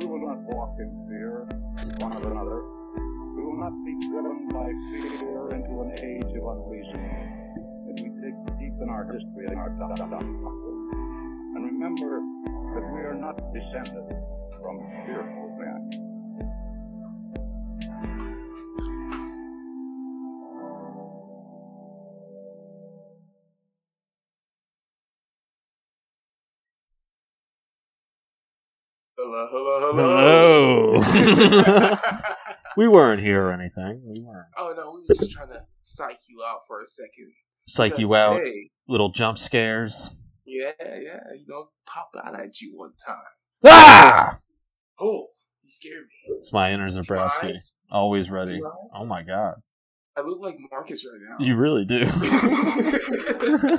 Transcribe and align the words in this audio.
We 0.00 0.06
will 0.06 0.24
not 0.26 0.40
walk 0.48 0.76
in 0.80 0.88
fear 1.08 1.44
one 2.00 2.16
of 2.16 2.24
another. 2.24 2.64
We 3.36 3.42
will 3.44 3.60
not 3.60 3.74
be 3.84 3.92
driven 4.08 4.48
by 4.48 4.68
fear 4.88 5.52
into 5.52 5.72
an 5.84 5.92
age 6.00 6.32
of 6.32 6.44
unreason. 6.48 7.02
If 7.92 8.00
we 8.00 8.08
dig 8.20 8.36
deep 8.58 8.76
in 8.80 8.88
our 8.88 9.04
history 9.04 9.46
and 9.48 9.58
our 9.58 9.68
and 11.54 11.64
remember 11.66 12.22
that 12.74 12.84
we 12.94 13.00
are 13.04 13.14
not 13.14 13.36
descended 13.52 14.08
from 14.56 14.80
fearful 15.04 15.41
we 32.76 32.88
weren't 32.88 33.20
here 33.20 33.46
or 33.46 33.52
anything. 33.52 34.02
We 34.04 34.20
weren't. 34.20 34.48
oh 34.56 34.72
no, 34.76 34.92
we 34.92 35.04
were 35.08 35.14
just 35.14 35.30
trying 35.32 35.48
to 35.48 35.62
psych 35.74 36.18
you 36.28 36.42
out 36.46 36.60
for 36.66 36.80
a 36.80 36.86
second. 36.86 37.32
Psych 37.68 37.98
you 37.98 38.14
out. 38.14 38.38
Hey, 38.40 38.70
Little 38.88 39.10
jump 39.12 39.38
scares. 39.38 40.10
yeah, 40.44 40.72
yeah, 40.80 41.20
you 41.36 41.44
know, 41.48 41.68
pop 41.86 42.10
out 42.22 42.38
at 42.38 42.60
you 42.60 42.72
one 42.76 42.92
time. 43.06 43.16
Ah! 43.64 44.38
Oh, 45.00 45.28
you 45.62 45.70
scared 45.70 46.02
me. 46.02 46.34
It's 46.38 46.52
my 46.52 46.70
inner 46.72 46.88
Zabrowski. 46.88 47.54
Always 47.90 48.30
ready. 48.30 48.60
Oh 48.94 49.04
my 49.04 49.22
god. 49.22 49.54
I 50.16 50.20
look 50.22 50.40
like 50.40 50.56
Marcus 50.70 51.06
right 51.06 51.20
now. 51.26 51.36
You 51.44 51.56
really 51.56 51.84
do. 51.86 52.00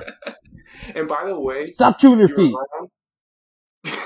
and 0.96 1.08
by 1.08 1.26
the 1.28 1.40
way, 1.40 1.70
Stop 1.72 2.00
chewing 2.00 2.20
your 2.20 2.30
feet. 2.30 2.56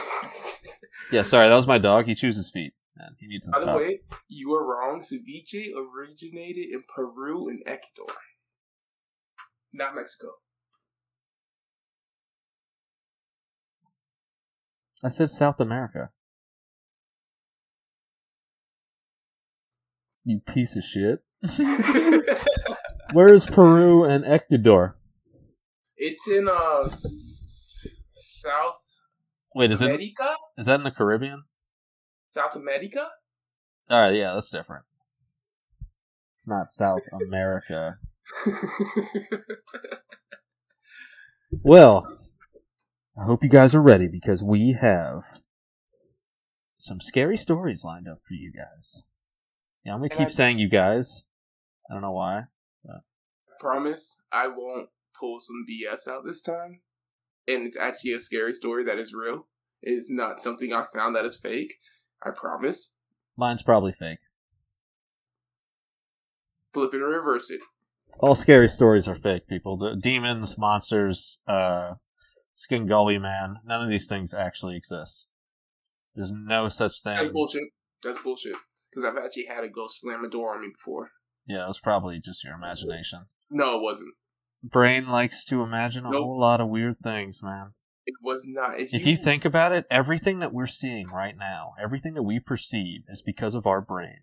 Yeah, 1.09 1.21
sorry, 1.21 1.47
that 1.47 1.55
was 1.55 1.67
my 1.67 1.77
dog. 1.77 2.05
He 2.05 2.15
chews 2.15 2.35
his 2.35 2.51
feet. 2.51 2.73
Man, 2.97 3.15
he 3.19 3.27
needs 3.27 3.47
to 3.47 3.59
By 3.59 3.71
the 3.73 3.77
way, 3.77 3.99
you 4.27 4.53
are 4.53 4.65
wrong. 4.65 5.01
Ceviche 5.01 5.71
originated 5.75 6.71
in 6.71 6.83
Peru 6.93 7.47
and 7.47 7.61
Ecuador, 7.65 8.15
not 9.73 9.93
Mexico. 9.95 10.29
I 15.03 15.09
said 15.09 15.29
South 15.29 15.59
America. 15.59 16.09
You 20.25 20.39
piece 20.39 20.75
of 20.75 20.83
shit. 20.83 21.23
Where 23.13 23.31
is 23.33 23.45
Peru 23.45 24.03
and 24.03 24.25
Ecuador? 24.25 24.97
it's 25.99 26.27
in 26.27 26.47
uh 26.47 26.81
s- 26.83 27.87
South 28.11 28.79
Wait, 29.55 29.71
is 29.71 29.81
it 29.81 29.85
America. 29.85 30.35
is 30.57 30.65
that 30.67 30.75
in 30.79 30.83
the 30.83 30.91
Caribbean? 30.91 31.43
South 32.37 32.55
America. 32.55 33.07
All 33.89 34.01
right, 34.01 34.13
yeah, 34.15 34.33
that's 34.35 34.51
different. 34.51 34.83
It's 36.37 36.47
not 36.47 36.71
South 36.71 37.01
America. 37.11 37.97
Well, 41.63 42.05
I 43.17 43.23
hope 43.25 43.41
you 43.41 43.49
guys 43.49 43.73
are 43.73 43.81
ready 43.81 44.09
because 44.09 44.43
we 44.43 44.77
have 44.79 45.23
some 46.77 46.99
scary 46.99 47.37
stories 47.37 47.83
lined 47.85 48.05
up 48.07 48.19
for 48.27 48.33
you 48.33 48.51
guys. 48.51 49.03
Yeah, 49.85 49.93
I'm 49.93 49.99
gonna 49.99 50.09
And 50.11 50.19
keep 50.19 50.27
I- 50.27 50.31
saying 50.31 50.59
you 50.59 50.69
guys. 50.69 51.23
I 51.89 51.93
don't 51.93 52.01
know 52.01 52.11
why. 52.11 52.43
i 52.87 52.95
Promise, 53.61 54.17
I 54.31 54.47
won't 54.49 54.89
pull 55.17 55.39
some 55.39 55.65
BS 55.67 56.07
out 56.07 56.25
this 56.25 56.41
time. 56.41 56.81
And 57.47 57.63
it's 57.65 57.77
actually 57.77 58.11
a 58.11 58.19
scary 58.19 58.51
story 58.51 58.83
that 58.83 58.99
is 58.99 59.13
real. 59.13 59.47
It's 59.81 60.11
not 60.11 60.41
something 60.41 60.73
I 60.73 60.85
found 60.93 61.15
that 61.15 61.23
is 61.25 61.39
fake. 61.39 61.75
I 62.23 62.31
promise. 62.31 62.95
Mine's 63.37 63.63
probably 63.63 63.91
fake. 63.91 64.19
Flip 66.73 66.93
it 66.93 67.01
and 67.01 67.13
reverse 67.13 67.49
it. 67.49 67.61
All 68.19 68.35
scary 68.35 68.67
stories 68.67 69.07
are 69.07 69.15
fake, 69.15 69.47
people. 69.47 69.77
The 69.77 69.95
demons, 69.95 70.57
monsters, 70.57 71.39
uh, 71.47 71.95
Skingully 72.55 73.21
Man, 73.21 73.57
none 73.65 73.83
of 73.83 73.89
these 73.89 74.07
things 74.07 74.33
actually 74.33 74.75
exist. 74.75 75.27
There's 76.15 76.31
no 76.31 76.67
such 76.67 77.03
thing. 77.03 77.15
That's 77.17 77.31
bullshit. 77.31 77.63
That's 78.03 78.19
bullshit. 78.19 78.55
Because 78.89 79.03
I've 79.03 79.23
actually 79.23 79.45
had 79.45 79.63
a 79.63 79.69
ghost 79.69 80.01
slam 80.01 80.23
a 80.23 80.29
door 80.29 80.55
on 80.55 80.61
me 80.61 80.69
before. 80.73 81.09
Yeah, 81.45 81.65
it 81.65 81.67
was 81.67 81.79
probably 81.79 82.19
just 82.23 82.43
your 82.43 82.55
imagination. 82.55 83.25
No, 83.51 83.77
it 83.77 83.83
wasn't. 83.83 84.13
Brain 84.63 85.07
likes 85.07 85.43
to 85.45 85.61
imagine 85.61 86.05
a 86.05 86.09
Nope. 86.09 86.23
whole 86.23 86.39
lot 86.39 86.59
of 86.59 86.67
weird 86.69 86.97
things, 87.03 87.43
man. 87.43 87.73
It 88.07 88.15
was 88.23 88.45
not. 88.47 88.79
If, 88.79 88.93
If 88.93 89.05
you 89.05 89.17
think 89.17 89.43
about 89.43 89.73
it, 89.73 89.85
everything 89.91 90.39
that 90.39 90.53
we're 90.53 90.65
seeing 90.65 91.09
right 91.09 91.35
now, 91.37 91.73
everything 91.81 92.13
that 92.13 92.23
we 92.23 92.39
perceive 92.39 93.01
is 93.09 93.21
because 93.21 93.53
of 93.53 93.67
our 93.67 93.81
brain. 93.81 94.21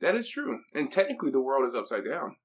that 0.00 0.14
is 0.14 0.28
true, 0.30 0.60
and 0.74 0.90
technically 0.92 1.30
the 1.30 1.42
world 1.42 1.66
is 1.66 1.74
upside 1.74 2.04
down. 2.04 2.36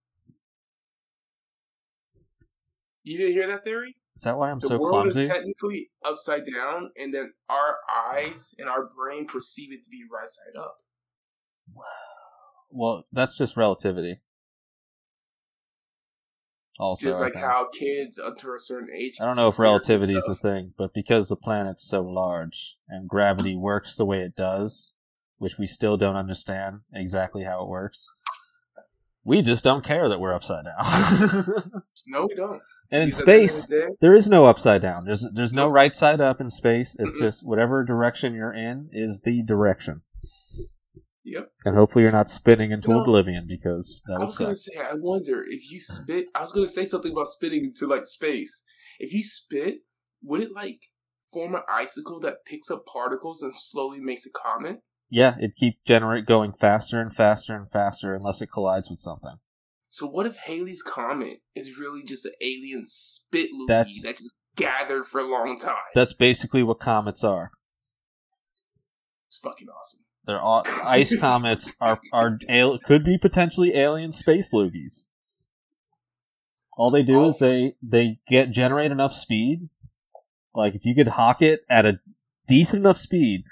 You 3.03 3.17
didn't 3.19 3.33
hear 3.33 3.47
that 3.47 3.63
theory? 3.63 3.95
Is 4.15 4.23
that 4.23 4.37
why 4.37 4.49
I'm 4.49 4.59
The 4.59 4.69
so 4.69 4.77
clumsy? 4.79 4.87
The 4.87 4.93
world 4.93 5.07
is 5.09 5.27
technically 5.27 5.91
upside 6.03 6.45
down, 6.51 6.89
and 6.97 7.13
then 7.13 7.33
our 7.49 7.77
eyes 8.11 8.55
and 8.57 8.67
our 8.67 8.89
brain 8.97 9.27
perceive 9.27 9.71
it 9.71 9.83
to 9.83 9.89
be 9.91 10.03
right 10.11 10.29
side 10.29 10.59
up. 10.59 10.77
Wow. 11.73 11.83
Well, 12.71 13.03
that's 13.11 13.37
just 13.37 13.55
relativity. 13.55 14.21
Also, 16.77 17.07
Just 17.07 17.21
like 17.21 17.35
how 17.35 17.67
kids 17.71 18.17
until 18.17 18.53
a 18.53 18.59
certain 18.59 18.89
age. 18.93 19.17
I 19.21 19.25
don't 19.25 19.37
know 19.37 19.47
if 19.47 19.53
see 19.53 19.55
spirits 19.55 19.89
and 19.89 19.99
relativity 19.99 20.17
is 20.17 20.27
a 20.29 20.35
thing, 20.35 20.73
but 20.77 20.93
because 20.93 21.29
the 21.29 21.37
planet's 21.37 21.87
so 21.87 22.01
large 22.01 22.75
and 22.89 23.07
gravity 23.07 23.55
works 23.55 23.95
the 23.95 24.05
way 24.05 24.19
it 24.19 24.35
does, 24.35 24.91
which 25.37 25.57
we 25.57 25.67
still 25.67 25.95
don't 25.95 26.17
understand 26.17 26.81
exactly 26.93 27.43
how 27.45 27.63
it 27.63 27.69
works, 27.69 28.11
we 29.23 29.41
just 29.41 29.63
don't 29.63 29.85
care 29.85 30.09
that 30.09 30.19
we're 30.19 30.33
upside 30.33 30.65
down. 30.65 31.45
No, 32.07 32.27
we 32.27 32.35
don't. 32.35 32.61
and 32.91 33.03
in 33.03 33.07
Because 33.07 33.21
at 33.21 33.25
the 33.25 33.31
end 33.33 33.43
of 33.43 33.49
space, 33.49 33.65
the 33.65 33.95
there 33.99 34.13
is 34.15 34.29
no 34.29 34.45
upside 34.45 34.81
down. 34.81 35.05
There's 35.05 35.25
there's 35.33 35.53
no 35.53 35.67
right 35.67 35.95
side 35.95 36.21
up 36.21 36.39
in 36.39 36.49
space. 36.51 36.95
It's 36.99 37.17
just 37.17 37.45
whatever 37.45 37.83
direction 37.83 38.35
you're 38.35 38.53
in 38.53 38.89
is 38.91 39.21
the 39.21 39.41
direction. 39.41 40.01
Yep. 41.27 41.51
And 41.65 41.75
hopefully 41.75 42.03
you're 42.03 42.11
not 42.11 42.29
spinning 42.29 42.71
into 42.71 42.89
You 42.89 42.93
know, 42.95 43.01
oblivion 43.01 43.47
because 43.49 43.99
that 44.05 44.21
I 44.21 44.25
was 44.25 44.35
suck. 44.37 44.45
gonna 44.45 44.55
say, 44.55 44.77
I 44.77 44.93
wonder 44.93 45.43
if 45.43 45.69
you 45.71 45.79
spit. 45.81 46.27
I 46.35 46.41
was 46.41 46.51
gonna 46.51 46.67
say 46.67 46.85
something 46.85 47.11
about 47.11 47.27
spitting 47.29 47.65
into 47.65 47.87
like 47.87 48.05
space. 48.05 48.63
If 48.99 49.11
you 49.11 49.23
spit, 49.23 49.79
would 50.21 50.41
it 50.41 50.51
like 50.53 50.79
form 51.33 51.55
an 51.55 51.63
icicle 51.67 52.19
that 52.21 52.45
picks 52.45 52.69
up 52.69 52.85
particles 52.85 53.41
and 53.41 53.53
slowly 53.55 53.99
makes 53.99 54.25
a 54.27 54.29
comet? 54.29 54.81
Yeah, 55.09 55.35
it 55.39 55.55
keep 55.55 55.83
generate 55.85 56.25
going 56.27 56.53
faster 56.53 57.01
and 57.01 57.13
faster 57.13 57.55
and 57.55 57.69
faster 57.71 58.13
unless 58.13 58.41
it 58.41 58.47
collides 58.53 58.89
with 58.89 58.99
something. 58.99 59.37
So 59.89 60.05
what 60.07 60.25
if 60.27 60.37
Halley's 60.37 60.83
comet 60.83 61.39
is 61.55 61.79
really 61.79 62.03
just 62.03 62.25
an 62.25 62.33
alien 62.41 62.83
spit 62.85 63.49
loogie 63.51 63.67
That's- 63.67 64.01
that 64.03 64.17
just 64.17 64.37
gathered 64.55 65.05
for 65.05 65.19
a 65.19 65.25
long 65.27 65.57
time? 65.57 65.75
That's 65.95 66.13
basically 66.13 66.61
what 66.63 66.79
comets 66.79 67.23
are. 67.23 67.51
It's 69.27 69.37
fucking 69.37 69.67
awesome. 69.69 70.04
They're 70.25 70.41
all, 70.41 70.63
ice 70.83 71.15
comets 71.19 71.73
are 71.79 71.99
are 72.11 72.39
al- 72.49 72.79
could 72.79 73.03
be 73.03 73.17
potentially 73.17 73.75
alien 73.75 74.11
space 74.11 74.53
loogies. 74.53 75.07
All 76.77 76.89
they 76.89 77.03
do 77.03 77.23
is 77.23 77.39
they 77.39 77.75
they 77.81 78.19
get 78.27 78.51
generate 78.51 78.91
enough 78.91 79.13
speed. 79.13 79.69
Like 80.53 80.75
if 80.75 80.85
you 80.85 80.95
could 80.95 81.09
hawk 81.09 81.41
it 81.41 81.61
at 81.69 81.85
a 81.85 81.99
decent 82.47 82.81
enough 82.81 82.97
speed 82.97 83.43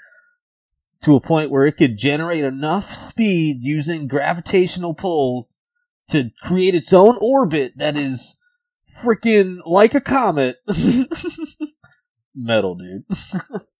to 1.02 1.14
a 1.14 1.20
point 1.20 1.50
where 1.50 1.66
it 1.66 1.76
could 1.76 1.96
generate 1.96 2.44
enough 2.44 2.94
speed 2.94 3.58
using 3.60 4.08
gravitational 4.08 4.94
pull 4.94 5.48
to 6.08 6.30
create 6.42 6.74
its 6.74 6.92
own 6.92 7.16
orbit 7.20 7.74
that 7.76 7.96
is 7.96 8.36
freaking 9.04 9.58
like 9.64 9.94
a 9.94 10.00
comet. 10.00 10.56
Metal, 12.34 12.74
dude. 12.74 13.04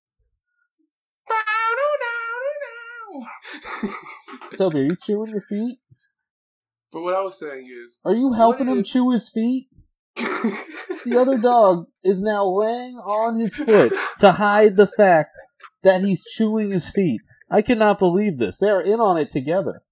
Toby, 4.56 4.80
are 4.80 4.84
you 4.84 4.96
chewing 5.04 5.30
your 5.30 5.42
feet? 5.42 5.78
but 6.92 7.02
what 7.02 7.14
I 7.14 7.22
was 7.22 7.38
saying 7.38 7.66
is, 7.68 7.98
Are 8.04 8.14
you 8.14 8.32
helping 8.32 8.66
him 8.68 8.78
if- 8.80 8.86
chew 8.86 9.10
his 9.10 9.28
feet? 9.28 9.68
The 11.04 11.18
other 11.20 11.36
dog 11.36 11.86
is 12.02 12.22
now 12.22 12.46
laying 12.48 12.96
on 12.96 13.38
his 13.38 13.54
foot 13.54 13.92
to 14.20 14.32
hide 14.32 14.74
the 14.76 14.86
fact 14.86 15.32
that 15.82 16.00
he's 16.00 16.24
chewing 16.24 16.70
his 16.70 16.88
feet. 16.88 17.20
I 17.50 17.60
cannot 17.60 17.98
believe 17.98 18.38
this. 18.38 18.56
They're 18.58 18.80
in 18.80 19.00
on 19.00 19.18
it 19.18 19.30
together. 19.30 19.82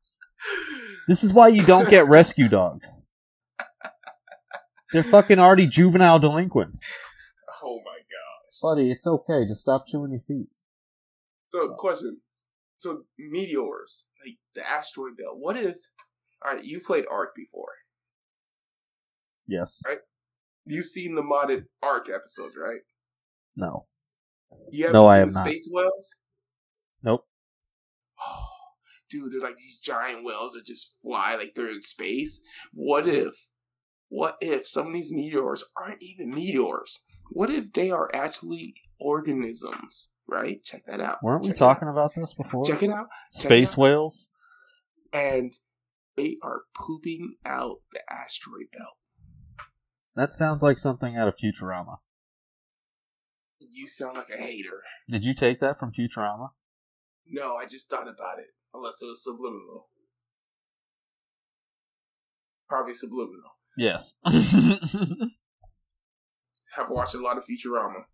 This 1.07 1.23
is 1.23 1.35
why 1.35 1.49
you 1.49 1.63
don't 1.67 1.91
get 1.91 2.09
rescue 2.09 2.49
dogs. 2.49 3.05
They're 4.95 5.03
fucking 5.03 5.39
already 5.39 5.67
juvenile 5.67 6.19
delinquents. 6.19 6.83
oh 7.63 7.81
my 7.85 7.99
god. 7.99 8.77
Buddy, 8.77 8.91
it's 8.91 9.07
okay. 9.07 9.47
Just 9.47 9.61
stop 9.61 9.85
chewing 9.91 10.13
your 10.13 10.23
feet. 10.27 10.49
So, 11.51 11.75
question. 11.75 12.22
So, 12.83 13.05
meteors, 13.17 14.07
like 14.27 14.37
the 14.57 14.69
asteroid 14.69 15.17
belt. 15.17 15.37
What 15.39 15.57
if? 15.57 15.77
All 16.45 16.55
right, 16.55 16.65
you 16.65 16.81
played 16.81 17.05
Ark 17.09 17.31
before. 17.37 17.71
Yes. 19.47 19.81
Right. 19.87 19.99
You've 20.67 20.87
seen 20.87 21.15
the 21.15 21.23
modded 21.23 21.67
Ark 21.81 22.09
episodes, 22.13 22.57
right? 22.57 22.81
No. 23.55 23.87
You 24.73 24.87
haven't 24.87 25.01
No, 25.01 25.07
I 25.07 25.15
seen 25.15 25.21
have 25.21 25.29
the 25.33 25.39
not. 25.39 25.49
Space 25.49 25.69
Whales. 25.71 26.19
Nope. 27.05 27.25
Oh, 28.21 28.49
dude, 29.09 29.33
they're 29.33 29.41
like 29.41 29.57
these 29.57 29.79
giant 29.79 30.25
whales 30.25 30.55
that 30.55 30.67
just 30.67 30.95
fly 31.03 31.37
like 31.37 31.53
they're 31.55 31.71
in 31.71 31.81
space. 31.81 32.43
What 32.73 33.09
if, 33.09 33.33
what 34.09 34.39
if 34.41 34.67
some 34.67 34.89
of 34.89 34.95
these 34.95 35.13
meteors 35.13 35.65
aren't 35.77 36.03
even 36.03 36.35
meteors? 36.35 37.05
What 37.31 37.51
if 37.51 37.73
they 37.73 37.91
are 37.91 38.11
actually 38.13 38.75
organisms? 39.01 40.13
Right? 40.33 40.63
Check 40.65 40.87
that 40.87 41.01
out. 41.01 41.19
Weren't 41.23 41.43
we 41.43 41.49
Check 41.49 41.57
it 41.57 41.63
out. 41.63 41.67
talking 41.75 41.89
about 41.89 42.13
this 42.17 42.33
before? 42.35 42.65
Check 42.65 42.83
it 42.83 42.91
out. 42.91 43.07
check 43.33 43.45
it 43.45 43.47
Space 43.49 43.73
out. 43.73 43.79
whales? 43.79 44.29
And 45.13 45.53
they 46.17 46.39
are 46.43 46.63
pooping 46.75 47.35
out 47.45 47.81
the 47.93 48.01
asteroid 48.11 48.67
belt. 48.73 48.97
That 50.17 50.33
sounds 50.33 50.63
like 50.63 50.79
something 50.79 51.17
out 51.17 51.29
of 51.29 51.37
Futurama. 51.37 51.99
You 53.61 53.87
sound 53.87 54.17
like 54.17 54.29
a 54.31 54.39
hater. 54.43 54.83
Did 55.09 55.23
you 55.25 55.35
take 55.35 55.61
that 55.61 55.79
from 55.79 55.93
Futurama? 55.93 56.51
No, 57.27 57.57
I 57.57 57.67
just 57.67 57.89
thought 57.91 58.09
about 58.09 58.39
it. 58.39 58.47
Unless 58.75 59.03
it 59.03 59.07
was 59.07 59.23
subliminal. 59.23 59.89
Probably 62.69 62.95
subliminal. 62.95 63.51
Yes. 63.77 64.15
Have 66.75 66.89
watched 66.91 67.15
a 67.15 67.19
lot 67.19 67.37
of 67.39 67.45
Futurama. 67.45 68.05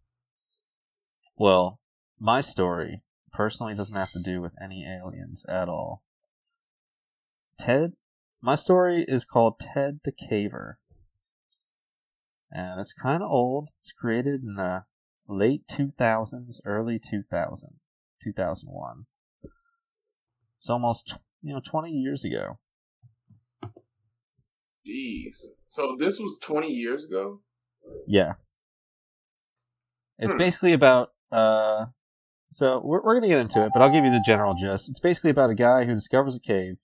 well, 1.37 1.79
my 2.19 2.41
story 2.41 3.03
personally 3.32 3.75
doesn't 3.75 3.94
have 3.94 4.12
to 4.12 4.23
do 4.23 4.41
with 4.41 4.53
any 4.62 4.85
aliens 4.85 5.44
at 5.49 5.69
all. 5.69 6.03
Ted, 7.59 7.93
my 8.41 8.55
story 8.55 9.05
is 9.06 9.25
called 9.25 9.61
Ted 9.61 10.00
the 10.05 10.12
Caver. 10.12 10.75
And 12.50 12.81
it's 12.81 12.93
kind 12.93 13.23
of 13.23 13.31
old. 13.31 13.69
It's 13.81 13.93
created 13.93 14.43
in 14.43 14.55
the 14.55 14.85
late 15.29 15.62
2000s, 15.70 16.61
early 16.65 16.99
2000, 16.99 17.70
2001. 18.23 19.06
It's 20.56 20.70
almost, 20.70 21.17
you 21.43 21.55
know, 21.55 21.61
20 21.65 21.91
years 21.91 22.25
ago. 22.25 22.59
Jeez. 24.87 25.44
So 25.69 25.97
this 25.99 26.19
was 26.19 26.38
20 26.43 26.69
years 26.73 27.05
ago? 27.05 27.43
Yeah. 28.06 28.35
It's 30.19 30.32
Hmm. 30.32 30.38
basically 30.38 30.73
about 30.73 31.11
uh 31.31 31.87
so 32.50 32.81
we're 32.83 33.03
we're 33.03 33.15
gonna 33.15 33.29
get 33.29 33.39
into 33.39 33.65
it, 33.65 33.71
but 33.73 33.83
I'll 33.83 33.93
give 33.93 34.05
you 34.05 34.11
the 34.11 34.23
general 34.25 34.55
gist. 34.55 34.89
It's 34.89 35.00
basically 35.00 35.31
about 35.31 35.50
a 35.50 35.55
guy 35.55 35.85
who 35.85 35.95
discovers 35.95 36.35
a 36.35 36.41
cave 36.41 36.77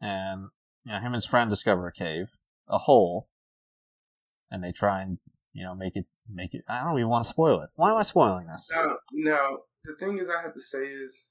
and 0.00 0.48
you 0.84 0.92
know, 0.92 0.98
him 0.98 1.06
and 1.06 1.14
his 1.14 1.26
friend 1.26 1.48
discover 1.48 1.86
a 1.88 1.92
cave, 1.92 2.26
a 2.68 2.78
hole, 2.78 3.28
and 4.50 4.62
they 4.62 4.72
try 4.72 5.02
and, 5.02 5.18
you 5.52 5.64
know, 5.64 5.74
make 5.74 5.96
it 5.96 6.06
make 6.30 6.54
it 6.54 6.62
I 6.68 6.82
don't 6.84 6.98
even 6.98 7.08
want 7.08 7.24
to 7.24 7.30
spoil 7.30 7.62
it. 7.62 7.70
Why 7.74 7.90
am 7.90 7.96
I 7.96 8.02
spoiling 8.02 8.46
this? 8.46 8.70
Now, 8.74 8.96
now, 9.12 9.58
the 9.84 9.94
thing 9.98 10.18
is, 10.18 10.28
I 10.28 10.42
have 10.42 10.54
to 10.54 10.60
say 10.60 10.78
is, 10.86 11.28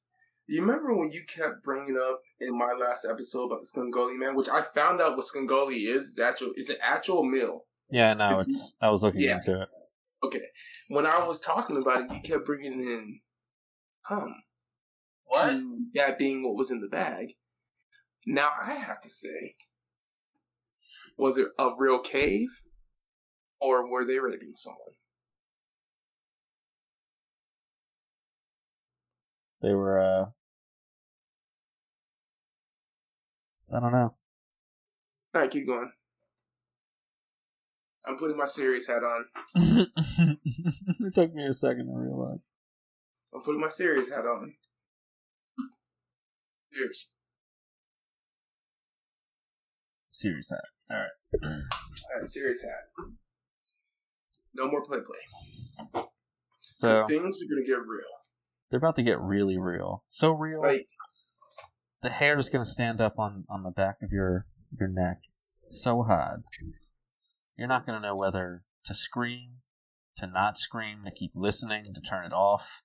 you 0.48 0.62
remember 0.62 0.96
when 0.96 1.12
you 1.12 1.22
kept 1.28 1.64
bringing 1.64 1.98
up 1.98 2.22
in 2.40 2.58
my 2.58 2.74
last 2.74 3.06
episode 3.10 3.46
about 3.46 3.62
the 3.62 3.68
Skungoli 3.68 4.18
man, 4.18 4.36
which 4.36 4.50
I 4.50 4.62
found 4.62 5.02
out 5.02 5.16
what 5.16 5.26
Skungoli 5.26 5.86
is. 5.88 6.12
It's 6.12 6.20
actual, 6.20 6.52
it's 6.56 6.70
an 6.70 6.78
actual 6.82 7.24
meal. 7.24 7.66
Yeah, 7.90 8.14
no, 8.14 8.26
It's- 8.28 8.48
it's 8.48 8.74
I 8.82 8.90
was 8.90 9.04
looking 9.04 9.22
yeah. 9.22 9.36
into 9.36 9.62
it. 9.62 9.70
Okay. 10.24 10.42
When 10.90 11.06
I 11.06 11.26
was 11.26 11.42
talking 11.42 11.78
about 11.78 12.02
it, 12.02 12.12
you 12.12 12.20
kept 12.22 12.46
bringing 12.46 12.80
in 12.80 13.20
hum 14.04 14.36
to 15.34 15.80
that 15.94 16.18
being 16.18 16.44
what 16.44 16.56
was 16.56 16.72
in 16.72 16.82
the 16.82 16.88
bag. 16.88 17.34
Now 18.26 18.50
I 18.62 18.74
have 18.74 19.02
to 19.02 19.10
say, 19.10 19.56
was 21.18 21.38
it 21.38 21.48
a 21.60 21.72
real 21.78 22.00
cave, 22.00 22.50
or 23.60 23.90
were 23.90 24.06
they 24.06 24.20
raping 24.20 24.56
someone? 24.56 24.80
They 29.62 29.74
were 29.74 30.00
uh 30.00 30.26
I 33.76 33.80
don't 33.80 33.92
know. 33.92 34.14
All 35.34 35.42
right, 35.42 35.50
keep 35.50 35.66
going. 35.66 35.92
I'm 38.06 38.18
putting 38.18 38.38
my 38.38 38.46
serious 38.46 38.88
hat 38.88 39.04
on. 39.04 39.26
it 39.56 41.14
took 41.14 41.34
me 41.34 41.46
a 41.46 41.54
second 41.54 41.88
to 41.88 41.94
realize. 41.96 42.50
I'm 43.34 43.42
putting 43.42 43.62
my 43.62 43.68
serious 43.68 44.10
hat 44.10 44.26
on. 44.26 44.54
Cheers. 46.74 47.08
Serious 50.10 50.50
hat. 50.50 50.60
Alright. 50.92 51.10
All 51.44 52.20
right, 52.20 52.28
serious 52.28 52.62
hat. 52.62 53.08
No 54.56 54.68
more 54.70 54.84
play 54.84 55.00
play. 55.00 56.04
So 56.62 57.08
things 57.08 57.42
are 57.42 57.50
gonna 57.50 57.66
get 57.66 57.80
real. 57.88 58.04
they're 58.70 58.78
about 58.80 58.96
to 58.98 59.04
get 59.04 59.20
really 59.20 59.58
real. 59.58 60.04
So 60.08 60.32
real 60.32 60.62
Like 60.62 60.88
the 62.02 62.10
hair 62.10 62.38
is 62.38 62.50
gonna 62.50 62.66
stand 62.66 63.00
up 63.02 63.18
on, 63.18 63.46
on 63.50 63.64
the 63.64 63.72
back 63.72 63.98
of 64.04 64.12
your 64.12 64.46
your 64.78 64.90
neck 64.90 65.20
so 65.70 66.04
hard. 66.04 66.44
You're 67.58 67.68
not 67.68 67.86
gonna 67.86 68.00
know 68.00 68.16
whether 68.16 68.64
to 68.86 68.94
scream, 68.94 69.62
to 70.18 70.28
not 70.28 70.58
scream, 70.58 71.04
to 71.06 71.12
keep 71.12 71.32
listening, 71.36 71.94
to 71.94 72.02
turn 72.02 72.26
it 72.26 72.34
off. 72.34 72.84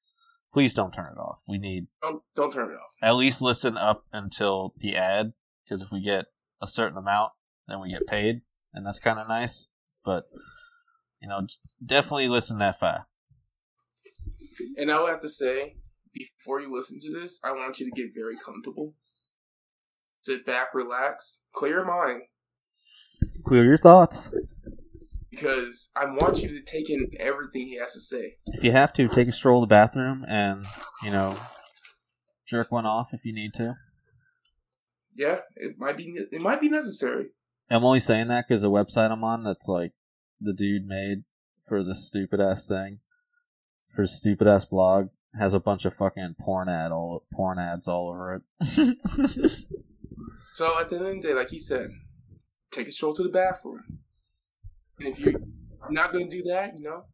Please 0.52 0.74
don't 0.74 0.92
turn 0.92 1.12
it 1.12 1.18
off. 1.18 1.38
We 1.46 1.58
need 1.58 1.86
don't 2.02 2.22
don't 2.34 2.52
turn 2.52 2.70
it 2.70 2.74
off. 2.74 2.94
at 3.02 3.14
least 3.14 3.42
listen 3.42 3.76
up 3.76 4.04
until 4.12 4.74
the 4.78 4.96
ad, 4.96 5.32
because 5.64 5.82
if 5.82 5.88
we 5.90 6.02
get 6.02 6.26
a 6.60 6.66
certain 6.66 6.98
amount, 6.98 7.32
then 7.66 7.80
we 7.80 7.90
get 7.90 8.06
paid, 8.06 8.42
and 8.72 8.86
that's 8.86 8.98
kind 8.98 9.18
of 9.18 9.28
nice. 9.28 9.68
But 10.04 10.24
you 11.20 11.28
know, 11.28 11.46
definitely 11.84 12.28
listen 12.28 12.58
that 12.58 12.78
far. 12.78 13.06
And 14.76 14.90
I 14.90 14.98
will 14.98 15.06
have 15.06 15.20
to 15.20 15.28
say, 15.28 15.76
before 16.12 16.60
you 16.60 16.72
listen 16.72 16.98
to 17.00 17.12
this, 17.12 17.40
I 17.44 17.52
want 17.52 17.78
you 17.78 17.86
to 17.86 17.92
get 17.92 18.10
very 18.14 18.36
comfortable. 18.36 18.94
Sit 20.20 20.44
back, 20.44 20.74
relax, 20.74 21.42
clear 21.52 21.74
your 21.74 21.84
mind, 21.84 22.22
Clear 23.44 23.64
your 23.64 23.78
thoughts. 23.78 24.30
Because 25.38 25.90
I 25.96 26.06
want 26.06 26.42
you 26.42 26.48
to 26.48 26.62
take 26.62 26.90
in 26.90 27.10
everything 27.18 27.62
he 27.62 27.76
has 27.76 27.92
to 27.94 28.00
say. 28.00 28.36
If 28.46 28.64
you 28.64 28.72
have 28.72 28.92
to, 28.94 29.08
take 29.08 29.28
a 29.28 29.32
stroll 29.32 29.60
to 29.60 29.66
the 29.66 29.70
bathroom 29.70 30.24
and 30.28 30.64
you 31.02 31.10
know, 31.10 31.36
jerk 32.46 32.70
one 32.70 32.86
off 32.86 33.08
if 33.12 33.24
you 33.24 33.34
need 33.34 33.54
to. 33.54 33.76
Yeah, 35.14 35.38
it 35.56 35.76
might 35.78 35.96
be 35.96 36.16
it 36.30 36.40
might 36.40 36.60
be 36.60 36.68
necessary. 36.68 37.26
I'm 37.70 37.84
only 37.84 38.00
saying 38.00 38.28
that 38.28 38.46
because 38.48 38.62
the 38.62 38.70
website 38.70 39.10
I'm 39.10 39.24
on, 39.24 39.44
that's 39.44 39.68
like 39.68 39.92
the 40.40 40.52
dude 40.52 40.86
made 40.86 41.24
for 41.66 41.82
the 41.82 41.94
stupid 41.94 42.40
ass 42.40 42.66
thing, 42.66 43.00
for 43.94 44.02
his 44.02 44.16
stupid 44.16 44.46
ass 44.46 44.64
blog, 44.64 45.08
has 45.38 45.52
a 45.54 45.60
bunch 45.60 45.84
of 45.84 45.94
fucking 45.94 46.36
porn 46.40 46.68
ad 46.68 46.92
all 46.92 47.24
porn 47.32 47.58
ads 47.58 47.88
all 47.88 48.08
over 48.08 48.42
it. 48.60 48.96
So 50.58 50.76
at 50.80 50.90
the 50.90 50.96
end 50.96 51.06
of 51.06 51.22
the 51.22 51.28
day, 51.28 51.34
like 51.34 51.50
he 51.50 51.60
said, 51.60 51.90
take 52.72 52.88
a 52.88 52.90
stroll 52.90 53.14
to 53.14 53.22
the 53.22 53.28
bathroom. 53.28 54.00
And 54.98 55.08
if 55.08 55.20
you're 55.20 55.40
not 55.90 56.12
going 56.12 56.28
to 56.28 56.36
do 56.36 56.42
that, 56.50 56.72
you 56.76 56.84
know, 56.84 57.04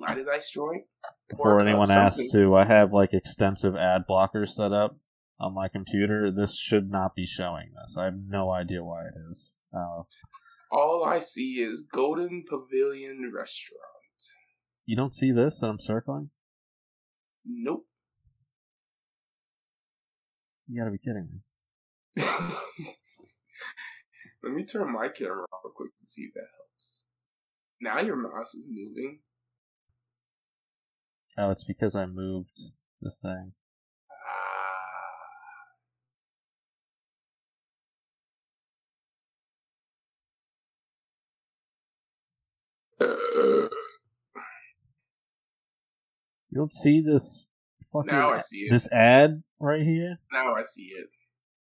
light 0.00 0.18
a 0.18 0.24
nice 0.24 0.50
joint. 0.50 0.84
Before 1.28 1.60
anyone 1.60 1.90
asks 1.90 2.30
to, 2.32 2.54
I 2.54 2.64
have 2.64 2.92
like 2.92 3.10
extensive 3.12 3.74
ad 3.76 4.02
blockers 4.08 4.50
set 4.50 4.72
up 4.72 4.96
on 5.40 5.54
my 5.54 5.68
computer. 5.68 6.30
This 6.30 6.56
should 6.58 6.90
not 6.90 7.14
be 7.14 7.26
showing 7.26 7.72
this. 7.74 7.96
I 7.96 8.04
have 8.04 8.14
no 8.28 8.50
idea 8.50 8.84
why 8.84 9.02
it 9.02 9.14
is. 9.30 9.58
Uh, 9.74 10.02
All 10.70 11.04
I 11.04 11.18
see 11.18 11.60
is 11.60 11.86
Golden 11.90 12.44
Pavilion 12.48 13.32
Restaurant. 13.34 13.80
you 14.86 14.96
don't 14.96 15.14
see 15.14 15.32
this 15.32 15.60
that 15.60 15.68
I'm 15.68 15.80
circling? 15.80 16.30
Nope. 17.44 17.86
You 20.68 20.80
gotta 20.80 20.92
be 20.92 20.98
kidding 20.98 21.28
me. 21.30 21.40
Let 24.42 24.52
me 24.52 24.64
turn 24.64 24.92
my 24.92 25.08
camera 25.08 25.44
off 25.52 25.60
real 25.64 25.72
quick 25.74 25.90
and 25.98 26.06
see 26.06 26.22
if 26.22 26.34
that 26.34 26.46
helps. 26.58 27.04
Now 27.84 28.00
your 28.00 28.16
mouse 28.16 28.54
is 28.54 28.66
moving. 28.66 29.18
Oh, 31.36 31.50
it's 31.50 31.64
because 31.64 31.94
I 31.94 32.06
moved 32.06 32.58
the 33.02 33.10
thing. 33.10 33.52
Ah. 34.10 34.16
Uh, 43.04 43.68
You 46.50 46.58
don't 46.60 46.72
see 46.72 47.00
this 47.02 47.48
fucking 47.92 48.06
now 48.14 48.30
I 48.30 48.38
see 48.38 48.58
it. 48.58 48.70
this 48.72 48.88
ad 48.92 49.42
right 49.58 49.82
here 49.82 50.18
now 50.32 50.54
I 50.54 50.62
see 50.62 50.84
it. 50.84 51.08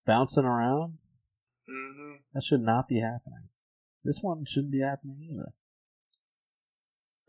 bouncing 0.07 0.45
around? 0.45 0.99
hmm 1.67 2.17
That 2.35 2.43
should 2.43 2.61
not 2.61 2.89
be 2.89 3.01
happening. 3.01 3.49
This 4.05 4.19
one 4.21 4.45
shouldn't 4.47 4.73
be 4.73 4.81
happening 4.83 5.17
either. 5.33 5.53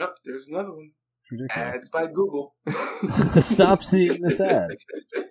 Yep, 0.04 0.18
there's 0.26 0.48
another 0.50 0.74
one. 0.74 0.92
It's 1.22 1.32
ridiculous. 1.32 1.76
Ads 1.76 1.90
by 1.90 2.08
Google. 2.08 2.56
Stop 3.40 3.86
seeing 3.86 4.22
this 4.22 4.42
ad. 4.42 4.72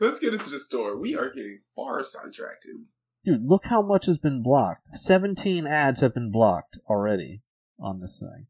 Let's 0.00 0.18
get 0.18 0.34
into 0.34 0.50
the 0.50 0.58
story. 0.58 0.98
We 0.98 1.14
are 1.14 1.30
getting 1.30 1.60
far 1.76 2.02
sidetracked. 2.02 2.66
Dude, 3.24 3.46
look 3.46 3.66
how 3.66 3.80
much 3.80 4.06
has 4.06 4.18
been 4.18 4.42
blocked. 4.42 4.88
17 4.96 5.68
ads 5.68 6.00
have 6.00 6.14
been 6.14 6.32
blocked 6.32 6.78
already 6.90 7.42
on 7.78 8.00
this 8.00 8.20
thing. 8.20 8.48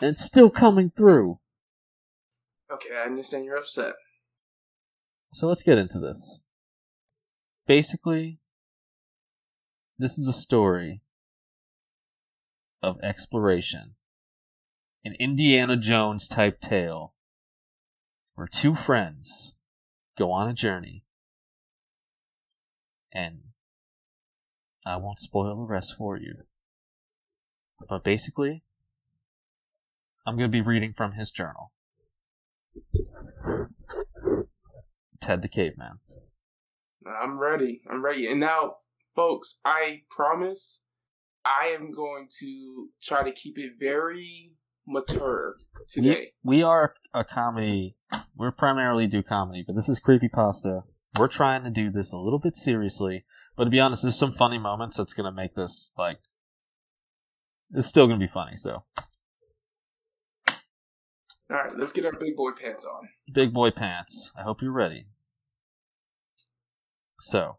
And 0.00 0.10
it's 0.12 0.24
still 0.24 0.50
coming 0.50 0.92
through. 0.96 1.40
Okay, 2.72 2.94
I 2.96 3.06
understand 3.06 3.44
you're 3.44 3.56
upset. 3.56 3.94
So 5.32 5.48
let's 5.48 5.64
get 5.64 5.78
into 5.78 5.98
this. 5.98 6.38
Basically, 7.66 8.38
this 9.98 10.16
is 10.16 10.28
a 10.28 10.32
story 10.32 11.02
of 12.82 12.98
exploration. 13.02 13.94
An 15.04 15.14
Indiana 15.18 15.76
Jones 15.76 16.28
type 16.28 16.60
tale 16.60 17.14
where 18.34 18.46
two 18.46 18.74
friends 18.74 19.52
go 20.18 20.30
on 20.30 20.48
a 20.48 20.54
journey. 20.54 21.04
And 23.12 23.40
I 24.86 24.96
won't 24.96 25.20
spoil 25.20 25.56
the 25.56 25.72
rest 25.72 25.94
for 25.96 26.16
you. 26.16 26.44
But 27.88 28.04
basically, 28.04 28.62
I'm 30.26 30.36
going 30.36 30.50
to 30.50 30.52
be 30.52 30.62
reading 30.62 30.92
from 30.92 31.12
his 31.12 31.30
journal. 31.30 31.72
Ted 35.20 35.42
the 35.42 35.48
Caveman. 35.48 35.98
I'm 37.06 37.38
ready. 37.38 37.82
I'm 37.90 38.04
ready. 38.04 38.26
And 38.26 38.40
now, 38.40 38.76
folks, 39.14 39.58
I 39.64 40.02
promise 40.10 40.82
I 41.44 41.68
am 41.68 41.90
going 41.90 42.28
to 42.40 42.88
try 43.02 43.22
to 43.24 43.32
keep 43.32 43.58
it 43.58 43.72
very 43.78 44.52
mature 44.86 45.56
today. 45.88 46.32
We, 46.42 46.58
we 46.58 46.62
are 46.62 46.94
a 47.14 47.24
comedy. 47.24 47.96
We 48.36 48.50
primarily 48.56 49.06
do 49.06 49.22
comedy, 49.22 49.64
but 49.66 49.74
this 49.74 49.88
is 49.88 50.00
creepy 50.00 50.28
pasta. 50.28 50.82
We're 51.18 51.28
trying 51.28 51.64
to 51.64 51.70
do 51.70 51.90
this 51.90 52.12
a 52.12 52.16
little 52.16 52.38
bit 52.38 52.56
seriously, 52.56 53.24
but 53.56 53.64
to 53.64 53.70
be 53.70 53.80
honest, 53.80 54.02
there's 54.02 54.18
some 54.18 54.32
funny 54.32 54.58
moments 54.58 54.96
that's 54.96 55.14
gonna 55.14 55.32
make 55.32 55.54
this 55.54 55.90
like. 55.98 56.18
It's 57.72 57.86
still 57.86 58.06
gonna 58.06 58.18
be 58.18 58.26
funny. 58.26 58.56
So. 58.56 58.84
All 60.48 61.58
right, 61.58 61.76
let's 61.76 61.92
get 61.92 62.06
our 62.06 62.12
big 62.12 62.34
boy 62.34 62.52
pants 62.52 62.84
on. 62.84 63.08
Big 63.32 63.52
boy 63.52 63.70
pants. 63.70 64.32
I 64.38 64.42
hope 64.42 64.62
you're 64.62 64.72
ready. 64.72 65.06
So, 67.20 67.58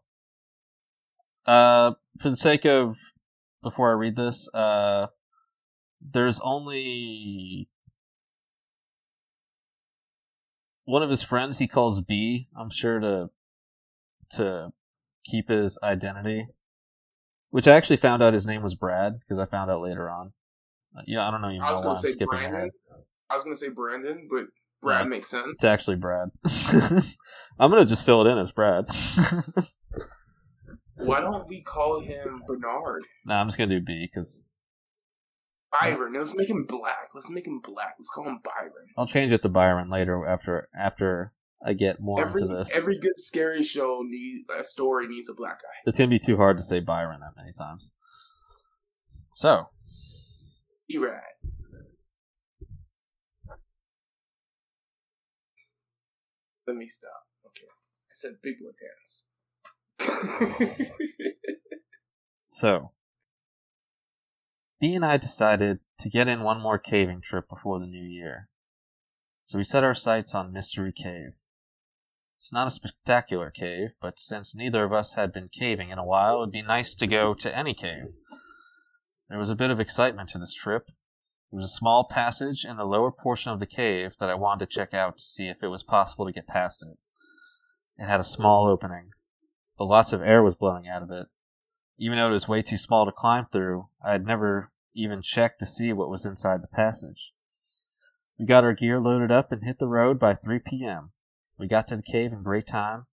uh, 1.46 1.92
for 2.20 2.30
the 2.30 2.36
sake 2.36 2.64
of 2.66 2.96
before 3.64 3.90
I 3.90 3.94
read 3.94 4.14
this, 4.14 4.48
uh, 4.54 5.08
there's 6.00 6.38
only 6.44 7.68
one 10.84 11.02
of 11.02 11.10
his 11.10 11.24
friends 11.24 11.58
he 11.58 11.66
calls 11.66 12.00
B. 12.00 12.46
I'm 12.56 12.70
sure 12.70 13.00
to 13.00 13.30
to 14.32 14.72
keep 15.24 15.48
his 15.48 15.78
identity, 15.82 16.46
which 17.50 17.66
I 17.66 17.76
actually 17.76 17.96
found 17.96 18.22
out 18.22 18.34
his 18.34 18.46
name 18.46 18.62
was 18.62 18.74
Brad 18.76 19.18
because 19.18 19.38
I 19.40 19.46
found 19.46 19.70
out 19.70 19.80
later 19.80 20.08
on. 20.08 20.32
Uh, 20.96 21.02
yeah, 21.06 21.26
I 21.26 21.30
don't 21.32 21.42
know. 21.42 21.48
You 21.48 21.58
know 21.58 21.80
why 21.80 21.88
I'm 21.88 21.96
skipping 21.96 22.26
Brandon. 22.28 22.54
ahead. 22.54 22.70
I 23.28 23.34
was 23.34 23.42
gonna 23.42 23.56
say 23.56 23.70
Brandon, 23.70 24.28
but 24.30 24.46
Brad 24.82 25.06
yeah, 25.06 25.08
makes 25.08 25.28
sense. 25.28 25.48
It's 25.54 25.64
actually 25.64 25.96
Brad. 25.96 26.28
I'm 27.58 27.70
gonna 27.70 27.86
just 27.86 28.06
fill 28.06 28.26
it 28.26 28.30
in 28.30 28.38
as 28.38 28.52
Brad. 28.52 28.86
Why 31.04 31.20
don't 31.20 31.48
we 31.48 31.60
call 31.60 32.00
him 32.00 32.42
Bernard? 32.46 33.04
Nah, 33.24 33.40
I'm 33.40 33.48
just 33.48 33.58
gonna 33.58 33.78
do 33.78 33.84
B 33.84 34.08
because 34.10 34.44
Byron. 35.80 36.12
Let's 36.14 36.34
make 36.34 36.48
him 36.48 36.64
black. 36.64 37.10
Let's 37.14 37.30
make 37.30 37.46
him 37.46 37.60
black. 37.60 37.94
Let's 37.98 38.10
call 38.10 38.24
him 38.24 38.40
Byron. 38.44 38.88
I'll 38.96 39.06
change 39.06 39.32
it 39.32 39.42
to 39.42 39.48
Byron 39.48 39.90
later 39.90 40.26
after 40.26 40.68
after 40.78 41.32
I 41.64 41.72
get 41.72 42.00
more 42.00 42.20
every, 42.20 42.42
into 42.42 42.54
this. 42.54 42.76
Every 42.76 42.98
good 42.98 43.18
scary 43.18 43.62
show 43.62 44.02
need 44.04 44.44
a 44.56 44.64
story 44.64 45.06
needs 45.06 45.28
a 45.28 45.34
black 45.34 45.62
guy. 45.62 45.68
It's 45.86 45.98
gonna 45.98 46.10
be 46.10 46.18
too 46.18 46.36
hard 46.36 46.56
to 46.58 46.62
say 46.62 46.80
Byron 46.80 47.20
that 47.20 47.36
many 47.36 47.52
times. 47.52 47.92
So, 49.34 49.68
Erad. 50.88 51.20
Let 56.66 56.76
me 56.76 56.86
stop. 56.86 57.10
Okay, 57.46 57.66
I 57.66 58.14
said 58.14 58.36
big 58.42 58.58
boy 58.60 58.70
pants. 58.80 59.26
so, 62.48 62.92
B 64.80 64.94
and 64.94 65.04
I 65.04 65.16
decided 65.16 65.80
to 66.00 66.10
get 66.10 66.28
in 66.28 66.42
one 66.42 66.60
more 66.60 66.78
caving 66.78 67.20
trip 67.22 67.48
before 67.48 67.78
the 67.78 67.86
new 67.86 68.04
year. 68.04 68.48
So 69.44 69.58
we 69.58 69.64
set 69.64 69.84
our 69.84 69.94
sights 69.94 70.34
on 70.34 70.52
Mystery 70.52 70.92
Cave. 70.92 71.32
It's 72.36 72.52
not 72.52 72.66
a 72.66 72.70
spectacular 72.70 73.50
cave, 73.50 73.90
but 74.02 74.18
since 74.18 74.54
neither 74.54 74.84
of 74.84 74.92
us 74.92 75.14
had 75.14 75.32
been 75.32 75.48
caving 75.48 75.90
in 75.90 75.98
a 75.98 76.04
while, 76.04 76.36
it 76.36 76.40
would 76.40 76.52
be 76.52 76.62
nice 76.62 76.94
to 76.94 77.06
go 77.06 77.32
to 77.34 77.56
any 77.56 77.72
cave. 77.72 78.12
There 79.30 79.38
was 79.38 79.50
a 79.50 79.54
bit 79.54 79.70
of 79.70 79.80
excitement 79.80 80.28
to 80.30 80.38
this 80.38 80.52
trip. 80.52 80.86
There 81.50 81.60
was 81.60 81.70
a 81.70 81.78
small 81.78 82.06
passage 82.10 82.64
in 82.68 82.76
the 82.76 82.84
lower 82.84 83.10
portion 83.10 83.52
of 83.52 83.60
the 83.60 83.66
cave 83.66 84.12
that 84.20 84.28
I 84.28 84.34
wanted 84.34 84.68
to 84.68 84.74
check 84.74 84.92
out 84.92 85.16
to 85.16 85.24
see 85.24 85.48
if 85.48 85.62
it 85.62 85.68
was 85.68 85.82
possible 85.82 86.26
to 86.26 86.32
get 86.32 86.46
past 86.46 86.82
it. 86.82 86.98
It 87.96 88.06
had 88.06 88.20
a 88.20 88.24
small 88.24 88.66
opening, 88.66 89.10
but 89.78 89.84
lots 89.84 90.12
of 90.12 90.22
air 90.22 90.42
was 90.42 90.54
blowing 90.54 90.88
out 90.88 91.02
of 91.02 91.10
it. 91.10 91.26
Even 91.98 92.18
though 92.18 92.28
it 92.28 92.32
was 92.32 92.48
way 92.48 92.62
too 92.62 92.76
small 92.76 93.06
to 93.06 93.12
climb 93.12 93.46
through, 93.46 93.88
I 94.04 94.12
had 94.12 94.26
never 94.26 94.72
even 94.94 95.22
checked 95.22 95.60
to 95.60 95.66
see 95.66 95.92
what 95.92 96.10
was 96.10 96.26
inside 96.26 96.62
the 96.62 96.68
passage. 96.68 97.32
We 98.38 98.46
got 98.46 98.64
our 98.64 98.74
gear 98.74 98.98
loaded 98.98 99.30
up 99.30 99.52
and 99.52 99.64
hit 99.64 99.78
the 99.78 99.86
road 99.86 100.18
by 100.18 100.34
3 100.34 100.60
p.m. 100.64 101.12
We 101.58 101.68
got 101.68 101.86
to 101.88 101.96
the 101.96 102.02
cave 102.02 102.32
in 102.32 102.42
great 102.42 102.66
time. 102.66 103.06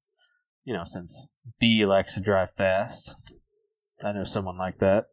You 0.63 0.73
know, 0.73 0.83
since 0.83 1.27
B 1.59 1.85
likes 1.85 2.15
to 2.15 2.21
drive 2.21 2.51
fast. 2.53 3.15
I 4.03 4.11
know 4.11 4.23
someone 4.23 4.57
like 4.57 4.79
that. 4.79 5.07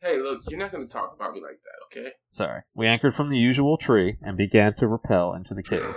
Hey, 0.00 0.18
look, 0.18 0.42
you're 0.48 0.58
not 0.58 0.70
going 0.70 0.86
to 0.86 0.92
talk 0.92 1.14
about 1.14 1.32
me 1.32 1.40
like 1.40 1.60
that, 1.62 1.98
okay? 2.00 2.12
Sorry. 2.30 2.62
We 2.74 2.86
anchored 2.86 3.14
from 3.14 3.30
the 3.30 3.38
usual 3.38 3.78
tree 3.78 4.18
and 4.22 4.36
began 4.36 4.74
to 4.74 4.86
rappel 4.86 5.32
into 5.34 5.54
the 5.54 5.62
cave. 5.62 5.94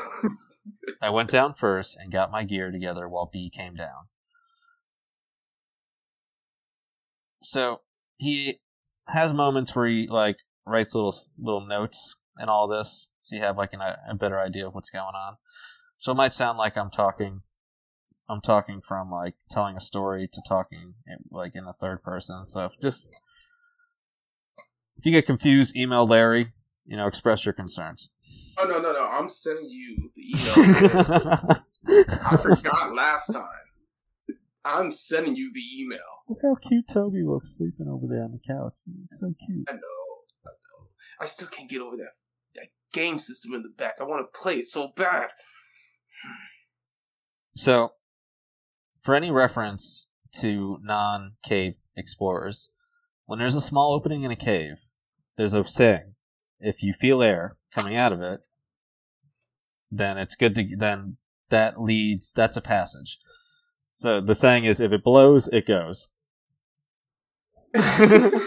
I 1.01 1.09
went 1.09 1.29
down 1.29 1.55
first 1.55 1.97
and 1.97 2.11
got 2.11 2.31
my 2.31 2.43
gear 2.43 2.71
together 2.71 3.07
while 3.07 3.29
B 3.31 3.51
came 3.53 3.75
down. 3.75 4.07
So, 7.49 7.81
he 8.17 8.59
has 9.07 9.33
moments 9.33 9.75
where 9.75 9.87
he, 9.87 10.07
like, 10.09 10.37
writes 10.65 10.93
little 10.93 11.15
little 11.37 11.65
notes 11.65 12.15
and 12.37 12.49
all 12.49 12.67
this, 12.67 13.09
so 13.21 13.35
you 13.35 13.41
have, 13.41 13.57
like, 13.57 13.73
an, 13.73 13.81
a 13.81 14.15
better 14.15 14.39
idea 14.39 14.67
of 14.67 14.75
what's 14.75 14.89
going 14.89 15.05
on. 15.05 15.37
So 15.99 16.11
it 16.11 16.15
might 16.15 16.33
sound 16.33 16.57
like 16.57 16.77
I'm 16.77 16.91
talking 16.91 17.41
I'm 18.29 18.41
talking 18.41 18.81
from 18.85 19.09
like 19.09 19.35
telling 19.49 19.77
a 19.77 19.81
story 19.81 20.29
to 20.31 20.41
talking 20.47 20.95
in, 21.05 21.17
like 21.31 21.53
in 21.55 21.65
the 21.65 21.73
third 21.73 22.03
person. 22.03 22.45
So 22.45 22.69
just 22.81 23.09
if 24.97 25.05
you 25.05 25.11
get 25.11 25.25
confused, 25.25 25.75
email 25.75 26.05
Larry. 26.05 26.53
You 26.85 26.95
know, 26.95 27.07
express 27.07 27.45
your 27.45 27.53
concerns. 27.53 28.09
Oh 28.57 28.65
no 28.65 28.79
no 28.79 28.93
no! 28.93 29.05
I'm 29.05 29.27
sending 29.27 29.69
you 29.69 30.09
the 30.15 30.21
email. 31.91 32.09
I 32.31 32.37
forgot 32.37 32.95
last 32.95 33.27
time. 33.33 33.43
I'm 34.67 34.91
sending 34.91 35.35
you 35.35 35.51
the 35.53 35.63
email. 35.81 35.99
Look 36.27 36.39
how 36.43 36.55
cute 36.55 36.85
Toby 36.91 37.23
looks 37.23 37.57
sleeping 37.57 37.87
over 37.87 38.05
there 38.07 38.23
on 38.23 38.33
the 38.33 38.53
couch. 38.53 38.73
He's 38.85 39.19
so 39.19 39.33
cute. 39.45 39.67
I 39.69 39.73
know. 39.73 39.79
I 40.45 40.49
know. 40.49 40.87
I 41.21 41.25
still 41.25 41.47
can't 41.47 41.69
get 41.69 41.81
over 41.81 41.95
that 41.95 42.11
that 42.55 42.67
game 42.91 43.17
system 43.17 43.53
in 43.53 43.63
the 43.63 43.69
back. 43.69 43.95
I 44.01 44.03
want 44.03 44.25
to 44.25 44.39
play 44.39 44.55
it 44.55 44.65
so 44.65 44.91
bad. 44.95 45.29
So, 47.55 47.93
for 49.01 49.15
any 49.15 49.31
reference 49.31 50.07
to 50.41 50.79
non 50.83 51.33
cave 51.43 51.75
explorers, 51.95 52.69
when 53.25 53.39
there's 53.39 53.55
a 53.55 53.61
small 53.61 53.93
opening 53.93 54.23
in 54.23 54.31
a 54.31 54.35
cave, 54.35 54.89
there's 55.37 55.53
a 55.53 55.63
saying: 55.63 56.15
if 56.59 56.83
you 56.83 56.93
feel 56.93 57.23
air 57.23 57.55
coming 57.73 57.95
out 57.95 58.11
of 58.11 58.21
it, 58.21 58.41
then 59.89 60.17
it's 60.17 60.35
good 60.35 60.55
to 60.55 60.67
then 60.77 61.17
that 61.49 61.81
leads 61.81 62.31
that's 62.35 62.57
a 62.57 62.61
passage. 62.61 63.17
So 63.97 64.21
the 64.21 64.35
saying 64.35 64.65
is: 64.65 64.79
if 64.79 64.91
it 64.91 65.03
blows, 65.03 65.47
it 65.47 65.65
goes. 65.65 66.07
if 67.73 68.43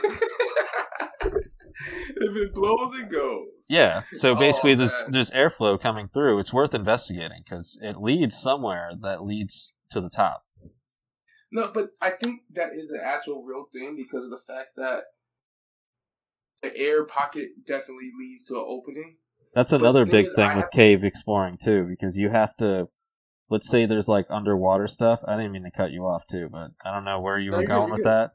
it 2.36 2.54
blows, 2.54 2.94
it 2.94 3.10
goes. 3.10 3.48
Yeah. 3.68 4.02
So 4.12 4.30
oh, 4.30 4.34
basically, 4.36 4.74
oh, 4.74 4.76
this 4.76 5.04
there's 5.08 5.32
airflow 5.32 5.80
coming 5.80 6.06
through. 6.06 6.38
It's 6.38 6.52
worth 6.52 6.72
investigating 6.72 7.42
because 7.44 7.76
it 7.82 7.96
leads 7.96 8.38
somewhere 8.38 8.92
that 9.02 9.24
leads 9.24 9.72
to 9.90 10.00
the 10.00 10.08
top. 10.08 10.44
No, 11.50 11.68
but 11.74 11.90
I 12.00 12.10
think 12.10 12.42
that 12.52 12.74
is 12.74 12.92
an 12.92 13.00
actual 13.02 13.42
real 13.42 13.66
thing 13.72 13.96
because 13.96 14.22
of 14.22 14.30
the 14.30 14.38
fact 14.38 14.76
that 14.76 15.02
the 16.62 16.78
air 16.78 17.04
pocket 17.04 17.66
definitely 17.66 18.12
leads 18.16 18.44
to 18.44 18.54
an 18.54 18.64
opening. 18.68 19.16
That's 19.52 19.72
another 19.72 20.06
big 20.06 20.26
is, 20.26 20.34
thing 20.34 20.56
with 20.56 20.70
cave 20.70 21.02
exploring 21.02 21.58
too, 21.60 21.88
because 21.90 22.16
you 22.16 22.30
have 22.30 22.56
to. 22.58 22.88
Let's 23.50 23.68
say 23.68 23.84
there's 23.84 24.08
like 24.08 24.26
underwater 24.30 24.86
stuff. 24.86 25.20
I 25.26 25.36
didn't 25.36 25.52
mean 25.52 25.64
to 25.64 25.70
cut 25.70 25.90
you 25.90 26.02
off 26.02 26.26
too, 26.26 26.48
but 26.50 26.70
I 26.84 26.94
don't 26.94 27.04
know 27.04 27.20
where 27.20 27.38
you 27.38 27.50
were 27.50 27.62
no, 27.62 27.66
going 27.66 27.92
with 27.92 28.04
that. 28.04 28.34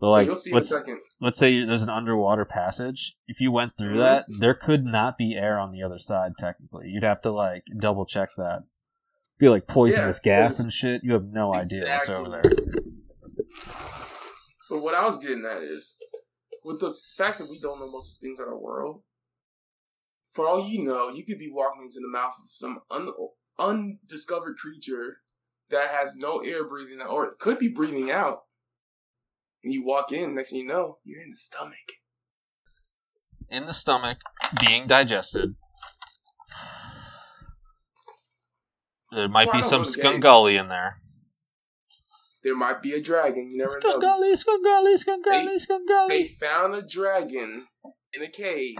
But 0.00 0.10
like, 0.10 0.28
let's 0.28 0.78
let's 1.20 1.38
say 1.38 1.64
there's 1.64 1.82
an 1.82 1.90
underwater 1.90 2.44
passage. 2.44 3.16
If 3.26 3.40
you 3.40 3.50
went 3.50 3.76
through 3.78 3.96
mm-hmm. 3.96 3.98
that, 3.98 4.26
there 4.28 4.54
could 4.54 4.84
not 4.84 5.16
be 5.16 5.36
air 5.36 5.58
on 5.58 5.72
the 5.72 5.82
other 5.82 5.98
side. 5.98 6.32
Technically, 6.38 6.88
you'd 6.88 7.04
have 7.04 7.22
to 7.22 7.30
like 7.30 7.62
double 7.80 8.04
check 8.04 8.30
that. 8.36 8.64
Be 9.38 9.48
like 9.48 9.66
poisonous 9.68 10.20
yeah, 10.24 10.40
gas 10.42 10.58
and 10.60 10.72
shit. 10.72 11.02
You 11.04 11.12
have 11.12 11.24
no 11.24 11.52
exactly. 11.52 11.78
idea 11.78 11.94
what's 11.96 12.10
over 12.10 12.30
there. 12.30 12.42
But 14.68 14.82
what 14.82 14.94
I 14.94 15.02
was 15.02 15.18
getting 15.18 15.44
at 15.44 15.62
is, 15.62 15.94
with 16.64 16.80
the 16.80 16.92
fact 17.16 17.38
that 17.38 17.48
we 17.48 17.60
don't 17.60 17.78
know 17.80 17.90
most 17.90 18.12
of 18.12 18.20
the 18.20 18.26
things 18.26 18.40
in 18.40 18.46
our 18.46 18.58
world, 18.58 19.02
For 20.38 20.46
all 20.46 20.68
you 20.68 20.84
know, 20.84 21.08
you 21.08 21.24
could 21.24 21.38
be 21.38 21.50
walking 21.50 21.82
into 21.82 21.98
the 22.00 22.08
mouth 22.08 22.34
of 22.40 22.48
some 22.50 22.78
un- 22.90 23.12
undiscovered 23.58 24.56
creature 24.56 25.18
that 25.70 25.88
has 25.88 26.16
no 26.16 26.38
air 26.38 26.64
breathing 26.64 27.00
or 27.00 27.34
could 27.38 27.58
be 27.58 27.68
breathing 27.68 28.10
out. 28.10 28.44
And 29.62 29.72
you 29.72 29.84
walk 29.84 30.12
in, 30.12 30.34
next 30.34 30.50
thing 30.50 30.60
you 30.60 30.66
know, 30.66 30.98
you're 31.04 31.22
in 31.22 31.30
the 31.30 31.36
stomach. 31.36 31.92
In 33.50 33.66
the 33.66 33.72
stomach, 33.72 34.18
being 34.60 34.86
digested. 34.86 35.56
There 39.10 39.28
might 39.28 39.50
be 39.50 39.62
some 39.62 39.84
skungully 39.84 40.60
in 40.60 40.68
there. 40.68 41.00
There 42.44 42.54
might 42.54 42.82
be 42.82 42.92
a 42.92 43.00
dragon. 43.00 43.50
You 43.50 43.58
never 43.58 43.70
skungully, 43.70 44.00
know. 44.00 44.34
Skungully, 44.34 44.94
skungully, 44.96 45.58
skungully. 45.58 46.08
They 46.08 46.24
found 46.26 46.74
a 46.74 46.82
dragon 46.82 47.66
in 48.12 48.22
a 48.22 48.28
cave 48.28 48.76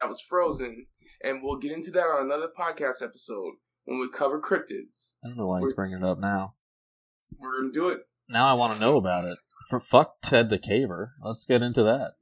that 0.00 0.08
was 0.08 0.20
frozen, 0.20 0.86
and 1.22 1.40
we'll 1.42 1.58
get 1.58 1.72
into 1.72 1.90
that 1.90 2.06
on 2.06 2.26
another 2.26 2.48
podcast 2.58 3.02
episode 3.02 3.54
when 3.84 3.98
we 3.98 4.08
cover 4.08 4.40
cryptids. 4.40 5.14
I 5.24 5.28
don't 5.28 5.36
know 5.36 5.46
why 5.46 5.60
he's 5.60 5.74
bringing 5.74 5.98
it 5.98 6.04
up 6.04 6.18
now. 6.18 6.54
We're 7.38 7.60
gonna 7.60 7.72
do 7.72 7.88
it. 7.88 8.02
Now 8.28 8.48
I 8.48 8.54
want 8.54 8.74
to 8.74 8.80
know 8.80 8.96
about 8.96 9.24
it. 9.24 9.38
For 9.70 9.80
fuck 9.80 10.20
Ted 10.22 10.50
the 10.50 10.58
Caver. 10.58 11.10
Let's 11.22 11.44
get 11.46 11.62
into 11.62 11.82
that. 11.82 12.12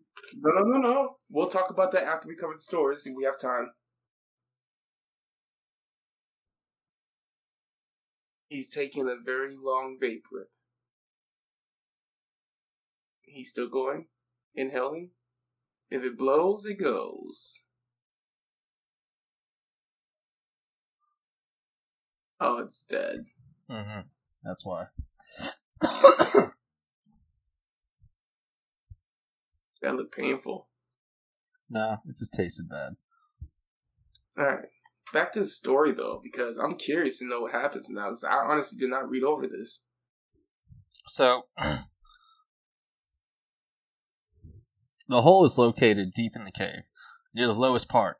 No, 0.41 0.63
no, 0.63 0.79
no, 0.79 0.79
no. 0.79 1.17
We'll 1.31 1.49
talk 1.49 1.71
about 1.71 1.93
that 1.93 2.05
after 2.05 2.29
we 2.29 2.37
cover 2.37 2.55
the 2.55 2.63
stories 2.63 3.07
if 3.07 3.15
we 3.17 3.25
have 3.25 3.39
time. 3.39 3.73
He's 8.49 8.69
taking 8.69 9.09
a 9.09 9.17
very 9.23 9.57
long 9.57 9.99
vape 10.03 10.25
rip. 10.31 10.49
He's 13.23 13.49
still 13.49 13.69
going, 13.69 14.09
inhaling. 14.55 15.11
If 15.91 16.03
it 16.05 16.19
blows, 16.19 16.67
it 16.67 16.79
goes. 16.79 17.63
Oh, 22.45 22.59
it's 22.59 22.83
dead. 22.83 23.27
Mm-hmm. 23.71 24.01
That's 24.43 24.67
why. 24.67 24.87
that 25.81 26.51
looked 29.83 30.17
painful. 30.17 30.67
No, 31.71 31.99
it 32.05 32.19
just 32.19 32.33
tasted 32.33 32.69
bad. 32.69 32.97
Alright. 34.37 34.65
Back 35.13 35.33
to 35.35 35.41
the 35.41 35.47
story 35.47 35.93
though, 35.93 36.21
because 36.21 36.59
I'm 36.59 36.75
curious 36.75 37.21
to 37.21 37.29
know 37.29 37.43
what 37.43 37.53
happens 37.53 37.89
now. 37.89 38.11
I 38.29 38.45
honestly 38.51 38.77
did 38.77 38.91
not 38.91 39.09
read 39.09 39.23
over 39.23 39.47
this. 39.47 39.85
So 41.07 41.43
the 45.09 45.23
hole 45.23 45.45
is 45.45 45.59
located 45.59 46.13
deep 46.13 46.33
in 46.35 46.45
the 46.45 46.51
cave, 46.51 46.83
near 47.33 47.47
the 47.47 47.53
lowest 47.53 47.89
part. 47.89 48.17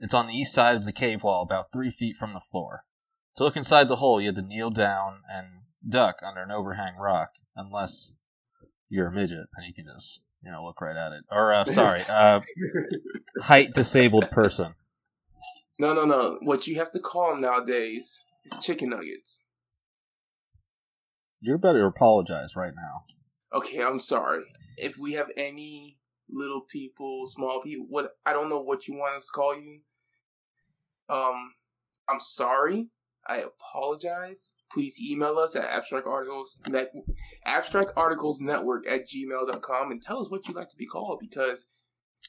It's 0.00 0.14
on 0.14 0.26
the 0.26 0.34
east 0.34 0.52
side 0.52 0.74
of 0.74 0.84
the 0.84 0.92
cave 0.92 1.22
wall, 1.22 1.42
about 1.42 1.70
three 1.72 1.92
feet 1.92 2.16
from 2.16 2.32
the 2.34 2.40
floor. 2.40 2.82
To 3.36 3.44
look 3.44 3.56
inside 3.56 3.88
the 3.88 3.96
hole, 3.96 4.20
you 4.20 4.26
had 4.26 4.36
to 4.36 4.42
kneel 4.42 4.70
down 4.70 5.22
and 5.32 5.46
duck 5.88 6.16
under 6.26 6.42
an 6.42 6.50
overhang 6.50 6.96
rock, 6.96 7.30
unless 7.56 8.14
you're 8.88 9.08
a 9.08 9.12
midget, 9.12 9.46
and 9.56 9.66
you 9.66 9.72
can 9.74 9.86
just, 9.94 10.22
you 10.42 10.50
know, 10.50 10.64
look 10.64 10.80
right 10.80 10.96
at 10.96 11.12
it. 11.12 11.24
Or, 11.30 11.54
uh, 11.54 11.64
sorry, 11.64 12.02
uh, 12.08 12.40
height 13.40 13.72
disabled 13.72 14.30
person. 14.30 14.74
No, 15.78 15.94
no, 15.94 16.04
no. 16.04 16.38
What 16.42 16.66
you 16.66 16.76
have 16.76 16.92
to 16.92 17.00
call 17.00 17.30
them 17.30 17.40
nowadays 17.40 18.22
is 18.44 18.58
chicken 18.58 18.90
nuggets. 18.90 19.44
You 21.40 21.58
better 21.58 21.86
apologize 21.86 22.54
right 22.54 22.72
now. 22.76 23.04
Okay, 23.58 23.82
I'm 23.82 23.98
sorry. 23.98 24.44
If 24.76 24.96
we 24.96 25.14
have 25.14 25.30
any 25.36 25.98
little 26.30 26.60
people, 26.60 27.26
small 27.26 27.60
people, 27.60 27.86
what 27.88 28.12
I 28.24 28.32
don't 28.32 28.48
know 28.48 28.60
what 28.60 28.86
you 28.86 28.94
want 28.94 29.16
us 29.16 29.26
to 29.26 29.32
call 29.32 29.56
you. 29.56 29.80
Um, 31.08 31.54
I'm 32.08 32.20
sorry. 32.20 32.88
I 33.26 33.38
apologize. 33.38 34.54
Please 34.72 34.98
email 35.00 35.38
us 35.38 35.54
at 35.54 35.64
abstract 35.64 36.06
articles 36.06 36.60
net, 36.66 36.92
abstract 37.44 37.92
articles 37.96 38.40
network 38.40 38.88
at 38.88 39.06
gmail.com 39.06 39.90
and 39.90 40.02
tell 40.02 40.20
us 40.20 40.30
what 40.30 40.48
you'd 40.48 40.56
like 40.56 40.70
to 40.70 40.76
be 40.76 40.86
called 40.86 41.20
because 41.20 41.66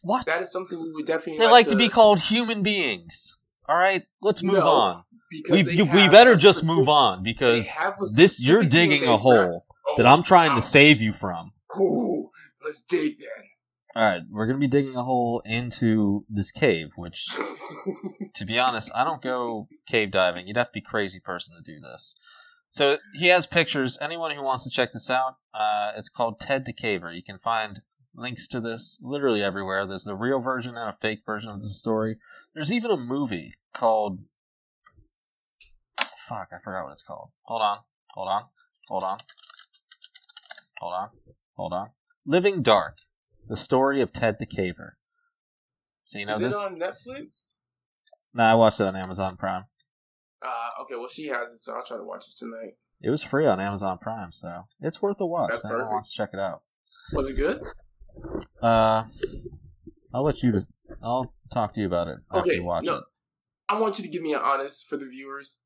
what 0.02 0.26
that 0.26 0.42
is 0.42 0.52
something 0.52 0.82
we 0.82 0.92
would 0.92 1.08
definitely 1.08 1.40
they 1.40 1.46
like, 1.46 1.52
like 1.52 1.66
to, 1.66 1.72
to, 1.72 1.78
be 1.78 1.90
called 1.90 2.20
human 2.20 2.64
beings. 2.64 3.38
All 3.68 3.78
right, 3.78 4.04
let's 4.22 4.44
move 4.44 4.56
no, 4.56 4.68
on. 4.68 5.04
We 5.50 5.64
we 5.64 6.10
better 6.10 6.36
just 6.36 6.60
specific, 6.60 6.78
move 6.78 6.90
on 6.90 7.24
because 7.24 7.70
this 8.16 8.40
you're 8.40 8.64
digging 8.64 9.06
a 9.06 9.18
hole 9.18 9.64
oh, 9.88 9.94
that 9.98 10.06
I'm 10.06 10.22
trying 10.22 10.50
wow. 10.50 10.56
to 10.56 10.62
oh. 10.62 10.66
save 10.66 11.02
you 11.02 11.14
from. 11.14 11.54
Ooh, 11.80 12.30
let's 12.64 12.82
dig 12.82 13.20
then. 13.20 13.53
All 13.96 14.10
right, 14.10 14.22
we're 14.28 14.48
gonna 14.48 14.58
be 14.58 14.68
digging 14.68 14.96
a 14.96 15.04
hole 15.04 15.44
into 15.46 16.26
this 16.28 16.52
cave, 16.52 16.90
which, 16.96 17.28
to 18.36 18.46
be 18.46 18.58
honest, 18.58 18.92
I 18.96 19.04
don't 19.04 19.22
go 19.22 19.68
cave 19.88 20.12
diving. 20.12 20.48
You'd 20.48 20.58
have 20.58 20.68
to 20.68 20.74
be 20.74 20.80
a 20.80 20.90
crazy 20.90 21.20
person 21.20 21.54
to 21.54 21.62
do 21.62 21.80
this. 21.80 22.16
So 22.72 22.98
he 23.14 23.28
has 23.28 23.46
pictures. 23.46 24.00
Anyone 24.02 24.36
who 24.36 24.42
wants 24.42 24.64
to 24.64 24.72
check 24.72 24.94
this 24.94 25.12
out, 25.12 25.36
uh, 25.54 25.92
it's 25.96 26.10
called 26.10 26.40
Ted 26.40 26.66
the 26.66 26.74
Caver. 26.74 27.16
You 27.16 27.22
can 27.22 27.38
find 27.38 27.82
links 28.16 28.48
to 28.48 28.60
this 28.60 28.98
literally 29.00 29.44
everywhere. 29.44 29.86
There's 29.86 30.08
a 30.08 30.16
real 30.16 30.40
version 30.40 30.76
and 30.76 30.90
a 30.90 30.98
fake 31.00 31.22
version 31.24 31.50
of 31.50 31.62
the 31.62 31.70
story. 31.70 32.18
There's 32.56 32.72
even 32.72 32.90
a 32.90 32.98
movie 32.98 33.54
called. 33.76 34.22
Fuck, 36.28 36.48
I 36.52 36.58
forgot 36.64 36.86
what 36.86 36.94
it's 36.94 37.04
called. 37.04 37.30
Hold 37.44 37.62
on, 37.62 37.78
hold 38.16 38.28
on, 38.28 38.44
hold 38.88 39.04
on, 39.04 39.18
hold 40.80 40.94
on, 40.94 41.10
hold 41.56 41.74
on. 41.74 41.90
Living 42.26 42.64
Dark. 42.64 42.96
The 43.48 43.58
story 43.58 44.02
of 44.02 44.14
Ted 44.14 44.38
the 44.40 44.46
Caver. 44.46 44.92
So 46.04 46.20
you 46.20 46.26
know 46.26 46.36
Is 46.36 46.40
this 46.40 46.66
on 46.66 46.80
Netflix? 46.80 47.56
Nah, 48.34 48.52
I 48.52 48.56
watched 48.56 48.80
it 48.80 48.88
on 48.88 48.96
Amazon 48.96 49.38
Prime. 49.38 49.66
Uh, 50.42 50.82
okay, 50.82 50.96
well 50.96 51.10
she 51.10 51.28
has 51.28 51.52
it, 51.52 51.58
so 51.58 51.74
I'll 51.74 51.86
try 51.86 51.98
to 51.98 52.04
watch 52.04 52.26
it 52.28 52.38
tonight. 52.38 52.76
It 53.02 53.10
was 53.10 53.24
free 53.24 53.46
on 53.46 53.60
Amazon 53.60 53.98
Prime, 54.02 54.32
so 54.32 54.64
it's 54.80 55.02
worth 55.02 55.20
a 55.20 55.26
watch. 55.26 55.52
That's 55.52 55.64
wants 55.64 56.14
to 56.14 56.18
check 56.18 56.30
it 56.34 56.40
out. 56.40 56.62
Was 57.12 57.30
it 57.30 57.36
good? 57.36 57.62
Uh, 58.62 59.04
I'll 60.14 60.24
let 60.24 60.42
you. 60.42 60.66
I'll 61.02 61.34
talk 61.54 61.74
to 61.76 61.82
you 61.82 61.88
about 61.88 62.08
it 62.08 62.20
after 62.32 62.50
okay, 62.50 62.56
you 62.56 62.64
watch 62.64 62.86
no, 62.86 62.96
it. 62.96 63.04
I 63.68 63.80
want 63.80 63.98
you 63.98 64.04
to 64.04 64.10
give 64.10 64.22
me 64.22 64.34
an 64.34 64.42
honest 64.44 64.88
for 64.88 64.98
the 64.98 65.06
viewers. 65.06 65.60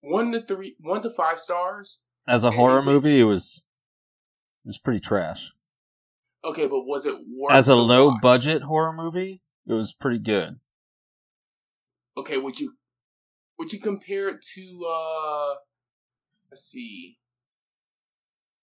One 0.00 0.32
to 0.32 0.40
three, 0.40 0.76
one 0.80 1.02
to 1.02 1.10
five 1.10 1.38
stars. 1.38 2.00
As 2.26 2.44
a 2.44 2.52
horror 2.52 2.82
movie, 2.82 3.20
it 3.20 3.24
was 3.24 3.64
it 4.64 4.68
was 4.68 4.78
pretty 4.78 5.00
trash. 5.00 5.52
Okay, 6.44 6.66
but 6.66 6.80
was 6.80 7.04
it 7.04 7.14
worth 7.14 7.52
as 7.52 7.68
a 7.68 7.74
low 7.74 8.08
watch? 8.08 8.22
budget 8.22 8.62
horror 8.62 8.92
movie? 8.92 9.42
It 9.66 9.74
was 9.74 9.92
pretty 9.92 10.18
good. 10.18 10.58
Okay, 12.16 12.38
would 12.38 12.58
you 12.58 12.74
would 13.58 13.72
you 13.72 13.78
compare 13.78 14.28
it 14.28 14.42
to 14.54 14.86
uh 14.88 15.54
let's 16.50 16.64
see. 16.64 17.18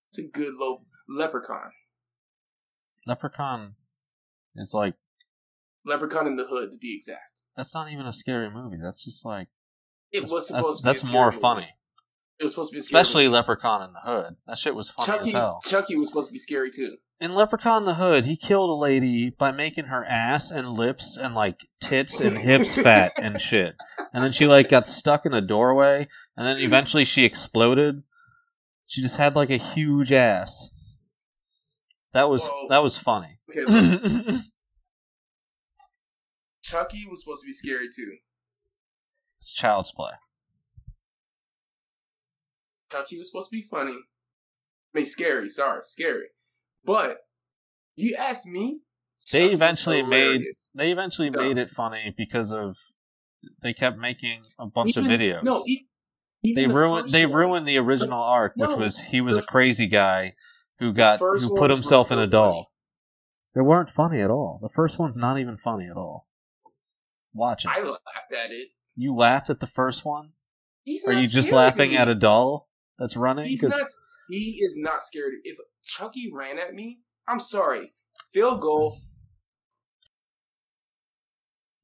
It's 0.10 0.20
a 0.20 0.28
good 0.28 0.56
low 0.56 0.86
Leprechaun. 1.08 1.72
Leprechaun 3.06 3.76
is 4.56 4.74
like 4.74 4.96
Leprechaun 5.86 6.28
in 6.28 6.36
the 6.36 6.46
Hood 6.46 6.72
to 6.72 6.78
be 6.78 6.96
exact. 6.96 7.44
That's 7.56 7.74
not 7.74 7.92
even 7.92 8.06
a 8.06 8.14
scary 8.14 8.50
movie. 8.50 8.78
That's 8.82 9.04
just 9.04 9.24
like 9.24 9.48
it 10.12 10.28
was 10.28 10.48
supposed 10.48 10.84
that's, 10.84 11.02
to 11.02 11.06
be. 11.06 11.12
That's 11.12 11.14
more 11.14 11.32
funny. 11.32 11.68
It 12.40 12.44
was 12.44 12.52
supposed 12.54 12.72
to 12.72 12.76
be 12.76 12.80
especially 12.80 13.24
movie. 13.24 13.34
Leprechaun 13.34 13.82
in 13.82 13.94
the 13.94 14.00
Hood. 14.00 14.36
That 14.46 14.60
shit 14.60 14.76
was 14.76 14.92
funny 14.92 15.06
Chucky, 15.06 15.30
as 15.30 15.34
hell. 15.34 15.60
Chucky 15.66 15.96
was 15.96 16.10
supposed 16.10 16.28
to 16.28 16.34
be 16.34 16.40
scary 16.40 16.70
too. 16.70 16.98
In 17.20 17.34
Leprechaun 17.34 17.82
in 17.82 17.88
the 17.88 17.96
Hood, 17.96 18.26
he 18.26 18.38
killed 18.38 18.70
a 18.70 18.74
lady 18.74 19.32
by 19.32 19.52
making 19.52 19.86
her 19.86 20.06
ass 20.06 20.52
and 20.52 20.74
lips 20.74 21.18
and 21.18 21.34
like 21.34 21.58
tits 21.82 22.20
and 22.20 22.38
hips 22.38 22.76
fat 22.82 23.14
and 23.20 23.42
shit. 23.42 23.76
And 24.14 24.24
then 24.24 24.32
she 24.32 24.46
like 24.46 24.70
got 24.70 24.88
stuck 24.88 25.26
in 25.26 25.34
a 25.34 25.42
doorway, 25.42 26.08
and 26.36 26.46
then 26.46 26.60
eventually 26.60 27.06
she 27.06 27.26
exploded. 27.26 28.04
She 28.86 29.02
just 29.02 29.18
had 29.18 29.36
like 29.36 29.50
a 29.50 29.58
huge 29.58 30.12
ass. 30.12 30.70
That 32.14 32.30
was 32.30 32.48
well, 32.48 32.68
that 32.70 32.84
was 32.84 33.00
funny. 33.00 33.40
Okay, 33.50 33.62
Chucky 36.62 37.08
was 37.10 37.24
supposed 37.24 37.42
to 37.42 37.48
be 37.48 37.52
scary 37.52 37.88
too. 37.88 38.18
It's 39.40 39.54
child's 39.54 39.92
play. 39.92 40.12
Chucky 42.92 43.18
was 43.18 43.28
supposed 43.28 43.50
to 43.50 43.56
be 43.56 43.62
funny. 43.62 43.94
I 43.94 45.00
mean, 45.00 45.06
scary. 45.06 45.50
Sorry, 45.50 45.82
scary. 45.84 46.28
But 46.86 47.18
you 47.96 48.16
asked 48.16 48.48
me. 48.48 48.80
They 49.32 49.52
eventually 49.52 50.04
made. 50.04 50.42
They 50.76 50.92
eventually 50.92 51.30
made 51.30 51.58
it 51.58 51.70
funny 51.72 52.14
because 52.18 52.52
of 52.52 52.76
they 53.62 53.74
kept 53.74 53.98
making 53.98 54.44
a 54.60 54.68
bunch 54.68 54.96
even, 54.96 55.06
of 55.06 55.20
videos. 55.20 55.44
No, 55.44 55.64
they 56.44 56.66
the 56.66 56.68
ruined. 56.68 57.10
They 57.10 57.26
one. 57.26 57.36
ruined 57.36 57.68
the 57.68 57.78
original 57.78 58.22
arc, 58.22 58.54
no, 58.56 58.70
which 58.70 58.78
was 58.78 59.00
he 59.00 59.20
was 59.20 59.36
the, 59.36 59.42
a 59.42 59.46
crazy 59.46 59.88
guy 59.88 60.36
who 60.80 60.94
got 60.94 61.20
who 61.20 61.56
put 61.56 61.70
himself 61.70 62.12
in 62.12 62.20
a 62.20 62.28
doll. 62.28 62.54
Funny. 62.54 62.68
They 63.56 63.62
weren't 63.62 63.90
funny 63.90 64.22
at 64.22 64.30
all. 64.30 64.60
The 64.62 64.70
first 64.70 65.00
one's 65.00 65.18
not 65.18 65.40
even 65.40 65.58
funny 65.58 65.88
at 65.90 65.98
all. 65.98 66.28
Watch 67.34 67.66
it. 67.66 67.72
I 67.72 67.82
laughed 67.82 68.32
at 68.32 68.52
it. 68.52 68.70
You 68.96 69.16
laughed 69.16 69.50
at 69.50 69.60
the 69.60 69.68
first 69.68 70.06
one. 70.06 70.32
He's 70.84 71.06
Are 71.06 71.14
you 71.14 71.28
just 71.28 71.52
laughing 71.52 71.96
at 71.96 72.08
a 72.08 72.16
doll 72.16 72.67
that's 73.00 73.16
running? 73.16 73.46
He's 73.46 73.64
not. 73.64 73.90
He 74.30 74.60
is 74.62 74.78
not 74.78 75.02
scared. 75.02 75.34
If 75.44 75.58
Chucky 75.86 76.30
ran 76.34 76.60
at 76.60 76.74
me, 76.74 77.00
I'm 77.28 77.40
sorry. 77.40 77.94
Field 78.34 78.62
goal. 78.62 79.00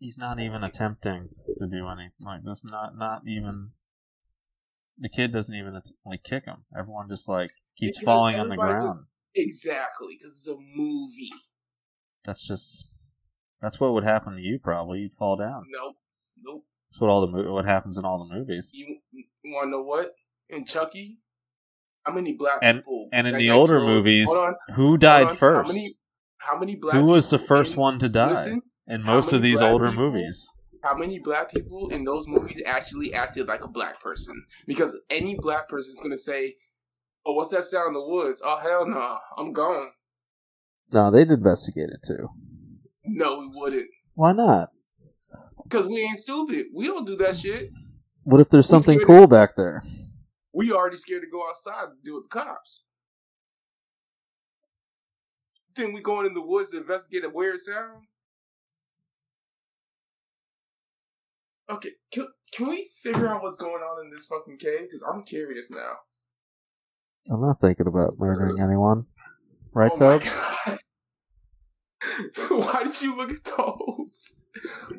he's 0.04 0.17
not 0.17 0.39
even 0.39 0.63
attempting 0.63 1.30
to 1.58 1.67
do 1.67 1.88
anything. 1.88 2.12
Like 2.19 2.41
that's 2.43 2.65
not 2.65 2.97
not 2.97 3.21
even. 3.26 3.71
The 4.99 5.10
kid 5.10 5.34
doesn't 5.34 5.56
even 5.56 5.80
like 6.06 6.23
kick 6.23 6.45
him. 6.45 6.65
Everyone 6.78 7.08
just 7.10 7.28
like 7.28 7.49
keeps 7.80 7.99
because 7.99 8.06
falling 8.06 8.39
on 8.39 8.49
the 8.49 8.58
ground. 8.58 8.82
Just, 8.82 9.08
exactly, 9.34 10.17
because 10.19 10.38
it's 10.38 10.47
a 10.47 10.58
movie. 10.76 11.32
That's 12.26 12.45
just 12.45 12.88
that's 13.62 13.80
what 13.80 13.93
would 13.93 14.04
happen 14.04 14.36
to 14.36 14.41
you. 14.41 14.60
Probably 14.62 14.99
you'd 14.99 15.17
fall 15.17 15.38
down. 15.38 15.63
Nope, 15.69 15.95
nope. 16.43 16.65
That's 16.91 17.02
what 17.02 17.10
all 17.10 17.26
the 17.26 17.52
what 17.52 17.65
happens 17.65 17.97
in 17.97 18.06
all 18.06 18.28
the 18.28 18.36
movies. 18.36 18.71
You, 18.73 18.97
you 19.12 19.26
want 19.45 19.67
to 19.67 19.71
know 19.71 19.84
what 19.84 20.12
in 20.49 20.65
Chucky? 20.65 21.19
How 22.03 22.13
many 22.13 22.34
black 22.34 22.60
and, 22.62 22.79
people? 22.79 23.10
And 23.13 23.27
in 23.27 23.36
the 23.36 23.49
older 23.49 23.79
killed? 23.79 23.89
movies, 23.89 24.29
who 24.75 24.97
died 24.97 25.38
first? 25.38 25.71
How 25.71 25.73
many? 25.73 25.97
How 26.38 26.60
many 26.60 26.75
black? 26.75 26.95
Who 26.95 27.06
was 27.06 27.29
the 27.29 27.39
first 27.39 27.77
one 27.77 27.99
to 27.99 28.10
die? 28.10 28.32
Listen, 28.32 28.62
in 28.88 29.03
most 29.03 29.32
of 29.32 29.41
these 29.41 29.62
older 29.62 29.89
people, 29.89 30.12
movies. 30.12 30.49
How 30.84 30.95
many 30.95 31.19
black 31.19 31.51
people 31.51 31.89
in 31.89 32.03
those 32.03 32.27
movies 32.27 32.62
actually 32.65 33.13
acted 33.13 33.47
like 33.47 33.63
a 33.63 33.69
black 33.69 34.01
person? 34.01 34.43
Because 34.67 34.97
any 35.10 35.36
black 35.39 35.69
person 35.69 35.93
is 35.93 36.01
gonna 36.01 36.17
say, 36.17 36.56
"Oh, 37.25 37.34
what's 37.34 37.51
that 37.51 37.63
sound 37.63 37.89
in 37.89 37.93
the 37.93 38.06
woods?" 38.06 38.41
Oh, 38.43 38.58
hell 38.58 38.86
no, 38.86 38.99
nah, 38.99 39.17
I'm 39.38 39.53
gone. 39.53 39.91
No, 40.91 41.10
they'd 41.10 41.29
investigate 41.29 41.89
it 41.89 42.06
too. 42.06 42.27
No, 43.06 43.39
we 43.39 43.49
wouldn't. 43.53 43.88
Why 44.15 44.34
not? 44.34 44.71
Because 45.63 45.88
we 45.88 46.01
ain't 46.01 46.17
stupid. 46.17 46.67
We 46.73 46.88
don't 46.88 47.08
do 47.08 47.15
that 47.17 47.38
shit. 47.38 47.69
What 48.23 48.41
if 48.41 48.49
there's 48.49 48.67
something 48.67 48.99
cool 48.99 49.27
back 49.27 49.56
there? 49.56 49.84
We 50.54 50.72
already 50.72 50.98
scared 50.98 51.24
to 51.24 51.30
go 51.30 51.48
outside 51.48 51.88
to 51.88 51.96
do 52.04 52.16
with 52.16 52.30
the 52.30 52.39
cops. 52.39 52.84
Then 55.76 55.94
we 55.94 56.02
going 56.02 56.28
in 56.28 56.36
the 56.36 56.46
woods 56.46 56.70
to 56.72 56.78
investigate 56.78 57.26
a 57.26 57.30
weird 57.30 57.60
sound. 57.60 58.06
Okay, 61.70 61.89
can, 62.12 62.28
can 62.54 62.68
we 62.70 62.89
figure 63.02 63.28
out 63.28 63.42
what's 63.42 63.58
going 63.58 63.82
on 63.82 64.06
in 64.06 64.12
this 64.12 64.26
fucking 64.28 64.58
cave? 64.58 64.82
Because 64.82 65.04
I'm 65.12 65.24
curious 65.24 65.72
now. 65.72 65.94
I'm 67.32 67.42
not 67.42 67.60
thinking 67.60 67.88
about 67.88 68.20
murdering 68.20 68.60
anyone. 68.60 69.06
Right, 69.74 69.92
oh 69.96 70.20
Why 72.50 72.84
did 72.84 73.02
you 73.02 73.16
look 73.16 73.32
at 73.32 73.44
those? 73.46 74.36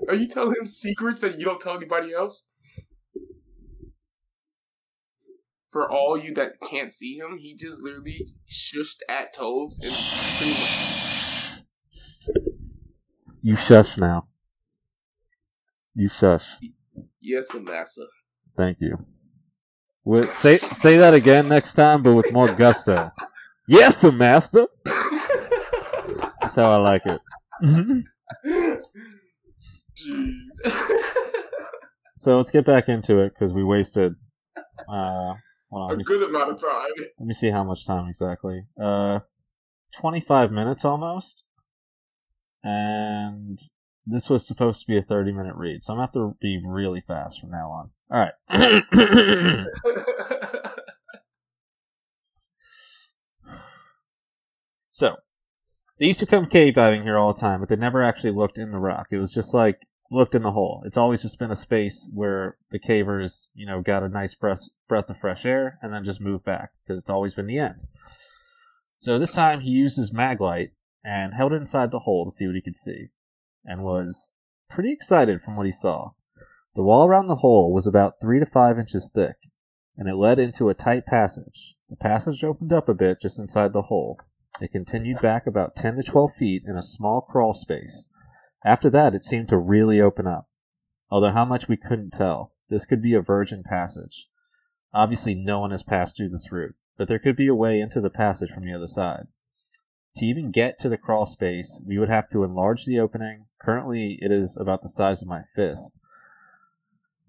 Are 0.08 0.14
you 0.14 0.26
telling 0.26 0.56
him 0.58 0.66
secrets 0.66 1.20
that 1.20 1.38
you 1.38 1.44
don't 1.44 1.60
tell 1.60 1.76
anybody 1.76 2.12
else? 2.12 2.44
For 5.74 5.90
all 5.90 6.16
you 6.16 6.32
that 6.34 6.60
can't 6.60 6.92
see 6.92 7.18
him, 7.18 7.36
he 7.36 7.56
just 7.56 7.82
literally 7.82 8.28
shushed 8.48 9.00
at 9.08 9.32
Tobes 9.34 9.80
and 9.80 9.90
pretty 10.38 10.52
much. 12.44 13.34
You 13.42 13.56
shush 13.56 13.98
now. 13.98 14.28
You 15.96 16.08
shush. 16.08 16.60
Yes, 17.20 17.52
Amasa. 17.52 18.06
Thank 18.56 18.76
you. 18.80 19.04
With, 20.04 20.32
say 20.36 20.58
say 20.58 20.96
that 20.98 21.12
again 21.12 21.48
next 21.48 21.74
time, 21.74 22.04
but 22.04 22.14
with 22.14 22.30
more 22.30 22.54
gusto. 22.54 23.10
Yes, 23.66 24.04
master. 24.04 24.68
That's 26.40 26.54
how 26.54 26.70
I 26.70 26.76
like 26.76 27.02
it. 27.04 27.20
Jeez. 29.96 30.54
so 32.16 32.36
let's 32.36 32.52
get 32.52 32.64
back 32.64 32.88
into 32.88 33.18
it 33.18 33.32
because 33.34 33.52
we 33.52 33.64
wasted 33.64 34.14
uh, 34.88 35.34
well, 35.74 35.90
a 35.90 35.96
good 35.96 36.20
see, 36.20 36.24
amount 36.24 36.50
of 36.50 36.60
time. 36.60 36.92
Let 37.18 37.26
me 37.26 37.34
see 37.34 37.50
how 37.50 37.64
much 37.64 37.84
time 37.84 38.08
exactly. 38.08 38.66
Uh, 38.80 39.18
twenty-five 39.98 40.52
minutes 40.52 40.84
almost, 40.84 41.42
and 42.62 43.58
this 44.06 44.30
was 44.30 44.46
supposed 44.46 44.82
to 44.82 44.86
be 44.86 44.96
a 44.98 45.02
thirty-minute 45.02 45.56
read, 45.56 45.82
so 45.82 45.92
I'm 45.92 45.96
gonna 45.96 46.06
have 46.06 46.12
to 46.12 46.36
be 46.40 46.62
really 46.64 47.02
fast 47.04 47.40
from 47.40 47.50
now 47.50 47.70
on. 47.70 47.90
All 48.10 48.20
right. 48.20 48.34
so, 54.92 55.16
they 55.98 56.06
used 56.06 56.20
to 56.20 56.26
come 56.26 56.46
cave 56.46 56.74
diving 56.74 57.02
here 57.02 57.18
all 57.18 57.34
the 57.34 57.40
time, 57.40 57.58
but 57.58 57.68
they 57.68 57.74
never 57.76 58.00
actually 58.00 58.30
looked 58.32 58.58
in 58.58 58.70
the 58.70 58.78
rock. 58.78 59.08
It 59.10 59.18
was 59.18 59.34
just 59.34 59.52
like 59.52 59.80
looked 60.10 60.34
in 60.34 60.42
the 60.42 60.52
hole. 60.52 60.82
It's 60.84 60.96
always 60.96 61.22
just 61.22 61.38
been 61.38 61.50
a 61.50 61.56
space 61.56 62.08
where 62.12 62.56
the 62.70 62.78
cavers, 62.78 63.48
you 63.54 63.66
know, 63.66 63.80
got 63.80 64.02
a 64.02 64.08
nice 64.08 64.34
breath 64.34 64.68
breath 64.88 65.08
of 65.08 65.18
fresh 65.18 65.44
air 65.44 65.78
and 65.82 65.92
then 65.92 66.04
just 66.04 66.20
moved 66.20 66.44
back 66.44 66.70
because 66.84 67.00
it's 67.00 67.10
always 67.10 67.34
been 67.34 67.46
the 67.46 67.58
end. 67.58 67.80
So 68.98 69.18
this 69.18 69.34
time 69.34 69.60
he 69.60 69.70
used 69.70 69.96
his 69.96 70.12
mag 70.12 70.40
light 70.40 70.70
and 71.04 71.34
held 71.34 71.52
it 71.52 71.56
inside 71.56 71.90
the 71.90 72.00
hole 72.00 72.24
to 72.24 72.30
see 72.30 72.46
what 72.46 72.56
he 72.56 72.62
could 72.62 72.76
see, 72.76 73.08
and 73.64 73.82
was 73.82 74.30
pretty 74.70 74.90
excited 74.90 75.42
from 75.42 75.56
what 75.56 75.66
he 75.66 75.72
saw. 75.72 76.12
The 76.74 76.82
wall 76.82 77.06
around 77.06 77.28
the 77.28 77.36
hole 77.36 77.72
was 77.72 77.86
about 77.86 78.20
three 78.20 78.40
to 78.40 78.46
five 78.46 78.78
inches 78.78 79.10
thick, 79.14 79.36
and 79.96 80.08
it 80.08 80.16
led 80.16 80.38
into 80.38 80.70
a 80.70 80.74
tight 80.74 81.04
passage. 81.04 81.76
The 81.90 81.96
passage 81.96 82.42
opened 82.42 82.72
up 82.72 82.88
a 82.88 82.94
bit 82.94 83.20
just 83.20 83.38
inside 83.38 83.72
the 83.72 83.82
hole, 83.82 84.18
it 84.60 84.70
continued 84.70 85.20
back 85.20 85.46
about 85.46 85.74
10 85.74 85.96
to 85.96 86.02
12 86.02 86.34
feet 86.34 86.62
in 86.64 86.76
a 86.76 86.82
small 86.82 87.20
crawl 87.20 87.54
space. 87.54 88.08
After 88.64 88.88
that, 88.90 89.14
it 89.14 89.22
seemed 89.22 89.48
to 89.48 89.58
really 89.58 90.00
open 90.00 90.26
up. 90.26 90.48
Although 91.10 91.32
how 91.32 91.44
much 91.44 91.68
we 91.68 91.76
couldn't 91.76 92.12
tell. 92.12 92.52
This 92.70 92.86
could 92.86 93.02
be 93.02 93.14
a 93.14 93.20
virgin 93.20 93.62
passage. 93.62 94.26
Obviously, 94.92 95.34
no 95.34 95.60
one 95.60 95.70
has 95.70 95.82
passed 95.82 96.16
through 96.16 96.30
this 96.30 96.50
route, 96.50 96.74
but 96.96 97.08
there 97.08 97.18
could 97.18 97.36
be 97.36 97.46
a 97.46 97.54
way 97.54 97.80
into 97.80 98.00
the 98.00 98.10
passage 98.10 98.50
from 98.50 98.64
the 98.64 98.74
other 98.74 98.88
side. 98.88 99.26
To 100.16 100.24
even 100.24 100.50
get 100.50 100.78
to 100.78 100.88
the 100.88 100.96
crawl 100.96 101.26
space, 101.26 101.82
we 101.86 101.98
would 101.98 102.08
have 102.08 102.30
to 102.30 102.44
enlarge 102.44 102.86
the 102.86 103.00
opening. 103.00 103.46
Currently, 103.60 104.18
it 104.22 104.32
is 104.32 104.56
about 104.58 104.82
the 104.82 104.88
size 104.88 105.20
of 105.20 105.28
my 105.28 105.42
fist. 105.54 105.98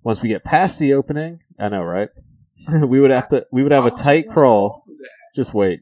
Once 0.03 0.21
we 0.21 0.29
get 0.29 0.43
past 0.43 0.79
the 0.79 0.93
opening, 0.93 1.39
I 1.59 1.69
know, 1.69 1.83
right? 1.83 2.09
we 2.87 2.99
would 2.99 3.11
have 3.11 3.27
to, 3.29 3.45
we 3.51 3.63
would 3.63 3.71
have 3.71 3.85
a 3.85 3.91
tight 3.91 4.29
crawl. 4.29 4.85
Just 5.35 5.53
wait 5.53 5.81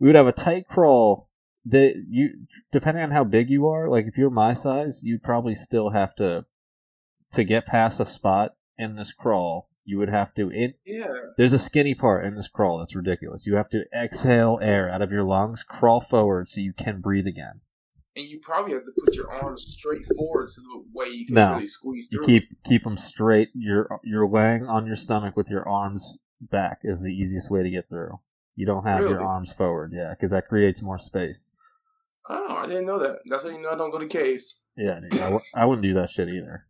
we 0.00 0.06
would 0.06 0.16
have 0.16 0.26
a 0.26 0.32
tight 0.32 0.66
crawl 0.66 1.28
that 1.64 2.04
you 2.08 2.46
depending 2.72 3.02
on 3.02 3.10
how 3.10 3.24
big 3.24 3.50
you 3.50 3.68
are 3.68 3.88
like 3.88 4.06
if 4.06 4.16
you're 4.16 4.30
my 4.30 4.52
size 4.52 5.02
you'd 5.04 5.22
probably 5.22 5.54
still 5.54 5.90
have 5.90 6.14
to 6.14 6.44
to 7.32 7.44
get 7.44 7.66
past 7.66 8.00
a 8.00 8.06
spot 8.06 8.54
in 8.78 8.96
this 8.96 9.12
crawl 9.12 9.68
you 9.84 9.98
would 9.98 10.08
have 10.08 10.34
to 10.34 10.50
it 10.52 10.78
yeah 10.86 11.12
there's 11.36 11.52
a 11.52 11.58
skinny 11.58 11.94
part 11.94 12.24
in 12.24 12.34
this 12.34 12.48
crawl 12.48 12.78
that's 12.78 12.96
ridiculous 12.96 13.46
you 13.46 13.56
have 13.56 13.68
to 13.68 13.84
exhale 13.94 14.58
air 14.62 14.90
out 14.90 15.02
of 15.02 15.12
your 15.12 15.24
lungs 15.24 15.62
crawl 15.62 16.00
forward 16.00 16.48
so 16.48 16.60
you 16.60 16.72
can 16.72 17.00
breathe 17.00 17.26
again 17.26 17.60
and 18.16 18.26
you 18.26 18.38
probably 18.40 18.72
have 18.74 18.84
to 18.84 18.92
put 19.04 19.14
your 19.14 19.30
arms 19.30 19.64
straight 19.66 20.04
forward 20.16 20.50
so 20.50 20.62
the 20.62 20.84
way 20.92 21.08
you 21.08 21.26
can 21.26 21.34
no, 21.34 21.52
really 21.52 21.66
squeeze 21.66 22.08
through. 22.08 22.20
You 22.22 22.26
keep 22.26 22.62
keep 22.64 22.82
them 22.82 22.96
straight. 22.96 23.50
You're 23.54 24.00
you're 24.02 24.28
laying 24.28 24.66
on 24.66 24.86
your 24.86 24.96
stomach 24.96 25.36
with 25.36 25.48
your 25.48 25.66
arms 25.68 26.18
back 26.40 26.80
is 26.82 27.04
the 27.04 27.12
easiest 27.12 27.50
way 27.50 27.62
to 27.62 27.70
get 27.70 27.88
through. 27.88 28.18
You 28.60 28.66
don't 28.66 28.84
have 28.84 29.00
really? 29.00 29.12
your 29.12 29.24
arms 29.24 29.54
forward, 29.54 29.92
yeah, 29.94 30.10
because 30.10 30.32
that 30.32 30.46
creates 30.46 30.82
more 30.82 30.98
space. 30.98 31.54
Oh, 32.28 32.56
I 32.56 32.66
didn't 32.66 32.84
know 32.84 32.98
that. 32.98 33.20
That's 33.24 33.42
how 33.42 33.48
you 33.48 33.58
know 33.58 33.70
I 33.70 33.74
don't 33.74 33.90
go 33.90 33.98
to 33.98 34.06
caves. 34.06 34.58
Yeah, 34.76 35.00
dude, 35.00 35.14
I 35.14 35.24
w- 35.30 35.40
I 35.54 35.64
wouldn't 35.64 35.82
do 35.82 35.94
that 35.94 36.10
shit 36.10 36.28
either. 36.28 36.66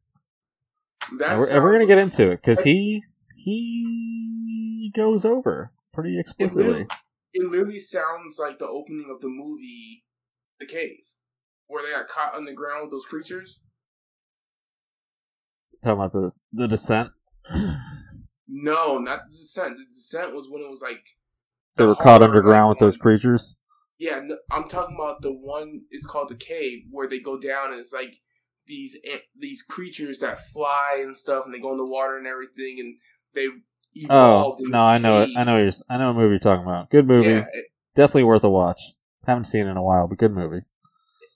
That 1.18 1.36
we're, 1.36 1.60
we're, 1.60 1.72
gonna 1.72 1.86
get 1.86 1.98
into 1.98 2.30
it 2.30 2.42
because 2.42 2.62
he 2.62 3.02
he 3.34 4.92
goes 4.94 5.24
over 5.24 5.72
pretty 5.92 6.20
explicitly. 6.20 6.62
It 6.62 6.68
literally, 6.68 6.88
it 7.34 7.50
literally 7.50 7.78
sounds 7.80 8.38
like 8.38 8.60
the 8.60 8.68
opening 8.68 9.10
of 9.12 9.20
the 9.20 9.28
movie 9.28 10.04
The 10.60 10.66
Cave, 10.66 11.02
where 11.66 11.82
they 11.82 11.90
got 11.90 12.06
caught 12.06 12.36
underground 12.36 12.82
with 12.82 12.92
those 12.92 13.06
creatures. 13.06 13.58
Talking 15.82 15.98
about 15.98 16.12
the 16.12 16.32
the 16.52 16.68
descent. 16.68 17.10
no, 18.46 18.98
not 18.98 19.22
the 19.28 19.36
descent. 19.36 19.76
The 19.78 19.86
descent 19.86 20.36
was 20.36 20.48
when 20.48 20.62
it 20.62 20.70
was 20.70 20.82
like 20.82 21.04
they 21.76 21.84
were 21.84 21.94
caught 21.94 22.22
underground 22.22 22.70
with 22.70 22.78
those 22.78 22.96
creatures. 22.96 23.56
Yeah, 23.98 24.20
I'm 24.50 24.68
talking 24.68 24.96
about 24.98 25.22
the 25.22 25.32
one. 25.32 25.82
It's 25.90 26.06
called 26.06 26.30
the 26.30 26.34
cave 26.34 26.84
where 26.90 27.08
they 27.08 27.20
go 27.20 27.38
down, 27.38 27.70
and 27.70 27.80
it's 27.80 27.92
like 27.92 28.16
these 28.66 28.96
these 29.38 29.62
creatures 29.62 30.18
that 30.18 30.38
fly 30.38 31.00
and 31.02 31.16
stuff, 31.16 31.44
and 31.44 31.54
they 31.54 31.58
go 31.58 31.72
in 31.72 31.78
the 31.78 31.86
water 31.86 32.16
and 32.16 32.26
everything, 32.26 32.80
and 32.80 32.96
they 33.34 33.48
evolved. 33.94 34.62
Oh 34.62 34.68
no, 34.68 34.78
I 34.78 34.98
know 34.98 35.22
it. 35.22 35.30
I 35.36 35.44
know 35.44 35.58
you're. 35.58 35.72
I 35.88 35.98
know 35.98 36.10
a 36.10 36.14
movie 36.14 36.30
you're 36.30 36.38
talking 36.38 36.64
about. 36.64 36.90
Good 36.90 37.06
movie. 37.06 37.28
Yeah, 37.28 37.46
it, 37.52 37.66
Definitely 37.94 38.24
worth 38.24 38.44
a 38.44 38.50
watch. 38.50 38.80
Haven't 39.26 39.44
seen 39.44 39.66
it 39.66 39.70
in 39.70 39.76
a 39.76 39.82
while, 39.82 40.08
but 40.08 40.18
good 40.18 40.32
movie. 40.32 40.62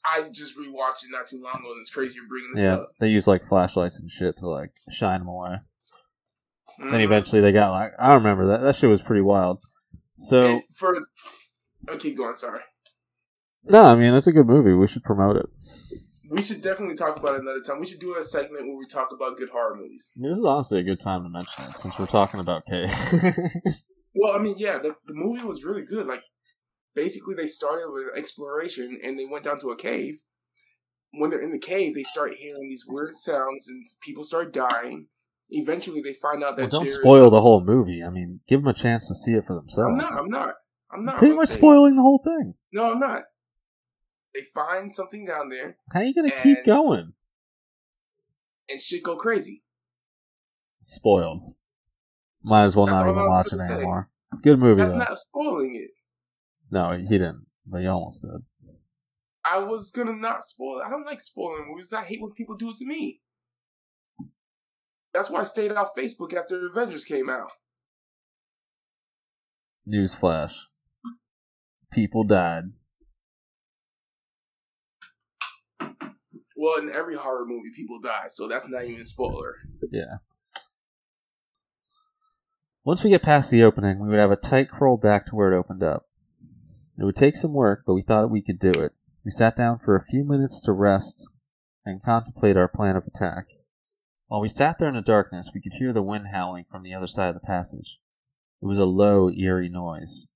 I 0.07 0.23
just 0.31 0.57
rewatched 0.59 1.05
it 1.05 1.11
not 1.11 1.27
too 1.27 1.41
long 1.43 1.61
ago, 1.61 1.73
and 1.73 1.81
it's 1.81 1.91
crazy 1.91 2.15
you're 2.15 2.29
bringing 2.29 2.53
this 2.55 2.65
yeah, 2.65 2.75
up. 2.75 2.93
they 3.01 3.09
use 3.09 3.27
like 3.27 3.47
flashlights 3.47 4.01
and 4.01 4.11
shit 4.11 4.37
to 4.39 4.49
like 4.49 4.71
shine 4.89 5.21
them 5.21 5.29
away. 5.29 5.57
Mm-hmm. 6.81 6.91
Then 6.91 7.01
eventually 7.01 7.41
they 7.41 7.53
got 7.53 7.73
like 7.73 7.93
I 7.99 8.15
remember 8.15 8.49
that 8.49 8.63
that 8.63 8.77
shit 8.77 8.91
was 8.91 9.03
pretty 9.03 9.23
wild. 9.23 9.61
So 10.19 10.43
and 10.43 10.63
for 10.75 10.97
okay, 11.89 12.13
go 12.13 12.25
on. 12.25 12.37
Sorry. 12.37 12.61
No, 13.65 13.85
I 13.85 13.95
mean 13.95 14.15
it's 14.15 14.27
a 14.27 14.33
good 14.33 14.47
movie. 14.47 14.73
We 14.73 14.87
should 14.87 15.05
promote 15.05 15.37
it. 15.37 15.47
We 16.31 16.43
should 16.43 16.63
definitely 16.63 16.97
talk 16.97 17.17
about 17.17 17.35
it 17.35 17.43
another 17.43 17.61
time. 17.61 17.81
We 17.81 17.87
should 17.87 18.01
do 18.01 18.17
a 18.17 18.25
segment 18.25 18.67
where 18.67 18.77
we 18.77 18.87
talk 18.87 19.11
about 19.13 19.37
good 19.37 19.51
horror 19.51 19.77
movies. 19.77 20.11
This 20.17 20.39
is 20.39 20.45
honestly 20.45 20.81
a 20.81 20.83
good 20.83 21.01
time 21.01 21.23
to 21.23 21.29
mention 21.29 21.65
it 21.65 21.77
since 21.77 21.99
we're 21.99 22.07
talking 22.07 22.41
about 22.41 22.65
K. 22.67 22.89
well, 24.15 24.35
I 24.35 24.39
mean, 24.39 24.55
yeah, 24.57 24.79
the 24.79 24.97
the 25.07 25.15
movie 25.15 25.45
was 25.45 25.65
really 25.65 25.85
good. 25.85 26.07
Like, 26.07 26.23
basically, 26.95 27.35
they 27.35 27.47
started 27.47 27.91
with 27.91 28.17
exploration 28.17 28.99
and 29.05 29.19
they 29.19 29.27
went 29.27 29.45
down 29.45 29.61
to 29.61 29.71
a 29.71 29.77
cave 29.77 30.23
when 31.19 31.31
they're 31.31 31.41
in 31.41 31.53
the 31.53 31.59
cave, 31.59 31.95
they 31.95 32.03
start 32.03 32.35
hearing 32.35 32.69
these 32.69 32.85
weird 32.87 33.15
sounds 33.15 33.69
and 33.69 33.85
people 34.01 34.25
start 34.25 34.53
dying. 34.53 35.07
Eventually, 35.51 36.01
they 36.01 36.15
find 36.15 36.43
out 36.43 36.57
that 36.57 36.71
Well, 36.73 36.81
don't 36.83 36.91
spoil 36.91 37.31
the 37.31 37.41
whole 37.41 37.63
movie. 37.65 38.03
I 38.03 38.11
mean, 38.11 38.41
give 38.49 38.61
them 38.61 38.69
a 38.69 38.75
chance 38.75 39.09
to 39.09 39.15
see 39.15 39.33
it 39.33 39.45
for 39.47 39.55
themselves. 39.55 39.91
I'm 39.93 39.97
not. 39.99 40.19
I'm 40.19 40.29
not. 40.29 40.55
I'm 40.93 41.05
not. 41.05 41.17
Pretty 41.19 41.33
I'm 41.33 41.37
much 41.37 41.49
saying- 41.49 41.59
spoiling 41.61 41.97
the 41.97 42.03
whole 42.03 42.21
thing. 42.25 42.55
No, 42.73 42.91
I'm 42.93 42.99
not. 42.99 43.23
They 44.35 44.41
find 44.53 44.93
something 44.93 45.25
down 45.27 45.49
there 45.49 45.77
How 45.93 46.01
are 46.01 46.05
you 46.05 46.13
gonna 46.15 46.33
keep 46.43 46.65
going? 46.67 47.13
and 48.69 48.81
shit 48.81 49.03
go 49.05 49.15
crazy. 49.17 49.63
Spoiled. 50.83 51.55
Might 52.43 52.65
as 52.65 52.77
well 52.77 52.87
That's 52.87 52.99
not 53.01 53.11
even 53.11 53.27
watch 53.29 53.47
it 53.47 53.59
say. 53.59 53.75
anymore. 53.75 54.11
Good 54.43 54.59
movie 54.59 54.79
That's 54.81 54.93
though. 54.93 54.99
not 54.99 55.19
spoiling 55.19 55.77
it. 55.77 55.91
No, 56.71 56.93
he 56.97 57.07
didn't, 57.07 57.47
but 57.67 57.81
he 57.83 57.87
almost 57.87 58.23
did. 58.23 58.43
I 59.45 59.59
was 59.59 59.91
gonna 59.91 60.17
not 60.17 60.43
spoil 60.45 60.81
it. 60.81 60.85
I 60.87 60.91
don't 60.91 61.07
like 61.07 61.21
spoiling 61.21 61.67
movies. 61.69 61.93
I 61.93 62.03
hate 62.03 62.21
when 62.21 62.33
people 62.33 62.57
do 62.57 62.71
it 62.71 62.77
to 62.77 62.87
me. 62.87 63.21
That's 65.15 65.31
why 65.31 65.41
I 65.41 65.45
stayed 65.45 65.71
off 65.73 65.95
Facebook 65.97 66.35
after 66.35 66.67
Avengers 66.67 67.05
came 67.05 67.31
out. 67.31 67.53
Newsflash: 69.89 70.53
People 71.93 72.25
died. 72.25 72.65
Well, 76.57 76.79
in 76.81 76.91
every 76.93 77.15
horror 77.15 77.47
movie, 77.47 77.71
people 77.75 78.01
die, 78.01 78.27
so 78.29 78.49
that's 78.49 78.69
not 78.69 78.85
even 78.85 79.01
a 79.01 79.05
spoiler. 79.05 79.55
Yeah. 79.91 80.19
Once 82.85 83.03
we 83.03 83.11
get 83.11 83.23
past 83.23 83.51
the 83.51 83.63
opening, 83.63 84.01
we 84.01 84.09
would 84.09 84.19
have 84.19 84.31
a 84.31 84.37
tight 84.37 84.69
crawl 84.69 84.97
back 84.97 85.27
to 85.27 85.35
where 85.35 85.53
it 85.53 85.59
opened 85.59 85.83
up. 85.83 86.07
It 86.99 87.05
would 87.05 87.17
take 87.17 87.37
some 87.37 87.53
work, 87.53 87.85
but 87.87 87.95
we 87.95 88.03
thought 88.03 88.31
we 88.31 88.43
could 88.43 88.59
do 88.59 88.73
it. 88.73 88.93
We 89.25 89.31
sat 89.31 89.57
down 89.57 89.79
for 89.79 89.97
a 89.97 90.05
few 90.05 90.25
minutes 90.25 90.61
to 90.63 90.73
rest 90.73 91.27
and 91.85 92.03
contemplate 92.03 92.57
our 92.57 92.69
plan 92.69 92.97
of 92.97 93.07
attack. 93.07 93.47
While 94.35 94.41
we 94.41 94.49
sat 94.49 94.81
there 94.81 94.89
in 94.89 94.97
the 94.97 95.01
darkness, 95.01 95.53
we 95.55 95.61
could 95.61 95.75
hear 95.75 95.93
the 95.93 96.03
wind 96.03 96.27
howling 96.33 96.65
from 96.69 96.83
the 96.83 96.93
other 96.93 97.07
side 97.07 97.29
of 97.29 97.35
the 97.35 97.47
passage. 97.47 98.01
It 98.61 98.67
was 98.67 98.81
a 98.81 98.85
low, 98.85 99.31
eerie 99.31 99.69
noise. 99.69 100.27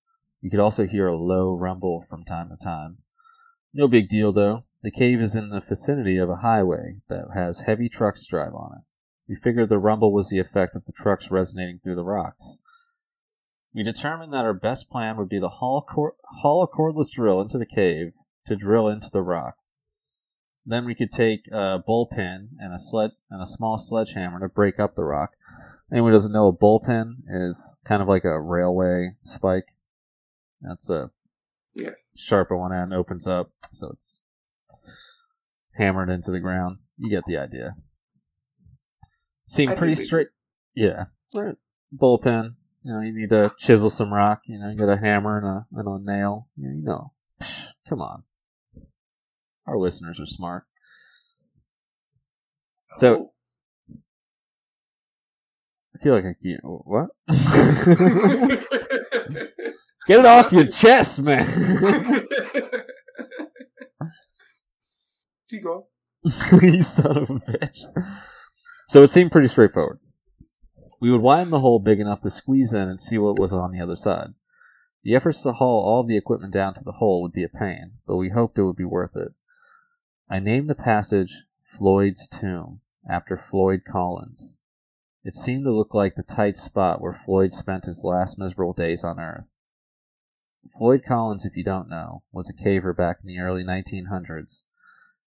We 0.41 0.51
could 0.51 0.61
also 0.61 0.87
hear 0.87 1.09
a 1.09 1.19
low 1.19 1.53
rumble 1.53 2.05
from 2.09 2.23
time 2.23 2.49
to 2.51 2.57
time. 2.57 2.99
No 3.75 3.89
big 3.89 4.09
deal, 4.09 4.33
though. 4.33 4.67
The 4.85 4.93
cave 4.93 5.21
is 5.21 5.35
in 5.35 5.49
the 5.49 5.61
vicinity 5.61 6.17
of 6.17 6.31
a 6.31 6.37
highway 6.37 6.99
that 7.09 7.25
has 7.35 7.63
heavy 7.67 7.89
trucks 7.89 8.25
drive 8.25 8.55
on 8.55 8.77
it. 8.77 8.85
We 9.29 9.35
figured 9.35 9.69
the 9.69 9.81
rumble 9.81 10.13
was 10.13 10.29
the 10.29 10.39
effect 10.39 10.77
of 10.77 10.85
the 10.85 10.93
trucks 10.93 11.33
resonating 11.33 11.81
through 11.83 11.97
the 11.97 12.05
rocks. 12.05 12.61
We 13.75 13.83
determined 13.83 14.33
that 14.33 14.45
our 14.45 14.55
best 14.55 14.89
plan 14.89 15.17
would 15.17 15.29
be 15.29 15.41
to 15.41 15.49
haul, 15.49 15.83
cor- 15.83 16.15
haul 16.43 16.63
a 16.63 16.69
cordless 16.69 17.11
drill 17.13 17.41
into 17.41 17.59
the 17.59 17.67
cave 17.67 18.13
to 18.47 18.55
drill 18.55 18.87
into 18.87 19.11
the 19.13 19.23
rock. 19.23 19.57
Then 20.67 20.85
we 20.85 20.95
could 20.95 21.11
take 21.13 21.49
a 21.51 21.79
bull 21.79 22.07
pin 22.07 22.51
and 22.59 22.75
a 22.75 22.79
sled 22.79 23.13
and 23.31 23.41
a 23.41 23.47
small 23.47 23.79
sledgehammer 23.79 24.41
to 24.41 24.49
break 24.49 24.79
up 24.79 24.95
the 24.95 25.05
rock. 25.05 25.33
Anyone 25.91 26.13
doesn't 26.13 26.33
know, 26.33 26.49
a 26.49 26.53
bull 26.53 26.81
pin 26.81 27.23
is 27.27 27.75
kind 27.85 28.03
of 28.03 28.09
like 28.09 28.25
a 28.25 28.39
railway 28.41 29.17
spike. 29.23 29.69
That's 30.61 30.91
a 30.91 31.11
Yeah. 31.75 31.93
sharp 32.15 32.51
at 32.51 32.59
one 32.59 32.73
end, 32.73 32.93
opens 32.93 33.27
up, 33.27 33.53
so 33.73 33.89
it's 33.91 34.21
hammered 35.77 36.11
into 36.11 36.31
the 36.31 36.41
ground. 36.41 36.79
You 36.99 37.09
get 37.09 37.25
the 37.27 37.39
idea. 37.39 37.77
Do 39.57 39.75
pretty 39.75 39.95
straight. 39.95 40.29
Yeah, 40.75 41.07
right. 41.35 41.57
Bull 41.91 42.19
pin. 42.19 42.57
You 42.83 42.93
know, 42.93 43.01
you 43.01 43.13
need 43.13 43.31
to 43.31 43.53
chisel 43.59 43.91
some 43.91 44.13
rock. 44.13 44.43
You 44.47 44.59
know, 44.59 44.71
you 44.71 44.77
get 44.77 44.89
a 44.89 44.97
hammer 44.97 45.39
and 45.39 45.47
a 45.47 45.67
and 45.73 45.89
a 45.89 46.05
nail. 46.05 46.49
You 46.57 46.69
know, 46.69 46.75
you 46.75 46.83
know. 46.83 47.13
Psh, 47.41 47.73
come 47.89 48.03
on. 48.03 48.25
Our 49.69 49.79
listeners 49.79 50.19
are 50.19 50.27
smart. 50.27 50.65
So- 52.97 53.33
I 55.95 55.99
feel 56.03 56.15
like 56.15 56.25
I 56.25 56.35
can't. 56.41 56.61
what? 56.63 57.11
Get 60.07 60.21
it 60.21 60.27
off 60.27 60.53
your 60.53 60.67
chest, 60.69 61.23
man. 61.23 61.45
Keep 65.51 65.65
going. 65.65 65.83
you 66.63 66.83
son 66.83 67.17
of 67.19 67.31
a 67.31 67.35
bitch. 67.35 67.79
So 68.87 69.03
it 69.03 69.09
seemed 69.11 69.33
pretty 69.33 69.49
straightforward. 69.49 69.99
We 71.01 71.11
would 71.11 71.21
widen 71.21 71.51
the 71.51 71.61
hole 71.61 71.79
big 71.79 72.01
enough 72.01 72.21
to 72.23 72.31
squeeze 72.31 72.73
in 72.73 72.89
and 72.89 73.01
see 73.01 73.19
what 73.19 73.39
was 73.39 73.53
on 73.53 73.73
the 73.73 73.81
other 73.83 73.97
side. 73.97 74.29
The 75.05 75.15
efforts 75.15 75.43
to 75.43 75.53
haul 75.53 75.85
all 75.85 76.05
the 76.05 76.17
equipment 76.17 76.53
down 76.53 76.75
to 76.75 76.85
the 76.85 76.93
hole 76.93 77.23
would 77.23 77.33
be 77.33 77.45
a 77.45 77.49
pain, 77.49 77.93
but 78.07 78.17
we 78.17 78.31
hoped 78.31 78.59
it 78.59 78.65
would 78.65 78.77
be 78.77 78.85
worth 78.85 79.17
it. 79.17 79.33
I 80.31 80.41
named 80.41 80.69
the 80.69 80.75
passage 80.75 81.45
Floyd's 81.63 82.29
Tomb, 82.29 82.81
after 83.09 83.37
Floyd 83.37 83.83
Collins. 83.91 84.59
It 85.25 85.35
seemed 85.35 85.65
to 85.65 85.73
look 85.73 85.95
like 85.95 86.17
the 86.17 86.23
tight 86.23 86.59
spot 86.59 87.01
where 87.01 87.15
Floyd 87.15 87.55
spent 87.55 87.87
his 87.87 88.05
last 88.05 88.39
miserable 88.39 88.75
days 88.75 89.05
on 89.05 89.19
Earth. 89.19 89.57
Floyd 90.77 91.03
Collins, 91.07 91.47
if 91.47 91.57
you 91.57 91.65
don't 91.65 91.89
know, 91.89 92.25
was 92.31 92.51
a 92.51 92.63
caver 92.63 92.95
back 92.95 93.19
in 93.23 93.29
the 93.29 93.39
early 93.39 93.65
1900s. 93.65 94.65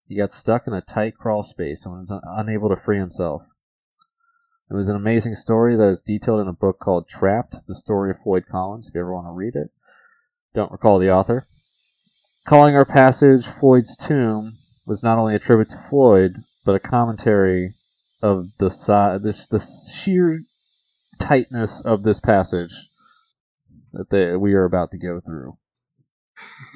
He 0.08 0.18
got 0.18 0.32
stuck 0.32 0.68
in 0.68 0.74
a 0.74 0.82
tight 0.82 1.18
crawl 1.18 1.42
space 1.42 1.84
and 1.86 2.00
was 2.00 2.12
un- 2.12 2.22
unable 2.24 2.70
to 2.70 2.76
free 2.76 3.00
himself. 3.00 3.44
It 4.70 4.76
was 4.76 4.88
an 4.88 4.96
amazing 4.96 5.36
story 5.36 5.76
that 5.76 5.90
is 5.90 6.04
detailed 6.04 6.42
in 6.42 6.48
a 6.48 6.54
book 6.54 6.80
called 6.80 7.08
Trapped, 7.08 7.56
the 7.68 7.76
story 7.76 8.12
of 8.12 8.20
Floyd 8.20 8.46
Collins, 8.50 8.88
if 8.88 8.94
you 8.94 9.02
ever 9.02 9.14
want 9.14 9.26
to 9.26 9.32
read 9.32 9.56
it. 9.56 9.72
Don't 10.54 10.72
recall 10.72 11.00
the 11.00 11.12
author. 11.12 11.48
Calling 12.46 12.76
our 12.76 12.86
passage 12.86 13.48
Floyd's 13.48 13.96
Tomb 13.96 14.58
was 14.91 15.01
not 15.04 15.17
only 15.17 15.34
a 15.34 15.39
tribute 15.39 15.69
to 15.69 15.82
Floyd, 15.89 16.43
but 16.65 16.75
a 16.75 16.80
commentary 16.80 17.73
of 18.21 18.47
the 18.58 18.69
si- 18.69 19.23
this 19.23 19.47
the 19.47 19.62
sheer 19.95 20.41
tightness 21.17 21.80
of 21.80 22.04
this 22.04 22.19
passage 22.19 22.89
that 23.93 24.10
they, 24.10 24.36
we 24.36 24.54
are 24.54 24.65
about 24.65 24.91
to 24.91 24.97
go 24.97 25.21
through. 25.21 25.58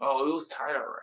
oh, 0.00 0.30
it 0.30 0.34
was 0.34 0.48
tight, 0.48 0.74
alright. 0.74 1.02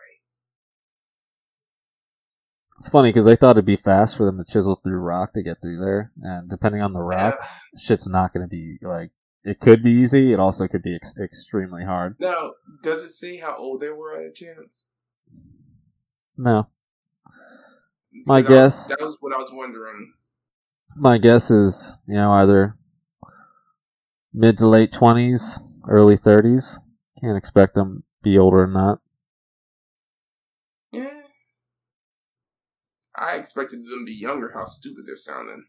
It's 2.80 2.88
funny 2.88 3.10
because 3.10 3.28
I 3.28 3.36
thought 3.36 3.52
it'd 3.52 3.64
be 3.64 3.76
fast 3.76 4.16
for 4.16 4.26
them 4.26 4.38
to 4.38 4.44
chisel 4.44 4.80
through 4.82 4.98
rock 4.98 5.34
to 5.34 5.42
get 5.44 5.60
through 5.62 5.78
there, 5.78 6.10
and 6.20 6.50
depending 6.50 6.82
on 6.82 6.94
the 6.94 7.00
rock, 7.00 7.38
shit's 7.78 8.08
not 8.08 8.34
going 8.34 8.42
to 8.42 8.50
be 8.50 8.78
like. 8.82 9.12
It 9.44 9.60
could 9.60 9.82
be 9.82 9.90
easy. 9.92 10.32
It 10.32 10.40
also 10.40 10.66
could 10.66 10.82
be 10.82 10.96
ex- 10.96 11.12
extremely 11.22 11.84
hard. 11.84 12.16
Now, 12.18 12.52
does 12.82 13.04
it 13.04 13.10
say 13.10 13.36
how 13.36 13.54
old 13.56 13.80
they 13.82 13.90
were 13.90 14.16
at 14.16 14.24
a 14.24 14.32
chance? 14.32 14.86
No, 16.36 16.68
My 18.26 18.36
I 18.36 18.38
was- 18.38 18.48
guess- 18.48 18.88
that 18.88 19.00
was 19.00 19.18
what 19.20 19.34
I 19.34 19.38
was 19.38 19.50
wondering. 19.52 20.14
my 20.96 21.18
guess 21.18 21.50
is 21.50 21.92
you 22.06 22.14
know 22.14 22.32
either 22.32 22.76
mid 24.32 24.58
to 24.58 24.66
late 24.66 24.92
twenties, 24.92 25.58
early 25.88 26.16
thirties. 26.16 26.78
Can't 27.20 27.36
expect 27.38 27.74
them 27.74 28.02
to 28.22 28.30
be 28.30 28.38
older 28.38 28.64
than 28.66 28.74
that. 28.74 28.98
Yeah. 30.90 31.22
I 33.16 33.36
expected 33.36 33.80
them 33.80 34.00
to 34.00 34.04
be 34.04 34.12
younger. 34.12 34.52
How 34.54 34.64
stupid 34.64 35.04
they're 35.06 35.16
sounding. 35.16 35.66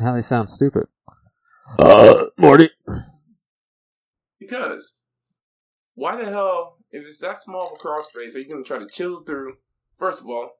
How 0.00 0.14
they 0.14 0.22
sound 0.22 0.48
stupid. 0.48 0.86
Uh, 1.78 2.26
Morty. 2.36 2.70
Because 4.38 4.98
why 5.94 6.16
the 6.16 6.24
hell, 6.24 6.76
if 6.90 7.04
it's 7.04 7.18
that 7.20 7.38
small 7.38 7.66
of 7.66 7.72
a 7.74 7.76
crawl 7.76 8.00
space, 8.02 8.36
are 8.36 8.40
you 8.40 8.48
going 8.48 8.62
to 8.62 8.68
try 8.68 8.78
to 8.78 8.86
chisel 8.86 9.24
through? 9.26 9.56
First 9.96 10.22
of 10.22 10.28
all, 10.28 10.50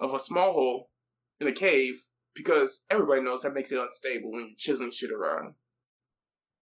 of 0.00 0.14
a 0.14 0.20
small 0.20 0.52
hole 0.52 0.90
in 1.38 1.46
a 1.46 1.52
cave, 1.52 2.04
because 2.34 2.82
everybody 2.90 3.20
knows 3.20 3.42
that 3.42 3.52
makes 3.52 3.70
it 3.70 3.78
unstable 3.78 4.32
when 4.32 4.46
you're 4.46 4.56
chiseling 4.56 4.90
shit 4.90 5.12
around. 5.12 5.54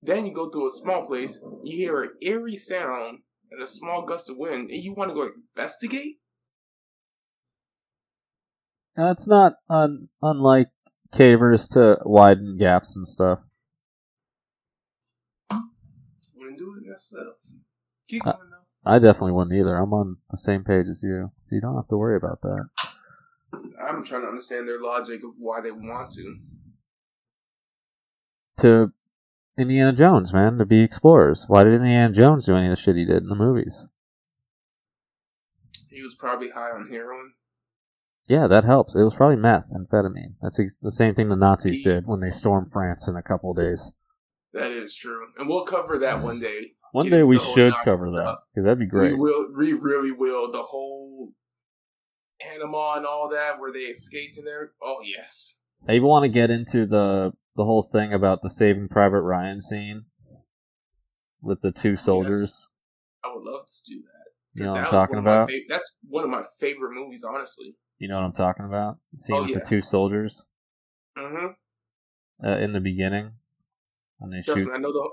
Then 0.03 0.27
you 0.27 0.35
go 0.35 0.51
through 0.51 0.67
a 0.67 0.71
small 0.71 1.07
place, 1.07 1.41
you 1.63 1.77
hear 1.77 2.03
an 2.03 2.11
eerie 2.21 2.57
sound 2.57 3.21
and 3.53 3.63
a 3.63 3.67
small 3.67 4.03
gust 4.03 4.29
of 4.29 4.37
wind, 4.37 4.71
and 4.71 4.83
you 4.83 4.93
want 4.95 5.11
to 5.11 5.15
go 5.15 5.31
investigate? 5.57 6.19
Now, 8.97 9.13
it's 9.13 9.29
not 9.29 9.55
un- 9.71 10.09
unlike 10.21 10.69
cavers 11.13 11.69
to 11.69 11.99
widen 12.05 12.57
gaps 12.59 12.97
and 12.97 13.07
stuff. 13.07 13.41
Wouldn't 16.37 16.59
do 16.59 16.75
it 16.79 16.89
myself. 16.89 17.37
Keep 18.09 18.27
Uh, 18.27 18.33
going 18.33 18.51
though. 18.51 18.91
I 18.91 18.99
definitely 18.99 19.33
wouldn't 19.33 19.55
either. 19.57 19.77
I'm 19.77 19.93
on 19.95 20.17
the 20.31 20.37
same 20.37 20.65
page 20.65 20.87
as 20.89 21.03
you, 21.03 21.31
so 21.39 21.55
you 21.55 21.61
don't 21.61 21.77
have 21.77 21.89
to 21.89 21.97
worry 21.97 22.17
about 22.17 22.41
that. 22.43 22.69
I'm 23.81 24.05
trying 24.05 24.23
to 24.23 24.29
understand 24.29 24.67
their 24.67 24.81
logic 24.81 25.23
of 25.25 25.35
why 25.39 25.61
they 25.61 25.71
want 25.71 26.11
to. 26.13 26.39
To 28.59 28.93
Indiana 29.59 29.93
Jones, 29.93 30.33
man, 30.33 30.59
to 30.59 30.65
be 30.65 30.81
explorers. 30.83 31.45
Why 31.47 31.65
did 31.65 31.75
Indiana 31.75 32.13
Jones 32.15 32.47
do 32.47 32.57
any 32.57 32.67
of 32.67 32.77
the 32.77 32.83
shit 32.83 32.97
he 32.97 33.05
did 33.05 33.23
in 33.23 33.29
the 33.29 33.35
movies? 33.35 33.85
He 35.89 36.03
was 36.03 36.15
probably 36.15 36.51
high 36.51 36.71
on 36.71 36.89
heroin. 36.89 37.35
Yeah, 38.29 38.47
that 38.47 38.65
helps. 38.65 38.95
It 38.95 39.03
was 39.03 39.15
probably 39.15 39.37
meth, 39.37 39.67
amphetamine. 39.71 40.35
That's 40.41 40.59
ex- 40.61 40.79
the 40.81 40.93
same 40.93 41.15
thing 41.15 41.29
the 41.29 41.37
Nazis 41.37 41.83
did 41.83 42.07
when 42.07 42.21
they 42.21 42.31
stormed 42.31 42.71
France 42.73 43.09
in 43.09 43.17
a 43.17 43.23
couple 43.23 43.51
of 43.51 43.57
days. 43.57 43.93
That 44.53 44.71
is 44.71 44.95
true. 44.95 45.27
And 45.39 45.49
we'll 45.49 45.65
cover 45.65 45.99
that 45.99 46.23
one 46.23 46.39
day 46.39 46.75
One 46.93 47.09
day 47.09 47.23
we 47.23 47.39
should 47.39 47.75
cover 47.85 48.11
that 48.11 48.39
because 48.53 48.65
that'd 48.65 48.79
be 48.79 48.87
great. 48.87 49.13
We 49.13 49.19
will. 49.19 49.49
We 49.57 49.73
really 49.73 50.13
will. 50.13 50.53
The 50.53 50.63
whole 50.63 51.33
Panama 52.41 52.97
and 52.97 53.07
all 53.07 53.29
that, 53.31 53.59
where 53.59 53.73
they 53.73 53.81
escaped 53.81 54.39
in 54.39 54.45
there. 54.45 54.73
Oh 54.83 54.99
yes. 55.03 55.59
I 55.89 55.93
even 55.95 56.07
want 56.07 56.25
to 56.25 56.29
get 56.29 56.51
into 56.51 56.87
the 56.87 57.33
the 57.57 57.65
whole 57.65 57.83
thing 57.83 58.13
about 58.13 58.43
the 58.43 58.51
Saving 58.51 58.89
Private 58.89 59.23
Ryan 59.23 59.61
scene 59.61 60.05
with 61.41 61.61
the 61.61 61.73
two 61.73 61.97
soldiers. 61.97 62.41
Yes. 62.43 62.69
I 63.25 63.35
would 63.35 63.45
love 63.45 63.67
to 63.69 63.91
do 63.91 64.01
that. 64.03 64.61
You 64.61 64.65
know 64.65 64.73
what 64.73 64.81
I'm 64.83 64.87
talking 64.87 65.17
one 65.17 65.19
of 65.19 65.25
my 65.25 65.35
about? 65.35 65.49
fav- 65.49 65.69
that's 65.69 65.97
one 66.09 66.25
of 66.25 66.31
my 66.31 66.43
favorite 66.61 66.93
movies, 66.93 67.25
honestly. 67.25 67.75
You 68.03 68.09
know 68.09 68.17
what 68.17 68.25
I'm 68.25 68.33
talking 68.33 68.65
about? 68.65 68.99
The 69.13 69.19
scene 69.19 69.37
Oh, 69.37 69.43
with 69.43 69.51
yeah. 69.53 69.59
the 69.61 69.65
two 69.65 69.81
soldiers 69.81 70.49
Mm-hmm. 71.17 72.45
uh, 72.45 72.57
in 72.59 72.73
the 72.73 72.81
beginning 72.81 73.35
when 74.19 74.33
they 74.33 74.41
Trust 74.41 74.59
shoot. 74.59 74.67
me, 74.67 74.75
I 74.75 74.79
know 74.79 74.93
the, 74.93 75.09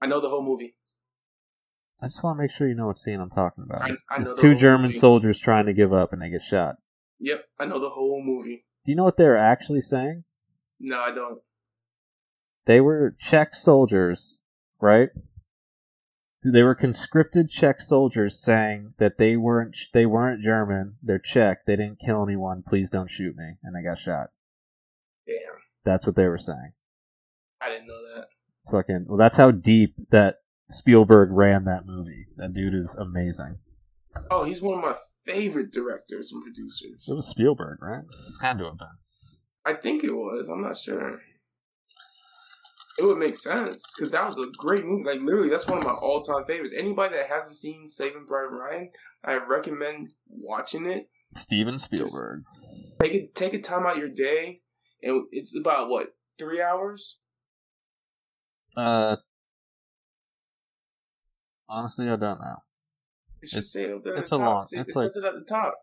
I 0.00 0.06
know 0.06 0.20
the 0.20 0.30
whole 0.30 0.42
movie. 0.42 0.74
I 2.00 2.06
just 2.06 2.24
want 2.24 2.38
to 2.38 2.42
make 2.42 2.50
sure 2.50 2.66
you 2.66 2.74
know 2.74 2.86
what 2.86 2.96
scene 2.98 3.20
I'm 3.20 3.28
talking 3.28 3.64
about. 3.64 3.82
I- 3.82 3.88
It's, 3.90 4.02
I 4.08 4.14
know 4.16 4.22
it's 4.22 4.40
two 4.40 4.54
German 4.54 4.86
movie. 4.86 4.92
soldiers 4.96 5.38
trying 5.38 5.66
to 5.66 5.74
give 5.74 5.92
up 5.92 6.14
and 6.14 6.22
they 6.22 6.30
get 6.30 6.40
shot. 6.40 6.76
Yep, 7.18 7.44
I 7.58 7.66
know 7.66 7.78
the 7.78 7.90
whole 7.90 8.22
movie. 8.24 8.64
Do 8.86 8.90
you 8.92 8.96
know 8.96 9.04
what 9.04 9.18
they 9.18 9.28
were 9.28 9.36
actually 9.36 9.82
saying? 9.82 10.24
No, 10.78 10.98
I 10.98 11.12
don't. 11.12 11.42
They 12.64 12.80
were 12.80 13.16
Czech 13.20 13.54
soldiers, 13.54 14.40
right? 14.80 15.10
They 16.42 16.62
were 16.62 16.74
conscripted 16.74 17.50
Czech 17.50 17.80
soldiers 17.82 18.42
saying 18.42 18.94
that 18.98 19.18
they 19.18 19.36
weren't 19.36 19.76
they 19.92 20.06
weren't 20.06 20.42
German, 20.42 20.96
they're 21.02 21.18
Czech, 21.18 21.66
they 21.66 21.76
didn't 21.76 22.00
kill 22.04 22.22
anyone, 22.22 22.62
please 22.66 22.88
don't 22.88 23.10
shoot 23.10 23.36
me, 23.36 23.56
and 23.62 23.74
they 23.76 23.86
got 23.86 23.98
shot. 23.98 24.30
Damn, 25.26 25.36
That's 25.84 26.06
what 26.06 26.16
they 26.16 26.28
were 26.28 26.38
saying. 26.38 26.72
I 27.60 27.68
didn't 27.68 27.88
know 27.88 28.02
that. 28.14 28.28
It's 28.62 28.70
fucking 28.70 29.04
well 29.06 29.18
that's 29.18 29.36
how 29.36 29.50
deep 29.50 29.94
that 30.10 30.36
Spielberg 30.70 31.28
ran 31.30 31.64
that 31.64 31.84
movie. 31.84 32.26
That 32.36 32.54
dude 32.54 32.74
is 32.74 32.96
amazing. 32.98 33.58
Oh, 34.30 34.44
he's 34.44 34.62
one 34.62 34.78
of 34.78 34.84
my 34.84 34.94
favorite 35.26 35.72
directors 35.72 36.32
and 36.32 36.42
producers. 36.42 37.06
It 37.06 37.14
was 37.14 37.28
Spielberg, 37.28 37.82
right? 37.82 38.04
It 38.04 38.44
Had 38.44 38.58
to 38.58 38.64
have 38.64 38.78
been. 38.78 38.88
I 39.64 39.74
think 39.74 40.04
it 40.04 40.14
was. 40.14 40.48
I'm 40.48 40.62
not 40.62 40.76
sure. 40.76 41.20
It 42.98 43.04
would 43.04 43.18
make 43.18 43.34
sense 43.36 43.82
because 43.96 44.12
that 44.12 44.26
was 44.26 44.36
a 44.38 44.46
great 44.58 44.84
movie. 44.84 45.04
Like 45.04 45.20
literally, 45.20 45.48
that's 45.48 45.66
one 45.66 45.78
of 45.78 45.84
my 45.84 45.92
all-time 45.92 46.44
favorites. 46.46 46.74
Anybody 46.76 47.14
that 47.16 47.26
hasn't 47.28 47.56
seen 47.56 47.88
Saving 47.88 48.26
Private 48.26 48.50
Ryan, 48.54 48.90
I 49.24 49.36
recommend 49.38 50.12
watching 50.28 50.86
it. 50.86 51.08
Steven 51.34 51.78
Spielberg. 51.78 52.42
Take 53.00 53.14
it, 53.14 53.34
take 53.34 53.54
a 53.54 53.60
time 53.60 53.86
out 53.86 53.96
your 53.96 54.10
day, 54.10 54.60
and 55.02 55.24
it's 55.30 55.56
about 55.56 55.88
what 55.88 56.14
three 56.38 56.60
hours. 56.60 57.18
Uh 58.76 59.16
honestly 61.68 62.06
I 62.08 62.16
don't 62.16 62.40
know. 62.40 62.56
It 63.40 63.48
should 63.48 63.58
It's- 63.58 63.72
say 63.72 63.84
it 63.84 63.92
up 63.92 64.04
there 64.04 64.14
at 64.14 64.20
it's 64.20 64.32
a 64.32 64.36
top. 64.36 64.40
long- 64.46 64.64
See, 64.64 64.76
it's 64.78 64.90
it 64.90 64.94
says 64.94 65.16
like- 65.16 65.24
it 65.24 65.28
at 65.28 65.34
the 65.34 65.44
top. 65.48 65.74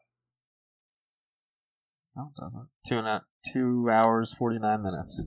No, 2.15 2.32
it 2.36 2.41
doesn't. 2.41 2.70
Two 2.88 2.98
and 2.98 3.08
a 3.08 3.26
two 3.52 3.89
hours 3.89 4.34
forty 4.34 4.60
nine 4.60 4.84
minutes. 4.84 5.24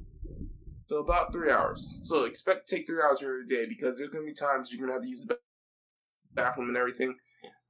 So 0.90 0.98
about 0.98 1.32
three 1.32 1.52
hours. 1.52 2.00
So 2.02 2.24
expect 2.24 2.66
to 2.66 2.76
take 2.76 2.84
three 2.88 3.00
hours 3.00 3.20
here 3.20 3.28
every 3.28 3.46
day 3.46 3.68
because 3.68 3.96
there's 3.96 4.10
gonna 4.10 4.24
be 4.24 4.34
times 4.34 4.72
you're 4.72 4.80
gonna 4.80 4.94
have 4.94 5.02
to 5.02 5.08
use 5.08 5.20
the 5.20 5.38
bathroom 6.34 6.66
and 6.66 6.76
everything. 6.76 7.14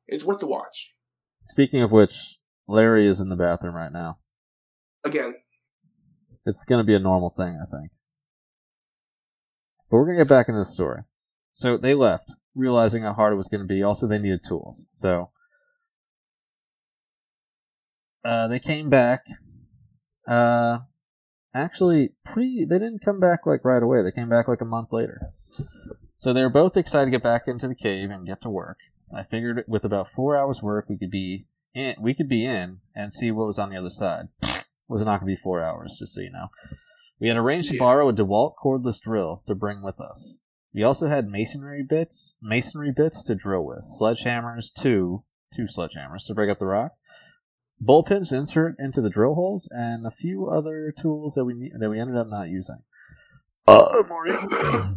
It's 0.08 0.24
worth 0.24 0.38
the 0.38 0.46
watch. 0.46 0.94
Speaking 1.44 1.82
of 1.82 1.92
which, 1.92 2.38
Larry 2.66 3.06
is 3.06 3.20
in 3.20 3.28
the 3.28 3.36
bathroom 3.36 3.74
right 3.74 3.92
now. 3.92 4.20
Again, 5.04 5.34
It's 6.46 6.64
going 6.64 6.78
to 6.78 6.86
be 6.86 6.94
a 6.94 6.98
normal 6.98 7.28
thing, 7.28 7.60
I 7.60 7.66
think. 7.66 7.90
But 9.90 9.98
we're 9.98 10.06
going 10.06 10.16
to 10.16 10.24
get 10.24 10.28
back 10.30 10.48
into 10.48 10.60
the 10.60 10.64
story. 10.64 11.02
So 11.52 11.76
they 11.76 11.92
left, 11.92 12.32
realizing 12.54 13.02
how 13.02 13.12
hard 13.12 13.34
it 13.34 13.36
was 13.36 13.48
going 13.48 13.60
to 13.60 13.66
be. 13.66 13.82
Also, 13.82 14.06
they 14.06 14.18
needed 14.18 14.40
tools. 14.48 14.86
So 14.90 15.30
uh, 18.24 18.48
they 18.48 18.58
came 18.58 18.88
back. 18.88 19.24
Uh, 20.26 20.78
actually, 21.54 22.10
pretty. 22.24 22.64
They 22.64 22.78
didn't 22.78 23.04
come 23.04 23.20
back 23.20 23.46
like 23.46 23.64
right 23.64 23.82
away. 23.82 24.02
They 24.02 24.12
came 24.12 24.28
back 24.28 24.48
like 24.48 24.60
a 24.60 24.66
month 24.66 24.92
later. 24.92 25.32
So 26.18 26.32
they 26.32 26.42
were 26.42 26.50
both 26.50 26.76
excited 26.76 27.06
to 27.06 27.10
get 27.10 27.22
back 27.22 27.42
into 27.46 27.68
the 27.68 27.74
cave 27.74 28.10
and 28.10 28.26
get 28.26 28.42
to 28.42 28.50
work. 28.50 28.78
I 29.14 29.24
figured 29.24 29.64
with 29.66 29.84
about 29.84 30.10
four 30.10 30.36
hours 30.36 30.62
work, 30.62 30.86
we 30.88 30.98
could 30.98 31.10
be 31.10 31.46
in. 31.74 31.96
We 32.00 32.14
could 32.14 32.28
be 32.28 32.44
in 32.44 32.78
and 32.94 33.12
see 33.12 33.30
what 33.30 33.46
was 33.46 33.58
on 33.58 33.70
the 33.70 33.76
other 33.76 33.90
side. 33.90 34.28
It 34.42 34.64
was 34.88 35.00
not 35.00 35.20
going 35.20 35.30
to 35.30 35.36
be 35.36 35.42
four 35.42 35.62
hours, 35.62 35.96
just 35.98 36.14
so 36.14 36.20
you 36.20 36.30
know. 36.30 36.48
We 37.20 37.28
had 37.28 37.36
arranged 37.36 37.70
to 37.70 37.78
borrow 37.78 38.08
a 38.08 38.12
DeWalt 38.12 38.54
cordless 38.62 39.00
drill 39.00 39.42
to 39.46 39.54
bring 39.54 39.82
with 39.82 40.00
us. 40.00 40.38
We 40.72 40.82
also 40.82 41.08
had 41.08 41.28
masonry 41.28 41.82
bits, 41.82 42.34
masonry 42.40 42.92
bits 42.96 43.24
to 43.24 43.34
drill 43.34 43.64
with, 43.64 43.84
sledgehammers, 44.00 44.72
two, 44.72 45.24
two 45.54 45.64
sledgehammers 45.64 46.26
to 46.26 46.34
break 46.34 46.50
up 46.50 46.60
the 46.60 46.66
rock, 46.66 46.92
bull 47.80 48.02
pins 48.02 48.30
to 48.30 48.36
insert 48.36 48.76
into 48.78 49.00
the 49.00 49.10
drill 49.10 49.34
holes, 49.34 49.68
and 49.72 50.06
a 50.06 50.10
few 50.10 50.46
other 50.46 50.92
tools 50.96 51.34
that 51.34 51.44
we 51.44 51.54
ne- 51.54 51.72
that 51.78 51.90
we 51.90 51.98
ended 51.98 52.16
up 52.16 52.28
not 52.28 52.48
using. 52.48 52.82
Uh, 53.66 54.02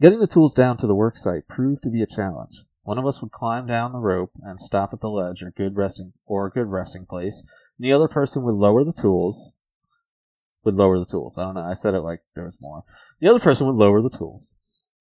Getting 0.00 0.20
the 0.20 0.26
tools 0.26 0.52
down 0.52 0.76
to 0.78 0.86
the 0.86 0.94
worksite 0.94 1.48
proved 1.48 1.82
to 1.84 1.90
be 1.90 2.02
a 2.02 2.06
challenge. 2.06 2.64
One 2.82 2.98
of 2.98 3.06
us 3.06 3.22
would 3.22 3.32
climb 3.32 3.66
down 3.66 3.92
the 3.92 3.98
rope 3.98 4.32
and 4.42 4.60
stop 4.60 4.92
at 4.92 5.00
the 5.00 5.08
ledge 5.08 5.42
or 5.42 5.50
good 5.50 5.76
resting 5.76 6.12
or 6.26 6.46
a 6.46 6.50
good 6.50 6.66
resting 6.66 7.06
place, 7.06 7.42
and 7.78 7.84
the 7.84 7.92
other 7.92 8.08
person 8.08 8.42
would 8.42 8.54
lower 8.54 8.84
the 8.84 8.92
tools. 8.92 9.54
Would 10.64 10.74
lower 10.74 10.98
the 10.98 11.06
tools. 11.06 11.38
I 11.38 11.44
don't 11.44 11.54
know. 11.54 11.62
I 11.62 11.74
said 11.74 11.94
it 11.94 12.00
like 12.00 12.20
there 12.34 12.44
was 12.44 12.60
more. 12.60 12.84
The 13.20 13.28
other 13.28 13.40
person 13.40 13.66
would 13.66 13.76
lower 13.76 14.02
the 14.02 14.10
tools. 14.10 14.50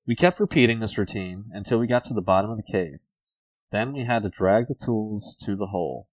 We 0.06 0.15
kept 0.15 0.39
repeating 0.39 0.80
this 0.80 0.97
routine 0.97 1.45
until 1.54 1.80
we 1.80 1.88
got 1.88 2.04
to 2.06 2.13
the 2.13 2.21
bottom 2.21 2.52
of 2.52 2.58
the 2.58 2.71
cave. 2.71 2.99
Then 3.71 3.93
we 3.93 4.04
had 4.04 4.23
to 4.23 4.30
drag 4.30 4.67
the 4.67 4.76
tools 4.76 5.36
to 5.45 5.56
the 5.56 5.67
hole. 5.67 6.08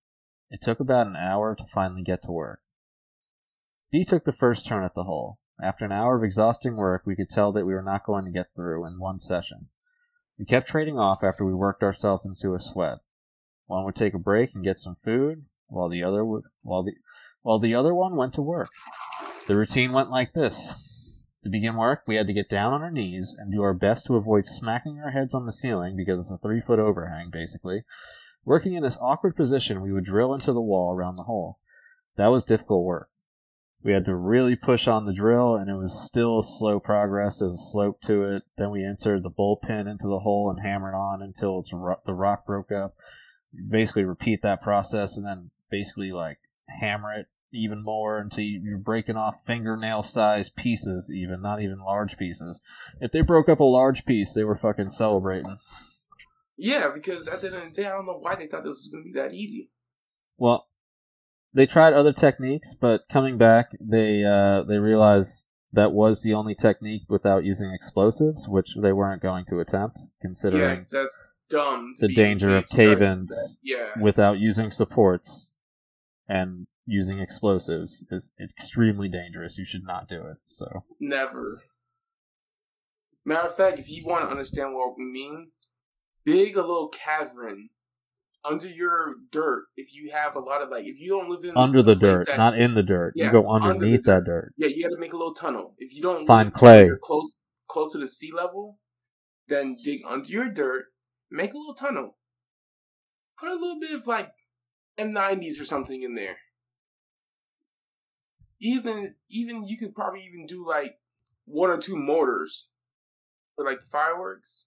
It 0.50 0.60
took 0.60 0.80
about 0.80 1.06
an 1.06 1.16
hour 1.16 1.54
to 1.54 1.64
finally 1.72 2.02
get 2.02 2.22
to 2.24 2.32
work. 2.32 2.60
B 3.90 4.04
took 4.04 4.24
the 4.24 4.32
first 4.32 4.66
turn 4.66 4.84
at 4.84 4.94
the 4.94 5.04
hole. 5.04 5.38
After 5.62 5.84
an 5.84 5.92
hour 5.92 6.16
of 6.16 6.24
exhausting 6.24 6.76
work, 6.76 7.02
we 7.04 7.14
could 7.14 7.28
tell 7.28 7.52
that 7.52 7.66
we 7.66 7.74
were 7.74 7.82
not 7.82 8.04
going 8.04 8.24
to 8.24 8.30
get 8.30 8.48
through 8.54 8.86
in 8.86 8.98
one 8.98 9.20
session. 9.20 9.68
We 10.38 10.44
kept 10.44 10.68
trading 10.68 10.98
off 10.98 11.22
after 11.22 11.44
we 11.44 11.54
worked 11.54 11.82
ourselves 11.82 12.24
into 12.24 12.54
a 12.54 12.60
sweat. 12.60 12.98
One 13.66 13.84
would 13.84 13.94
take 13.94 14.14
a 14.14 14.18
break 14.18 14.50
and 14.54 14.64
get 14.64 14.78
some 14.78 14.94
food, 14.94 15.44
while 15.68 15.88
the 15.88 16.02
other 16.02 16.24
would 16.24 16.44
while 16.62 16.82
the 16.82 16.94
while 17.42 17.58
the 17.58 17.74
other 17.74 17.94
one 17.94 18.16
went 18.16 18.34
to 18.34 18.42
work. 18.42 18.70
The 19.46 19.56
routine 19.56 19.92
went 19.92 20.10
like 20.10 20.32
this. 20.32 20.74
To 21.44 21.50
begin 21.50 21.76
work, 21.76 22.02
we 22.06 22.16
had 22.16 22.26
to 22.26 22.32
get 22.32 22.48
down 22.48 22.72
on 22.72 22.82
our 22.82 22.90
knees 22.90 23.34
and 23.38 23.52
do 23.52 23.62
our 23.62 23.72
best 23.72 24.06
to 24.06 24.16
avoid 24.16 24.44
smacking 24.44 24.98
our 24.98 25.10
heads 25.10 25.34
on 25.34 25.46
the 25.46 25.52
ceiling 25.52 25.96
because 25.96 26.18
it's 26.18 26.30
a 26.30 26.38
three 26.38 26.60
foot 26.60 26.78
overhang, 26.78 27.30
basically. 27.30 27.84
Working 28.44 28.74
in 28.74 28.82
this 28.82 28.98
awkward 29.00 29.36
position, 29.36 29.82
we 29.82 29.92
would 29.92 30.04
drill 30.04 30.32
into 30.34 30.52
the 30.52 30.60
wall 30.60 30.94
around 30.94 31.16
the 31.16 31.24
hole. 31.24 31.58
That 32.16 32.28
was 32.28 32.44
difficult 32.44 32.84
work. 32.84 33.10
We 33.82 33.92
had 33.92 34.04
to 34.06 34.14
really 34.14 34.56
push 34.56 34.86
on 34.86 35.06
the 35.06 35.14
drill, 35.14 35.56
and 35.56 35.70
it 35.70 35.76
was 35.76 36.04
still 36.04 36.42
slow 36.42 36.80
progress. 36.80 37.38
There 37.38 37.48
was 37.48 37.54
a 37.54 37.72
slope 37.72 38.00
to 38.02 38.24
it. 38.24 38.42
Then 38.58 38.70
we 38.70 38.84
inserted 38.84 39.22
the 39.22 39.30
bull 39.30 39.56
pin 39.56 39.86
into 39.86 40.06
the 40.06 40.18
hole 40.18 40.50
and 40.50 40.66
hammered 40.66 40.94
on 40.94 41.22
until 41.22 41.64
ro- 41.72 42.00
the 42.04 42.12
rock 42.12 42.44
broke 42.44 42.70
up. 42.70 42.94
Basically, 43.68 44.04
repeat 44.04 44.42
that 44.42 44.62
process, 44.62 45.16
and 45.16 45.26
then 45.26 45.50
basically 45.70 46.12
like 46.12 46.38
hammer 46.80 47.12
it 47.12 47.26
even 47.52 47.82
more 47.82 48.18
until 48.18 48.44
you- 48.44 48.60
you're 48.60 48.78
breaking 48.78 49.16
off 49.16 49.42
fingernail-sized 49.44 50.54
pieces, 50.56 51.10
even 51.12 51.40
not 51.40 51.60
even 51.60 51.78
large 51.78 52.16
pieces. 52.16 52.60
If 53.00 53.12
they 53.12 53.22
broke 53.22 53.48
up 53.48 53.60
a 53.60 53.64
large 53.64 54.04
piece, 54.04 54.34
they 54.34 54.44
were 54.44 54.56
fucking 54.56 54.90
celebrating. 54.90 55.58
Yeah, 56.60 56.90
because 56.92 57.26
at 57.26 57.40
the 57.40 57.48
end 57.48 57.56
of 57.56 57.64
the 57.64 57.70
day, 57.82 57.86
I 57.88 57.90
don't 57.92 58.06
know 58.06 58.18
why 58.18 58.34
they 58.36 58.46
thought 58.46 58.62
this 58.64 58.70
was 58.70 58.90
gonna 58.92 59.04
be 59.04 59.12
that 59.14 59.32
easy. 59.34 59.70
Well, 60.36 60.68
they 61.52 61.66
tried 61.66 61.94
other 61.94 62.12
techniques, 62.12 62.74
but 62.80 63.08
coming 63.10 63.38
back, 63.38 63.70
they 63.80 64.24
uh, 64.24 64.62
they 64.62 64.78
realized 64.78 65.48
that 65.72 65.92
was 65.92 66.22
the 66.22 66.34
only 66.34 66.54
technique 66.54 67.02
without 67.08 67.44
using 67.44 67.72
explosives, 67.72 68.48
which 68.48 68.74
they 68.80 68.92
weren't 68.92 69.22
going 69.22 69.44
to 69.50 69.60
attempt, 69.60 69.98
considering 70.20 70.62
Yeah, 70.62 70.84
that's 70.92 71.18
dumb. 71.48 71.94
to 71.98 72.08
the 72.08 72.14
danger 72.14 72.50
of 72.56 72.68
cave-ins. 72.68 73.58
Yeah, 73.62 73.90
without 74.00 74.38
using 74.38 74.70
supports 74.70 75.56
and 76.28 76.66
using 76.86 77.20
explosives 77.20 78.04
is 78.10 78.32
extremely 78.40 79.08
dangerous. 79.08 79.56
You 79.58 79.64
should 79.64 79.84
not 79.84 80.08
do 80.08 80.26
it. 80.26 80.38
So 80.46 80.84
never. 81.00 81.62
Matter 83.24 83.48
of 83.48 83.56
fact, 83.56 83.78
if 83.78 83.90
you 83.90 84.04
want 84.04 84.24
to 84.24 84.30
understand 84.30 84.74
what 84.74 84.96
we 84.96 85.04
mean, 85.04 85.50
dig 86.24 86.56
a 86.56 86.60
little 86.60 86.88
cavern 86.88 87.70
under 88.44 88.68
your 88.68 89.16
dirt. 89.30 89.66
If 89.76 89.94
you 89.94 90.10
have 90.12 90.34
a 90.36 90.40
lot 90.40 90.62
of 90.62 90.70
like, 90.70 90.84
if 90.86 90.98
you 90.98 91.10
don't 91.10 91.28
live 91.28 91.44
in 91.44 91.56
under 91.56 91.82
the 91.82 91.94
dirt, 91.94 92.26
that- 92.26 92.38
not 92.38 92.58
in 92.58 92.74
the 92.74 92.82
dirt. 92.82 93.12
Yeah, 93.16 93.26
you 93.26 93.32
go 93.32 93.48
under 93.50 93.68
the 93.68 93.74
underneath 93.74 94.04
that 94.04 94.24
dirt. 94.24 94.52
Yeah, 94.56 94.68
you 94.68 94.82
got 94.82 94.94
to 94.94 95.00
make 95.00 95.12
a 95.12 95.16
little 95.16 95.34
tunnel. 95.34 95.74
If 95.78 95.94
you 95.94 96.02
don't 96.02 96.26
Find 96.26 96.52
clay. 96.52 96.90
close 97.02 97.36
close 97.68 97.92
to 97.92 97.98
the 97.98 98.08
sea 98.08 98.32
level, 98.32 98.78
then 99.48 99.76
dig 99.82 100.02
under 100.06 100.28
your 100.28 100.48
dirt, 100.50 100.86
make 101.30 101.52
a 101.54 101.56
little 101.58 101.74
tunnel. 101.74 102.16
Put 103.38 103.48
a 103.50 103.54
little 103.54 103.78
bit 103.80 103.92
of 103.92 104.06
like 104.06 104.30
M90s 104.98 105.60
or 105.60 105.64
something 105.64 106.02
in 106.02 106.14
there. 106.14 106.38
Even 108.60 109.14
even 109.30 109.64
you 109.66 109.76
could 109.78 109.94
probably 109.94 110.22
even 110.22 110.46
do 110.46 110.66
like 110.66 110.98
one 111.46 111.70
or 111.70 111.78
two 111.78 111.96
mortars 111.96 112.68
for 113.56 113.64
like 113.64 113.80
fireworks. 113.80 114.66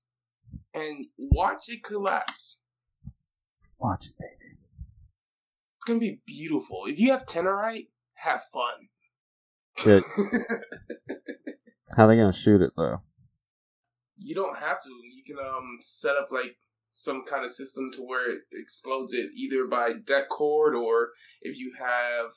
And 0.73 1.07
watch 1.17 1.69
it 1.69 1.83
collapse. 1.83 2.59
Watch 3.77 4.07
it, 4.07 4.13
baby. 4.17 4.57
It's 5.77 5.85
gonna 5.85 5.99
be 5.99 6.21
beautiful. 6.25 6.85
If 6.87 6.99
you 6.99 7.11
have 7.11 7.25
Tannerite, 7.25 7.87
have 8.15 8.43
fun. 8.51 8.87
Good. 9.83 10.03
How 11.97 12.07
they 12.07 12.15
gonna 12.15 12.33
shoot 12.33 12.61
it 12.61 12.71
though? 12.75 13.01
You 14.17 14.35
don't 14.35 14.57
have 14.57 14.81
to. 14.83 14.89
You 14.89 15.23
can 15.25 15.37
um 15.45 15.77
set 15.81 16.15
up 16.15 16.31
like 16.31 16.55
some 16.91 17.23
kind 17.25 17.43
of 17.43 17.51
system 17.51 17.91
to 17.91 18.01
where 18.01 18.29
it 18.29 18.41
explodes 18.53 19.13
it 19.13 19.31
either 19.35 19.65
by 19.67 19.93
det 20.05 20.29
cord 20.29 20.75
or 20.75 21.09
if 21.41 21.57
you 21.57 21.73
have 21.77 22.31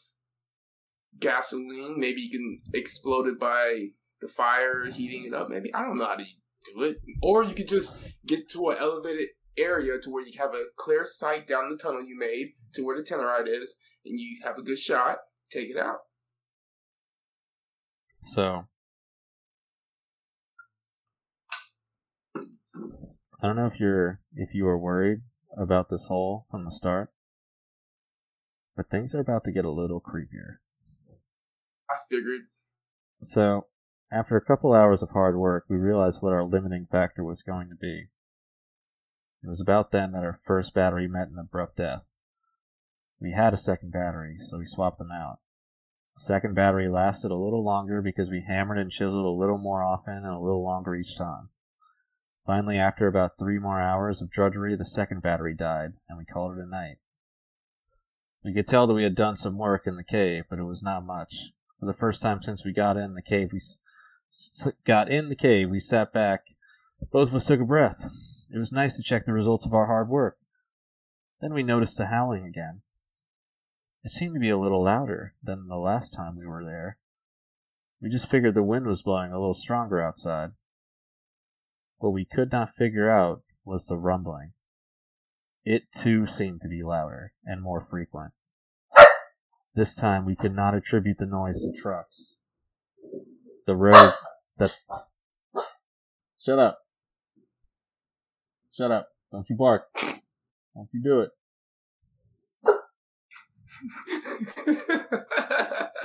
gasoline, 1.20 2.00
maybe 2.00 2.22
you 2.22 2.30
can 2.30 2.60
explode 2.74 3.28
it 3.28 3.38
by 3.38 3.88
the 4.20 4.28
fire 4.28 4.86
heating 4.86 5.24
it 5.24 5.34
up. 5.34 5.48
Maybe 5.50 5.72
I 5.74 5.82
don't 5.82 5.98
know 5.98 6.06
how 6.06 6.16
to 6.16 6.24
do 6.74 6.82
it, 6.82 6.98
or 7.22 7.44
you 7.44 7.54
could 7.54 7.68
just 7.68 7.96
get 8.26 8.48
to 8.50 8.70
an 8.70 8.78
elevated 8.78 9.28
area 9.56 9.98
to 10.02 10.10
where 10.10 10.26
you 10.26 10.32
have 10.38 10.54
a 10.54 10.64
clear 10.76 11.04
sight 11.04 11.46
down 11.46 11.70
the 11.70 11.76
tunnel 11.76 12.04
you 12.04 12.18
made 12.18 12.52
to 12.74 12.82
where 12.82 12.96
the 12.96 13.02
Tannerite 13.02 13.48
is, 13.48 13.76
and 14.04 14.20
you 14.20 14.38
have 14.44 14.58
a 14.58 14.62
good 14.62 14.78
shot. 14.78 15.18
Take 15.50 15.70
it 15.70 15.76
out. 15.76 16.00
So 18.22 18.66
I 22.34 23.46
don't 23.46 23.56
know 23.56 23.66
if 23.66 23.78
you're 23.78 24.20
if 24.34 24.54
you 24.54 24.64
were 24.64 24.78
worried 24.78 25.20
about 25.56 25.88
this 25.88 26.06
hole 26.06 26.46
from 26.50 26.64
the 26.64 26.70
start, 26.70 27.10
but 28.76 28.90
things 28.90 29.14
are 29.14 29.20
about 29.20 29.44
to 29.44 29.52
get 29.52 29.64
a 29.64 29.70
little 29.70 30.00
creepier. 30.00 30.56
I 31.88 31.94
figured. 32.10 32.42
So, 33.22 33.66
after 34.10 34.36
a 34.36 34.44
couple 34.44 34.72
hours 34.72 35.02
of 35.02 35.10
hard 35.10 35.36
work, 35.36 35.64
we 35.68 35.76
realized 35.76 36.22
what 36.22 36.32
our 36.32 36.44
limiting 36.44 36.86
factor 36.90 37.24
was 37.24 37.42
going 37.42 37.68
to 37.68 37.74
be. 37.74 38.06
It 39.42 39.48
was 39.48 39.60
about 39.60 39.90
then 39.90 40.12
that 40.12 40.24
our 40.24 40.40
first 40.44 40.74
battery 40.74 41.08
met 41.08 41.28
an 41.28 41.38
abrupt 41.38 41.76
death. 41.76 42.12
We 43.20 43.32
had 43.32 43.52
a 43.52 43.58
second 43.58 43.92
battery, 43.92 44.38
so 44.40 44.58
we 44.58 44.66
swapped 44.66 44.98
them 44.98 45.10
out. 45.10 45.38
The 46.14 46.20
second 46.20 46.54
battery 46.54 46.88
lasted 46.88 47.30
a 47.30 47.36
little 47.36 47.64
longer 47.64 48.00
because 48.00 48.30
we 48.30 48.44
hammered 48.46 48.78
and 48.78 48.90
chiseled 48.90 49.26
a 49.26 49.28
little 49.28 49.58
more 49.58 49.82
often 49.82 50.14
and 50.14 50.26
a 50.26 50.38
little 50.38 50.64
longer 50.64 50.94
each 50.94 51.16
time. 51.16 51.50
Finally, 52.46 52.78
after 52.78 53.06
about 53.06 53.38
three 53.38 53.58
more 53.58 53.80
hours 53.80 54.22
of 54.22 54.30
drudgery, 54.30 54.76
the 54.76 54.84
second 54.84 55.20
battery 55.20 55.54
died, 55.54 55.94
and 56.08 56.16
we 56.16 56.24
called 56.24 56.56
it 56.56 56.62
a 56.62 56.66
night. 56.66 56.98
We 58.44 58.54
could 58.54 58.68
tell 58.68 58.86
that 58.86 58.94
we 58.94 59.02
had 59.02 59.16
done 59.16 59.36
some 59.36 59.58
work 59.58 59.86
in 59.86 59.96
the 59.96 60.04
cave, 60.04 60.44
but 60.48 60.60
it 60.60 60.64
was 60.64 60.82
not 60.82 61.04
much. 61.04 61.52
For 61.80 61.86
the 61.86 61.92
first 61.92 62.22
time 62.22 62.40
since 62.40 62.64
we 62.64 62.72
got 62.72 62.96
in 62.96 63.14
the 63.14 63.22
cave, 63.22 63.50
we 63.52 63.60
got 64.84 65.10
in 65.10 65.28
the 65.28 65.36
cave. 65.36 65.70
We 65.70 65.80
sat 65.80 66.12
back. 66.12 66.40
Both 67.12 67.28
of 67.28 67.34
us 67.34 67.46
took 67.46 67.60
a 67.60 67.64
breath. 67.64 68.10
It 68.52 68.58
was 68.58 68.72
nice 68.72 68.96
to 68.96 69.02
check 69.02 69.24
the 69.24 69.32
results 69.32 69.66
of 69.66 69.74
our 69.74 69.86
hard 69.86 70.08
work. 70.08 70.38
Then 71.40 71.52
we 71.52 71.62
noticed 71.62 71.98
the 71.98 72.06
howling 72.06 72.44
again. 72.44 72.82
It 74.04 74.10
seemed 74.10 74.34
to 74.34 74.40
be 74.40 74.50
a 74.50 74.58
little 74.58 74.84
louder 74.84 75.34
than 75.42 75.68
the 75.68 75.76
last 75.76 76.10
time 76.10 76.38
we 76.38 76.46
were 76.46 76.64
there. 76.64 76.98
We 78.00 78.08
just 78.08 78.30
figured 78.30 78.54
the 78.54 78.62
wind 78.62 78.86
was 78.86 79.02
blowing 79.02 79.32
a 79.32 79.38
little 79.38 79.54
stronger 79.54 80.00
outside. 80.00 80.50
What 81.98 82.12
we 82.12 82.24
could 82.24 82.52
not 82.52 82.74
figure 82.74 83.10
out 83.10 83.42
was 83.64 83.86
the 83.86 83.96
rumbling. 83.96 84.52
It 85.64 85.90
too 85.92 86.26
seemed 86.26 86.60
to 86.60 86.68
be 86.68 86.82
louder 86.82 87.32
and 87.44 87.60
more 87.60 87.80
frequent. 87.80 88.32
This 89.74 89.94
time 89.94 90.24
we 90.24 90.36
could 90.36 90.54
not 90.54 90.74
attribute 90.74 91.18
the 91.18 91.26
noise 91.26 91.60
to 91.62 91.72
trucks. 91.72 92.38
The 93.66 93.76
road 93.76 94.14
that. 94.58 94.72
Shut 96.44 96.58
up. 96.58 96.78
Shut 98.76 98.90
up. 98.90 99.08
Don't 99.32 99.48
you 99.48 99.56
bark. 99.56 99.88
Don't 100.74 100.88
you 100.92 101.02
do 101.02 101.20
it. 101.20 101.30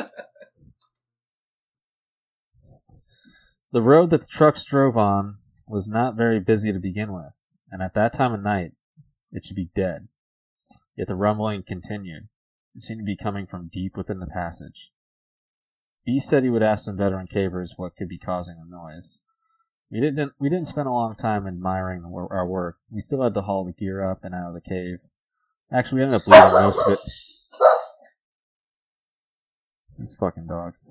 The 3.73 3.81
road 3.81 4.09
that 4.09 4.19
the 4.19 4.27
trucks 4.27 4.65
drove 4.65 4.97
on 4.97 5.37
was 5.65 5.87
not 5.87 6.17
very 6.17 6.41
busy 6.41 6.73
to 6.73 6.79
begin 6.79 7.13
with, 7.13 7.31
and 7.71 7.81
at 7.81 7.93
that 7.93 8.11
time 8.11 8.33
of 8.33 8.43
night, 8.43 8.73
it 9.31 9.45
should 9.45 9.55
be 9.55 9.69
dead. 9.73 10.09
Yet 10.97 11.07
the 11.07 11.15
rumbling 11.15 11.63
continued. 11.63 12.27
It 12.75 12.81
seemed 12.81 12.99
to 12.99 13.05
be 13.05 13.15
coming 13.15 13.47
from 13.47 13.69
deep 13.71 13.95
within 13.95 14.19
the 14.19 14.27
passage. 14.27 14.91
B 16.05 16.19
said 16.19 16.43
he 16.43 16.49
would 16.49 16.63
ask 16.63 16.85
some 16.85 16.97
veteran 16.97 17.27
cavers 17.27 17.73
what 17.77 17.95
could 17.95 18.09
be 18.09 18.17
causing 18.17 18.55
the 18.57 18.69
noise. 18.69 19.21
We 19.91 19.99
didn't 19.99 20.33
we 20.39 20.49
didn't 20.49 20.67
spend 20.67 20.87
a 20.87 20.91
long 20.91 21.15
time 21.15 21.45
admiring 21.45 22.03
our 22.05 22.47
work. 22.47 22.77
We 22.89 23.01
still 23.01 23.23
had 23.23 23.33
to 23.35 23.41
haul 23.41 23.65
the 23.65 23.73
gear 23.73 24.03
up 24.03 24.23
and 24.23 24.33
out 24.33 24.47
of 24.47 24.53
the 24.53 24.61
cave. 24.61 24.99
Actually, 25.71 25.99
we 25.99 26.03
ended 26.03 26.21
up 26.21 26.27
leaving 26.27 26.53
most 26.53 26.85
of 26.85 26.93
it. 26.93 26.99
These 29.99 30.15
fucking 30.19 30.47
dogs. 30.47 30.85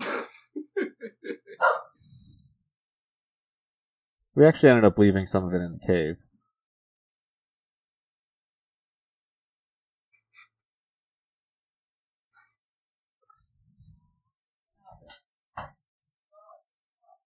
We 4.34 4.46
actually 4.46 4.70
ended 4.70 4.86
up 4.86 4.96
leaving 4.96 5.26
some 5.26 5.44
of 5.44 5.52
it 5.52 5.58
in 5.58 5.72
the 5.72 5.86
cave. 5.86 6.16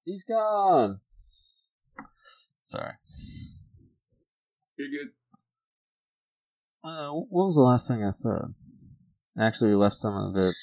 He's 0.07 0.23
gone. 0.23 1.01
Sorry. 2.63 2.93
You're 4.79 4.89
good. 4.89 5.09
Uh, 6.89 7.11
what 7.11 7.47
was 7.47 7.57
the 7.57 7.63
last 7.63 7.89
thing 7.89 8.05
I 8.05 8.11
said? 8.11 8.55
Actually, 9.37 9.71
we 9.71 9.77
left 9.77 9.97
some 9.97 10.15
of 10.15 10.37
it. 10.37 10.55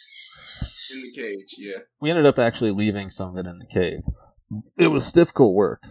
In 0.94 1.02
the 1.02 1.12
cage, 1.14 1.56
yeah. 1.58 1.80
We 2.00 2.10
ended 2.10 2.26
up 2.26 2.40
actually 2.40 2.72
leaving 2.72 3.10
some 3.10 3.32
of 3.32 3.46
it 3.46 3.50
in 3.50 3.60
the 3.60 3.66
cave. 3.66 4.04
It 4.78 4.88
was 4.88 5.12
difficult 5.12 5.54
work. 5.54 5.82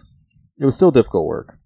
It 0.57 0.65
was 0.65 0.73
still 0.73 0.91
difficult 0.91 1.27
work. 1.27 1.59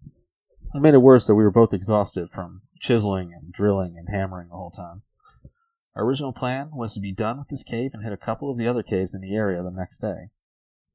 It 0.75 0.81
made 0.81 0.93
it 0.93 0.97
worse 0.97 1.25
that 1.27 1.35
we 1.35 1.43
were 1.43 1.51
both 1.51 1.73
exhausted 1.73 2.29
from 2.33 2.63
chiseling 2.81 3.31
and 3.31 3.53
drilling 3.53 3.95
and 3.97 4.09
hammering 4.13 4.49
the 4.49 4.55
whole 4.55 4.71
time. 4.71 5.03
Our 5.95 6.03
original 6.03 6.33
plan 6.33 6.71
was 6.73 6.95
to 6.95 6.99
be 6.99 7.13
done 7.13 7.38
with 7.38 7.47
this 7.47 7.63
cave 7.63 7.91
and 7.93 8.03
hit 8.03 8.11
a 8.11 8.17
couple 8.17 8.51
of 8.51 8.57
the 8.57 8.67
other 8.67 8.83
caves 8.83 9.15
in 9.15 9.21
the 9.21 9.35
area 9.35 9.63
the 9.63 9.71
next 9.71 9.99
day. 9.99 10.31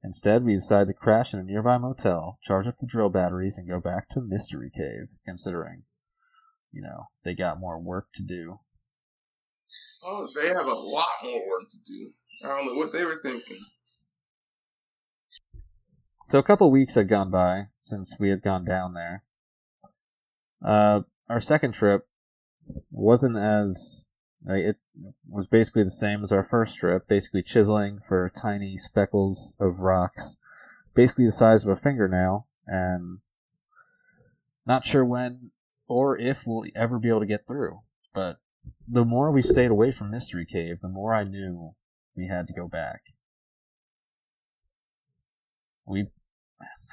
Instead, 0.05 0.45
we 0.45 0.55
decided 0.55 0.89
to 0.89 0.95
crash 0.95 1.33
in 1.33 1.41
a 1.41 1.45
nearby 1.45 1.79
motel, 1.79 2.39
charge 2.43 2.67
up 2.67 2.79
the 2.79 2.87
drill 2.87 3.09
batteries, 3.09 3.57
and 3.57 3.69
go 3.69 3.81
back 3.81 4.09
to 4.09 4.21
Mystery 4.21 4.71
Cave, 4.75 5.09
considering, 5.25 5.85
you 6.73 6.83
know, 6.83 7.07
they 7.25 7.35
got 7.35 7.61
more 7.61 7.79
work 7.79 8.09
to 8.15 8.23
do. 8.23 8.59
Oh, 10.05 10.29
they 10.35 10.49
have 10.49 10.67
a 10.67 10.75
lot 10.75 11.07
more 11.23 11.49
work 11.49 11.69
to 11.69 11.79
do. 11.87 12.11
I 12.45 12.49
don't 12.49 12.67
know 12.67 12.75
what 12.75 12.93
they 12.93 13.05
were 13.05 13.21
thinking. 13.23 13.61
So 16.27 16.39
a 16.39 16.43
couple 16.43 16.71
weeks 16.71 16.97
had 16.97 17.09
gone 17.09 17.31
by 17.31 17.69
since 17.79 18.17
we 18.19 18.31
had 18.31 18.43
gone 18.43 18.65
down 18.65 18.95
there. 18.95 19.23
Uh, 20.65 21.03
our 21.29 21.41
second 21.41 21.75
trip 21.75 22.09
wasn't 22.91 23.37
as 23.37 24.02
it 24.47 24.77
was 25.29 25.47
basically 25.47 25.85
the 25.85 25.91
same 25.91 26.23
as 26.23 26.33
our 26.33 26.45
first 26.45 26.79
trip, 26.79 27.07
basically 27.09 27.43
chiseling 27.43 28.01
for 28.07 28.31
tiny 28.31 28.77
speckles 28.77 29.55
of 29.61 29.81
rocks, 29.81 30.37
basically 30.95 31.27
the 31.27 31.33
size 31.33 31.65
of 31.65 31.71
a 31.71 31.77
fingernail, 31.77 32.49
and 32.67 33.19
not 34.67 34.85
sure 34.85 35.05
when 35.05 35.51
or 35.89 36.19
if 36.19 36.43
we'll 36.47 36.69
ever 36.75 36.99
be 36.99 37.09
able 37.09 37.21
to 37.21 37.27
get 37.27 37.47
through. 37.47 37.81
But 38.15 38.39
the 38.89 39.05
more 39.05 39.31
we 39.31 39.43
stayed 39.43 39.71
away 39.71 39.93
from 39.93 40.11
Mystery 40.11 40.47
Cave, 40.51 40.81
the 40.81 40.89
more 40.89 41.15
I 41.15 41.25
knew 41.25 41.75
we 42.17 42.29
had 42.29 42.47
to 42.47 42.53
go 42.53 42.69
back. 42.69 43.03
We, 45.85 46.07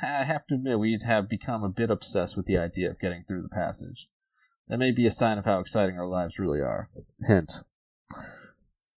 I 0.01 0.23
have 0.23 0.47
to 0.47 0.55
admit, 0.55 0.79
we'd 0.79 1.03
have 1.03 1.29
become 1.29 1.63
a 1.63 1.69
bit 1.69 1.89
obsessed 1.89 2.35
with 2.35 2.45
the 2.45 2.57
idea 2.57 2.89
of 2.89 2.99
getting 2.99 3.23
through 3.23 3.43
the 3.43 3.49
passage. 3.49 4.07
That 4.69 4.77
may 4.77 4.91
be 4.91 5.07
a 5.07 5.11
sign 5.11 5.37
of 5.37 5.45
how 5.45 5.59
exciting 5.59 5.97
our 5.97 6.07
lives 6.07 6.37
really 6.37 6.59
are. 6.59 6.89
Hint. 7.27 7.51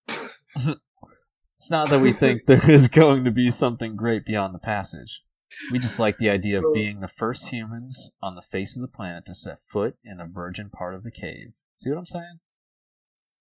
it's 0.06 1.70
not 1.70 1.88
that 1.88 2.00
we 2.00 2.12
think 2.12 2.42
there 2.46 2.70
is 2.70 2.88
going 2.88 3.24
to 3.24 3.30
be 3.30 3.50
something 3.50 3.96
great 3.96 4.26
beyond 4.26 4.54
the 4.54 4.58
passage. 4.58 5.22
We 5.70 5.78
just 5.78 5.98
like 5.98 6.18
the 6.18 6.30
idea 6.30 6.58
of 6.58 6.74
being 6.74 7.00
the 7.00 7.08
first 7.08 7.50
humans 7.50 8.10
on 8.22 8.34
the 8.34 8.42
face 8.42 8.76
of 8.76 8.82
the 8.82 8.88
planet 8.88 9.26
to 9.26 9.34
set 9.34 9.58
foot 9.70 9.96
in 10.04 10.20
a 10.20 10.26
virgin 10.26 10.70
part 10.70 10.94
of 10.94 11.02
the 11.02 11.10
cave. 11.10 11.54
See 11.76 11.90
what 11.90 11.98
I'm 11.98 12.06
saying? 12.06 12.40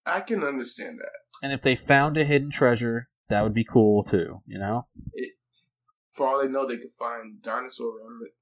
I 0.05 0.21
can 0.21 0.43
understand 0.43 0.99
that. 0.99 1.11
And 1.41 1.53
if 1.53 1.61
they 1.61 1.75
found 1.75 2.17
a 2.17 2.23
hidden 2.23 2.51
treasure, 2.51 3.09
that 3.29 3.43
would 3.43 3.53
be 3.53 3.63
cool 3.63 4.03
too, 4.03 4.41
you 4.45 4.59
know? 4.59 4.87
For 6.11 6.27
all 6.27 6.41
they 6.41 6.49
know, 6.49 6.67
they 6.67 6.77
could 6.77 6.91
find 6.99 7.41
dinosaur 7.41 7.93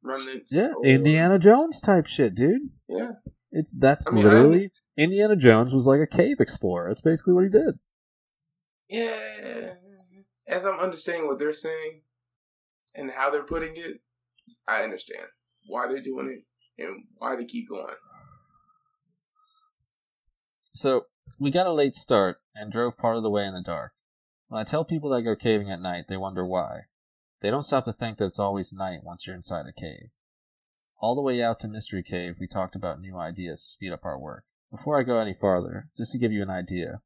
remnants. 0.02 0.52
Yeah, 0.54 0.70
or- 0.76 0.86
Indiana 0.86 1.38
Jones 1.38 1.80
type 1.80 2.08
shit, 2.08 2.34
dude. 2.34 2.70
Yeah. 2.88 3.12
It's 3.52 3.76
that's 3.78 4.08
I 4.08 4.16
mean, 4.16 4.24
literally 4.26 4.72
Indiana 4.98 5.36
Jones 5.36 5.74
was 5.74 5.88
like 5.88 6.02
a 6.02 6.08
cave 6.08 6.38
explorer. 6.40 6.90
That's 6.90 7.02
basically 7.02 7.34
what 7.34 7.46
he 7.46 7.50
did. 7.50 7.80
Yeah. 8.90 9.74
As 10.48 10.66
I'm 10.66 10.80
understanding 10.80 11.28
what 11.28 11.40
they're 11.40 11.54
saying 11.54 12.02
and 12.96 13.12
how 13.12 13.30
they're 13.30 13.44
putting 13.44 13.76
it, 13.76 14.02
I 14.68 14.82
understand. 14.82 15.28
why 15.68 15.88
they're 15.88 16.02
doing 16.02 16.28
it 16.78 16.84
and 16.84 17.06
why 17.18 17.36
they 17.36 17.46
keep 17.46 17.70
going. 17.70 17.96
So 20.74 21.06
we 21.40 21.52
got 21.52 21.68
a 21.68 21.74
late 21.74 21.96
start 21.96 22.38
and 22.56 22.72
drove 22.72 22.98
part 22.98 23.18
of 23.18 23.24
the 23.24 23.30
way 23.30 23.46
in 23.46 23.54
the 23.54 23.62
dark. 23.62 23.94
When 24.48 24.60
I 24.60 24.64
tell 24.64 24.84
people 24.84 25.12
that 25.12 25.18
I 25.18 25.22
go 25.22 25.36
caving 25.36 25.72
at 25.72 25.82
night, 25.82 26.06
they 26.10 26.18
wonder 26.18 26.46
why. 26.46 26.82
They 27.42 27.52
don't 27.52 27.64
stop 27.64 27.86
to 27.86 27.94
think 27.94 28.18
that 28.18 28.26
it's 28.26 28.40
always 28.40 28.74
night 28.74 29.04
once 29.04 29.26
you're 29.26 29.36
inside 29.36 29.66
a 29.68 29.80
cave. 29.80 30.10
All 31.02 31.16
the 31.16 31.22
way 31.22 31.42
out 31.42 31.62
to 31.62 31.70
Mystery 31.70 32.04
Cave, 32.04 32.36
we 32.40 32.48
talked 32.48 32.76
about 32.76 33.00
new 33.00 33.18
ideas 33.18 33.64
to 33.64 33.70
speed 33.70 33.94
up 33.94 34.04
our 34.04 34.20
work. 34.20 34.44
Before 34.70 35.00
I 35.00 35.04
go 35.04 35.18
any 35.18 35.34
farther, 35.34 35.88
just 35.96 36.12
to 36.12 36.18
give 36.18 36.34
you 36.34 36.42
an 36.42 36.50
idea, 36.50 37.02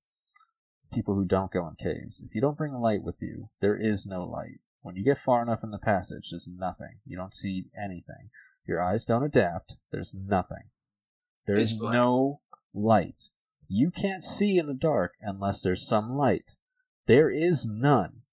people 0.91 1.13
who 1.13 1.25
don't 1.25 1.51
go 1.51 1.67
in 1.67 1.75
caves, 1.75 2.21
if 2.21 2.33
you 2.33 2.41
don't 2.41 2.57
bring 2.57 2.73
a 2.73 2.79
light 2.79 3.03
with 3.03 3.21
you, 3.21 3.49
there 3.61 3.77
is 3.77 4.07
no 4.07 4.23
light. 4.23 4.59
When 4.81 4.95
you 4.95 5.03
get 5.03 5.19
far 5.19 5.43
enough 5.43 5.63
in 5.63 5.69
the 5.69 5.77
passage, 5.77 6.29
there's 6.31 6.47
nothing. 6.47 6.99
You 7.05 7.15
don't 7.15 7.35
see 7.35 7.65
anything. 7.77 8.31
Your 8.67 8.81
eyes 8.81 9.05
don't 9.05 9.23
adapt. 9.23 9.75
There's 9.91 10.13
nothing. 10.13 10.69
There 11.45 11.59
is 11.59 11.79
no 11.79 12.41
light. 12.73 13.29
You 13.67 13.91
can't 13.91 14.23
see 14.23 14.57
in 14.57 14.65
the 14.65 14.73
dark 14.73 15.13
unless 15.21 15.61
there's 15.61 15.87
some 15.87 16.17
light. 16.17 16.55
There 17.05 17.29
is 17.29 17.67
none. 17.69 18.23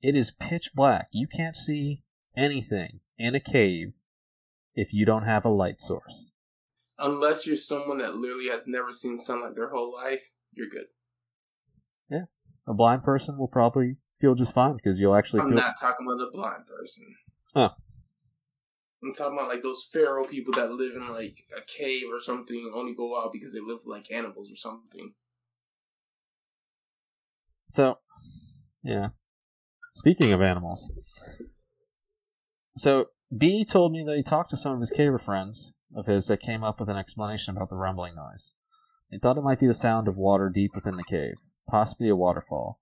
It 0.00 0.14
is 0.14 0.30
pitch 0.30 0.70
black. 0.74 1.08
You 1.10 1.26
can't 1.26 1.56
see 1.56 2.04
anything 2.36 3.00
in 3.18 3.34
a 3.34 3.40
cave 3.40 3.94
if 4.78 4.92
you 4.92 5.04
don't 5.04 5.24
have 5.24 5.44
a 5.44 5.48
light 5.48 5.80
source. 5.80 6.32
Unless 7.00 7.46
you're 7.46 7.56
someone 7.56 7.98
that 7.98 8.14
literally 8.14 8.48
has 8.48 8.64
never 8.64 8.92
seen 8.92 9.18
sunlight 9.18 9.56
their 9.56 9.70
whole 9.70 9.92
life, 9.92 10.30
you're 10.52 10.68
good. 10.68 10.86
Yeah. 12.08 12.26
A 12.66 12.74
blind 12.74 13.02
person 13.02 13.36
will 13.38 13.48
probably 13.48 13.96
feel 14.20 14.36
just 14.36 14.54
fine 14.54 14.76
because 14.76 15.00
you'll 15.00 15.16
actually 15.16 15.40
I'm 15.40 15.48
feel. 15.48 15.56
not 15.56 15.80
talking 15.80 16.06
about 16.06 16.24
a 16.24 16.30
blind 16.30 16.64
person. 16.66 17.06
Oh. 17.56 17.70
I'm 19.02 19.12
talking 19.14 19.36
about 19.36 19.48
like 19.48 19.64
those 19.64 19.88
feral 19.92 20.26
people 20.26 20.54
that 20.54 20.70
live 20.70 20.94
in 20.94 21.12
like 21.12 21.38
a 21.56 21.60
cave 21.60 22.06
or 22.12 22.20
something 22.20 22.56
and 22.56 22.74
only 22.74 22.94
go 22.94 23.20
out 23.20 23.32
because 23.32 23.52
they 23.54 23.60
live 23.60 23.80
like 23.84 24.12
animals 24.12 24.50
or 24.50 24.56
something. 24.56 25.14
So, 27.68 27.98
yeah. 28.84 29.08
Speaking 29.94 30.32
of 30.32 30.40
animals. 30.40 30.92
So, 32.76 33.06
B 33.36 33.64
told 33.64 33.92
me 33.92 34.02
that 34.04 34.16
he 34.16 34.22
talked 34.22 34.50
to 34.50 34.56
some 34.56 34.72
of 34.72 34.80
his 34.80 34.92
caver 34.96 35.22
friends 35.22 35.74
of 35.94 36.06
his 36.06 36.26
that 36.26 36.40
came 36.40 36.64
up 36.64 36.80
with 36.80 36.88
an 36.88 36.96
explanation 36.96 37.56
about 37.56 37.68
the 37.68 37.76
rumbling 37.76 38.14
noise. 38.14 38.54
They 39.10 39.18
thought 39.18 39.38
it 39.38 39.44
might 39.44 39.60
be 39.60 39.66
the 39.66 39.74
sound 39.74 40.08
of 40.08 40.16
water 40.16 40.50
deep 40.50 40.72
within 40.74 40.96
the 40.96 41.04
cave, 41.04 41.36
possibly 41.68 42.08
a 42.08 42.16
waterfall. 42.16 42.80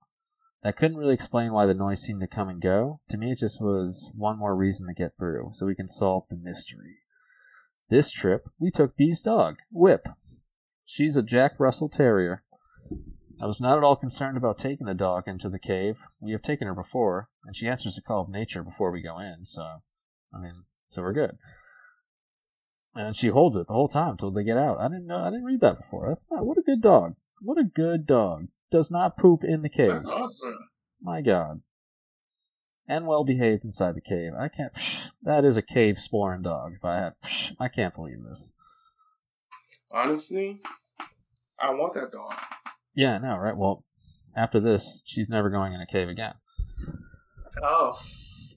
That 0.62 0.76
couldn't 0.76 0.96
really 0.96 1.14
explain 1.14 1.52
why 1.52 1.66
the 1.66 1.74
noise 1.74 2.00
seemed 2.00 2.20
to 2.20 2.26
come 2.26 2.48
and 2.48 2.60
go. 2.60 3.00
To 3.10 3.16
me, 3.16 3.32
it 3.32 3.38
just 3.38 3.60
was 3.60 4.12
one 4.16 4.38
more 4.38 4.56
reason 4.56 4.86
to 4.86 4.94
get 4.94 5.12
through, 5.18 5.50
so 5.52 5.66
we 5.66 5.74
can 5.74 5.88
solve 5.88 6.24
the 6.28 6.36
mystery. 6.36 6.96
This 7.88 8.10
trip, 8.10 8.48
we 8.58 8.70
took 8.70 8.96
B's 8.96 9.22
dog, 9.22 9.56
Whip. 9.70 10.06
She's 10.84 11.16
a 11.16 11.22
Jack 11.22 11.52
Russell 11.58 11.88
Terrier. 11.88 12.42
I 13.40 13.46
was 13.46 13.60
not 13.60 13.76
at 13.76 13.84
all 13.84 13.96
concerned 13.96 14.36
about 14.36 14.58
taking 14.58 14.86
the 14.86 14.94
dog 14.94 15.24
into 15.26 15.48
the 15.48 15.58
cave. 15.58 15.98
We 16.20 16.32
have 16.32 16.42
taken 16.42 16.66
her 16.66 16.74
before, 16.74 17.28
and 17.44 17.54
she 17.54 17.68
answers 17.68 17.94
the 17.94 18.02
call 18.02 18.22
of 18.22 18.28
nature 18.28 18.64
before 18.64 18.90
we 18.90 19.02
go 19.02 19.18
in, 19.18 19.44
so, 19.44 19.82
I 20.36 20.42
mean, 20.42 20.64
so 20.88 21.02
we're 21.02 21.12
good. 21.12 21.36
And 22.94 23.14
she 23.14 23.28
holds 23.28 23.56
it 23.56 23.66
the 23.66 23.74
whole 23.74 23.88
time 23.88 24.12
until 24.12 24.30
they 24.30 24.44
get 24.44 24.56
out. 24.56 24.80
I 24.80 24.88
didn't 24.88 25.06
know, 25.06 25.18
I 25.18 25.30
didn't 25.30 25.44
read 25.44 25.60
that 25.60 25.80
before. 25.80 26.08
That's 26.08 26.28
not, 26.30 26.46
what 26.46 26.58
a 26.58 26.62
good 26.62 26.80
dog. 26.80 27.14
What 27.40 27.58
a 27.58 27.64
good 27.64 28.06
dog 28.06 28.48
does 28.70 28.90
not 28.90 29.18
poop 29.18 29.44
in 29.44 29.62
the 29.62 29.68
cave. 29.68 29.90
That's 29.90 30.06
awesome. 30.06 30.58
My 31.00 31.20
God. 31.20 31.60
And 32.88 33.06
well 33.06 33.24
behaved 33.24 33.64
inside 33.64 33.94
the 33.96 34.00
cave. 34.00 34.32
I 34.38 34.48
can't. 34.48 34.72
Psh, 34.72 35.10
that 35.22 35.44
is 35.44 35.56
a 35.56 35.62
cave 35.62 35.94
exploring 35.94 36.42
dog. 36.42 36.72
If 36.76 36.84
I 36.84 36.96
had, 36.96 37.12
psh, 37.24 37.52
I 37.58 37.68
can't 37.68 37.94
believe 37.94 38.22
this. 38.22 38.52
Honestly, 39.90 40.60
I 41.60 41.70
want 41.70 41.94
that 41.94 42.12
dog. 42.12 42.34
Yeah, 42.94 43.18
know, 43.18 43.36
right? 43.36 43.56
Well, 43.56 43.84
after 44.36 44.60
this, 44.60 45.02
she's 45.04 45.28
never 45.28 45.50
going 45.50 45.72
in 45.72 45.80
a 45.80 45.86
cave 45.86 46.08
again. 46.08 46.34
Oh. 47.62 47.98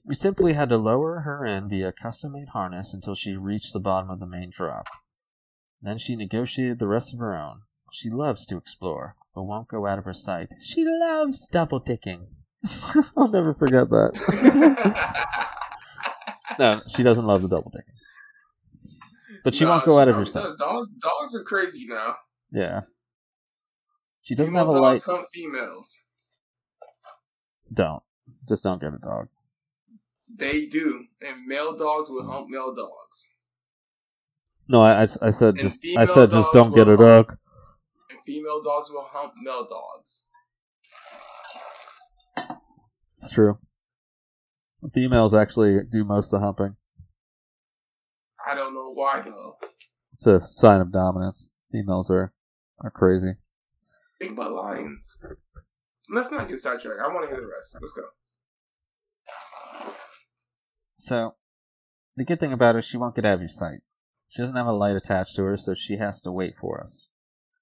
We 0.04 0.14
simply 0.14 0.54
had 0.54 0.68
to 0.70 0.76
lower 0.78 1.20
her 1.20 1.44
in 1.44 1.68
via 1.68 1.92
custom 1.92 2.32
made 2.32 2.48
harness 2.52 2.92
until 2.94 3.14
she 3.14 3.34
reached 3.36 3.72
the 3.72 3.80
bottom 3.80 4.10
of 4.10 4.18
the 4.20 4.26
main 4.26 4.50
drop. 4.50 4.86
Then 5.82 5.98
she 5.98 6.16
negotiated 6.16 6.78
the 6.78 6.86
rest 6.88 7.12
of 7.14 7.20
her 7.20 7.36
own. 7.36 7.62
She 7.92 8.10
loves 8.10 8.46
to 8.46 8.56
explore, 8.56 9.16
but 9.34 9.42
won't 9.44 9.68
go 9.68 9.86
out 9.86 9.98
of 9.98 10.04
her 10.04 10.14
sight. 10.14 10.48
She 10.60 10.84
loves 10.86 11.48
double 11.48 11.80
ticking. 11.80 12.28
I'll 13.16 13.28
never 13.28 13.54
forget 13.54 13.88
that. 13.88 14.12
no, 16.58 16.82
she 16.88 17.02
doesn't 17.02 17.26
love 17.26 17.42
the 17.42 17.48
double 17.48 17.70
ticking. 17.70 17.94
But 19.42 19.54
she 19.54 19.64
No, 19.64 19.70
won't 19.70 19.84
go 19.86 19.98
out 19.98 20.08
of 20.08 20.16
her 20.16 20.24
sight. 20.26 20.56
Dogs, 20.58 20.90
dogs 21.00 21.34
are 21.34 21.44
crazy 21.44 21.86
now. 21.88 22.16
Yeah. 22.52 22.80
She 24.22 24.34
doesn't 24.34 24.52
Female 24.54 24.66
have 24.66 24.74
a 24.74 24.80
light. 24.80 25.02
hunt 25.02 25.26
females. 25.32 25.98
Don't. 27.72 28.02
Just 28.48 28.64
don't 28.64 28.80
get 28.80 28.92
a 28.92 28.98
dog. 28.98 29.28
They 30.36 30.66
do, 30.66 31.04
and 31.26 31.46
male 31.46 31.76
dogs 31.76 32.08
will 32.10 32.26
hunt 32.30 32.48
male 32.50 32.74
dogs, 32.74 33.30
No, 34.68 34.80
I, 34.82 35.02
I, 35.02 35.06
I 35.22 35.30
said 35.30 35.54
And 35.54 35.60
just 35.60 35.80
I 35.98 36.04
said 36.04 36.30
just 36.30 36.52
don't 36.52 36.74
get 36.74 36.88
a 36.88 36.96
dog. 36.96 37.36
and 38.10 38.18
female 38.26 38.62
dogs 38.62 38.90
will 38.90 39.06
hunt 39.10 39.32
male 39.42 39.66
dogs. 39.68 40.26
It's 43.16 43.30
true. 43.32 43.58
Females 44.94 45.34
actually 45.34 45.80
do 45.92 46.04
most 46.04 46.32
of 46.32 46.40
the 46.40 46.46
humping. 46.46 46.76
I 48.46 48.54
don't 48.54 48.74
know 48.74 48.92
why 48.94 49.20
though. 49.20 49.56
It's 50.14 50.26
a 50.26 50.40
sign 50.40 50.80
of 50.80 50.90
dominance. 50.92 51.50
Females 51.70 52.10
are 52.10 52.32
are 52.80 52.90
crazy. 52.90 53.34
Think 54.18 54.32
about 54.38 54.52
lions. 54.52 55.16
Let's 56.08 56.30
not 56.30 56.48
get 56.48 56.58
sidetracked. 56.60 57.00
I 57.04 57.12
want 57.12 57.28
to 57.28 57.30
hear 57.34 57.40
the 57.40 57.46
rest. 57.46 57.76
Let's 57.80 57.92
go. 57.92 58.02
So, 61.00 61.34
the 62.14 62.26
good 62.26 62.40
thing 62.40 62.52
about 62.52 62.74
her, 62.74 62.82
she 62.82 62.98
won't 62.98 63.14
get 63.14 63.24
out 63.24 63.36
of 63.36 63.40
your 63.40 63.48
sight. 63.48 63.80
She 64.28 64.42
doesn't 64.42 64.56
have 64.56 64.66
a 64.66 64.72
light 64.72 64.96
attached 64.96 65.34
to 65.36 65.44
her, 65.44 65.56
so 65.56 65.72
she 65.72 65.96
has 65.96 66.20
to 66.20 66.30
wait 66.30 66.56
for 66.60 66.82
us. 66.82 67.08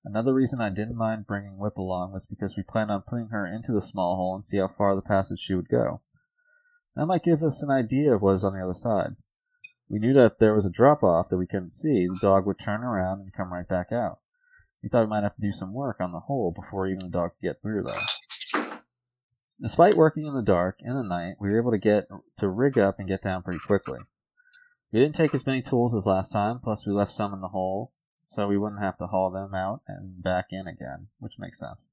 Another 0.05 0.35
reason 0.35 0.61
I 0.61 0.71
didn't 0.71 0.97
mind 0.97 1.29
bringing 1.29 1.57
Whip 1.57 1.77
along 1.77 2.13
was 2.13 2.27
because 2.27 2.57
we 2.57 2.65
planned 2.65 2.91
on 2.91 3.03
putting 3.03 3.29
her 3.29 3.47
into 3.47 3.73
the 3.73 3.81
small 3.81 4.17
hole 4.17 4.35
and 4.35 4.45
see 4.45 4.59
how 4.59 4.67
far 4.67 4.97
the 4.97 5.03
passage 5.03 5.39
she 5.39 5.55
would 5.55 5.69
go. 5.69 6.01
That 6.97 7.07
might 7.07 7.23
give 7.23 7.45
us 7.45 7.63
an 7.63 7.71
idea 7.71 8.13
of 8.13 8.23
what 8.23 8.35
is 8.35 8.45
on 8.45 8.55
the 8.55 8.65
other 8.65 8.75
side. 8.75 9.15
We 9.89 10.01
knew 10.01 10.13
that 10.15 10.33
if 10.33 10.39
there 10.39 10.55
was 10.55 10.67
a 10.67 10.71
drop 10.71 11.05
off 11.05 11.29
that 11.29 11.39
we 11.39 11.47
couldn't 11.47 11.71
see, 11.71 12.09
the 12.09 12.19
dog 12.21 12.45
would 12.45 12.59
turn 12.59 12.83
around 12.83 13.21
and 13.21 13.33
come 13.33 13.53
right 13.53 13.69
back 13.69 13.93
out. 13.93 14.19
We 14.83 14.89
thought 14.89 15.05
we 15.05 15.11
might 15.11 15.23
have 15.23 15.37
to 15.37 15.41
do 15.41 15.53
some 15.53 15.73
work 15.73 15.99
on 16.01 16.11
the 16.11 16.21
hole 16.21 16.53
before 16.53 16.89
even 16.89 17.05
the 17.05 17.09
dog 17.09 17.31
could 17.41 17.47
get 17.47 17.63
through, 17.63 17.85
though. 17.85 18.03
Despite 19.61 19.97
working 19.97 20.27
in 20.27 20.35
the 20.35 20.43
dark 20.43 20.77
in 20.81 20.95
the 20.95 21.03
night, 21.03 21.35
we 21.41 21.51
were 21.51 21.59
able 21.59 21.73
to 21.73 21.79
get 21.79 22.07
to 22.39 22.49
rig 22.49 22.79
up 22.79 22.99
and 22.99 23.09
get 23.09 23.23
down 23.23 23.43
pretty 23.43 23.59
quickly. 23.59 23.99
We 24.93 25.01
didn't 25.01 25.17
take 25.17 25.35
as 25.35 25.45
many 25.45 25.63
tools 25.63 25.95
as 25.95 26.07
last 26.07 26.29
time, 26.29 26.61
plus 26.63 26.87
we 26.87 26.93
left 26.93 27.13
some 27.13 27.35
in 27.35 27.41
the 27.41 27.49
hole, 27.49 27.93
so 28.23 28.47
we 28.47 28.57
wouldn't 28.57 28.83
have 28.83 28.99
to 28.99 29.09
haul 29.09 29.31
them 29.31 29.55
out 29.55 29.83
and 29.89 30.23
back 30.23 30.47
in 30.51 30.67
again, 30.67 31.09
which 31.19 31.39
makes 31.39 31.59
sense. 31.59 31.91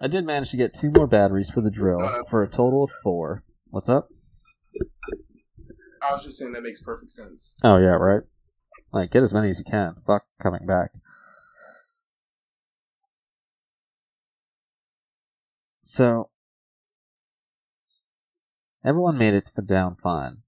I 0.00 0.06
did 0.06 0.24
manage 0.24 0.52
to 0.52 0.56
get 0.56 0.72
two 0.72 0.90
more 0.90 1.08
batteries 1.08 1.50
for 1.50 1.60
the 1.60 1.70
drill 1.70 2.24
for 2.30 2.42
a 2.42 2.48
total 2.48 2.84
of 2.84 2.90
four. 3.02 3.42
What's 3.70 3.88
up? 3.88 4.08
I 6.00 6.12
was 6.12 6.22
just 6.22 6.38
saying 6.38 6.52
that 6.52 6.62
makes 6.62 6.80
perfect 6.80 7.10
sense. 7.10 7.56
Oh 7.64 7.76
yeah, 7.78 7.96
right. 7.96 8.22
Like 8.92 9.10
get 9.10 9.24
as 9.24 9.34
many 9.34 9.50
as 9.50 9.58
you 9.58 9.64
can. 9.64 9.96
Fuck 10.06 10.24
coming 10.40 10.64
back. 10.64 10.92
So 15.82 16.27
everyone 18.84 19.18
made 19.18 19.34
it 19.34 19.50
down 19.66 19.96
fine. 20.02 20.38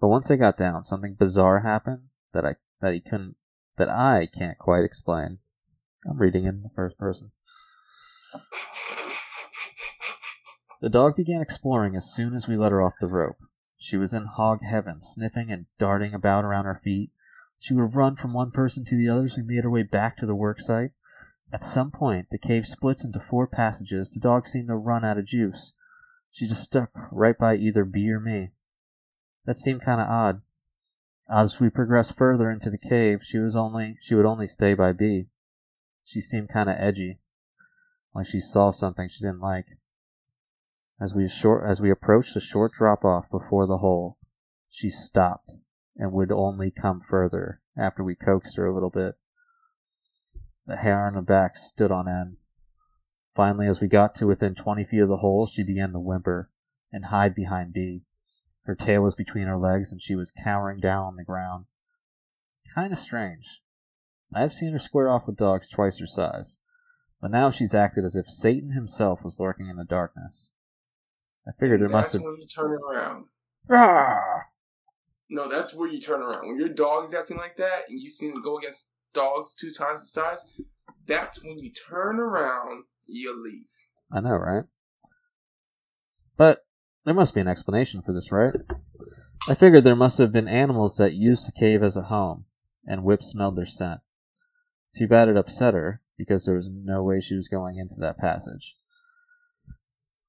But 0.00 0.08
once 0.08 0.28
they 0.28 0.36
got 0.36 0.56
down, 0.56 0.84
something 0.84 1.14
bizarre 1.14 1.60
happened 1.60 2.08
that 2.32 2.44
I 2.44 2.56
that 2.80 2.94
he 2.94 3.00
couldn't 3.00 3.36
that 3.76 3.88
I 3.88 4.26
can't 4.26 4.58
quite 4.58 4.84
explain. 4.84 5.38
I'm 6.08 6.18
reading 6.18 6.44
in 6.44 6.62
the 6.62 6.70
first 6.74 6.98
person. 6.98 7.32
The 10.80 10.90
dog 10.90 11.16
began 11.16 11.40
exploring 11.40 11.96
as 11.96 12.12
soon 12.12 12.34
as 12.34 12.46
we 12.46 12.56
let 12.56 12.72
her 12.72 12.82
off 12.82 12.94
the 13.00 13.06
rope. 13.06 13.38
She 13.78 13.96
was 13.96 14.12
in 14.12 14.26
hog 14.26 14.62
heaven, 14.62 15.00
sniffing 15.00 15.50
and 15.50 15.66
darting 15.78 16.14
about 16.14 16.44
around 16.44 16.66
our 16.66 16.80
feet. 16.84 17.10
She 17.58 17.74
would 17.74 17.94
run 17.94 18.16
from 18.16 18.34
one 18.34 18.50
person 18.50 18.84
to 18.84 18.96
the 18.96 19.08
other 19.08 19.24
as 19.24 19.36
we 19.36 19.42
made 19.42 19.64
our 19.64 19.70
way 19.70 19.82
back 19.82 20.16
to 20.18 20.26
the 20.26 20.34
work 20.34 20.60
site. 20.60 20.90
At 21.52 21.62
some 21.62 21.90
point, 21.90 22.28
the 22.30 22.38
cave 22.38 22.66
splits 22.66 23.04
into 23.04 23.20
four 23.20 23.46
passages. 23.46 24.10
The 24.10 24.20
dog 24.20 24.46
seemed 24.46 24.68
to 24.68 24.76
run 24.76 25.04
out 25.04 25.18
of 25.18 25.24
juice. 25.24 25.72
She 26.36 26.46
just 26.46 26.64
stuck 26.64 26.90
right 27.10 27.38
by 27.38 27.54
either 27.54 27.86
B 27.86 28.10
or 28.10 28.20
me. 28.20 28.50
That 29.46 29.56
seemed 29.56 29.80
kind 29.80 30.02
of 30.02 30.06
odd. 30.06 30.42
As 31.30 31.60
we 31.60 31.70
progressed 31.70 32.18
further 32.18 32.50
into 32.50 32.68
the 32.68 32.76
cave, 32.76 33.22
she 33.22 33.38
was 33.38 33.56
only 33.56 33.96
she 34.02 34.14
would 34.14 34.26
only 34.26 34.46
stay 34.46 34.74
by 34.74 34.92
B. 34.92 35.28
She 36.04 36.20
seemed 36.20 36.50
kind 36.50 36.68
of 36.68 36.76
edgy, 36.78 37.20
like 38.14 38.26
she 38.26 38.40
saw 38.40 38.70
something 38.70 39.08
she 39.08 39.24
didn't 39.24 39.40
like. 39.40 39.78
As 41.00 41.14
we 41.14 41.26
short 41.26 41.64
as 41.66 41.80
we 41.80 41.90
approached 41.90 42.34
the 42.34 42.40
short 42.40 42.72
drop 42.72 43.02
off 43.02 43.30
before 43.30 43.66
the 43.66 43.78
hole, 43.78 44.18
she 44.68 44.90
stopped 44.90 45.52
and 45.96 46.12
would 46.12 46.30
only 46.30 46.70
come 46.70 47.00
further 47.00 47.62
after 47.78 48.04
we 48.04 48.14
coaxed 48.14 48.58
her 48.58 48.66
a 48.66 48.74
little 48.74 48.90
bit. 48.90 49.14
The 50.66 50.76
hair 50.76 51.06
on 51.06 51.14
her 51.14 51.22
back 51.22 51.56
stood 51.56 51.90
on 51.90 52.06
end. 52.06 52.36
Finally, 53.36 53.66
as 53.66 53.82
we 53.82 53.86
got 53.86 54.14
to 54.14 54.26
within 54.26 54.54
20 54.54 54.84
feet 54.84 55.00
of 55.00 55.08
the 55.08 55.18
hole, 55.18 55.46
she 55.46 55.62
began 55.62 55.92
to 55.92 56.00
whimper 56.00 56.50
and 56.90 57.06
hide 57.06 57.34
behind 57.34 57.74
B. 57.74 58.02
Her 58.62 58.74
tail 58.74 59.02
was 59.02 59.14
between 59.14 59.46
her 59.46 59.58
legs 59.58 59.92
and 59.92 60.00
she 60.00 60.16
was 60.16 60.32
cowering 60.42 60.80
down 60.80 61.04
on 61.04 61.16
the 61.16 61.24
ground. 61.24 61.66
Kinda 62.74 62.96
strange. 62.96 63.60
I 64.34 64.40
have 64.40 64.54
seen 64.54 64.72
her 64.72 64.78
square 64.78 65.10
off 65.10 65.26
with 65.26 65.36
dogs 65.36 65.68
twice 65.68 65.98
her 66.00 66.06
size, 66.06 66.58
but 67.20 67.30
now 67.30 67.50
she's 67.50 67.74
acted 67.74 68.04
as 68.04 68.16
if 68.16 68.26
Satan 68.26 68.72
himself 68.72 69.22
was 69.22 69.38
lurking 69.38 69.68
in 69.68 69.76
the 69.76 69.84
darkness. 69.84 70.50
I 71.46 71.52
figured 71.52 71.82
it 71.82 71.90
must 71.90 72.14
have. 72.14 72.22
That's 72.22 72.26
when 72.26 72.40
you 72.40 72.46
turn 72.46 72.78
around. 72.82 73.26
Ah! 73.70 74.46
No, 75.28 75.48
that's 75.48 75.74
where 75.74 75.88
you 75.88 76.00
turn 76.00 76.22
around. 76.22 76.48
When 76.48 76.58
your 76.58 76.70
dog 76.70 77.04
is 77.04 77.14
acting 77.14 77.36
like 77.36 77.56
that 77.58 77.88
and 77.88 78.00
you 78.00 78.08
see 78.08 78.28
him 78.28 78.40
go 78.40 78.58
against 78.58 78.88
dogs 79.12 79.54
two 79.54 79.70
times 79.70 80.00
the 80.00 80.06
size, 80.06 80.44
that's 81.06 81.44
when 81.44 81.58
you 81.58 81.70
turn 81.70 82.18
around, 82.18 82.84
you 83.06 83.42
leave. 83.42 83.66
I 84.12 84.20
know, 84.20 84.36
right? 84.36 84.64
But 86.36 86.66
there 87.04 87.14
must 87.14 87.34
be 87.34 87.40
an 87.40 87.48
explanation 87.48 88.02
for 88.02 88.12
this, 88.12 88.30
right? 88.30 88.54
I 89.48 89.54
figured 89.54 89.84
there 89.84 89.96
must 89.96 90.18
have 90.18 90.32
been 90.32 90.48
animals 90.48 90.96
that 90.96 91.14
used 91.14 91.46
the 91.46 91.52
cave 91.52 91.82
as 91.82 91.96
a 91.96 92.02
home, 92.02 92.46
and 92.84 93.04
Whip 93.04 93.22
smelled 93.22 93.56
their 93.56 93.66
scent. 93.66 94.00
Too 94.96 95.06
bad 95.06 95.28
it 95.28 95.36
upset 95.36 95.74
her, 95.74 96.02
because 96.18 96.44
there 96.44 96.56
was 96.56 96.68
no 96.68 97.02
way 97.02 97.20
she 97.20 97.36
was 97.36 97.48
going 97.48 97.78
into 97.78 97.96
that 98.00 98.18
passage. 98.18 98.76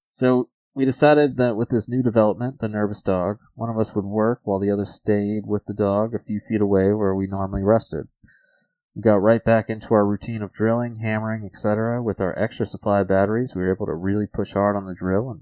So 0.07 0.49
we 0.73 0.86
decided 0.86 1.38
that 1.38 1.55
with 1.55 1.69
this 1.69 1.89
new 1.89 2.03
development, 2.03 2.59
the 2.59 2.67
nervous 2.67 3.01
dog, 3.01 3.39
one 3.55 3.69
of 3.69 3.80
us 3.80 3.95
would 3.95 4.05
work 4.05 4.41
while 4.43 4.59
the 4.59 4.69
other 4.69 4.86
stayed 4.86 5.45
with 5.45 5.65
the 5.65 5.73
dog 5.73 6.13
a 6.13 6.19
few 6.19 6.39
feet 6.47 6.61
away 6.61 6.93
where 6.93 7.15
we 7.15 7.25
normally 7.25 7.63
rested. 7.63 8.07
We 8.97 9.03
got 9.03 9.21
right 9.21 9.43
back 9.45 9.69
into 9.69 9.93
our 9.93 10.03
routine 10.03 10.41
of 10.41 10.51
drilling, 10.51 10.97
hammering, 10.97 11.45
etc. 11.45 12.01
With 12.01 12.19
our 12.19 12.37
extra 12.37 12.65
supply 12.65 13.01
of 13.01 13.07
batteries, 13.07 13.53
we 13.55 13.61
were 13.61 13.71
able 13.71 13.85
to 13.85 13.93
really 13.93 14.25
push 14.25 14.53
hard 14.53 14.75
on 14.75 14.87
the 14.87 14.95
drill 14.95 15.29
and 15.29 15.41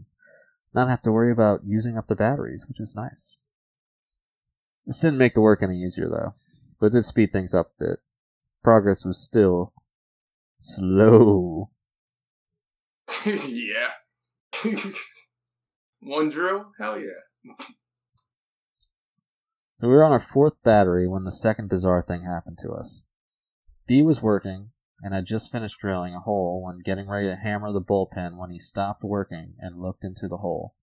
not 0.73 0.89
have 0.89 1.01
to 1.03 1.11
worry 1.13 1.31
about 1.31 1.61
using 1.65 1.97
up 1.97 2.07
the 2.07 2.17
batteries, 2.17 2.65
which 2.67 2.81
is 2.81 2.93
nice. 2.97 3.37
This 4.85 4.99
didn't 4.99 5.19
make 5.19 5.35
the 5.35 5.41
work 5.41 5.63
any 5.63 5.81
easier 5.81 6.09
though, 6.09 6.33
but 6.81 6.87
it 6.87 6.91
did 6.91 7.05
speed 7.05 7.31
things 7.31 7.53
up 7.53 7.71
a 7.79 7.85
bit. 7.85 7.99
Progress 8.61 9.05
was 9.05 9.23
still 9.23 9.71
slow. 10.59 11.69
yeah. 13.25 13.91
One 16.01 16.27
drill? 16.27 16.73
Hell 16.77 16.99
yeah. 16.99 17.55
So 19.75 19.87
we 19.87 19.93
were 19.93 20.03
on 20.03 20.11
our 20.11 20.19
fourth 20.19 20.61
battery 20.61 21.07
when 21.07 21.23
the 21.23 21.31
second 21.31 21.69
bizarre 21.69 22.01
thing 22.01 22.23
happened 22.23 22.57
to 22.61 22.71
us. 22.73 23.03
B 23.87 24.01
was 24.01 24.21
working 24.21 24.71
and 25.01 25.13
had 25.13 25.25
just 25.25 25.51
finished 25.51 25.79
drilling 25.79 26.15
a 26.15 26.19
hole 26.19 26.63
when 26.63 26.79
getting 26.79 27.07
ready 27.07 27.27
to 27.27 27.35
hammer 27.35 27.71
the 27.71 27.79
bull 27.79 28.07
pin 28.07 28.37
when 28.37 28.49
he 28.49 28.59
stopped 28.59 29.03
working 29.03 29.53
and 29.59 29.81
looked 29.81 30.03
into 30.03 30.27
the 30.27 30.37
hole. 30.37 30.75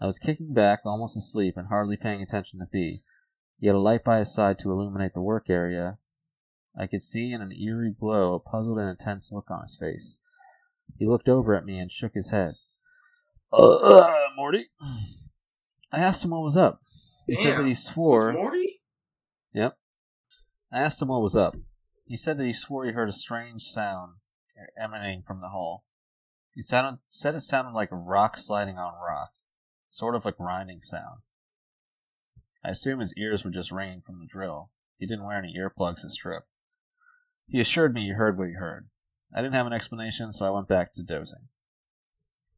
I 0.00 0.06
was 0.06 0.18
kicking 0.18 0.54
back, 0.54 0.80
almost 0.84 1.16
asleep, 1.16 1.54
and 1.56 1.68
hardly 1.68 1.96
paying 1.96 2.22
attention 2.22 2.58
to 2.60 2.66
B. 2.66 3.02
He 3.60 3.66
had 3.66 3.76
a 3.76 3.80
light 3.80 4.02
by 4.02 4.18
his 4.18 4.34
side 4.34 4.58
to 4.60 4.72
illuminate 4.72 5.14
the 5.14 5.20
work 5.20 5.48
area. 5.48 5.98
I 6.76 6.86
could 6.86 7.02
see 7.02 7.32
in 7.32 7.42
an 7.42 7.52
eerie 7.52 7.94
glow 7.98 8.34
a 8.34 8.40
puzzled 8.40 8.78
and 8.78 8.88
intense 8.88 9.30
look 9.30 9.50
on 9.50 9.62
his 9.62 9.76
face. 9.78 10.20
He 10.98 11.06
looked 11.06 11.28
over 11.28 11.54
at 11.54 11.64
me 11.64 11.78
and 11.78 11.92
shook 11.92 12.14
his 12.14 12.30
head. 12.30 12.54
Uh, 13.52 14.08
Morty? 14.34 14.70
I 15.92 15.98
asked 15.98 16.24
him 16.24 16.30
what 16.30 16.42
was 16.42 16.56
up. 16.56 16.80
He 17.26 17.34
said 17.34 17.58
that 17.58 17.66
he 17.66 17.74
swore. 17.74 18.32
Morty? 18.32 18.80
Yep. 19.54 19.76
I 20.72 20.80
asked 20.80 21.02
him 21.02 21.08
what 21.08 21.22
was 21.22 21.36
up. 21.36 21.54
He 22.12 22.18
said 22.18 22.36
that 22.36 22.44
he 22.44 22.52
swore 22.52 22.84
he 22.84 22.92
heard 22.92 23.08
a 23.08 23.12
strange 23.14 23.62
sound 23.62 24.16
emanating 24.78 25.22
from 25.22 25.40
the 25.40 25.48
hole. 25.48 25.84
He 26.54 26.60
sounded, 26.60 27.00
said 27.08 27.34
it 27.34 27.40
sounded 27.40 27.72
like 27.72 27.90
a 27.90 27.96
rock 27.96 28.36
sliding 28.36 28.76
on 28.76 28.92
rock, 29.02 29.32
sort 29.88 30.14
of 30.14 30.26
a 30.26 30.32
grinding 30.32 30.82
sound. 30.82 31.22
I 32.62 32.68
assume 32.68 33.00
his 33.00 33.14
ears 33.16 33.46
were 33.46 33.50
just 33.50 33.72
ringing 33.72 34.02
from 34.02 34.18
the 34.18 34.26
drill. 34.26 34.68
He 34.98 35.06
didn't 35.06 35.24
wear 35.24 35.38
any 35.38 35.54
earplugs 35.56 36.02
this 36.02 36.16
trip. 36.16 36.42
He 37.48 37.58
assured 37.58 37.94
me 37.94 38.02
he 38.02 38.10
heard 38.10 38.36
what 38.36 38.48
he 38.48 38.54
heard. 38.56 38.90
I 39.34 39.40
didn't 39.40 39.54
have 39.54 39.66
an 39.66 39.72
explanation, 39.72 40.34
so 40.34 40.44
I 40.44 40.50
went 40.50 40.68
back 40.68 40.92
to 40.92 41.02
dozing. 41.02 41.48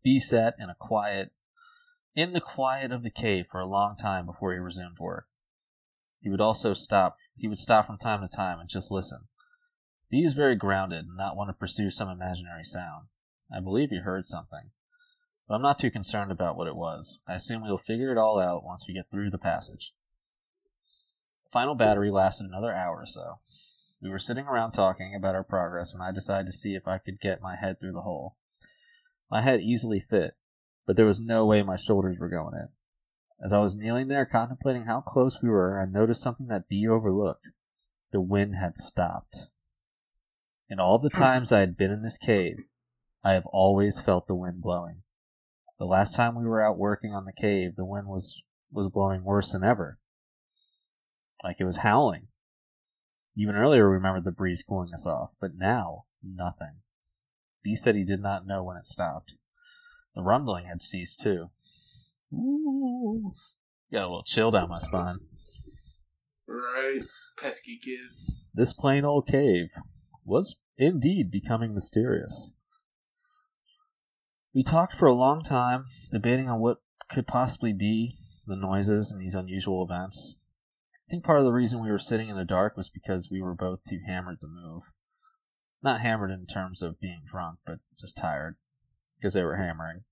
B 0.02 0.18
sat 0.18 0.56
in 0.58 0.68
a 0.68 0.74
quiet, 0.76 1.30
in 2.16 2.32
the 2.32 2.40
quiet 2.40 2.90
of 2.90 3.04
the 3.04 3.08
cave 3.08 3.46
for 3.52 3.60
a 3.60 3.66
long 3.66 3.94
time 3.94 4.26
before 4.26 4.52
he 4.52 4.58
resumed 4.58 4.98
work. 4.98 5.28
He 6.20 6.28
would 6.28 6.40
also 6.40 6.74
stop. 6.74 7.18
He 7.36 7.46
would 7.46 7.60
stop 7.60 7.86
from 7.86 7.98
time 7.98 8.20
to 8.20 8.36
time 8.36 8.58
and 8.58 8.68
just 8.68 8.90
listen. 8.90 9.28
B 10.14 10.22
is 10.22 10.34
very 10.34 10.54
grounded 10.54 11.06
and 11.06 11.16
not 11.16 11.36
want 11.36 11.48
to 11.48 11.54
pursue 11.54 11.90
some 11.90 12.08
imaginary 12.08 12.62
sound. 12.62 13.08
I 13.52 13.58
believe 13.58 13.90
he 13.90 13.98
heard 13.98 14.26
something, 14.26 14.70
but 15.48 15.56
I'm 15.56 15.62
not 15.62 15.80
too 15.80 15.90
concerned 15.90 16.30
about 16.30 16.56
what 16.56 16.68
it 16.68 16.76
was. 16.76 17.18
I 17.26 17.34
assume 17.34 17.64
we'll 17.64 17.78
figure 17.78 18.12
it 18.12 18.16
all 18.16 18.38
out 18.38 18.62
once 18.62 18.84
we 18.86 18.94
get 18.94 19.10
through 19.10 19.30
the 19.30 19.38
passage. 19.38 19.92
The 21.46 21.50
final 21.52 21.74
battery 21.74 22.12
lasted 22.12 22.46
another 22.46 22.72
hour 22.72 22.98
or 22.98 23.06
so. 23.06 23.40
We 24.00 24.08
were 24.08 24.20
sitting 24.20 24.46
around 24.46 24.70
talking 24.70 25.16
about 25.16 25.34
our 25.34 25.42
progress 25.42 25.92
when 25.92 26.00
I 26.00 26.12
decided 26.12 26.46
to 26.46 26.56
see 26.56 26.76
if 26.76 26.86
I 26.86 26.98
could 26.98 27.18
get 27.18 27.42
my 27.42 27.56
head 27.56 27.80
through 27.80 27.94
the 27.94 28.02
hole. 28.02 28.36
My 29.28 29.40
head 29.40 29.62
easily 29.62 29.98
fit, 29.98 30.36
but 30.86 30.94
there 30.94 31.06
was 31.06 31.20
no 31.20 31.44
way 31.44 31.64
my 31.64 31.74
shoulders 31.74 32.18
were 32.20 32.28
going 32.28 32.54
in. 32.54 32.68
As 33.44 33.52
I 33.52 33.58
was 33.58 33.74
kneeling 33.74 34.06
there 34.06 34.26
contemplating 34.26 34.84
how 34.84 35.00
close 35.00 35.40
we 35.42 35.48
were, 35.48 35.76
I 35.76 35.86
noticed 35.86 36.22
something 36.22 36.46
that 36.46 36.68
B 36.68 36.86
overlooked. 36.86 37.48
The 38.12 38.20
wind 38.20 38.54
had 38.54 38.76
stopped. 38.76 39.48
In 40.68 40.80
all 40.80 40.98
the 40.98 41.10
mm. 41.10 41.18
times 41.18 41.52
I 41.52 41.60
had 41.60 41.76
been 41.76 41.90
in 41.90 42.02
this 42.02 42.18
cave, 42.18 42.56
I 43.22 43.32
have 43.32 43.46
always 43.46 44.00
felt 44.00 44.26
the 44.26 44.34
wind 44.34 44.62
blowing. 44.62 45.02
The 45.78 45.84
last 45.84 46.14
time 46.14 46.34
we 46.34 46.46
were 46.46 46.64
out 46.64 46.78
working 46.78 47.12
on 47.12 47.24
the 47.24 47.32
cave, 47.32 47.76
the 47.76 47.84
wind 47.84 48.06
was, 48.06 48.42
was 48.72 48.90
blowing 48.92 49.24
worse 49.24 49.52
than 49.52 49.64
ever. 49.64 49.98
Like 51.42 51.56
it 51.58 51.64
was 51.64 51.78
howling. 51.78 52.28
Even 53.36 53.56
earlier, 53.56 53.88
we 53.88 53.96
remembered 53.96 54.24
the 54.24 54.30
breeze 54.30 54.62
cooling 54.66 54.94
us 54.94 55.06
off, 55.06 55.30
but 55.40 55.56
now, 55.56 56.04
nothing. 56.22 56.76
B 57.62 57.74
said 57.74 57.96
he 57.96 58.04
did 58.04 58.20
not 58.20 58.46
know 58.46 58.62
when 58.62 58.76
it 58.76 58.86
stopped. 58.86 59.34
The 60.14 60.22
rumbling 60.22 60.66
had 60.66 60.82
ceased 60.82 61.20
too. 61.20 61.50
Ooh. 62.32 63.34
Got 63.92 64.02
a 64.02 64.06
little 64.06 64.24
chill 64.24 64.50
down 64.50 64.68
my 64.68 64.78
spine. 64.78 65.18
Right. 66.46 67.02
Pesky 67.38 67.78
kids. 67.82 68.44
This 68.54 68.72
plain 68.72 69.04
old 69.04 69.26
cave 69.26 69.70
was 70.24 70.56
indeed 70.76 71.30
becoming 71.30 71.74
mysterious. 71.74 72.52
We 74.54 74.62
talked 74.62 74.96
for 74.96 75.06
a 75.06 75.14
long 75.14 75.42
time, 75.42 75.86
debating 76.12 76.48
on 76.48 76.60
what 76.60 76.78
could 77.10 77.26
possibly 77.26 77.72
be 77.72 78.16
the 78.46 78.56
noises 78.56 79.10
and 79.10 79.20
these 79.20 79.34
unusual 79.34 79.84
events. 79.84 80.36
I 80.94 81.10
think 81.10 81.24
part 81.24 81.38
of 81.38 81.44
the 81.44 81.52
reason 81.52 81.82
we 81.82 81.90
were 81.90 81.98
sitting 81.98 82.28
in 82.28 82.36
the 82.36 82.44
dark 82.44 82.76
was 82.76 82.88
because 82.88 83.28
we 83.30 83.42
were 83.42 83.54
both 83.54 83.80
too 83.88 84.00
hammered 84.06 84.40
to 84.40 84.46
move. 84.46 84.84
Not 85.82 86.00
hammered 86.00 86.30
in 86.30 86.46
terms 86.46 86.82
of 86.82 87.00
being 87.00 87.22
drunk, 87.26 87.58
but 87.66 87.78
just 88.00 88.16
tired, 88.16 88.56
because 89.18 89.34
they 89.34 89.42
were 89.42 89.56
hammering. 89.56 90.04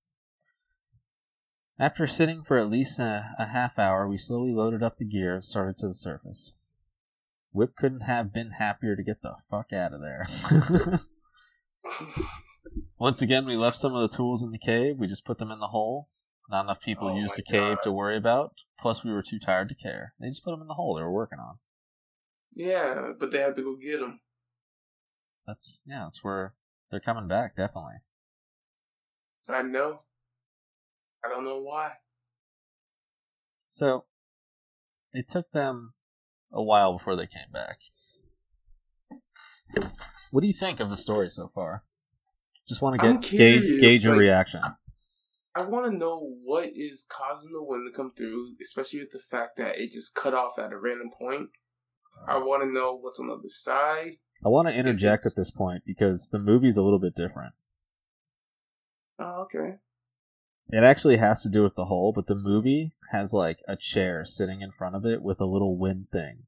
After 1.78 2.06
sitting 2.06 2.44
for 2.44 2.58
at 2.58 2.70
least 2.70 2.98
a, 2.98 3.30
a 3.38 3.46
half 3.46 3.78
hour, 3.78 4.06
we 4.06 4.18
slowly 4.18 4.52
loaded 4.52 4.82
up 4.82 4.98
the 4.98 5.04
gear 5.04 5.34
and 5.34 5.44
started 5.44 5.78
to 5.78 5.88
the 5.88 5.94
surface. 5.94 6.52
Whip 7.52 7.76
couldn't 7.76 8.00
have 8.00 8.32
been 8.32 8.52
happier 8.52 8.96
to 8.96 9.02
get 9.02 9.22
the 9.22 9.34
fuck 9.50 9.72
out 9.72 9.92
of 9.92 10.00
there. 10.00 10.26
Once 12.98 13.20
again, 13.20 13.44
we 13.44 13.56
left 13.56 13.76
some 13.76 13.94
of 13.94 14.08
the 14.08 14.16
tools 14.16 14.42
in 14.42 14.50
the 14.50 14.58
cave. 14.58 14.96
We 14.98 15.06
just 15.06 15.24
put 15.24 15.38
them 15.38 15.50
in 15.50 15.60
the 15.60 15.68
hole. 15.68 16.08
Not 16.48 16.64
enough 16.64 16.80
people 16.80 17.08
Oh 17.08 17.16
used 17.16 17.36
the 17.36 17.42
cave 17.42 17.78
to 17.84 17.92
worry 17.92 18.16
about. 18.16 18.54
Plus, 18.80 19.04
we 19.04 19.12
were 19.12 19.22
too 19.22 19.38
tired 19.38 19.68
to 19.68 19.74
care. 19.74 20.14
They 20.20 20.28
just 20.28 20.44
put 20.44 20.52
them 20.52 20.62
in 20.62 20.68
the 20.68 20.74
hole 20.74 20.96
they 20.96 21.02
were 21.02 21.12
working 21.12 21.38
on. 21.38 21.58
Yeah, 22.54 23.12
but 23.18 23.30
they 23.30 23.40
had 23.40 23.56
to 23.56 23.62
go 23.62 23.76
get 23.76 24.00
them. 24.00 24.20
That's 25.46 25.82
yeah. 25.86 26.04
That's 26.04 26.22
where 26.22 26.54
they're 26.90 27.00
coming 27.00 27.28
back. 27.28 27.56
Definitely. 27.56 28.00
I 29.48 29.62
know. 29.62 30.00
I 31.24 31.28
don't 31.28 31.44
know 31.44 31.60
why. 31.60 31.92
So 33.68 34.04
it 35.12 35.28
took 35.28 35.50
them 35.52 35.94
a 36.52 36.62
while 36.62 36.96
before 36.98 37.16
they 37.16 37.26
came 37.26 37.50
back. 37.52 37.78
What 40.30 40.40
do 40.40 40.46
you 40.46 40.52
think 40.52 40.80
of 40.80 40.90
the 40.90 40.96
story 40.96 41.30
so 41.30 41.48
far? 41.54 41.84
Just 42.68 42.82
want 42.82 43.00
to 43.00 43.12
get 43.12 43.22
gauge, 43.22 43.80
gauge 43.80 44.04
your 44.04 44.14
like- 44.14 44.20
reaction. 44.20 44.60
I 45.54 45.62
want 45.64 45.84
to 45.84 45.92
know 45.96 46.18
what 46.44 46.70
is 46.74 47.04
causing 47.10 47.52
the 47.52 47.62
wind 47.62 47.86
to 47.86 47.94
come 47.94 48.12
through, 48.16 48.54
especially 48.62 49.00
with 49.00 49.10
the 49.10 49.18
fact 49.18 49.58
that 49.58 49.78
it 49.78 49.90
just 49.90 50.14
cut 50.14 50.32
off 50.32 50.58
at 50.58 50.72
a 50.72 50.78
random 50.78 51.10
point. 51.18 51.50
I 52.26 52.38
want 52.38 52.62
to 52.62 52.72
know 52.72 52.96
what's 52.96 53.20
on 53.20 53.26
the 53.26 53.34
other 53.34 53.48
side. 53.48 54.12
I 54.44 54.48
want 54.48 54.68
to 54.68 54.74
interject 54.74 55.26
at 55.26 55.32
this 55.36 55.50
point 55.50 55.82
because 55.86 56.30
the 56.32 56.38
movie's 56.38 56.78
a 56.78 56.82
little 56.82 56.98
bit 56.98 57.14
different. 57.14 57.52
Oh, 59.18 59.42
okay. 59.42 59.76
It 60.72 60.84
actually 60.84 61.18
has 61.18 61.42
to 61.42 61.50
do 61.50 61.62
with 61.62 61.74
the 61.74 61.84
hole, 61.84 62.14
but 62.16 62.26
the 62.26 62.34
movie 62.34 62.94
has 63.10 63.34
like 63.34 63.58
a 63.68 63.76
chair 63.76 64.24
sitting 64.24 64.62
in 64.62 64.72
front 64.72 64.96
of 64.96 65.04
it 65.04 65.20
with 65.22 65.38
a 65.38 65.44
little 65.44 65.76
wind 65.76 66.06
thing. 66.10 66.44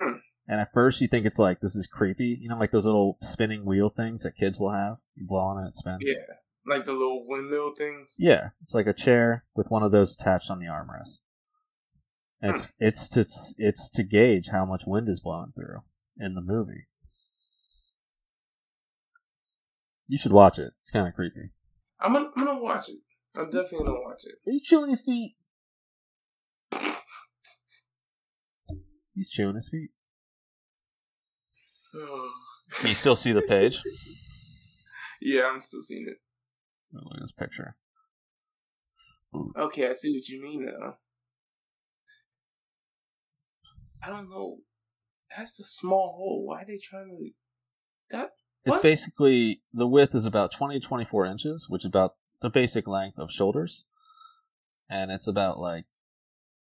Hmm. 0.00 0.18
And 0.46 0.60
at 0.60 0.72
first 0.72 1.00
you 1.00 1.08
think 1.08 1.26
it's 1.26 1.40
like 1.40 1.60
this 1.60 1.74
is 1.74 1.88
creepy, 1.88 2.38
you 2.40 2.48
know, 2.48 2.56
like 2.56 2.70
those 2.70 2.84
little 2.84 3.18
spinning 3.20 3.64
wheel 3.64 3.88
things 3.88 4.22
that 4.22 4.36
kids 4.38 4.60
will 4.60 4.70
have. 4.70 4.98
You 5.16 5.26
blow 5.26 5.40
on 5.40 5.64
it, 5.64 5.68
it 5.68 5.74
spins. 5.74 6.02
Yeah, 6.02 6.36
like 6.64 6.86
the 6.86 6.92
little 6.92 7.26
windmill 7.26 7.74
things. 7.74 8.14
Yeah, 8.20 8.50
it's 8.62 8.74
like 8.74 8.86
a 8.86 8.92
chair 8.92 9.44
with 9.56 9.68
one 9.68 9.82
of 9.82 9.90
those 9.90 10.14
attached 10.14 10.48
on 10.48 10.60
the 10.60 10.66
armrest. 10.66 11.18
And 12.40 12.54
Hmm. 12.54 12.62
it's 12.78 13.08
it's 13.08 13.08
to 13.08 13.26
it's 13.58 13.90
to 13.90 14.04
gauge 14.04 14.50
how 14.52 14.64
much 14.64 14.82
wind 14.86 15.08
is 15.08 15.18
blowing 15.18 15.50
through 15.56 15.82
in 16.20 16.34
the 16.34 16.40
movie. 16.40 16.86
You 20.06 20.18
should 20.18 20.32
watch 20.32 20.60
it. 20.60 20.74
It's 20.78 20.92
kind 20.92 21.08
of 21.08 21.14
creepy. 21.14 21.50
I'm 22.00 22.12
gonna, 22.12 22.30
I'm 22.36 22.44
gonna 22.44 22.62
watch 22.62 22.88
it. 22.88 22.98
I'm 23.34 23.50
definitely 23.50 23.86
gonna 23.86 24.00
watch 24.00 24.24
it. 24.24 24.34
Are 24.46 24.52
you 24.52 24.60
chewing 24.62 24.90
your 24.90 24.98
feet? 24.98 25.36
He's 29.14 29.30
chewing 29.30 29.56
his 29.56 29.68
feet. 29.68 29.90
Can 32.78 32.88
you 32.88 32.94
still 32.94 33.16
see 33.16 33.32
the 33.32 33.42
page? 33.42 33.80
yeah, 35.22 35.50
I'm 35.52 35.60
still 35.60 35.80
seeing 35.82 36.06
it. 36.08 36.18
Oh, 36.94 37.00
look 37.04 37.14
at 37.14 37.20
this 37.20 37.32
picture. 37.32 37.76
Okay, 39.56 39.88
I 39.88 39.92
see 39.92 40.12
what 40.12 40.28
you 40.28 40.42
mean 40.42 40.66
now. 40.66 40.96
I 44.02 44.08
don't 44.08 44.30
know. 44.30 44.58
That's 45.36 45.58
a 45.60 45.64
small 45.64 46.14
hole. 46.16 46.46
Why 46.46 46.62
are 46.62 46.66
they 46.66 46.78
trying 46.78 47.16
to? 47.16 47.30
That 48.10 48.30
It's 48.66 48.72
What? 48.72 48.82
basically 48.82 49.62
the 49.72 49.86
width 49.86 50.12
is 50.14 50.26
about 50.26 50.50
20 50.52 50.80
to 50.80 50.86
24 50.86 51.24
inches, 51.26 51.68
which 51.68 51.82
is 51.82 51.86
about 51.86 52.16
the 52.42 52.50
basic 52.50 52.86
length 52.88 53.16
of 53.16 53.30
shoulders, 53.30 53.84
and 54.90 55.10
it's 55.12 55.28
about 55.28 55.60
like 55.60 55.84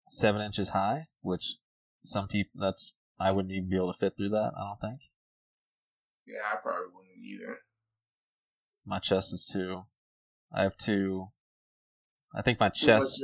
seven 0.08 0.42
inches 0.42 0.70
high, 0.70 1.06
which 1.20 1.58
some 2.04 2.26
people 2.26 2.60
that's 2.60 2.96
I 3.20 3.30
wouldn't 3.30 3.52
even 3.52 3.70
be 3.70 3.76
able 3.76 3.92
to 3.92 3.98
fit 3.98 4.16
through 4.16 4.30
that. 4.30 4.52
I 4.56 4.64
don't 4.68 4.80
think 4.80 5.00
yeah, 6.26 6.40
I 6.52 6.56
probably 6.60 6.86
wouldn't 6.92 7.16
either. 7.16 7.58
my 8.84 8.98
chest 8.98 9.32
is 9.32 9.44
two. 9.44 9.84
I 10.52 10.62
have 10.62 10.76
two. 10.76 11.28
I 12.34 12.42
think 12.42 12.58
my 12.58 12.68
chest 12.68 13.22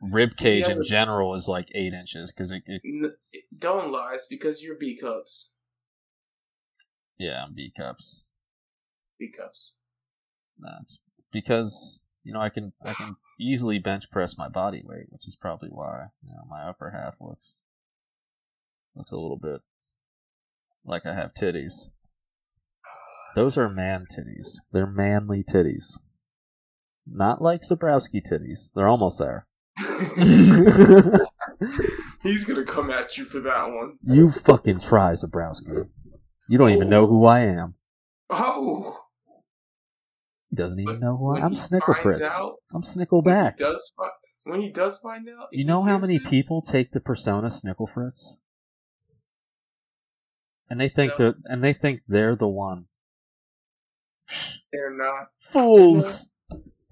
rib 0.00 0.36
cage 0.36 0.68
in 0.68 0.84
general 0.84 1.34
is 1.34 1.48
like 1.48 1.66
eight 1.74 1.92
inches 1.92 2.32
because 2.32 2.50
it, 2.52 2.62
it 2.66 3.44
don't 3.58 3.90
lie. 3.90 4.12
It's 4.14 4.26
because 4.26 4.62
you're 4.62 4.76
B 4.78 4.96
cups. 4.96 5.52
Yeah 7.20 7.44
I'm 7.44 7.54
B 7.54 7.72
cups. 7.76 8.24
B 9.18 9.30
cups. 9.30 9.74
That's 10.58 10.98
because 11.32 12.00
you 12.24 12.32
know 12.32 12.40
I 12.40 12.48
can 12.48 12.72
I 12.84 12.94
can 12.94 13.16
easily 13.38 13.78
bench 13.78 14.10
press 14.10 14.36
my 14.36 14.48
body 14.48 14.82
weight, 14.84 15.06
which 15.10 15.28
is 15.28 15.36
probably 15.40 15.68
why 15.68 16.06
you 16.22 16.30
know 16.30 16.44
my 16.48 16.62
upper 16.68 16.90
half 16.90 17.14
looks 17.20 17.62
looks 18.96 19.12
a 19.12 19.16
little 19.16 19.38
bit 19.38 19.60
like 20.84 21.06
I 21.06 21.14
have 21.14 21.34
titties. 21.34 21.90
Those 23.36 23.56
are 23.56 23.68
man 23.68 24.06
titties. 24.18 24.56
They're 24.72 24.86
manly 24.86 25.44
titties. 25.44 25.98
Not 27.06 27.40
like 27.40 27.62
Zabrowski 27.62 28.20
titties. 28.20 28.70
They're 28.74 28.88
almost 28.88 29.18
there. 29.18 29.46
He's 32.22 32.44
gonna 32.44 32.64
come 32.64 32.90
at 32.90 33.16
you 33.16 33.24
for 33.24 33.40
that 33.40 33.70
one. 33.70 33.98
you 34.02 34.30
fucking 34.30 34.80
try, 34.80 35.12
Zabrowski. 35.12 35.88
You 36.50 36.58
don't 36.58 36.70
even 36.70 36.88
know 36.88 37.04
oh. 37.04 37.06
who 37.06 37.26
I 37.26 37.42
am. 37.42 37.74
Oh, 38.28 39.04
He 40.48 40.56
doesn't 40.56 40.80
even 40.80 40.94
But 40.96 41.00
know 41.00 41.16
who 41.16 41.36
I 41.36 41.38
am. 41.38 41.44
I'm 41.44 41.54
Snickle 41.54 41.96
Fritz. 41.96 42.40
out- 42.40 42.56
I'm 42.74 42.82
Snickleback. 42.82 43.52
He 43.56 43.62
does 43.62 43.92
fi- 43.96 44.10
when 44.42 44.60
he 44.60 44.68
does 44.68 44.98
find 44.98 45.28
out? 45.28 45.46
You 45.52 45.64
know 45.64 45.84
how 45.84 45.96
many 45.96 46.18
this? 46.18 46.28
people 46.28 46.60
take 46.60 46.90
the 46.90 46.98
persona 46.98 47.46
Snickle 47.50 47.88
Fritz? 47.88 48.38
And 50.68 50.80
they 50.80 50.88
think 50.88 51.20
No. 51.20 51.26
that 51.26 51.34
and 51.44 51.62
they 51.62 51.72
think 51.72 52.00
they're 52.08 52.34
the 52.34 52.48
one. 52.48 52.86
They're 54.72 54.96
not. 54.96 55.28
Fools! 55.38 56.30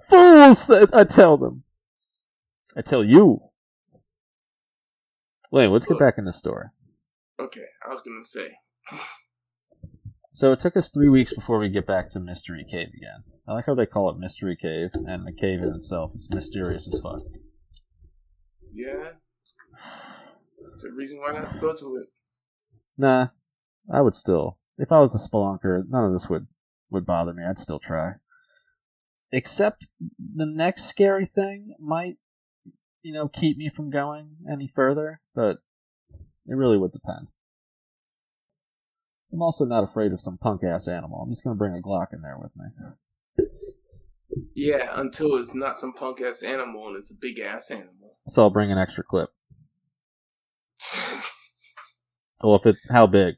Fools! 0.08 0.70
I, 0.70 0.86
I 0.92 1.02
tell 1.02 1.36
them. 1.36 1.64
I 2.76 2.82
tell 2.82 3.02
you. 3.02 3.40
Wait, 5.50 5.66
let's 5.66 5.86
get 5.86 5.98
back 5.98 6.14
in 6.16 6.26
the 6.26 6.32
story. 6.32 6.66
Okay, 7.40 7.66
I 7.84 7.88
was 7.88 8.02
gonna 8.02 8.22
say. 8.22 8.52
So 10.38 10.52
it 10.52 10.60
took 10.60 10.76
us 10.76 10.88
three 10.88 11.08
weeks 11.08 11.34
before 11.34 11.58
we 11.58 11.68
get 11.68 11.84
back 11.84 12.10
to 12.10 12.20
Mystery 12.20 12.64
Cave 12.70 12.90
again. 12.96 13.24
I 13.48 13.54
like 13.54 13.66
how 13.66 13.74
they 13.74 13.86
call 13.86 14.08
it 14.08 14.20
Mystery 14.20 14.56
Cave, 14.56 14.90
and 14.94 15.26
the 15.26 15.32
cave 15.32 15.64
in 15.64 15.74
itself 15.74 16.12
is 16.14 16.28
mysterious 16.30 16.86
as 16.86 17.00
fuck. 17.00 17.22
Yeah. 18.72 19.14
It's 20.72 20.84
a 20.84 20.92
reason 20.92 21.18
why 21.18 21.32
not 21.32 21.50
to 21.50 21.58
go 21.58 21.74
to 21.74 21.96
it. 21.96 22.06
Nah, 22.96 23.30
I 23.92 24.00
would 24.00 24.14
still. 24.14 24.58
If 24.78 24.92
I 24.92 25.00
was 25.00 25.12
a 25.12 25.28
spelunker, 25.28 25.82
none 25.88 26.04
of 26.04 26.12
this 26.12 26.28
would 26.30 26.46
would 26.88 27.04
bother 27.04 27.34
me. 27.34 27.42
I'd 27.42 27.58
still 27.58 27.80
try. 27.80 28.12
Except 29.32 29.88
the 30.18 30.46
next 30.46 30.84
scary 30.84 31.26
thing 31.26 31.74
might, 31.80 32.18
you 33.02 33.12
know, 33.12 33.26
keep 33.26 33.56
me 33.56 33.70
from 33.74 33.90
going 33.90 34.36
any 34.48 34.70
further, 34.72 35.20
but 35.34 35.58
it 36.46 36.54
really 36.54 36.78
would 36.78 36.92
depend. 36.92 37.26
I'm 39.32 39.42
also 39.42 39.64
not 39.64 39.84
afraid 39.84 40.12
of 40.12 40.20
some 40.20 40.38
punk 40.38 40.62
ass 40.64 40.88
animal. 40.88 41.20
I'm 41.22 41.30
just 41.30 41.44
gonna 41.44 41.56
bring 41.56 41.76
a 41.76 41.82
Glock 41.82 42.12
in 42.12 42.22
there 42.22 42.38
with 42.38 42.52
me. 42.56 43.46
Yeah, 44.54 44.90
until 44.94 45.36
it's 45.36 45.54
not 45.54 45.78
some 45.78 45.92
punk 45.92 46.20
ass 46.20 46.42
animal 46.42 46.88
and 46.88 46.96
it's 46.96 47.10
a 47.10 47.14
big 47.14 47.38
ass 47.38 47.70
animal. 47.70 48.16
So 48.28 48.42
I'll 48.42 48.50
bring 48.50 48.70
an 48.70 48.78
extra 48.78 49.04
clip. 49.04 49.30
Well, 52.40 52.54
if 52.54 52.66
it, 52.66 52.76
how 52.88 53.08
big? 53.08 53.34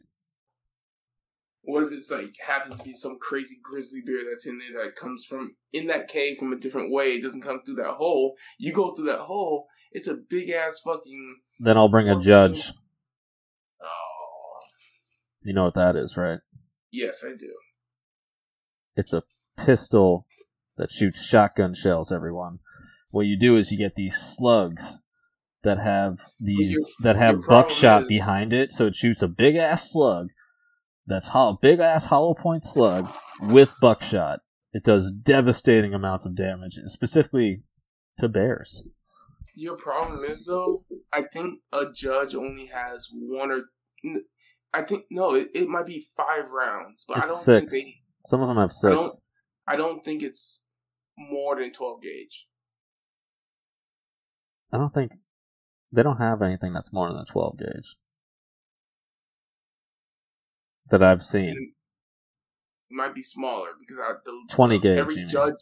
what 1.71 1.85
if 1.85 1.93
it's 1.93 2.11
like 2.11 2.35
happens 2.45 2.79
to 2.79 2.85
be 2.85 2.93
some 2.93 3.19
crazy 3.21 3.57
grizzly 3.63 4.01
bear 4.05 4.25
that's 4.29 4.47
in 4.47 4.59
there 4.59 4.85
that 4.85 4.97
comes 4.97 5.25
from 5.25 5.55
in 5.73 5.87
that 5.87 6.09
cave 6.09 6.39
from 6.39 6.53
a 6.53 6.59
different 6.59 6.93
way? 6.93 7.15
It 7.15 7.23
doesn't 7.23 7.43
come 7.43 7.63
through 7.65 7.77
that 7.77 7.95
hole. 7.95 8.37
You 8.59 8.73
go 8.73 8.95
through 8.95 9.07
that 9.07 9.21
hole. 9.21 9.67
It's 9.93 10.09
a 10.09 10.15
big 10.15 10.51
ass 10.51 10.81
fucking. 10.85 11.41
Then 11.59 11.77
I'll 11.77 11.89
bring 11.89 12.09
a 12.09 12.19
judge. 12.19 12.73
You 15.43 15.55
know 15.55 15.65
what 15.65 15.75
that 15.75 15.97
is, 15.97 16.17
right? 16.17 16.41
yes, 16.93 17.25
I 17.25 17.31
do. 17.31 17.53
It's 18.97 19.13
a 19.13 19.23
pistol 19.57 20.27
that 20.77 20.91
shoots 20.91 21.27
shotgun 21.27 21.73
shells, 21.75 22.11
everyone. 22.13 22.59
What 23.11 23.27
you 23.27 23.39
do 23.39 23.57
is 23.57 23.71
you 23.71 23.79
get 23.79 23.95
these 23.95 24.17
slugs 24.17 25.01
that 25.63 25.79
have 25.79 26.19
these 26.41 26.73
your- 26.73 27.15
that 27.15 27.17
have 27.17 27.47
buckshot 27.47 28.03
is- 28.03 28.09
behind 28.09 28.53
it, 28.53 28.73
so 28.73 28.87
it 28.87 28.97
shoots 28.97 29.23
a 29.23 29.29
big 29.29 29.57
ass 29.57 29.93
slug 29.93 30.29
that's 31.07 31.29
hollow, 31.29 31.59
big 31.61 31.81
ass 31.81 32.07
hollow 32.07 32.35
point 32.35 32.65
slug 32.67 33.09
with 33.41 33.75
buckshot. 33.81 34.41
It 34.73 34.85
does 34.85 35.11
devastating 35.11 35.95
amounts 35.95 36.27
of 36.27 36.35
damage, 36.37 36.79
specifically 36.87 37.63
to 38.19 38.29
bears. 38.29 38.83
Your 39.55 39.77
problem 39.77 40.25
is 40.25 40.45
though. 40.45 40.85
I 41.13 41.23
think 41.23 41.61
a 41.73 41.87
judge 41.93 42.35
only 42.35 42.67
has 42.67 43.09
one 43.13 43.51
or. 43.51 43.63
I 44.73 44.83
think 44.83 45.05
no, 45.11 45.35
it, 45.35 45.49
it 45.55 45.69
might 45.69 45.87
be 45.87 46.07
five 46.17 46.51
rounds, 46.51 47.05
but 47.07 47.15
I 47.17 47.21
don't 47.21 47.29
It's 47.31 47.47
think 47.47 47.71
they. 47.71 48.01
Some 48.27 48.41
of 48.43 48.49
them 48.49 48.57
have 48.59 48.71
I 48.85 48.91
don't- 48.95 49.05
six. 49.05 49.21
I 49.67 49.77
don't 49.77 50.05
think 50.05 50.23
it's 50.23 50.63
more 51.19 51.57
than 51.61 51.73
twelve 51.73 52.03
gauge. 52.03 52.47
I 54.73 54.79
don't 54.79 54.95
think 54.95 55.13
they 55.93 56.03
don't 56.03 56.19
have 56.19 56.43
anything 56.43 56.73
that's 56.73 56.93
more 56.93 57.09
than 57.09 57.19
a 57.19 57.25
12 57.25 57.59
gauge 57.59 57.97
that 60.91 61.03
I've 61.03 61.23
seen. 61.23 61.73
It 62.91 62.95
might 62.95 63.15
be 63.15 63.23
smaller 63.23 63.71
because 63.81 63.99
I 63.99 64.13
the 64.25 64.47
20 64.49 64.79
gauge. 64.79 64.99
every 64.99 65.15
you 65.15 65.21
mean. 65.23 65.29
judge 65.29 65.57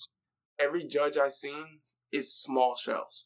every 0.58 0.84
judge 0.84 1.16
I've 1.16 1.32
seen 1.32 1.80
is 2.12 2.34
small 2.34 2.74
shells. 2.76 3.24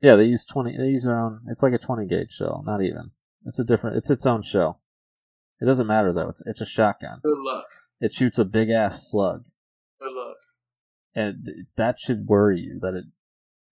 Yeah, 0.00 0.16
they 0.16 0.24
use 0.24 0.46
20. 0.46 0.76
They 0.76 0.84
use 0.84 1.06
own. 1.06 1.40
It's 1.48 1.62
like 1.62 1.72
a 1.72 1.78
20 1.78 2.06
gauge 2.06 2.30
shell. 2.32 2.62
Not 2.64 2.82
even. 2.82 3.10
It's 3.48 3.58
a 3.58 3.64
different. 3.64 3.96
It's 3.96 4.10
its 4.10 4.26
own 4.26 4.42
show. 4.42 4.78
It 5.60 5.64
doesn't 5.64 5.86
matter 5.86 6.12
though. 6.12 6.28
It's 6.28 6.42
it's 6.46 6.60
a 6.60 6.66
shotgun. 6.66 7.20
Good 7.24 7.38
luck. 7.38 7.64
It 8.00 8.12
shoots 8.12 8.38
a 8.38 8.44
big 8.44 8.70
ass 8.70 9.08
slug, 9.10 9.44
Good 10.00 10.12
luck. 10.12 10.36
and 11.16 11.48
that 11.76 11.98
should 11.98 12.26
worry 12.28 12.60
you 12.60 12.78
that 12.80 12.94
it 12.94 13.04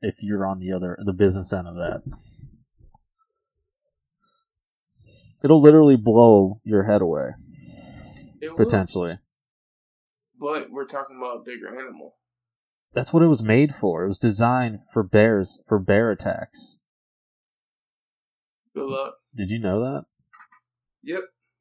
if 0.03 0.16
you're 0.22 0.45
on 0.45 0.59
the 0.59 0.72
other 0.72 0.99
the 1.05 1.12
business 1.12 1.53
end 1.53 1.68
of 1.68 1.74
that. 1.77 2.03
It'll 5.45 5.61
literally 5.62 5.97
blow 5.97 6.61
your 6.64 6.85
head 6.85 7.03
away 7.03 7.31
It 8.41 8.49
will, 8.51 8.57
potentially. 8.57 9.18
but 10.41 10.70
we're 10.70 10.87
talking 10.87 11.16
about 11.18 11.37
a 11.43 11.45
bigger 11.45 11.68
animal. 11.79 12.16
That's 12.95 13.12
what 13.12 13.22
it 13.22 13.27
was 13.29 13.43
made 13.43 13.74
for. 13.74 14.05
It 14.05 14.09
was 14.09 14.18
designed 14.18 14.81
for 14.93 15.03
bears 15.03 15.61
for 15.68 15.79
bear 15.79 16.11
attacks. 16.11 16.79
Good 18.74 18.89
luck. 18.89 19.14
Did 19.37 19.51
you 19.51 19.59
know 19.59 19.80
that? 19.80 20.05
Yep. 21.03 21.20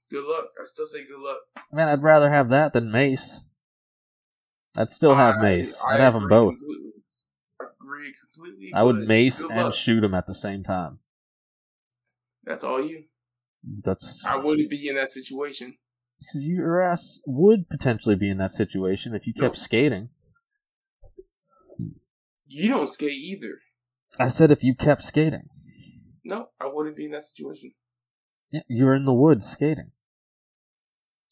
Good 0.09 0.23
luck. 0.26 0.45
I 0.59 0.65
still 0.65 0.86
say 0.86 1.05
good 1.05 1.19
luck. 1.19 1.39
Man, 1.73 1.88
I'd 1.89 2.03
rather 2.03 2.30
have 2.30 2.49
that 2.51 2.73
than 2.73 2.91
mace. 2.91 3.41
I'd 4.76 4.89
still 4.91 5.15
have 5.15 5.36
I- 5.38 5.41
Mace. 5.41 5.84
I 5.88 5.95
I'd 5.95 6.01
have 6.01 6.13
them 6.13 6.28
both. 6.28 6.55
Completely. 6.55 6.91
Agree 7.82 8.13
completely. 8.19 8.71
I 8.73 8.84
would 8.84 9.07
mace 9.07 9.43
and 9.43 9.55
luck. 9.55 9.73
shoot 9.73 10.03
him 10.03 10.13
at 10.13 10.28
the 10.28 10.36
same 10.36 10.63
time. 10.63 10.99
That's 12.43 12.63
all 12.63 12.84
you. 12.86 13.05
That's 13.84 14.23
I 14.26 14.36
wouldn't 14.38 14.69
be 14.69 14.88
in 14.88 14.95
that 14.95 15.09
situation. 15.09 15.78
your 16.34 16.82
ass 16.82 17.19
would 17.26 17.67
potentially 17.69 18.15
be 18.15 18.30
in 18.30 18.38
that 18.38 18.51
situation 18.51 19.15
if 19.15 19.26
you 19.28 19.34
kept 19.34 19.55
No. 19.55 19.59
skating. 19.59 20.09
You 22.47 22.69
don't 22.69 22.88
skate 22.89 23.11
either. 23.13 23.59
I 24.19 24.28
said 24.28 24.51
if 24.51 24.63
you 24.63 24.76
kept 24.76 25.03
skating. 25.03 25.49
No, 26.26 26.49
I 26.59 26.65
wouldn't 26.65 26.97
be 26.97 27.05
in 27.05 27.11
that 27.11 27.23
situation. 27.23 27.71
Yeah, 28.51 28.61
you're 28.67 28.95
in 28.95 29.05
the 29.05 29.13
woods 29.13 29.45
skating. 29.45 29.91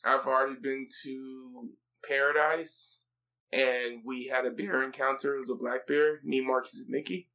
I've 0.05 0.27
already 0.27 0.59
been 0.61 0.87
to 1.03 1.69
Paradise, 2.07 3.03
and 3.51 4.01
we 4.05 4.27
had 4.27 4.45
a 4.45 4.51
bear 4.51 4.83
encounter. 4.83 5.35
It 5.35 5.39
was 5.39 5.49
a 5.49 5.55
black 5.55 5.87
bear. 5.87 6.19
Me, 6.23 6.41
Marcus, 6.41 6.81
and 6.81 6.89
Mickey. 6.89 7.29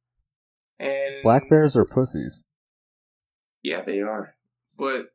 And 0.79 1.21
Black 1.23 1.49
bears 1.49 1.75
are 1.75 1.83
pussies. 1.83 2.45
Yeah, 3.61 3.81
they 3.81 3.99
are. 3.99 4.35
But 4.77 5.07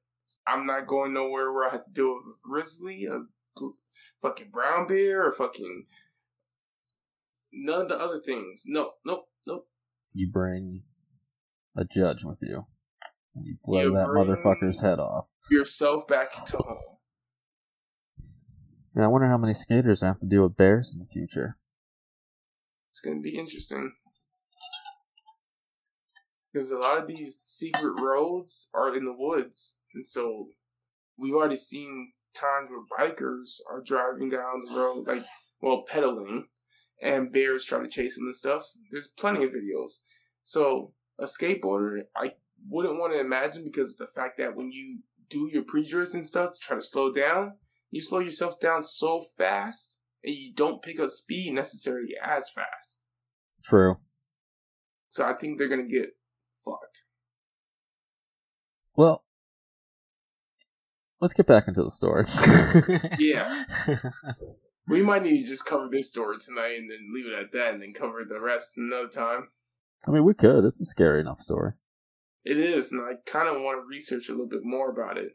I'm 0.46 0.66
not 0.66 0.86
going 0.86 1.14
nowhere 1.14 1.50
where 1.50 1.66
I 1.66 1.72
have 1.72 1.86
to 1.86 1.90
deal 1.90 2.16
with 2.16 2.34
a 2.34 2.36
grizzly, 2.42 3.06
a 3.06 3.20
fucking 4.20 4.50
brown 4.50 4.86
bear, 4.86 5.24
or 5.24 5.32
fucking 5.32 5.86
none 7.52 7.82
of 7.82 7.88
the 7.88 7.98
other 7.98 8.20
things. 8.20 8.64
No, 8.66 8.92
nope, 9.06 9.28
nope. 9.46 9.66
You 10.12 10.30
bring 10.30 10.82
a 11.76 11.84
judge 11.84 12.24
with 12.24 12.40
you. 12.42 12.66
And 13.34 13.44
you 13.46 13.56
blow 13.64 13.80
You 13.80 13.94
that 13.94 14.08
motherfucker's 14.08 14.80
head 14.80 14.98
off. 14.98 15.26
Yourself 15.50 16.06
back 16.06 16.32
to 16.46 16.56
home. 16.56 16.78
Yeah, 18.96 19.04
I 19.04 19.08
wonder 19.08 19.26
how 19.26 19.38
many 19.38 19.54
skaters 19.54 20.02
I 20.02 20.08
have 20.08 20.20
to 20.20 20.26
deal 20.26 20.44
with 20.44 20.56
bears 20.56 20.92
in 20.92 21.00
the 21.00 21.06
future. 21.06 21.56
It's 22.90 23.00
gonna 23.00 23.20
be 23.20 23.36
interesting. 23.36 23.92
Because 26.52 26.70
a 26.70 26.78
lot 26.78 26.98
of 26.98 27.08
these 27.08 27.34
secret 27.34 28.00
roads 28.00 28.68
are 28.72 28.94
in 28.94 29.04
the 29.04 29.16
woods. 29.16 29.76
And 29.94 30.06
so 30.06 30.46
we've 31.18 31.34
already 31.34 31.56
seen 31.56 32.12
times 32.34 32.68
where 32.70 33.08
bikers 33.08 33.58
are 33.68 33.82
driving 33.82 34.30
down 34.30 34.62
the 34.68 34.78
road, 34.78 35.08
like, 35.08 35.24
well, 35.60 35.82
pedaling, 35.88 36.46
and 37.02 37.32
bears 37.32 37.64
try 37.64 37.80
to 37.80 37.88
chase 37.88 38.16
them 38.16 38.26
and 38.26 38.36
stuff. 38.36 38.64
There's 38.92 39.08
plenty 39.08 39.42
of 39.42 39.50
videos. 39.50 40.00
So 40.44 40.94
a 41.18 41.24
skateboarder, 41.24 42.02
I 42.16 42.32
wouldn't 42.68 42.98
want 42.98 43.12
to 43.12 43.20
imagine 43.20 43.64
because 43.64 43.96
the 43.96 44.06
fact 44.06 44.38
that 44.38 44.56
when 44.56 44.72
you 44.72 45.00
do 45.28 45.48
your 45.52 45.62
pre-drifts 45.62 46.14
and 46.14 46.26
stuff 46.26 46.52
to 46.52 46.58
try 46.58 46.76
to 46.76 46.82
slow 46.82 47.12
down, 47.12 47.54
you 47.90 48.00
slow 48.00 48.18
yourself 48.20 48.58
down 48.60 48.82
so 48.82 49.22
fast 49.36 50.00
and 50.22 50.34
you 50.34 50.52
don't 50.54 50.82
pick 50.82 50.98
up 50.98 51.08
speed 51.10 51.52
necessarily 51.52 52.14
as 52.22 52.50
fast. 52.50 53.00
True. 53.64 53.96
So 55.08 55.24
I 55.24 55.34
think 55.34 55.58
they're 55.58 55.68
gonna 55.68 55.84
get 55.84 56.16
fucked. 56.64 57.04
Well, 58.96 59.24
let's 61.20 61.34
get 61.34 61.46
back 61.46 61.68
into 61.68 61.82
the 61.82 61.90
story. 61.90 62.24
Yeah. 63.18 63.64
We 64.86 65.02
might 65.02 65.22
need 65.22 65.40
to 65.40 65.48
just 65.48 65.64
cover 65.64 65.88
this 65.90 66.10
story 66.10 66.36
tonight 66.38 66.76
and 66.76 66.90
then 66.90 67.10
leave 67.14 67.26
it 67.26 67.32
at 67.32 67.52
that 67.52 67.72
and 67.72 67.82
then 67.82 67.94
cover 67.94 68.22
the 68.24 68.40
rest 68.40 68.76
another 68.76 69.08
time. 69.08 69.48
I 70.06 70.10
mean, 70.10 70.24
we 70.24 70.34
could. 70.34 70.64
It's 70.64 70.80
a 70.80 70.84
scary 70.84 71.20
enough 71.20 71.40
story. 71.40 71.72
It 72.44 72.58
is, 72.58 72.92
and 72.92 73.00
I 73.00 73.14
kind 73.24 73.48
of 73.48 73.62
want 73.62 73.82
to 73.82 73.86
research 73.88 74.28
a 74.28 74.32
little 74.32 74.48
bit 74.48 74.64
more 74.64 74.90
about 74.90 75.16
it. 75.16 75.32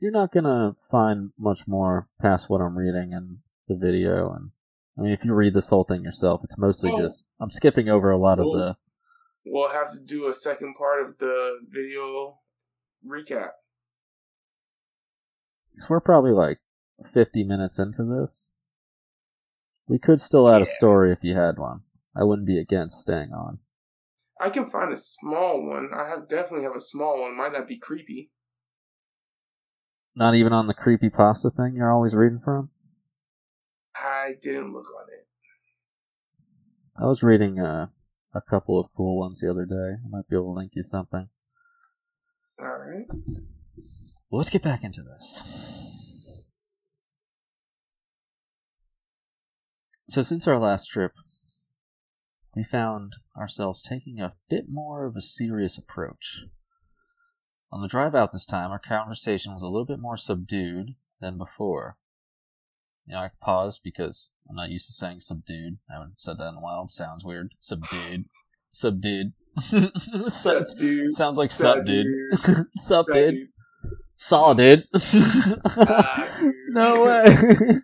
You're 0.00 0.10
not 0.10 0.32
gonna 0.32 0.74
find 0.90 1.30
much 1.38 1.68
more 1.68 2.08
past 2.20 2.50
what 2.50 2.60
I'm 2.60 2.76
reading 2.76 3.12
in 3.12 3.38
the 3.68 3.76
video, 3.76 4.32
and 4.32 4.50
I 4.98 5.02
mean, 5.02 5.12
if 5.12 5.24
you 5.24 5.32
read 5.32 5.54
this 5.54 5.70
whole 5.70 5.84
thing 5.84 6.02
yourself, 6.02 6.42
it's 6.42 6.58
mostly 6.58 6.90
just 6.96 7.24
I'm 7.40 7.50
skipping 7.50 7.88
over 7.88 8.10
a 8.10 8.18
lot 8.18 8.40
of 8.40 8.46
Oh. 8.46 8.56
the. 8.56 8.76
We'll 9.46 9.68
have 9.68 9.92
to 9.92 10.00
do 10.00 10.26
a 10.26 10.34
second 10.34 10.74
part 10.74 11.02
of 11.02 11.18
the 11.18 11.60
video 11.68 12.40
recap. 13.06 13.50
Cause 15.78 15.90
we're 15.90 16.00
probably 16.00 16.32
like 16.32 16.60
50 17.12 17.44
minutes 17.44 17.78
into 17.78 18.04
this. 18.04 18.52
We 19.86 19.98
could 19.98 20.20
still 20.20 20.48
add 20.48 20.62
a 20.62 20.66
story 20.66 21.12
if 21.12 21.22
you 21.22 21.34
had 21.34 21.58
one. 21.58 21.82
I 22.16 22.24
wouldn't 22.24 22.46
be 22.46 22.58
against 22.58 23.00
staying 23.00 23.32
on. 23.32 23.58
I 24.40 24.50
can 24.50 24.66
find 24.66 24.92
a 24.92 24.96
small 24.96 25.66
one. 25.66 25.90
I 25.96 26.08
have 26.08 26.28
definitely 26.28 26.64
have 26.64 26.76
a 26.76 26.80
small 26.80 27.20
one. 27.20 27.36
Might 27.36 27.52
not 27.52 27.68
be 27.68 27.78
creepy. 27.78 28.30
Not 30.16 30.34
even 30.34 30.52
on 30.52 30.66
the 30.66 30.74
creepy 30.74 31.10
pasta 31.10 31.50
thing 31.50 31.74
you're 31.76 31.92
always 31.92 32.14
reading 32.14 32.40
from. 32.44 32.70
I 33.96 34.34
didn't 34.40 34.72
look 34.72 34.86
on 34.86 35.06
it. 35.08 35.26
I 36.96 37.06
was 37.06 37.22
reading 37.22 37.58
uh, 37.58 37.88
a 38.34 38.40
couple 38.40 38.78
of 38.78 38.86
cool 38.96 39.18
ones 39.18 39.40
the 39.40 39.50
other 39.50 39.64
day. 39.64 39.96
I 40.04 40.08
might 40.08 40.28
be 40.28 40.36
able 40.36 40.54
to 40.54 40.58
link 40.58 40.72
you 40.74 40.82
something. 40.82 41.28
All 42.60 42.66
right. 42.66 43.06
Well, 44.30 44.38
let's 44.38 44.50
get 44.50 44.62
back 44.62 44.84
into 44.84 45.02
this. 45.02 45.42
So, 50.08 50.22
since 50.22 50.46
our 50.46 50.58
last 50.58 50.86
trip, 50.86 51.12
we 52.56 52.62
found 52.64 53.14
ourselves 53.36 53.82
taking 53.82 54.20
a 54.20 54.34
bit 54.48 54.64
more 54.68 55.06
of 55.06 55.16
a 55.16 55.22
serious 55.22 55.76
approach. 55.78 56.44
On 57.72 57.82
the 57.82 57.88
drive 57.88 58.14
out 58.14 58.32
this 58.32 58.46
time, 58.46 58.70
our 58.70 58.78
conversation 58.78 59.52
was 59.52 59.62
a 59.62 59.66
little 59.66 59.86
bit 59.86 59.98
more 59.98 60.16
subdued 60.16 60.94
than 61.20 61.38
before. 61.38 61.96
You 63.06 63.14
know, 63.14 63.20
I 63.20 63.30
paused 63.42 63.80
because 63.82 64.30
I'm 64.48 64.56
not 64.56 64.70
used 64.70 64.86
to 64.86 64.92
saying 64.92 65.20
subdued. 65.20 65.78
I 65.90 65.94
haven't 65.94 66.20
said 66.20 66.38
that 66.38 66.48
in 66.48 66.54
a 66.54 66.60
while. 66.60 66.84
It 66.84 66.92
sounds 66.92 67.24
weird. 67.24 67.48
Subdued. 67.60 68.26
Subdued. 68.72 69.32
Sub- 70.28 70.64
dude. 70.78 71.12
sounds 71.12 71.36
like 71.36 71.50
sub, 71.50 71.84
dude. 71.84 72.06
dude. 72.46 72.66
Sup, 72.76 73.06
Sad 73.12 73.34
dude. 73.34 73.48
Solid. 74.16 74.84
Dude. 74.92 74.94
no 76.70 77.04
way. 77.04 77.24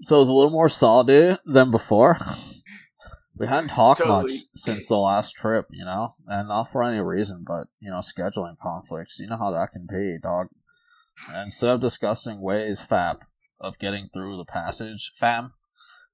so 0.00 0.16
it 0.16 0.20
was 0.20 0.28
a 0.28 0.32
little 0.32 0.50
more 0.50 0.68
solid 0.68 1.38
than 1.44 1.70
before. 1.70 2.18
We 3.42 3.48
hadn't 3.48 3.70
talked 3.70 3.98
Totally. 3.98 4.34
much 4.34 4.44
since 4.54 4.86
the 4.86 4.94
last 4.94 5.34
trip, 5.34 5.66
you 5.72 5.84
know, 5.84 6.14
and 6.28 6.46
not 6.46 6.70
for 6.70 6.84
any 6.84 7.00
reason, 7.00 7.42
but 7.44 7.66
you 7.80 7.90
know, 7.90 7.98
scheduling 7.98 8.56
conflicts. 8.62 9.18
You 9.18 9.26
know 9.26 9.36
how 9.36 9.50
that 9.50 9.72
can 9.72 9.84
be, 9.90 10.16
dog. 10.22 10.46
And 11.28 11.46
instead 11.46 11.70
of 11.70 11.80
discussing 11.80 12.40
ways, 12.40 12.82
fab, 12.82 13.16
of 13.60 13.80
getting 13.80 14.08
through 14.14 14.36
the 14.36 14.44
passage, 14.44 15.10
fam, 15.18 15.54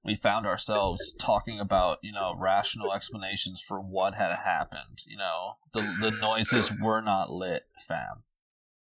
we 0.03 0.15
found 0.15 0.47
ourselves 0.47 1.11
talking 1.19 1.59
about, 1.59 1.99
you 2.01 2.11
know, 2.11 2.33
rational 2.35 2.93
explanations 2.93 3.61
for 3.61 3.79
what 3.79 4.15
had 4.15 4.31
happened. 4.31 5.03
You 5.05 5.17
know, 5.17 5.57
the 5.71 5.81
the 6.01 6.09
noises 6.09 6.71
were 6.81 7.01
not 7.01 7.29
lit, 7.29 7.61
fam. 7.87 8.23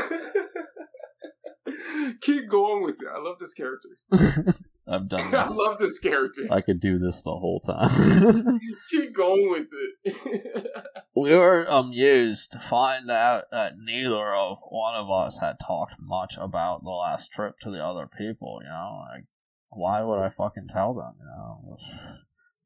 Keep 2.20 2.50
going 2.50 2.84
with 2.84 2.96
it. 2.96 3.08
I 3.16 3.22
love 3.22 3.40
this 3.40 3.54
character. 3.54 3.88
I've 4.94 5.10
done 5.10 5.22
I 5.36 5.48
love 5.50 5.80
this 5.80 6.00
character. 6.00 6.48
I 6.52 6.62
could 6.62 6.80
do 6.80 7.00
this 7.00 7.22
the 7.22 7.32
whole 7.32 7.60
time. 7.60 8.60
Keep 8.92 9.16
going 9.16 9.50
with 9.50 9.68
it. 10.04 10.68
we 11.16 11.36
were 11.36 11.64
amused 11.64 12.52
to 12.52 12.60
find 12.60 13.10
out 13.10 13.46
that 13.52 13.74
neither 13.78 14.36
of 14.36 14.60
one 14.70 14.96
of 14.96 15.10
us 15.10 15.40
had 15.40 15.58
talked 15.66 15.96
much 16.00 16.36
about 16.40 16.84
the 16.84 16.92
last 16.92 17.32
trip 17.32 17.60
to 17.62 17.72
the 17.72 17.84
other 17.84 18.08
people, 18.08 18.60
you 18.62 18.70
know? 18.70 19.06
Like, 19.12 19.26
why 19.70 20.02
would 20.02 20.20
I 20.20 20.30
fucking 20.30 20.68
tell 20.70 20.94
them, 20.94 21.16
you 21.20 21.26
know? 21.26 21.78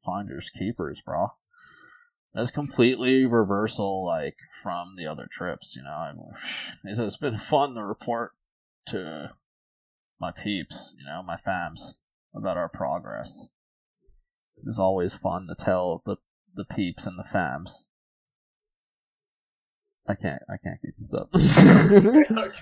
Finders 0.04 0.50
keepers, 0.50 1.00
bro. 1.04 1.28
That's 2.34 2.50
completely 2.50 3.24
reversal, 3.24 4.04
like, 4.04 4.36
from 4.62 4.94
the 4.96 5.06
other 5.06 5.26
trips, 5.30 5.74
you 5.74 5.82
know? 5.82 5.90
I, 5.90 6.12
it's 6.84 7.16
been 7.16 7.38
fun 7.38 7.74
to 7.74 7.84
report 7.84 8.32
to 8.88 9.30
my 10.20 10.32
peeps, 10.32 10.94
you 10.98 11.06
know, 11.06 11.22
my 11.22 11.36
fams, 11.36 11.94
about 12.34 12.56
our 12.56 12.68
progress. 12.68 13.48
It's 14.64 14.78
always 14.78 15.14
fun 15.14 15.46
to 15.48 15.54
tell 15.54 16.02
the 16.04 16.16
the 16.54 16.64
peeps 16.64 17.06
and 17.06 17.18
the 17.18 17.28
fams. 17.28 17.86
I 20.08 20.14
can't 20.14 20.42
I 20.48 20.56
can't 20.62 20.80
keep 20.80 20.96
this 20.98 21.14
up. 21.14 21.28
it 21.34 22.56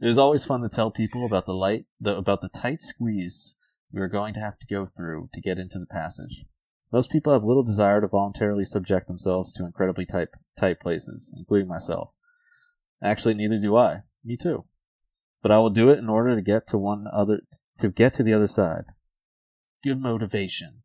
is 0.00 0.18
always 0.18 0.44
fun 0.44 0.60
to 0.60 0.68
tell 0.68 0.90
people 0.90 1.26
about 1.26 1.46
the 1.46 1.54
light 1.54 1.86
the 2.00 2.16
about 2.16 2.42
the 2.42 2.48
tight 2.48 2.82
squeeze 2.82 3.54
we 3.92 4.00
are 4.00 4.08
going 4.08 4.34
to 4.34 4.40
have 4.40 4.58
to 4.58 4.66
go 4.66 4.86
through 4.86 5.30
to 5.32 5.40
get 5.40 5.58
into 5.58 5.78
the 5.78 5.86
passage. 5.86 6.44
Most 6.92 7.10
people 7.10 7.32
have 7.32 7.44
little 7.44 7.62
desire 7.62 8.00
to 8.00 8.08
voluntarily 8.08 8.64
subject 8.64 9.08
themselves 9.08 9.52
to 9.52 9.64
incredibly 9.64 10.06
tight 10.06 10.28
tight 10.58 10.80
places, 10.80 11.32
including 11.36 11.68
myself. 11.68 12.10
Actually, 13.02 13.34
neither 13.34 13.58
do 13.58 13.76
I. 13.76 14.02
Me 14.24 14.36
too. 14.36 14.64
But 15.42 15.52
I 15.52 15.58
will 15.58 15.70
do 15.70 15.90
it 15.90 15.98
in 15.98 16.08
order 16.08 16.34
to 16.34 16.42
get 16.42 16.66
to 16.68 16.78
one 16.78 17.06
other 17.12 17.40
to 17.78 17.88
get 17.88 18.14
to 18.14 18.22
the 18.22 18.34
other 18.34 18.48
side. 18.48 18.84
Good 19.84 20.00
motivation. 20.00 20.82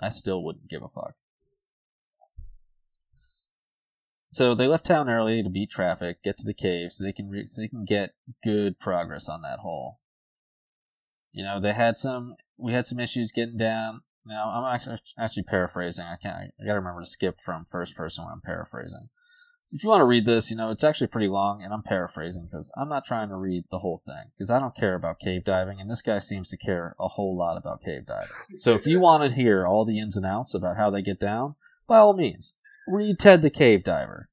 I 0.00 0.08
still 0.08 0.42
wouldn't 0.42 0.68
give 0.68 0.82
a 0.82 0.88
fuck. 0.88 1.14
So 4.30 4.54
they 4.54 4.68
left 4.68 4.86
town 4.86 5.08
early 5.08 5.42
to 5.42 5.50
beat 5.50 5.70
traffic, 5.70 6.22
get 6.22 6.38
to 6.38 6.44
the 6.44 6.54
cave, 6.54 6.92
so 6.92 7.02
they 7.02 7.12
can 7.12 7.28
re- 7.28 7.46
so 7.46 7.62
they 7.62 7.68
can 7.68 7.84
get 7.84 8.10
good 8.44 8.78
progress 8.78 9.28
on 9.28 9.42
that 9.42 9.60
hole. 9.60 10.00
You 11.32 11.44
know, 11.44 11.60
they 11.60 11.72
had 11.72 11.98
some. 11.98 12.34
We 12.56 12.72
had 12.72 12.86
some 12.86 13.00
issues 13.00 13.32
getting 13.32 13.56
down. 13.56 14.02
Now 14.26 14.50
I'm 14.50 14.74
actually 14.74 14.98
actually 15.18 15.44
paraphrasing. 15.44 16.04
I 16.04 16.16
can't. 16.22 16.52
I 16.60 16.66
gotta 16.66 16.80
remember 16.80 17.02
to 17.02 17.06
skip 17.06 17.40
from 17.40 17.64
first 17.64 17.96
person 17.96 18.24
when 18.24 18.34
I'm 18.34 18.40
paraphrasing. 18.40 19.08
If 19.70 19.82
you 19.82 19.90
want 19.90 20.00
to 20.00 20.06
read 20.06 20.24
this, 20.24 20.50
you 20.50 20.56
know 20.56 20.70
it's 20.70 20.84
actually 20.84 21.08
pretty 21.08 21.28
long, 21.28 21.62
and 21.62 21.74
I'm 21.74 21.82
paraphrasing 21.82 22.46
because 22.50 22.72
I'm 22.76 22.88
not 22.88 23.04
trying 23.04 23.28
to 23.28 23.36
read 23.36 23.64
the 23.70 23.80
whole 23.80 24.02
thing 24.06 24.30
because 24.36 24.50
I 24.50 24.58
don't 24.58 24.76
care 24.76 24.94
about 24.94 25.20
cave 25.20 25.44
diving, 25.44 25.80
and 25.80 25.90
this 25.90 26.02
guy 26.02 26.20
seems 26.20 26.48
to 26.50 26.56
care 26.56 26.96
a 26.98 27.08
whole 27.08 27.36
lot 27.36 27.58
about 27.58 27.82
cave 27.82 28.06
diving. 28.06 28.58
So 28.58 28.74
if 28.74 28.86
you 28.86 28.98
want 29.00 29.24
to 29.24 29.36
hear 29.36 29.66
all 29.66 29.84
the 29.84 29.98
ins 29.98 30.16
and 30.16 30.24
outs 30.24 30.54
about 30.54 30.78
how 30.78 30.90
they 30.90 31.02
get 31.02 31.20
down, 31.20 31.56
by 31.86 31.98
all 31.98 32.14
means, 32.14 32.54
read 32.86 33.18
Ted 33.18 33.42
the 33.42 33.50
Cave 33.50 33.84
Diver. 33.84 34.28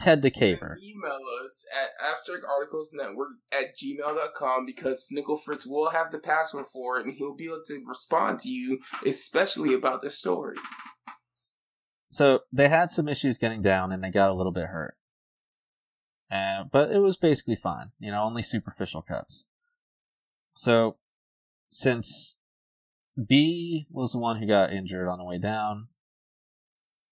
Ted 0.00 0.22
the 0.22 0.30
Caver. 0.30 0.76
Email 0.80 1.18
us 1.44 1.64
at 1.74 1.90
afterarticlesnetwork 2.00 3.34
at 3.52 3.74
gmail.com 3.74 4.64
because 4.64 5.10
Snickle 5.12 5.42
Fritz 5.42 5.66
will 5.66 5.90
have 5.90 6.12
the 6.12 6.20
password 6.20 6.66
for 6.72 6.98
it 6.98 7.06
and 7.06 7.14
he'll 7.14 7.34
be 7.34 7.46
able 7.46 7.62
to 7.66 7.82
respond 7.84 8.38
to 8.40 8.48
you, 8.48 8.78
especially 9.04 9.74
about 9.74 10.02
the 10.02 10.10
story. 10.10 10.56
So 12.10 12.40
they 12.52 12.68
had 12.68 12.90
some 12.90 13.08
issues 13.08 13.38
getting 13.38 13.62
down 13.62 13.92
and 13.92 14.02
they 14.02 14.10
got 14.10 14.30
a 14.30 14.34
little 14.34 14.52
bit 14.52 14.66
hurt. 14.66 14.96
Uh, 16.30 16.64
but 16.70 16.90
it 16.90 16.98
was 16.98 17.16
basically 17.16 17.56
fine, 17.56 17.90
you 17.98 18.10
know, 18.10 18.22
only 18.22 18.42
superficial 18.42 19.02
cuts. 19.02 19.46
So, 20.54 20.96
since 21.70 22.36
B 23.16 23.86
was 23.90 24.12
the 24.12 24.18
one 24.18 24.38
who 24.38 24.46
got 24.46 24.72
injured 24.72 25.08
on 25.08 25.18
the 25.18 25.24
way 25.24 25.38
down, 25.38 25.88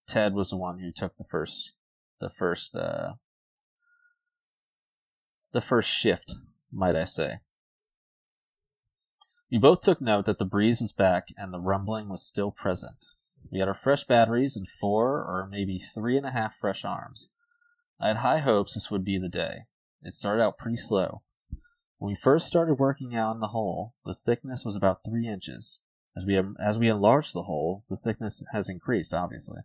Ted 0.07 0.33
was 0.33 0.49
the 0.49 0.57
one 0.57 0.79
who 0.79 0.91
took 0.91 1.17
the 1.17 1.23
first 1.23 1.73
the 2.19 2.29
first 2.29 2.75
uh, 2.75 3.13
the 5.51 5.61
first 5.61 5.89
shift, 5.89 6.35
might 6.71 6.95
I 6.95 7.05
say. 7.05 7.39
We 9.51 9.57
both 9.57 9.81
took 9.81 10.01
note 10.01 10.25
that 10.25 10.39
the 10.39 10.45
breeze 10.45 10.81
was 10.81 10.91
back 10.91 11.27
and 11.37 11.53
the 11.53 11.59
rumbling 11.59 12.09
was 12.09 12.25
still 12.25 12.51
present. 12.51 12.97
We 13.51 13.59
had 13.59 13.67
our 13.67 13.79
fresh 13.81 14.03
batteries 14.03 14.55
and 14.55 14.67
four 14.67 15.19
or 15.19 15.47
maybe 15.49 15.79
three 15.79 16.17
and 16.17 16.25
a 16.25 16.31
half 16.31 16.53
fresh 16.59 16.83
arms. 16.83 17.29
I 17.99 18.09
had 18.09 18.17
high 18.17 18.39
hopes 18.39 18.73
this 18.73 18.91
would 18.91 19.05
be 19.05 19.17
the 19.17 19.29
day. 19.29 19.65
It 20.01 20.15
started 20.15 20.43
out 20.43 20.57
pretty 20.57 20.77
slow. 20.77 21.21
When 21.97 22.11
we 22.11 22.19
first 22.21 22.47
started 22.47 22.75
working 22.75 23.15
out 23.15 23.33
in 23.33 23.41
the 23.41 23.47
hole, 23.47 23.95
the 24.05 24.13
thickness 24.13 24.63
was 24.63 24.75
about 24.75 25.03
three 25.03 25.27
inches. 25.27 25.79
As 26.15 26.25
we 26.25 26.39
as 26.59 26.77
we 26.77 26.89
enlarged 26.89 27.33
the 27.33 27.43
hole, 27.43 27.83
the 27.89 27.95
thickness 27.95 28.43
has 28.51 28.69
increased, 28.69 29.13
obviously. 29.13 29.61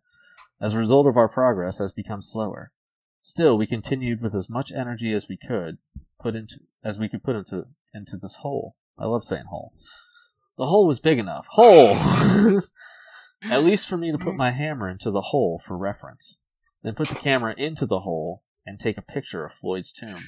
As 0.61 0.75
a 0.75 0.79
result 0.79 1.07
of 1.07 1.17
our 1.17 1.29
progress 1.29 1.79
has 1.79 1.93
become 1.93 2.23
slower. 2.23 2.73
Still, 3.21 3.57
we 3.57 3.67
continued 3.67 4.21
with 4.21 4.35
as 4.35 4.49
much 4.49 4.73
energy 4.73 5.13
as 5.13 5.29
we 5.29 5.37
could 5.37 5.79
put 6.21 6.35
into 6.35 6.61
as 6.85 6.99
we 6.99 7.09
could 7.09 7.23
put 7.23 7.37
into 7.37 7.67
into 7.95 8.17
this 8.17 8.37
hole. 8.37 8.77
I 8.99 9.07
love 9.07 9.25
saying 9.25 9.47
hole. 9.47 9.73
The 10.59 10.67
hole 10.67 10.87
was 10.87 11.01
big 11.01 11.19
enough. 11.19 11.47
Hole. 11.51 11.97
At 13.51 13.65
least 13.65 13.89
for 13.89 13.97
me 13.97 14.13
to 14.13 14.19
put 14.19 14.29
mm-hmm. 14.29 14.37
my 14.39 14.51
hammer 14.51 14.89
into 14.89 15.11
the 15.11 15.21
hole 15.21 15.61
for 15.65 15.77
reference. 15.77 16.37
Then 16.83 16.95
put 16.95 17.09
the 17.09 17.15
camera 17.15 17.55
into 17.57 17.87
the 17.87 18.01
hole 18.01 18.43
and 18.67 18.79
take 18.79 18.99
a 18.99 19.03
picture 19.03 19.45
of 19.45 19.53
Floyd's 19.53 19.93
tomb. 19.93 20.25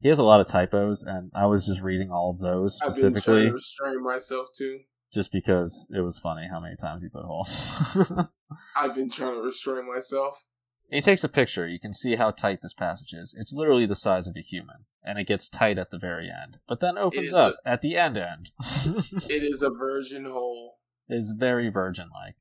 He 0.00 0.08
has 0.08 0.18
a 0.18 0.24
lot 0.24 0.40
of 0.40 0.48
typos, 0.48 1.02
and 1.02 1.30
I 1.34 1.46
was 1.46 1.66
just 1.66 1.82
reading 1.82 2.10
all 2.10 2.30
of 2.30 2.38
those 2.38 2.76
specifically. 2.76 3.08
I've 3.08 3.22
been 3.22 3.22
trying 3.22 3.46
to 3.46 3.52
restrain 3.52 4.02
myself 4.02 4.48
too 4.56 4.80
just 5.12 5.32
because 5.32 5.86
it 5.94 6.00
was 6.00 6.18
funny 6.18 6.48
how 6.48 6.60
many 6.60 6.76
times 6.76 7.02
he 7.02 7.08
put 7.08 7.24
hole. 7.24 7.46
I've 8.76 8.94
been 8.94 9.10
trying 9.10 9.34
to 9.34 9.40
restrain 9.40 9.92
myself. 9.92 10.44
he 10.88 11.00
takes 11.00 11.24
a 11.24 11.28
picture. 11.28 11.66
You 11.66 11.80
can 11.80 11.92
see 11.92 12.16
how 12.16 12.30
tight 12.30 12.60
this 12.62 12.74
passage 12.74 13.12
is. 13.12 13.34
It's 13.36 13.52
literally 13.52 13.86
the 13.86 13.96
size 13.96 14.26
of 14.26 14.36
a 14.36 14.40
human, 14.40 14.84
and 15.04 15.18
it 15.18 15.26
gets 15.26 15.48
tight 15.48 15.78
at 15.78 15.90
the 15.90 15.98
very 15.98 16.30
end, 16.30 16.58
but 16.68 16.80
then 16.80 16.96
opens 16.96 17.32
up 17.32 17.56
a, 17.64 17.68
at 17.68 17.82
the 17.82 17.96
end 17.96 18.16
end. 18.16 18.50
it 19.28 19.42
is 19.42 19.62
a 19.62 19.70
virgin 19.70 20.26
hole. 20.26 20.76
It's 21.10 21.30
very 21.30 21.68
virgin-like. 21.68 22.36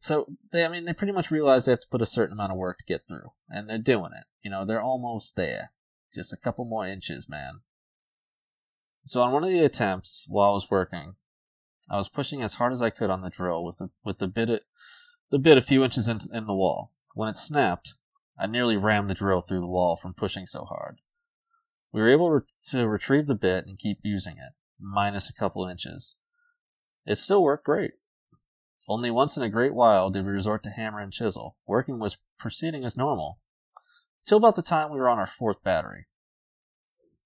So 0.00 0.26
they, 0.52 0.64
I 0.64 0.68
mean, 0.68 0.84
they 0.84 0.92
pretty 0.92 1.12
much 1.12 1.30
realize 1.30 1.64
they 1.64 1.72
have 1.72 1.80
to 1.80 1.88
put 1.88 2.02
a 2.02 2.06
certain 2.06 2.34
amount 2.34 2.52
of 2.52 2.58
work 2.58 2.78
to 2.78 2.84
get 2.92 3.08
through, 3.08 3.32
and 3.48 3.68
they're 3.68 3.78
doing 3.78 4.12
it. 4.16 4.24
You 4.42 4.50
know, 4.50 4.64
they're 4.64 4.82
almost 4.82 5.34
there. 5.34 5.72
Just 6.14 6.32
a 6.32 6.36
couple 6.36 6.64
more 6.64 6.86
inches, 6.86 7.28
man. 7.28 7.60
So 9.04 9.22
on 9.22 9.32
one 9.32 9.44
of 9.44 9.50
the 9.50 9.64
attempts 9.64 10.24
while 10.28 10.50
I 10.50 10.52
was 10.52 10.70
working, 10.70 11.14
I 11.90 11.96
was 11.96 12.08
pushing 12.08 12.42
as 12.42 12.54
hard 12.54 12.72
as 12.72 12.82
I 12.82 12.90
could 12.90 13.10
on 13.10 13.22
the 13.22 13.30
drill 13.30 13.64
with 13.64 13.78
the, 13.78 13.90
with 14.04 14.18
the 14.18 14.26
bit 14.26 14.62
the 15.30 15.38
bit 15.38 15.58
a 15.58 15.62
few 15.62 15.84
inches 15.84 16.08
in, 16.08 16.20
in 16.32 16.46
the 16.46 16.54
wall. 16.54 16.92
When 17.14 17.28
it 17.28 17.36
snapped, 17.36 17.94
I 18.38 18.46
nearly 18.46 18.76
rammed 18.76 19.10
the 19.10 19.14
drill 19.14 19.40
through 19.40 19.60
the 19.60 19.66
wall 19.66 19.98
from 20.00 20.14
pushing 20.14 20.46
so 20.46 20.64
hard. 20.64 21.00
We 21.92 22.00
were 22.00 22.12
able 22.12 22.42
to 22.70 22.88
retrieve 22.88 23.26
the 23.26 23.34
bit 23.34 23.66
and 23.66 23.78
keep 23.78 23.98
using 24.02 24.34
it, 24.34 24.52
minus 24.78 25.28
a 25.28 25.32
couple 25.32 25.66
inches. 25.66 26.14
It 27.08 27.16
still 27.16 27.42
worked 27.42 27.64
great. 27.64 27.92
Only 28.86 29.10
once 29.10 29.38
in 29.38 29.42
a 29.42 29.48
great 29.48 29.72
while 29.72 30.10
did 30.10 30.26
we 30.26 30.30
resort 30.30 30.62
to 30.64 30.70
hammer 30.70 31.00
and 31.00 31.10
chisel. 31.10 31.56
Working 31.66 31.98
was 31.98 32.18
proceeding 32.38 32.84
as 32.84 32.98
normal. 32.98 33.40
Till 34.26 34.36
about 34.36 34.56
the 34.56 34.62
time 34.62 34.92
we 34.92 34.98
were 34.98 35.08
on 35.08 35.18
our 35.18 35.26
fourth 35.26 35.62
battery. 35.62 36.04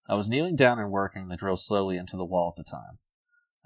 I 0.09 0.15
was 0.15 0.29
kneeling 0.29 0.55
down 0.55 0.79
and 0.79 0.93
working 0.93 1.27
the 1.27 1.37
drill 1.37 1.57
slowly 1.57 1.97
into 1.97 2.17
the 2.17 2.25
wall 2.25 2.55
at 2.57 2.65
the 2.65 2.71
time. 2.71 3.01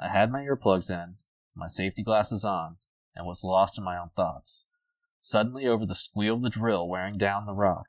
I 0.01 0.09
had 0.09 0.33
my 0.33 0.41
earplugs 0.41 0.89
in, 0.91 1.17
my 1.55 1.67
safety 1.67 2.03
glasses 2.03 2.45
on, 2.45 2.79
and 3.14 3.27
was 3.27 3.45
lost 3.45 3.77
in 3.77 3.85
my 3.85 3.99
own 3.99 4.09
thoughts. 4.17 4.64
Suddenly, 5.21 5.67
over 5.67 5.85
the 5.85 5.95
squeal 5.95 6.37
of 6.37 6.43
the 6.43 6.49
drill 6.49 6.89
wearing 6.89 7.19
down 7.19 7.45
the 7.45 7.53
rock, 7.53 7.89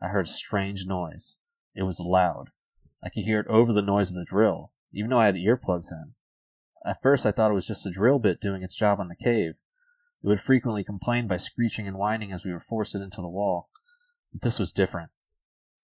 I 0.00 0.10
heard 0.10 0.26
a 0.26 0.30
strange 0.30 0.86
noise. 0.86 1.38
It 1.74 1.82
was 1.82 1.98
loud. 1.98 2.50
I 3.02 3.08
could 3.08 3.24
hear 3.24 3.40
it 3.40 3.48
over 3.48 3.72
the 3.72 3.82
noise 3.82 4.10
of 4.10 4.16
the 4.16 4.24
drill, 4.24 4.70
even 4.92 5.10
though 5.10 5.18
I 5.18 5.26
had 5.26 5.34
earplugs 5.34 5.90
in. 5.90 6.14
At 6.84 7.00
first, 7.02 7.24
I 7.24 7.32
thought 7.32 7.50
it 7.50 7.54
was 7.54 7.66
just 7.66 7.84
the 7.84 7.90
drill 7.90 8.18
bit 8.18 8.40
doing 8.40 8.62
its 8.62 8.76
job 8.76 9.00
on 9.00 9.08
the 9.08 9.16
cave. 9.16 9.54
It 10.22 10.28
would 10.28 10.40
frequently 10.40 10.84
complain 10.84 11.26
by 11.26 11.36
screeching 11.38 11.86
and 11.86 11.96
whining 11.96 12.32
as 12.32 12.44
we 12.44 12.52
were 12.52 12.60
forced 12.60 12.94
into 12.94 13.20
the 13.20 13.28
wall. 13.28 13.70
But 14.32 14.42
this 14.42 14.58
was 14.58 14.72
different. 14.72 15.10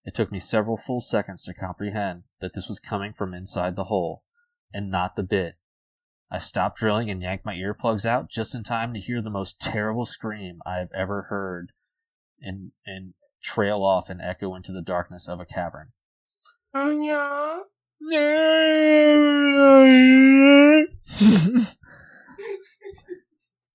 It 0.04 0.14
took 0.14 0.32
me 0.32 0.38
several 0.38 0.76
full 0.76 1.00
seconds 1.00 1.44
to 1.44 1.54
comprehend 1.54 2.24
that 2.40 2.54
this 2.54 2.68
was 2.68 2.78
coming 2.78 3.12
from 3.12 3.34
inside 3.34 3.76
the 3.76 3.84
hole, 3.84 4.24
and 4.72 4.90
not 4.90 5.14
the 5.14 5.22
bit. 5.22 5.56
I 6.30 6.38
stopped 6.38 6.78
drilling 6.78 7.10
and 7.10 7.22
yanked 7.22 7.44
my 7.44 7.54
earplugs 7.54 8.06
out 8.06 8.30
just 8.30 8.54
in 8.54 8.62
time 8.62 8.94
to 8.94 9.00
hear 9.00 9.20
the 9.20 9.30
most 9.30 9.60
terrible 9.60 10.06
scream 10.06 10.60
I 10.64 10.78
have 10.78 10.92
ever 10.94 11.22
heard 11.28 11.72
and, 12.40 12.72
and 12.86 13.14
trail 13.42 13.82
off 13.82 14.08
and 14.08 14.20
echo 14.20 14.54
into 14.54 14.72
the 14.72 14.82
darkness 14.82 15.28
of 15.28 15.40
a 15.40 15.44
cavern. 15.44 15.92
Anya? 18.02 18.20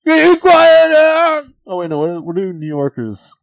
Be 0.06 0.38
quiet! 0.38 1.46
Oh 1.68 1.78
wait, 1.78 1.90
no. 1.90 2.00
What, 2.00 2.26
what 2.26 2.36
do 2.36 2.54
New 2.54 2.68
Yorkers 2.68 3.34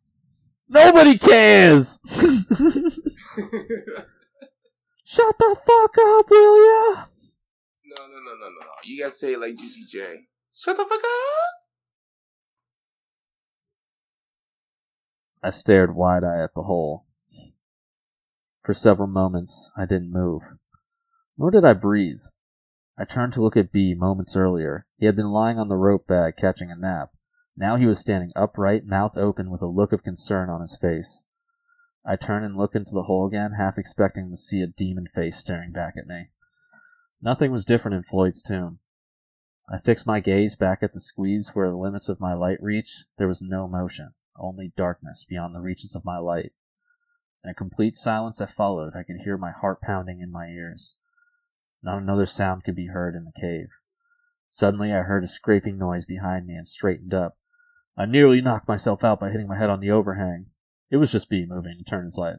Nobody 0.68 1.18
cares. 1.18 1.98
Shut 5.04 5.36
the 5.38 5.56
fuck 5.66 5.98
up, 5.98 6.30
will 6.30 6.56
ya? 6.64 7.04
No, 7.84 8.06
no, 8.06 8.18
no, 8.20 8.32
no, 8.40 8.48
no. 8.48 8.66
You 8.84 9.02
gotta 9.02 9.12
say 9.12 9.34
it 9.34 9.40
like 9.40 9.56
Juicy 9.56 9.84
J. 9.86 10.28
Shut 10.54 10.78
the 10.78 10.84
fuck 10.84 10.98
up. 10.98 11.52
I 15.42 15.50
stared 15.50 15.94
wide 15.94 16.24
eyed 16.24 16.44
at 16.44 16.54
the 16.54 16.62
hole. 16.62 17.04
For 18.64 18.72
several 18.72 19.08
moments, 19.08 19.70
I 19.76 19.84
didn't 19.84 20.10
move. 20.12 20.42
Nor 21.42 21.50
did 21.50 21.64
I 21.64 21.72
breathe. 21.72 22.22
I 22.96 23.04
turned 23.04 23.32
to 23.32 23.42
look 23.42 23.56
at 23.56 23.72
B 23.72 23.96
moments 23.96 24.36
earlier. 24.36 24.86
He 24.96 25.06
had 25.06 25.16
been 25.16 25.32
lying 25.32 25.58
on 25.58 25.66
the 25.66 25.74
rope 25.74 26.06
bag 26.06 26.36
catching 26.36 26.70
a 26.70 26.76
nap. 26.76 27.16
Now 27.56 27.74
he 27.74 27.84
was 27.84 27.98
standing 27.98 28.30
upright, 28.36 28.86
mouth 28.86 29.18
open, 29.18 29.50
with 29.50 29.60
a 29.60 29.66
look 29.66 29.92
of 29.92 30.04
concern 30.04 30.48
on 30.48 30.60
his 30.60 30.78
face. 30.80 31.26
I 32.06 32.14
turned 32.14 32.44
and 32.44 32.56
looked 32.56 32.76
into 32.76 32.94
the 32.94 33.02
hole 33.02 33.26
again, 33.26 33.54
half 33.54 33.76
expecting 33.76 34.30
to 34.30 34.36
see 34.36 34.62
a 34.62 34.68
demon 34.68 35.08
face 35.12 35.36
staring 35.36 35.72
back 35.72 35.94
at 35.96 36.06
me. 36.06 36.28
Nothing 37.20 37.50
was 37.50 37.64
different 37.64 37.96
in 37.96 38.04
Floyd's 38.04 38.40
tomb. 38.40 38.78
I 39.68 39.78
fixed 39.78 40.06
my 40.06 40.20
gaze 40.20 40.54
back 40.54 40.78
at 40.80 40.92
the 40.92 41.00
squeeze 41.00 41.50
where 41.54 41.70
the 41.70 41.76
limits 41.76 42.08
of 42.08 42.20
my 42.20 42.34
light 42.34 42.62
reach. 42.62 43.06
There 43.18 43.26
was 43.26 43.42
no 43.42 43.66
motion, 43.66 44.14
only 44.36 44.74
darkness 44.76 45.26
beyond 45.28 45.56
the 45.56 45.60
reaches 45.60 45.96
of 45.96 46.04
my 46.04 46.18
light. 46.18 46.52
In 47.42 47.50
a 47.50 47.54
complete 47.54 47.96
silence 47.96 48.38
that 48.38 48.50
followed, 48.50 48.94
I 48.94 49.02
could 49.02 49.22
hear 49.24 49.36
my 49.36 49.50
heart 49.50 49.80
pounding 49.80 50.20
in 50.20 50.30
my 50.30 50.46
ears. 50.46 50.94
Not 51.82 51.98
another 51.98 52.26
sound 52.26 52.64
could 52.64 52.76
be 52.76 52.86
heard 52.86 53.14
in 53.14 53.24
the 53.24 53.40
cave. 53.40 53.68
Suddenly 54.48 54.92
I 54.92 55.02
heard 55.02 55.24
a 55.24 55.28
scraping 55.28 55.78
noise 55.78 56.04
behind 56.04 56.46
me 56.46 56.54
and 56.54 56.68
straightened 56.68 57.14
up. 57.14 57.38
I 57.96 58.06
nearly 58.06 58.40
knocked 58.40 58.68
myself 58.68 59.02
out 59.02 59.20
by 59.20 59.30
hitting 59.30 59.48
my 59.48 59.58
head 59.58 59.70
on 59.70 59.80
the 59.80 59.90
overhang. 59.90 60.46
It 60.90 60.98
was 60.98 61.12
just 61.12 61.28
B 61.28 61.46
moving 61.48 61.78
to 61.78 61.84
turn 61.84 62.04
his 62.04 62.18
light. 62.18 62.36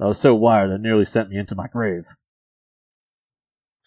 I 0.00 0.06
was 0.06 0.20
so 0.20 0.34
wired 0.34 0.70
it 0.70 0.80
nearly 0.80 1.04
sent 1.04 1.30
me 1.30 1.38
into 1.38 1.54
my 1.54 1.68
grave. 1.68 2.04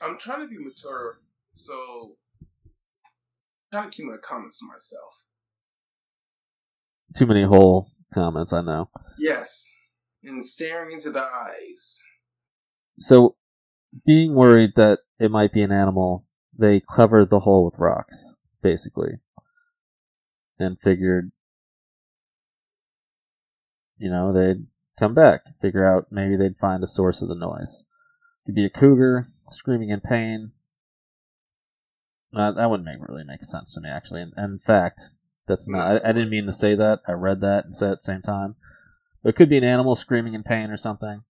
I'm 0.02 0.18
trying 0.18 0.42
to 0.42 0.48
be 0.48 0.58
mature, 0.58 1.22
so 1.54 2.18
I'm 2.64 2.72
trying 3.72 3.90
to 3.92 3.98
keep 3.98 4.06
my 4.06 4.18
comments 4.18 4.60
to 4.60 4.66
myself. 4.66 5.14
Too 7.16 7.26
many 7.26 7.44
whole 7.46 7.92
comments, 8.14 8.54
I 8.54 8.62
know. 8.62 8.90
Yes, 9.18 9.90
and 10.24 10.46
staring 10.46 10.92
into 10.92 11.12
the 11.12 11.24
eyes. 11.24 12.02
So, 12.98 13.36
being 14.06 14.34
worried 14.34 14.72
that 14.76 15.00
it 15.20 15.32
might 15.32 15.54
be 15.54 15.62
an 15.62 15.72
animal, 15.72 16.26
they 16.58 16.82
covered 16.82 17.30
the 17.30 17.40
hole 17.40 17.66
with 17.66 17.80
rocks, 17.80 18.36
basically, 18.62 19.20
and 20.58 20.80
figured, 20.80 21.32
you 23.98 24.10
know, 24.10 24.34
they'd 24.34 24.66
come 24.98 25.14
back, 25.14 25.42
figure 25.62 25.86
out 25.86 26.08
maybe 26.12 26.36
they'd 26.36 26.58
find 26.58 26.84
a 26.84 26.88
source 26.88 27.22
of 27.22 27.30
the 27.30 27.36
noise. 27.36 27.86
It 28.44 28.50
could 28.50 28.56
be 28.56 28.66
a 28.66 28.70
cougar 28.70 29.30
screaming 29.52 29.90
in 29.90 30.02
pain. 30.02 30.52
Uh, 32.36 32.52
that 32.52 32.70
wouldn't 32.70 32.86
make 32.86 32.98
really 33.08 33.24
make 33.24 33.44
sense 33.44 33.74
to 33.74 33.82
me, 33.82 33.90
actually. 33.90 34.22
And, 34.22 34.34
and 34.36 34.54
in 34.54 34.60
fact, 34.60 35.02
that's 35.48 35.70
not. 35.70 36.04
I, 36.04 36.10
I, 36.10 36.12
didn't 36.12 36.32
mean 36.32 36.46
to 36.48 36.54
say 36.54 36.76
that. 36.76 37.00
I 37.08 37.14
read 37.14 37.42
that 37.42 37.66
and 37.66 37.76
said 37.76 37.94
at 37.94 37.98
the 38.00 38.04
same 38.04 38.22
time. 38.22 38.56
It 39.24 39.36
could 39.36 39.50
be 39.50 39.58
an 39.58 39.64
animal 39.64 39.96
screaming 39.96 40.34
in 40.34 40.44
pain 40.44 40.70
or 40.70 40.78
something. 40.78 41.24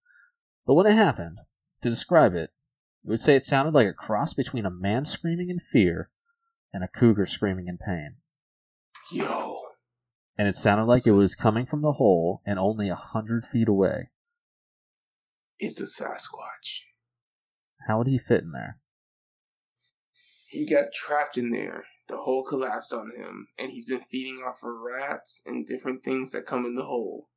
But 0.65 0.73
when 0.73 0.87
it 0.87 0.93
happened, 0.93 1.39
to 1.85 1.89
describe 1.91 2.33
it, 2.33 2.49
we 3.03 3.11
would 3.11 3.21
say 3.21 3.35
it 3.35 3.45
sounded 3.45 3.75
like 3.75 3.87
a 3.87 3.93
cross 3.93 4.33
between 4.33 4.65
a 4.65 4.71
man 4.71 5.05
screaming 5.05 5.49
in 5.49 5.59
fear 5.59 6.09
and 6.73 6.83
a 6.83 6.87
cougar 6.87 7.27
screaming 7.27 7.67
in 7.67 7.77
pain. 7.77 8.15
Yo. 9.11 9.57
And 10.35 10.47
it 10.47 10.55
sounded 10.55 10.85
like 10.85 11.05
it 11.05 11.11
was 11.11 11.35
coming 11.35 11.67
from 11.67 11.83
the 11.83 11.93
hole 11.93 12.41
and 12.43 12.57
only 12.57 12.89
a 12.89 12.95
hundred 12.95 13.45
feet 13.45 13.69
away. 13.69 14.09
It's 15.59 15.79
a 15.79 15.83
Sasquatch. 15.83 16.81
How 17.87 17.99
would 17.99 18.07
he 18.07 18.17
fit 18.17 18.41
in 18.41 18.51
there? 18.51 18.79
He 20.47 20.67
got 20.67 20.91
trapped 20.91 21.37
in 21.37 21.51
there. 21.51 21.85
The 22.07 22.17
hole 22.17 22.43
collapsed 22.43 22.93
on 22.93 23.11
him, 23.15 23.47
and 23.57 23.71
he's 23.71 23.85
been 23.85 24.01
feeding 24.01 24.37
off 24.37 24.63
of 24.63 24.71
rats 24.83 25.41
and 25.45 25.65
different 25.65 26.03
things 26.03 26.31
that 26.31 26.45
come 26.45 26.65
in 26.65 26.73
the 26.73 26.85
hole. 26.85 27.29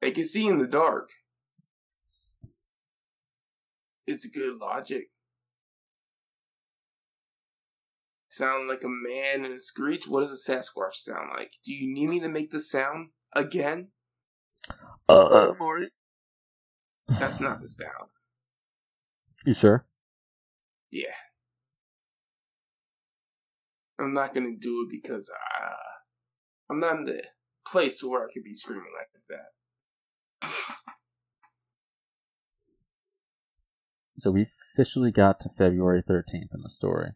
They 0.00 0.10
can 0.10 0.24
see 0.24 0.46
in 0.48 0.58
the 0.58 0.66
dark. 0.66 1.10
It's 4.06 4.26
good 4.26 4.56
logic. 4.56 5.08
Sound 8.28 8.68
like 8.68 8.82
a 8.82 8.88
man 8.88 9.44
and 9.44 9.54
a 9.54 9.60
screech? 9.60 10.08
What 10.08 10.20
does 10.20 10.48
a 10.48 10.52
Sasquatch 10.52 10.94
sound 10.94 11.30
like? 11.36 11.52
Do 11.64 11.72
you 11.72 11.92
need 11.92 12.08
me 12.08 12.20
to 12.20 12.28
make 12.28 12.50
the 12.50 12.60
sound 12.60 13.10
again? 13.34 13.88
Uh, 15.08 15.24
uh 15.26 15.54
Morty. 15.58 15.88
That's 17.08 17.40
not 17.40 17.60
the 17.60 17.68
sound. 17.68 18.08
You 19.44 19.54
sure? 19.54 19.86
Yeah. 20.90 21.12
I'm 23.98 24.14
not 24.14 24.34
gonna 24.34 24.56
do 24.58 24.86
it 24.86 24.90
because 24.90 25.30
uh, 25.30 25.74
I'm 26.70 26.80
not 26.80 26.96
in 26.96 27.04
the 27.04 27.22
place 27.66 28.02
where 28.02 28.24
I 28.24 28.32
could 28.32 28.44
be 28.44 28.54
screaming 28.54 28.92
like 28.96 29.10
that. 30.40 30.48
So 34.22 34.30
we 34.30 34.46
officially 34.72 35.10
got 35.10 35.40
to 35.40 35.48
February 35.48 36.00
13th 36.00 36.54
in 36.54 36.62
the 36.62 36.70
story. 36.70 37.10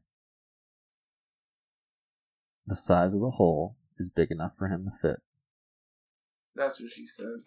The 2.66 2.74
size 2.74 3.14
of 3.14 3.20
the 3.20 3.30
hole 3.30 3.76
is 3.96 4.10
big 4.10 4.32
enough 4.32 4.56
for 4.58 4.66
him 4.66 4.86
to 4.86 4.90
fit. 4.90 5.22
That's 6.56 6.82
what 6.82 6.90
she 6.90 7.06
said. 7.06 7.44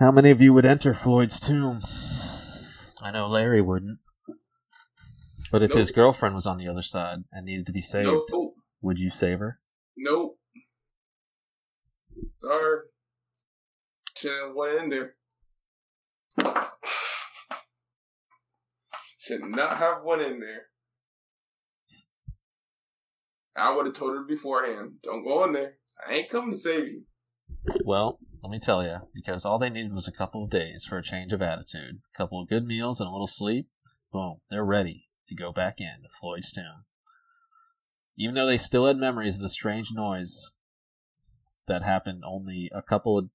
How 0.00 0.10
many 0.10 0.32
of 0.32 0.40
you 0.40 0.52
would 0.54 0.66
enter 0.66 0.92
Floyd's 0.92 1.38
tomb? 1.38 1.84
I 3.00 3.12
know 3.12 3.28
Larry 3.28 3.62
wouldn't. 3.62 4.00
But 5.52 5.62
if 5.62 5.70
nope. 5.70 5.78
his 5.78 5.92
girlfriend 5.92 6.34
was 6.34 6.48
on 6.48 6.58
the 6.58 6.66
other 6.66 6.82
side 6.82 7.18
and 7.30 7.46
needed 7.46 7.66
to 7.66 7.72
be 7.72 7.80
saved, 7.80 8.08
nope. 8.08 8.54
would 8.82 8.98
you 8.98 9.10
save 9.10 9.38
her? 9.38 9.60
Nope. 9.96 10.36
Sorry. 12.40 12.80
Should 14.16 14.32
have 14.32 14.56
went 14.56 14.82
in 14.82 14.88
there. 14.88 15.12
Should 19.18 19.42
not 19.42 19.78
have 19.78 20.02
went 20.04 20.22
in 20.22 20.40
there. 20.40 20.66
I 23.56 23.74
would 23.74 23.86
have 23.86 23.94
told 23.94 24.14
her 24.14 24.22
beforehand. 24.22 24.96
Don't 25.02 25.24
go 25.24 25.44
in 25.44 25.52
there. 25.52 25.78
I 26.06 26.14
ain't 26.14 26.30
coming 26.30 26.52
to 26.52 26.58
save 26.58 26.88
you. 26.88 27.02
Well, 27.84 28.18
let 28.42 28.50
me 28.50 28.60
tell 28.60 28.82
you, 28.82 28.98
because 29.14 29.44
all 29.44 29.58
they 29.58 29.70
needed 29.70 29.92
was 29.92 30.06
a 30.06 30.16
couple 30.16 30.44
of 30.44 30.50
days 30.50 30.84
for 30.88 30.98
a 30.98 31.02
change 31.02 31.32
of 31.32 31.42
attitude, 31.42 32.00
a 32.14 32.18
couple 32.18 32.40
of 32.40 32.48
good 32.48 32.64
meals 32.64 33.00
and 33.00 33.08
a 33.08 33.12
little 33.12 33.26
sleep. 33.26 33.68
Boom, 34.12 34.36
they're 34.50 34.64
ready 34.64 35.08
to 35.28 35.34
go 35.34 35.52
back 35.52 35.76
in 35.78 36.02
to 36.02 36.08
Floyd's 36.20 36.52
tomb. 36.52 36.84
Even 38.16 38.34
though 38.34 38.46
they 38.46 38.58
still 38.58 38.86
had 38.86 38.96
memories 38.96 39.34
of 39.34 39.40
the 39.40 39.48
strange 39.48 39.88
noise 39.92 40.50
that 41.66 41.82
happened 41.82 42.22
only 42.24 42.70
a 42.72 42.82
couple 42.82 43.18
of 43.18 43.30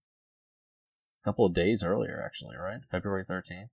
couple 1.24 1.46
of 1.46 1.54
days 1.54 1.84
earlier, 1.84 2.22
actually, 2.24 2.56
right? 2.58 2.82
February 2.90 3.26
13th. 3.26 3.70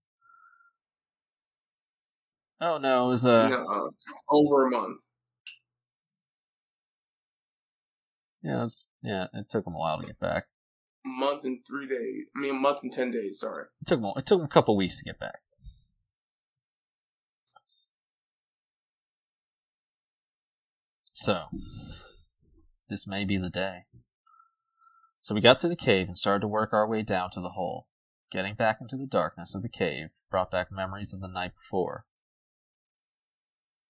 Oh 2.60 2.78
no, 2.78 3.06
it 3.06 3.10
was 3.10 3.24
uh, 3.26 3.48
no, 3.48 3.90
over 4.28 4.66
a 4.66 4.70
month. 4.70 5.02
Yeah, 8.42 8.64
it 8.64 8.72
yeah, 9.02 9.26
it 9.32 9.48
took 9.48 9.64
them 9.64 9.74
a 9.74 9.78
while 9.78 10.00
to 10.00 10.06
get 10.06 10.18
back. 10.18 10.46
A 11.04 11.08
month 11.08 11.44
and 11.44 11.58
three 11.66 11.86
days. 11.86 12.26
I 12.36 12.40
mean, 12.40 12.50
a 12.50 12.58
month 12.58 12.78
and 12.82 12.92
ten 12.92 13.10
days. 13.10 13.38
Sorry. 13.40 13.66
It 13.82 13.86
took 13.86 14.00
them. 14.00 14.12
It 14.16 14.26
took 14.26 14.38
them 14.40 14.46
a 14.46 14.48
couple 14.48 14.76
weeks 14.76 14.98
to 14.98 15.04
get 15.04 15.20
back. 15.20 15.40
So, 21.12 21.44
this 22.88 23.06
may 23.06 23.24
be 23.24 23.38
the 23.38 23.50
day. 23.50 23.86
So 25.28 25.34
we 25.34 25.42
got 25.42 25.60
to 25.60 25.68
the 25.68 25.76
cave 25.76 26.08
and 26.08 26.16
started 26.16 26.40
to 26.40 26.48
work 26.48 26.72
our 26.72 26.88
way 26.88 27.02
down 27.02 27.28
to 27.32 27.40
the 27.42 27.50
hole. 27.50 27.86
Getting 28.32 28.54
back 28.54 28.78
into 28.80 28.96
the 28.96 29.04
darkness 29.04 29.54
of 29.54 29.60
the 29.60 29.68
cave 29.68 30.06
brought 30.30 30.50
back 30.50 30.72
memories 30.72 31.12
of 31.12 31.20
the 31.20 31.28
night 31.28 31.50
before. 31.54 32.06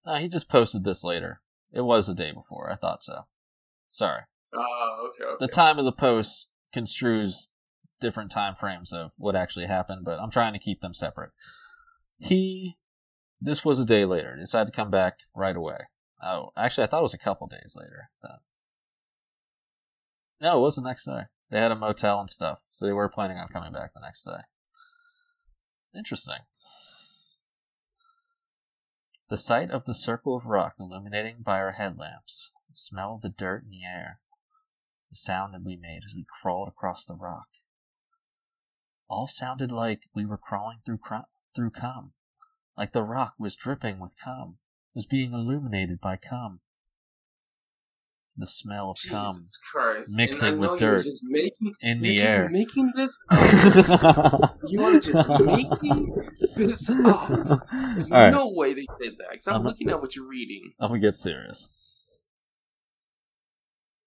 Uh, 0.04 0.18
he 0.18 0.26
just 0.26 0.48
posted 0.48 0.82
this 0.82 1.04
later. 1.04 1.40
It 1.72 1.82
was 1.82 2.08
the 2.08 2.14
day 2.14 2.32
before. 2.32 2.68
I 2.72 2.74
thought 2.74 3.04
so. 3.04 3.26
Sorry. 3.92 4.22
Oh, 4.52 4.58
uh, 4.58 5.06
okay, 5.10 5.24
okay. 5.34 5.36
The 5.38 5.46
time 5.46 5.78
of 5.78 5.84
the 5.84 5.92
post 5.92 6.48
construes 6.74 7.46
different 8.00 8.32
time 8.32 8.56
frames 8.58 8.92
of 8.92 9.12
what 9.16 9.36
actually 9.36 9.66
happened, 9.66 10.04
but 10.04 10.18
I'm 10.18 10.32
trying 10.32 10.54
to 10.54 10.58
keep 10.58 10.80
them 10.80 10.92
separate. 10.92 11.30
He, 12.16 12.78
this 13.40 13.64
was 13.64 13.78
a 13.78 13.86
day 13.86 14.04
later, 14.04 14.36
decided 14.36 14.72
to 14.72 14.76
come 14.76 14.90
back 14.90 15.18
right 15.36 15.54
away. 15.54 15.86
Oh, 16.20 16.48
actually, 16.56 16.82
I 16.82 16.86
thought 16.88 16.98
it 16.98 17.02
was 17.02 17.14
a 17.14 17.18
couple 17.18 17.46
days 17.46 17.76
later. 17.76 18.10
No, 20.40 20.58
it 20.58 20.62
was 20.62 20.76
the 20.76 20.82
next 20.82 21.06
day. 21.06 21.22
They 21.50 21.58
had 21.58 21.72
a 21.72 21.76
motel 21.76 22.20
and 22.20 22.30
stuff, 22.30 22.60
so 22.68 22.86
they 22.86 22.92
were 22.92 23.08
planning 23.08 23.38
on 23.38 23.48
coming 23.48 23.72
back 23.72 23.92
the 23.94 24.00
next 24.00 24.22
day. 24.22 24.42
Interesting. 25.94 26.42
The 29.30 29.36
sight 29.36 29.70
of 29.70 29.84
the 29.84 29.94
circle 29.94 30.36
of 30.36 30.46
rock 30.46 30.74
illuminating 30.78 31.42
by 31.42 31.58
our 31.58 31.72
headlamps, 31.72 32.50
the 32.70 32.76
smell 32.76 33.16
of 33.16 33.22
the 33.22 33.28
dirt 33.28 33.64
in 33.64 33.70
the 33.70 33.84
air, 33.84 34.20
the 35.10 35.16
sound 35.16 35.54
that 35.54 35.64
we 35.64 35.76
made 35.76 36.02
as 36.06 36.14
we 36.14 36.24
crawled 36.40 36.68
across 36.68 37.04
the 37.04 37.14
rock, 37.14 37.48
all 39.08 39.26
sounded 39.26 39.72
like 39.72 40.02
we 40.14 40.24
were 40.24 40.38
crawling 40.38 40.78
through 40.84 40.98
cr- 40.98 41.28
through 41.54 41.70
cum, 41.70 42.12
like 42.76 42.92
the 42.92 43.02
rock 43.02 43.34
was 43.38 43.56
dripping 43.56 43.98
with 43.98 44.14
cum, 44.22 44.58
was 44.94 45.06
being 45.06 45.32
illuminated 45.32 46.00
by 46.00 46.16
cum 46.16 46.60
the 48.38 48.46
smell 48.46 48.90
of 48.90 48.96
Jesus 48.96 49.10
cum 49.10 49.44
Christ. 49.72 50.16
mixing 50.16 50.58
with 50.58 50.78
dirt 50.78 51.06
making, 51.24 51.74
in 51.80 52.00
the 52.00 52.20
air. 52.20 52.48
making 52.50 52.92
this 52.94 53.16
you 54.66 54.82
are 54.82 55.00
just 55.00 55.28
making 55.40 56.12
this 56.56 56.90
up. 56.90 57.28
There's 57.94 58.12
All 58.12 58.30
no 58.30 58.46
right. 58.46 58.54
way 58.54 58.74
they 58.74 58.86
did 59.00 59.18
that. 59.18 59.30
Because 59.32 59.48
I'm, 59.48 59.56
I'm 59.56 59.64
looking 59.64 59.90
at 59.90 60.00
what 60.00 60.16
you're 60.16 60.28
reading. 60.28 60.72
I'm 60.80 60.90
gonna 60.90 61.00
get 61.00 61.16
serious. 61.16 61.68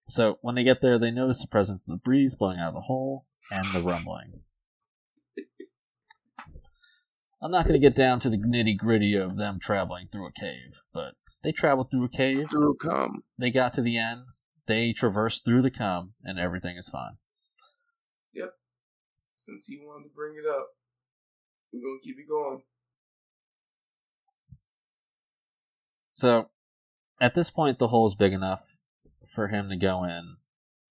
So 0.08 0.38
when 0.42 0.54
they 0.54 0.64
get 0.64 0.80
there, 0.82 0.98
they 0.98 1.10
notice 1.10 1.40
the 1.40 1.48
presence 1.48 1.88
of 1.88 1.92
the 1.92 2.02
breeze 2.02 2.34
blowing 2.34 2.58
out 2.58 2.68
of 2.68 2.74
the 2.74 2.80
hole 2.80 3.26
and 3.50 3.66
the 3.72 3.82
rumbling. 3.82 4.40
I'm 7.42 7.50
not 7.50 7.66
going 7.66 7.80
to 7.80 7.84
get 7.84 7.96
down 7.96 8.20
to 8.20 8.30
the 8.30 8.36
nitty 8.36 8.76
gritty 8.76 9.16
of 9.16 9.36
them 9.36 9.58
traveling 9.60 10.08
through 10.12 10.28
a 10.28 10.32
cave, 10.32 10.80
but 10.94 11.14
they 11.42 11.52
traveled 11.52 11.90
through 11.90 12.04
a 12.04 12.08
cave. 12.08 12.50
Through 12.50 12.72
a 12.72 12.76
cum. 12.76 13.24
They 13.38 13.50
got 13.50 13.72
to 13.74 13.82
the 13.82 13.98
end. 13.98 14.22
They 14.66 14.92
traversed 14.92 15.44
through 15.44 15.62
the 15.62 15.70
cum, 15.70 16.14
and 16.22 16.38
everything 16.38 16.76
is 16.76 16.88
fine. 16.88 17.16
Yep. 18.32 18.54
Since 19.34 19.66
he 19.66 19.78
wanted 19.78 20.04
to 20.04 20.14
bring 20.14 20.34
it 20.36 20.48
up, 20.48 20.68
we're 21.72 21.80
gonna 21.80 22.00
keep 22.02 22.18
it 22.18 22.28
going. 22.28 22.62
So, 26.12 26.50
at 27.20 27.34
this 27.34 27.50
point, 27.50 27.78
the 27.78 27.88
hole 27.88 28.06
is 28.06 28.14
big 28.14 28.32
enough 28.32 28.76
for 29.34 29.48
him 29.48 29.68
to 29.70 29.76
go 29.76 30.04
in 30.04 30.36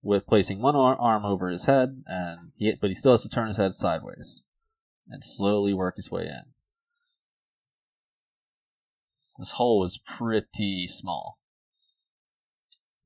with 0.01 0.25
placing 0.25 0.61
one 0.61 0.75
arm 0.75 1.25
over 1.25 1.49
his 1.49 1.65
head, 1.65 2.03
and 2.07 2.51
he, 2.57 2.73
but 2.79 2.89
he 2.89 2.95
still 2.95 3.13
has 3.13 3.23
to 3.23 3.29
turn 3.29 3.47
his 3.47 3.57
head 3.57 3.73
sideways 3.73 4.43
and 5.07 5.23
slowly 5.23 5.73
work 5.73 5.95
his 5.95 6.11
way 6.11 6.23
in. 6.23 6.43
This 9.41 9.53
hole 9.53 9.79
was 9.79 9.97
pretty 9.97 10.85
small. 10.85 11.39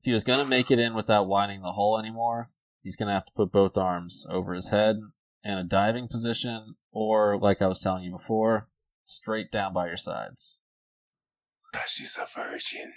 If 0.00 0.04
he 0.04 0.12
was 0.12 0.22
going 0.22 0.38
to 0.38 0.44
make 0.44 0.70
it 0.70 0.78
in 0.78 0.92
without 0.92 1.26
widening 1.26 1.62
the 1.62 1.72
hole 1.72 1.98
anymore, 1.98 2.50
he's 2.82 2.94
going 2.94 3.06
to 3.06 3.14
have 3.14 3.24
to 3.24 3.32
put 3.34 3.50
both 3.50 3.78
arms 3.78 4.26
over 4.28 4.52
his 4.52 4.68
head 4.68 4.96
in 5.42 5.56
a 5.56 5.64
diving 5.64 6.08
position, 6.08 6.74
or 6.92 7.38
like 7.38 7.62
I 7.62 7.68
was 7.68 7.80
telling 7.80 8.04
you 8.04 8.10
before, 8.10 8.68
straight 9.02 9.50
down 9.50 9.72
by 9.72 9.86
your 9.86 9.96
sides. 9.96 10.60
She's 11.86 12.18
a 12.18 12.26
virgin. 12.38 12.92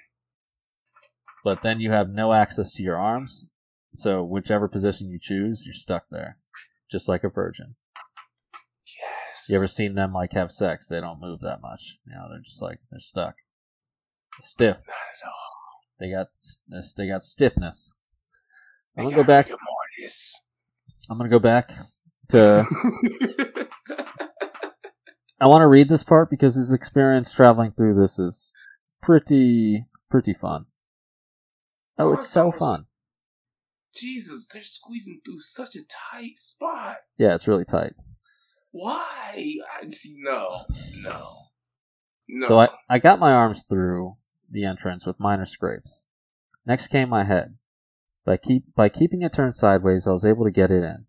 But 1.41 1.63
then 1.63 1.79
you 1.79 1.91
have 1.91 2.09
no 2.09 2.33
access 2.33 2.73
to 2.73 2.83
your 2.83 2.97
arms, 2.97 3.45
so 3.93 4.21
whichever 4.21 4.67
position 4.67 5.07
you 5.07 5.17
choose, 5.17 5.63
you're 5.65 5.73
stuck 5.73 6.09
there, 6.11 6.39
just 6.91 7.07
like 7.07 7.23
a 7.23 7.29
virgin. 7.29 7.75
You 9.47 9.57
ever 9.57 9.67
seen 9.67 9.95
them 9.95 10.13
like 10.13 10.33
have 10.33 10.51
sex? 10.51 10.87
They 10.87 10.99
don't 10.99 11.21
move 11.21 11.41
that 11.41 11.61
much. 11.61 11.97
You 12.05 12.13
know, 12.13 12.27
they're 12.29 12.41
just 12.43 12.61
like 12.61 12.79
they're 12.91 12.99
stuck, 12.99 13.35
stiff. 14.41 14.77
Not 14.77 14.95
at 14.95 15.27
all. 15.27 15.59
They 15.99 16.11
got 16.11 16.27
they 16.97 17.07
got 17.07 17.23
stiffness. 17.23 17.93
I'm 18.97 19.05
gonna 19.05 19.15
go 19.15 19.23
back. 19.23 19.49
mortis. 19.49 20.41
I'm 21.09 21.17
gonna 21.17 21.29
go 21.29 21.39
back 21.39 21.71
to. 22.29 22.65
I 25.41 25.47
want 25.47 25.61
to 25.61 25.67
read 25.67 25.87
this 25.87 26.03
part 26.03 26.29
because 26.29 26.55
his 26.55 26.73
experience 26.73 27.33
traveling 27.33 27.71
through 27.71 27.95
this 27.99 28.19
is 28.19 28.51
pretty 29.01 29.85
pretty 30.09 30.33
fun. 30.33 30.65
Oh, 31.97 32.13
it's 32.13 32.27
so 32.27 32.51
fun. 32.51 32.85
Jesus, 33.95 34.47
they're 34.51 34.61
squeezing 34.63 35.21
through 35.25 35.39
such 35.39 35.75
a 35.75 35.81
tight 36.11 36.37
spot. 36.37 36.97
Yeah, 37.17 37.35
it's 37.35 37.47
really 37.47 37.65
tight. 37.65 37.93
Why? 38.71 39.55
I 39.81 39.89
see. 39.89 40.15
No, 40.17 40.65
no, 40.97 41.37
no. 42.27 42.47
So 42.47 42.59
I, 42.59 42.69
I 42.89 42.99
got 42.99 43.19
my 43.19 43.31
arms 43.31 43.65
through 43.67 44.17
the 44.49 44.65
entrance 44.65 45.05
with 45.05 45.19
minor 45.19 45.45
scrapes. 45.45 46.05
Next 46.65 46.87
came 46.87 47.09
my 47.09 47.23
head. 47.23 47.55
By 48.25 48.37
keep 48.37 48.75
by 48.75 48.89
keeping 48.89 49.21
it 49.21 49.33
turned 49.33 49.55
sideways, 49.55 50.05
I 50.05 50.11
was 50.11 50.25
able 50.25 50.45
to 50.45 50.51
get 50.51 50.71
it 50.71 50.83
in. 50.83 51.05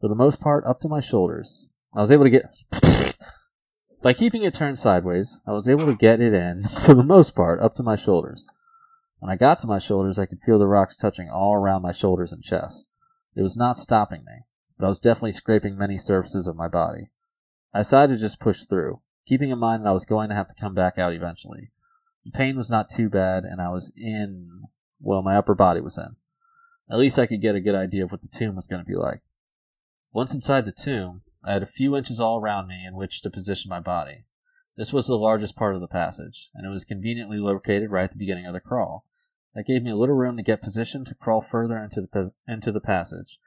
For 0.00 0.08
the 0.08 0.14
most 0.14 0.40
part, 0.40 0.64
up 0.66 0.80
to 0.80 0.88
my 0.88 1.00
shoulders. 1.00 1.68
I 1.94 2.00
was 2.00 2.10
able 2.10 2.24
to 2.24 2.30
get. 2.30 2.44
by 4.02 4.12
keeping 4.12 4.42
it 4.42 4.54
turned 4.54 4.78
sideways, 4.78 5.40
I 5.46 5.52
was 5.52 5.68
able 5.68 5.86
to 5.86 5.94
get 5.94 6.20
it 6.20 6.34
in, 6.34 6.64
for 6.84 6.94
the 6.94 7.04
most 7.04 7.34
part, 7.34 7.60
up 7.60 7.74
to 7.74 7.82
my 7.82 7.96
shoulders. 7.96 8.46
When 9.18 9.30
I 9.30 9.36
got 9.36 9.60
to 9.60 9.66
my 9.66 9.78
shoulders, 9.78 10.18
I 10.18 10.26
could 10.26 10.40
feel 10.44 10.58
the 10.58 10.66
rocks 10.66 10.96
touching 10.96 11.30
all 11.30 11.54
around 11.54 11.82
my 11.82 11.92
shoulders 11.92 12.32
and 12.32 12.42
chest. 12.42 12.88
It 13.36 13.42
was 13.42 13.56
not 13.56 13.76
stopping 13.76 14.24
me, 14.24 14.42
but 14.78 14.84
I 14.84 14.88
was 14.88 15.00
definitely 15.00 15.32
scraping 15.32 15.76
many 15.76 15.98
surfaces 15.98 16.46
of 16.46 16.56
my 16.56 16.68
body. 16.68 17.10
I 17.72 17.80
decided 17.80 18.14
to 18.14 18.20
just 18.20 18.40
push 18.40 18.64
through, 18.64 19.00
keeping 19.26 19.50
in 19.50 19.58
mind 19.58 19.84
that 19.84 19.90
I 19.90 19.92
was 19.92 20.04
going 20.04 20.28
to 20.28 20.34
have 20.34 20.48
to 20.48 20.60
come 20.60 20.74
back 20.74 20.98
out 20.98 21.12
eventually. 21.12 21.70
The 22.24 22.30
pain 22.30 22.56
was 22.56 22.70
not 22.70 22.88
too 22.88 23.08
bad, 23.08 23.44
and 23.44 23.60
I 23.60 23.68
was 23.68 23.92
in, 23.96 24.62
well, 25.00 25.22
my 25.22 25.36
upper 25.36 25.54
body 25.54 25.80
was 25.80 25.98
in. 25.98 26.16
At 26.90 26.98
least 26.98 27.18
I 27.18 27.26
could 27.26 27.40
get 27.40 27.54
a 27.54 27.60
good 27.60 27.74
idea 27.74 28.04
of 28.04 28.12
what 28.12 28.22
the 28.22 28.28
tomb 28.28 28.54
was 28.56 28.66
going 28.66 28.82
to 28.82 28.88
be 28.88 28.96
like. 28.96 29.20
Once 30.12 30.34
inside 30.34 30.64
the 30.64 30.72
tomb, 30.72 31.22
I 31.42 31.52
had 31.52 31.62
a 31.62 31.66
few 31.66 31.96
inches 31.96 32.20
all 32.20 32.40
around 32.40 32.68
me 32.68 32.84
in 32.86 32.94
which 32.94 33.20
to 33.22 33.30
position 33.30 33.68
my 33.68 33.80
body. 33.80 34.24
This 34.76 34.92
was 34.92 35.06
the 35.06 35.16
largest 35.16 35.56
part 35.56 35.74
of 35.74 35.80
the 35.80 35.86
passage, 35.86 36.50
and 36.54 36.66
it 36.66 36.70
was 36.70 36.84
conveniently 36.84 37.38
located 37.38 37.90
right 37.90 38.04
at 38.04 38.12
the 38.12 38.18
beginning 38.18 38.46
of 38.46 38.54
the 38.54 38.60
crawl. 38.60 39.04
That 39.54 39.66
gave 39.66 39.82
me 39.82 39.90
a 39.90 39.96
little 39.96 40.16
room 40.16 40.36
to 40.36 40.42
get 40.42 40.62
positioned 40.62 41.06
to 41.06 41.14
crawl 41.14 41.40
further 41.40 41.78
into 41.78 42.00
the 42.00 42.32
into 42.48 42.72
the 42.72 42.80
passage. 42.80 43.38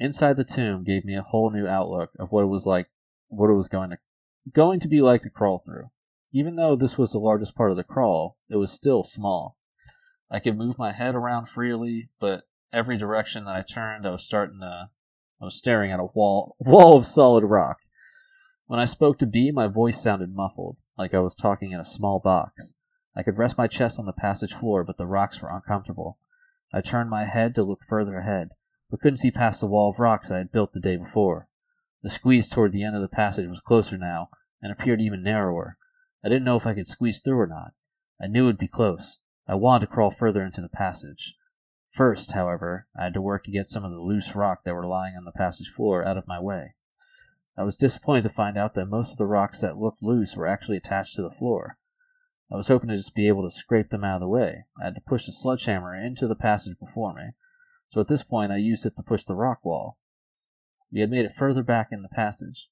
Inside 0.00 0.36
the 0.36 0.44
tomb 0.44 0.84
gave 0.84 1.04
me 1.04 1.16
a 1.16 1.22
whole 1.22 1.50
new 1.50 1.66
outlook 1.66 2.10
of 2.18 2.30
what 2.30 2.42
it 2.42 2.48
was 2.48 2.66
like, 2.66 2.88
what 3.28 3.50
it 3.50 3.54
was 3.54 3.68
going 3.68 3.90
to 3.90 3.98
going 4.52 4.80
to 4.80 4.88
be 4.88 5.00
like 5.00 5.22
to 5.22 5.30
crawl 5.30 5.58
through. 5.58 5.90
Even 6.32 6.56
though 6.56 6.76
this 6.76 6.96
was 6.96 7.12
the 7.12 7.18
largest 7.18 7.54
part 7.54 7.70
of 7.70 7.76
the 7.76 7.84
crawl, 7.84 8.36
it 8.48 8.56
was 8.56 8.70
still 8.72 9.02
small. 9.02 9.56
I 10.30 10.40
could 10.40 10.56
move 10.56 10.78
my 10.78 10.92
head 10.92 11.14
around 11.14 11.48
freely, 11.48 12.10
but 12.20 12.44
every 12.72 12.96
direction 12.98 13.44
that 13.44 13.56
I 13.56 13.62
turned, 13.62 14.06
I 14.06 14.10
was 14.10 14.24
starting 14.24 14.60
to 14.60 14.90
I 15.40 15.44
was 15.44 15.56
staring 15.56 15.92
at 15.92 16.00
a 16.00 16.08
wall 16.14 16.56
wall 16.60 16.96
of 16.96 17.06
solid 17.06 17.44
rock. 17.44 17.78
When 18.66 18.80
I 18.80 18.84
spoke 18.84 19.18
to 19.18 19.26
B, 19.26 19.50
my 19.50 19.66
voice 19.66 20.02
sounded 20.02 20.34
muffled, 20.34 20.76
like 20.96 21.14
I 21.14 21.20
was 21.20 21.34
talking 21.34 21.72
in 21.72 21.80
a 21.80 21.84
small 21.84 22.20
box. 22.20 22.74
I 23.16 23.22
could 23.22 23.38
rest 23.38 23.56
my 23.58 23.66
chest 23.66 23.98
on 23.98 24.06
the 24.06 24.12
passage 24.12 24.52
floor, 24.52 24.84
but 24.84 24.96
the 24.96 25.06
rocks 25.06 25.40
were 25.40 25.50
uncomfortable. 25.50 26.18
I 26.72 26.82
turned 26.82 27.08
my 27.08 27.24
head 27.24 27.54
to 27.54 27.64
look 27.64 27.80
further 27.88 28.16
ahead, 28.18 28.50
but 28.90 29.00
couldn't 29.00 29.18
see 29.18 29.30
past 29.30 29.60
the 29.60 29.66
wall 29.66 29.90
of 29.90 29.98
rocks 29.98 30.30
I 30.30 30.38
had 30.38 30.52
built 30.52 30.72
the 30.72 30.80
day 30.80 30.96
before. 30.96 31.48
The 32.02 32.10
squeeze 32.10 32.48
toward 32.48 32.72
the 32.72 32.84
end 32.84 32.96
of 32.96 33.02
the 33.02 33.08
passage 33.08 33.48
was 33.48 33.60
closer 33.60 33.98
now, 33.98 34.30
and 34.62 34.72
appeared 34.72 35.00
even 35.00 35.22
narrower. 35.22 35.76
I 36.24 36.28
didn't 36.28 36.44
know 36.44 36.56
if 36.56 36.66
I 36.66 36.74
could 36.74 36.88
squeeze 36.88 37.20
through 37.20 37.38
or 37.38 37.46
not. 37.46 37.72
I 38.20 38.26
knew 38.26 38.44
it 38.44 38.46
would 38.46 38.58
be 38.58 38.68
close. 38.68 39.18
I 39.46 39.54
wanted 39.54 39.86
to 39.86 39.92
crawl 39.92 40.10
further 40.10 40.42
into 40.42 40.60
the 40.60 40.68
passage. 40.68 41.34
First, 41.90 42.32
however, 42.32 42.86
I 42.98 43.04
had 43.04 43.14
to 43.14 43.20
work 43.20 43.44
to 43.44 43.50
get 43.50 43.68
some 43.68 43.84
of 43.84 43.90
the 43.90 44.00
loose 44.00 44.34
rock 44.34 44.64
that 44.64 44.74
were 44.74 44.86
lying 44.86 45.14
on 45.16 45.24
the 45.24 45.32
passage 45.32 45.68
floor 45.68 46.04
out 46.04 46.16
of 46.16 46.28
my 46.28 46.40
way. 46.40 46.74
I 47.56 47.64
was 47.64 47.76
disappointed 47.76 48.22
to 48.22 48.28
find 48.28 48.56
out 48.56 48.74
that 48.74 48.86
most 48.86 49.12
of 49.12 49.18
the 49.18 49.26
rocks 49.26 49.62
that 49.62 49.78
looked 49.78 50.02
loose 50.02 50.36
were 50.36 50.46
actually 50.46 50.76
attached 50.76 51.16
to 51.16 51.22
the 51.22 51.30
floor. 51.30 51.78
I 52.52 52.56
was 52.56 52.68
hoping 52.68 52.88
to 52.90 52.96
just 52.96 53.14
be 53.14 53.26
able 53.28 53.42
to 53.42 53.50
scrape 53.50 53.90
them 53.90 54.04
out 54.04 54.16
of 54.16 54.20
the 54.20 54.28
way. 54.28 54.64
I 54.80 54.84
had 54.84 54.94
to 54.94 55.00
push 55.00 55.26
the 55.26 55.32
sledgehammer 55.32 55.94
into 55.94 56.28
the 56.28 56.36
passage 56.36 56.78
before 56.78 57.14
me, 57.14 57.32
so 57.90 58.00
at 58.00 58.08
this 58.08 58.22
point 58.22 58.52
I 58.52 58.56
used 58.56 58.86
it 58.86 58.96
to 58.96 59.02
push 59.02 59.24
the 59.24 59.34
rock 59.34 59.64
wall. 59.64 59.98
We 60.92 61.00
had 61.00 61.10
made 61.10 61.24
it 61.24 61.36
further 61.36 61.62
back 61.62 61.88
in 61.90 62.02
the 62.02 62.08
passage. 62.08 62.68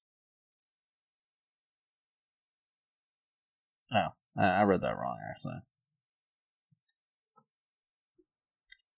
Oh, 3.93 4.09
I, 4.37 4.63
read 4.63 4.81
that 4.81 4.97
wrong 4.97 5.17
actually. 5.29 5.61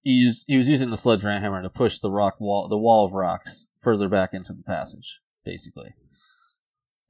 He 0.02 0.12
used, 0.12 0.46
he 0.48 0.58
was 0.58 0.70
using 0.70 0.90
the 0.90 0.98
sledgehammer 0.98 1.62
to 1.62 1.70
push 1.70 2.00
the 2.00 2.10
rock 2.10 2.40
wall, 2.40 2.68
the 2.68 2.78
wall 2.78 3.06
of 3.06 3.14
rocks, 3.14 3.68
further 3.80 4.10
back 4.10 4.34
into 4.34 4.54
the 4.54 4.64
passage, 4.64 5.20
basically. 5.44 5.94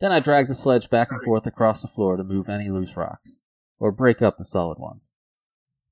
Then 0.02 0.12
I 0.12 0.20
dragged 0.20 0.50
the 0.50 0.56
sledge 0.56 0.90
back 0.90 1.12
and 1.12 1.22
forth 1.22 1.46
across 1.46 1.82
the 1.82 1.88
floor 1.88 2.18
to 2.18 2.24
move 2.24 2.50
any 2.50 2.70
loose 2.70 2.98
rocks, 2.98 3.44
or 3.80 3.92
break 3.92 4.22
up 4.22 4.38
the 4.38 4.46
solid 4.46 4.80
ones. 4.80 5.16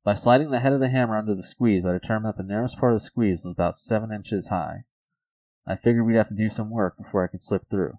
By 0.07 0.13
sliding 0.13 0.51
the 0.51 0.61
head 0.61 0.71
of 0.71 0.79
the 0.79 0.87
hammer 0.87 1.17
under 1.17 1.35
the 1.35 1.43
squeeze, 1.43 1.85
I 1.85 1.91
determined 1.91 2.33
that 2.33 2.37
the 2.37 2.47
narrowest 2.47 2.79
part 2.79 2.93
of 2.93 2.99
the 2.99 3.03
squeeze 3.03 3.43
was 3.43 3.51
about 3.51 3.77
seven 3.77 4.09
inches 4.13 4.47
high. 4.47 4.85
I 5.67 5.75
figured 5.75 6.05
we'd 6.05 6.15
have 6.15 6.29
to 6.29 6.33
do 6.33 6.47
some 6.47 6.69
work 6.69 6.95
before 6.95 7.25
I 7.25 7.27
could 7.27 7.41
slip 7.41 7.63
through. 7.69 7.95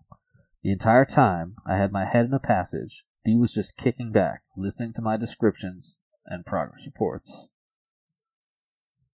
The 0.62 0.72
entire 0.72 1.04
time, 1.04 1.56
I 1.66 1.76
had 1.76 1.92
my 1.92 2.06
head 2.06 2.24
in 2.24 2.30
the 2.30 2.38
passage. 2.38 3.04
B 3.26 3.36
was 3.36 3.52
just 3.52 3.76
kicking 3.76 4.10
back, 4.10 4.40
listening 4.56 4.94
to 4.94 5.02
my 5.02 5.18
descriptions 5.18 5.98
and 6.24 6.46
progress 6.46 6.86
reports. 6.86 7.50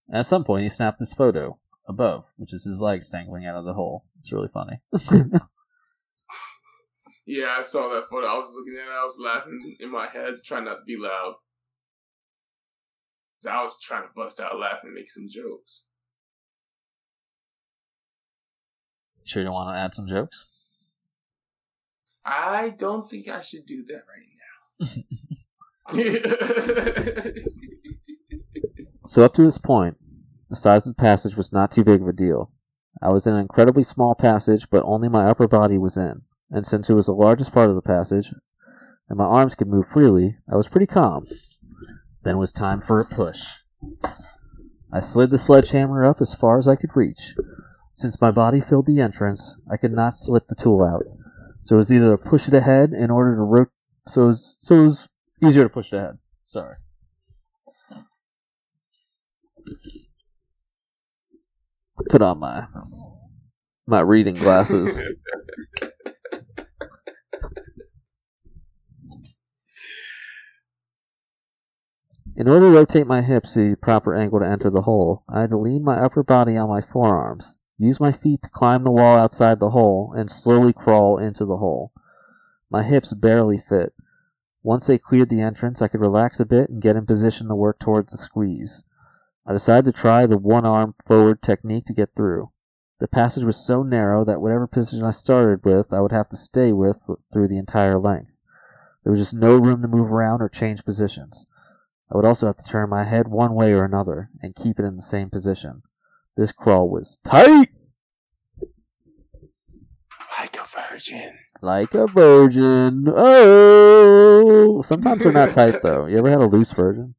At 0.09 0.27
some 0.27 0.45
point, 0.45 0.62
he 0.62 0.69
snapped 0.69 1.01
this 1.01 1.15
photo 1.15 1.59
above, 1.89 2.27
which 2.37 2.55
is 2.55 2.62
his 2.62 2.81
legs 2.81 3.11
dangling 3.11 3.45
out 3.45 3.57
of 3.57 3.65
the 3.65 3.75
hole. 3.75 4.05
It's 4.21 4.33
really 4.33 4.51
funny. 4.55 4.79
Yeah, 7.27 7.57
I 7.59 7.62
saw 7.62 7.89
that 7.89 8.11
photo. 8.11 8.27
I 8.27 8.37
was 8.37 8.53
looking 8.55 8.77
at 8.79 8.87
it. 8.87 8.93
I 8.93 9.03
was 9.03 9.19
laughing 9.19 9.77
in 9.81 9.91
my 9.91 10.07
head, 10.07 10.45
trying 10.45 10.65
not 10.65 10.75
to 10.75 10.85
be 10.87 10.99
loud. 10.99 11.37
'Cause 13.45 13.53
I 13.53 13.62
was 13.62 13.79
trying 13.79 14.05
to 14.05 14.11
bust 14.16 14.41
out 14.41 14.59
laughing 14.59 14.89
and 14.89 14.95
make 14.95 15.11
some 15.11 15.29
jokes. 15.29 15.89
sure 19.27 19.43
you 19.43 19.51
want 19.51 19.75
to 19.75 19.79
add 19.79 19.95
some 19.95 20.07
jokes? 20.07 20.47
I 22.25 22.71
don't 22.71 23.11
think 23.11 23.29
I 23.29 23.41
should 23.41 23.66
do 23.66 23.85
that 23.85 24.05
right 24.09 24.29
now. 24.41 24.93
So 29.07 29.23
up 29.23 29.35
to 29.35 29.43
this 29.43 29.59
point, 29.59 29.99
the 30.49 30.57
size 30.57 30.87
of 30.87 30.97
the 30.97 31.03
passage 31.03 31.37
was 31.37 31.53
not 31.53 31.71
too 31.71 31.85
big 31.85 32.01
of 32.01 32.09
a 32.09 32.12
deal. 32.12 32.51
I 33.03 33.11
was 33.11 33.27
in 33.27 33.35
an 33.35 33.41
incredibly 33.41 33.83
small 33.83 34.15
passage, 34.15 34.69
but 34.71 34.83
only 34.85 35.09
my 35.11 35.29
upper 35.29 35.47
body 35.47 35.77
was 35.77 35.99
in, 35.99 36.23
and 36.51 36.66
since 36.66 36.89
it 36.89 36.95
was 36.95 37.07
the 37.07 37.12
largest 37.12 37.53
part 37.53 37.69
of 37.69 37.77
the 37.77 37.83
passage, 37.83 38.33
and 39.11 39.19
my 39.19 39.27
arms 39.27 39.55
could 39.55 39.69
move 39.69 39.87
freely, 39.87 40.39
I 40.51 40.57
was 40.57 40.69
pretty 40.69 40.87
calm. 40.87 41.27
Then 42.24 42.36
it 42.36 42.38
was 42.38 42.52
time 42.52 42.80
for 42.80 43.01
a 43.01 43.05
push. 43.05 43.40
I 44.92 45.01
slid 45.01 45.30
the 45.30 45.38
sledgehammer 45.38 46.05
up 46.05 46.20
as 46.20 46.34
far 46.34 46.59
as 46.59 46.66
I 46.66 46.76
could 46.76 46.96
reach. 46.96 47.34
Since 47.92 48.20
my 48.20 48.30
body 48.30 48.60
filled 48.60 48.86
the 48.86 49.01
entrance, 49.01 49.55
I 49.70 49.76
could 49.76 49.92
not 49.92 50.14
slip 50.14 50.46
the 50.48 50.55
tool 50.55 50.82
out. 50.82 51.05
So 51.60 51.76
it 51.76 51.78
was 51.78 51.92
either 51.92 52.16
to 52.16 52.18
push 52.18 52.48
it 52.48 52.55
ahead 52.55 52.92
in 52.92 53.10
order 53.10 53.36
to 53.36 53.42
rot- 53.42 53.68
so 54.09 54.24
it 54.24 54.26
was, 54.26 54.56
so 54.60 54.80
it 54.80 54.82
was 54.84 55.09
easier 55.42 55.64
to 55.64 55.68
push 55.68 55.92
it 55.92 55.96
ahead. 55.96 56.18
Sorry. 56.46 56.76
Put 62.10 62.22
on 62.22 62.38
my 62.38 62.66
my 63.86 64.01
reading 64.01 64.34
glasses. 64.34 64.98
In 72.36 72.48
order 72.48 72.66
to 72.66 72.77
rotate 72.77 73.06
my 73.06 73.23
hips 73.23 73.55
to 73.55 73.70
the 73.70 73.77
proper 73.77 74.12
angle 74.12 74.40
to 74.40 74.47
enter 74.47 74.69
the 74.69 74.82
hole, 74.82 75.23
I 75.28 75.43
had 75.43 75.51
to 75.51 75.56
lean 75.56 75.85
my 75.85 76.01
upper 76.01 76.24
body 76.24 76.56
on 76.56 76.69
my 76.69 76.81
forearms, 76.81 77.59
use 77.78 78.01
my 78.01 78.11
feet 78.11 78.43
to 78.43 78.48
climb 78.48 78.82
the 78.82 78.90
wall 78.90 79.16
outside 79.16 79.61
the 79.61 79.70
hole, 79.70 80.12
and 80.16 80.28
slowly 80.28 80.73
crawl 80.73 81.16
into 81.16 81.44
the 81.44 81.59
hole. 81.59 81.93
My 82.69 82.82
hips 82.82 83.12
barely 83.12 83.59
fit. 83.59 83.94
Once 84.65 84.89
they 84.89 84.98
cleared 84.98 85.28
the 85.28 85.43
entrance, 85.43 85.81
I 85.81 85.86
could 85.86 86.01
relax 86.01 86.40
a 86.40 86.44
bit 86.44 86.70
and 86.70 86.82
get 86.82 86.97
in 86.97 87.06
position 87.06 87.47
to 87.47 87.55
work 87.55 87.78
towards 87.78 88.11
the 88.11 88.19
squeeze. 88.19 88.82
I 89.47 89.52
decided 89.52 89.85
to 89.94 90.01
try 90.01 90.27
the 90.27 90.36
one 90.36 90.66
arm 90.66 90.97
forward 91.06 91.40
technique 91.40 91.85
to 91.85 91.93
get 91.93 92.16
through. 92.16 92.51
The 92.98 93.06
passage 93.06 93.44
was 93.44 93.65
so 93.65 93.85
narrow 93.85 94.24
that 94.24 94.40
whatever 94.40 94.66
position 94.66 95.05
I 95.05 95.12
started 95.12 95.65
with, 95.65 95.93
I 95.93 96.01
would 96.01 96.11
have 96.11 96.31
to 96.31 96.36
stay 96.36 96.73
with 96.73 97.01
through 97.32 97.47
the 97.47 97.59
entire 97.59 98.01
length. 98.01 98.32
There 99.05 99.12
was 99.12 99.20
just 99.20 99.35
no 99.35 99.55
room 99.55 99.82
to 99.82 99.89
move 99.89 100.11
around 100.11 100.43
or 100.43 100.48
change 100.48 100.85
positions. 100.85 101.47
I 102.12 102.16
would 102.16 102.24
also 102.24 102.47
have 102.47 102.56
to 102.56 102.64
turn 102.64 102.90
my 102.90 103.05
head 103.05 103.28
one 103.28 103.55
way 103.55 103.72
or 103.72 103.85
another 103.85 104.31
and 104.43 104.55
keep 104.55 104.78
it 104.78 104.85
in 104.85 104.97
the 104.97 105.02
same 105.02 105.31
position. 105.31 105.82
This 106.36 106.52
crawl 106.52 106.89
was 106.89 107.18
tight! 107.24 107.68
Like 110.39 110.56
a 110.56 110.90
virgin. 110.90 111.39
Like 111.62 111.94
a 111.94 112.06
virgin. 112.06 113.06
Oh! 113.09 114.82
Sometimes 114.82 115.22
they're 115.22 115.32
not 115.32 115.51
tight 115.51 115.81
though. 115.82 116.06
You 116.06 116.18
ever 116.18 116.31
had 116.31 116.40
a 116.40 116.47
loose 116.47 116.72
virgin? 116.72 117.14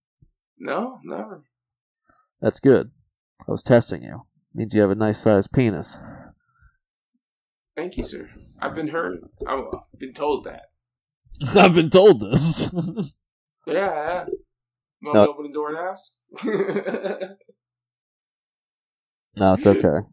No, 0.60 0.99
never. 1.03 1.44
That's 2.41 2.60
good. 2.60 2.91
I 3.48 3.52
was 3.52 3.64
testing 3.64 4.03
you. 4.03 4.24
Means 4.53 4.74
you 4.74 4.82
have 4.82 4.91
a 4.91 4.95
nice 4.95 5.22
sized 5.22 5.52
penis. 5.52 5.98
Thank 7.76 7.98
you, 7.98 8.03
sir. 8.03 8.30
I've 8.60 8.76
been 8.76 8.88
heard. 8.88 9.20
I've 9.45 9.66
been 9.98 10.14
told 10.14 10.45
that. 10.45 10.64
I've 11.56 11.74
been 11.74 11.90
told 11.90 12.22
this. 12.22 12.70
yeah. 13.68 14.26
Want 15.06 15.15
no. 15.15 15.23
me 15.23 15.30
open 15.30 15.45
the 15.45 15.53
door 15.53 15.69
and 15.69 15.77
ask? 15.77 16.14
no, 19.36 19.53
it's 19.53 19.68
okay. 19.68 20.07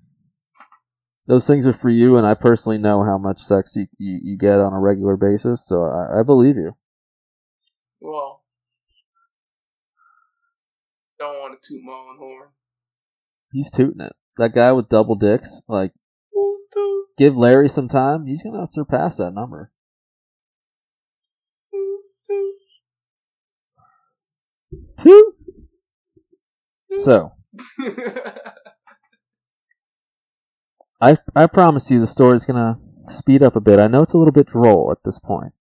Those 1.27 1.47
things 1.47 1.67
are 1.67 1.73
for 1.73 1.89
you, 1.89 2.17
and 2.19 2.27
I 2.27 2.35
personally 2.35 2.79
know 2.79 3.03
how 3.05 3.17
much 3.17 3.41
sex 3.41 3.75
you, 3.75 3.87
you, 3.97 4.21
you 4.23 4.37
get 4.37 4.59
on 4.59 4.75
a 4.75 4.81
regular 4.81 5.17
basis, 5.17 5.67
so 5.67 5.85
I, 5.85 6.21
I 6.21 6.23
believe 6.25 6.57
you. 6.57 6.73
Well, 8.01 8.43
don't 11.19 11.39
want 11.39 11.63
to 11.63 11.67
toot 11.67 11.83
my 11.83 11.93
own 11.93 12.19
horn. 12.19 12.49
He's 13.53 13.71
tooting 13.71 14.01
it. 14.01 14.13
That 14.37 14.55
guy 14.55 14.73
with 14.73 14.89
double 14.89 15.15
dicks, 15.15 15.63
like, 15.69 15.93
give 17.17 17.37
Larry 17.37 17.69
some 17.69 17.89
time. 17.89 18.27
He's 18.27 18.43
gonna 18.43 18.67
surpass 18.67 19.19
that 19.19 19.33
number. 19.33 19.71
Two. 24.99 25.35
So, 26.97 27.33
I 31.01 31.17
I 31.35 31.47
promise 31.47 31.91
you, 31.91 31.99
the 32.01 32.07
story's 32.07 32.45
gonna 32.45 32.79
speed 33.09 33.43
up 33.43 33.57
a 33.57 33.61
bit. 33.61 33.79
I 33.79 33.89
know 33.89 34.03
it's 34.03 34.15
a 34.15 34.19
little 34.19 34.33
bit 34.33 34.47
droll 34.47 34.93
at 34.93 35.03
this 35.05 35.19
point. 35.19 35.53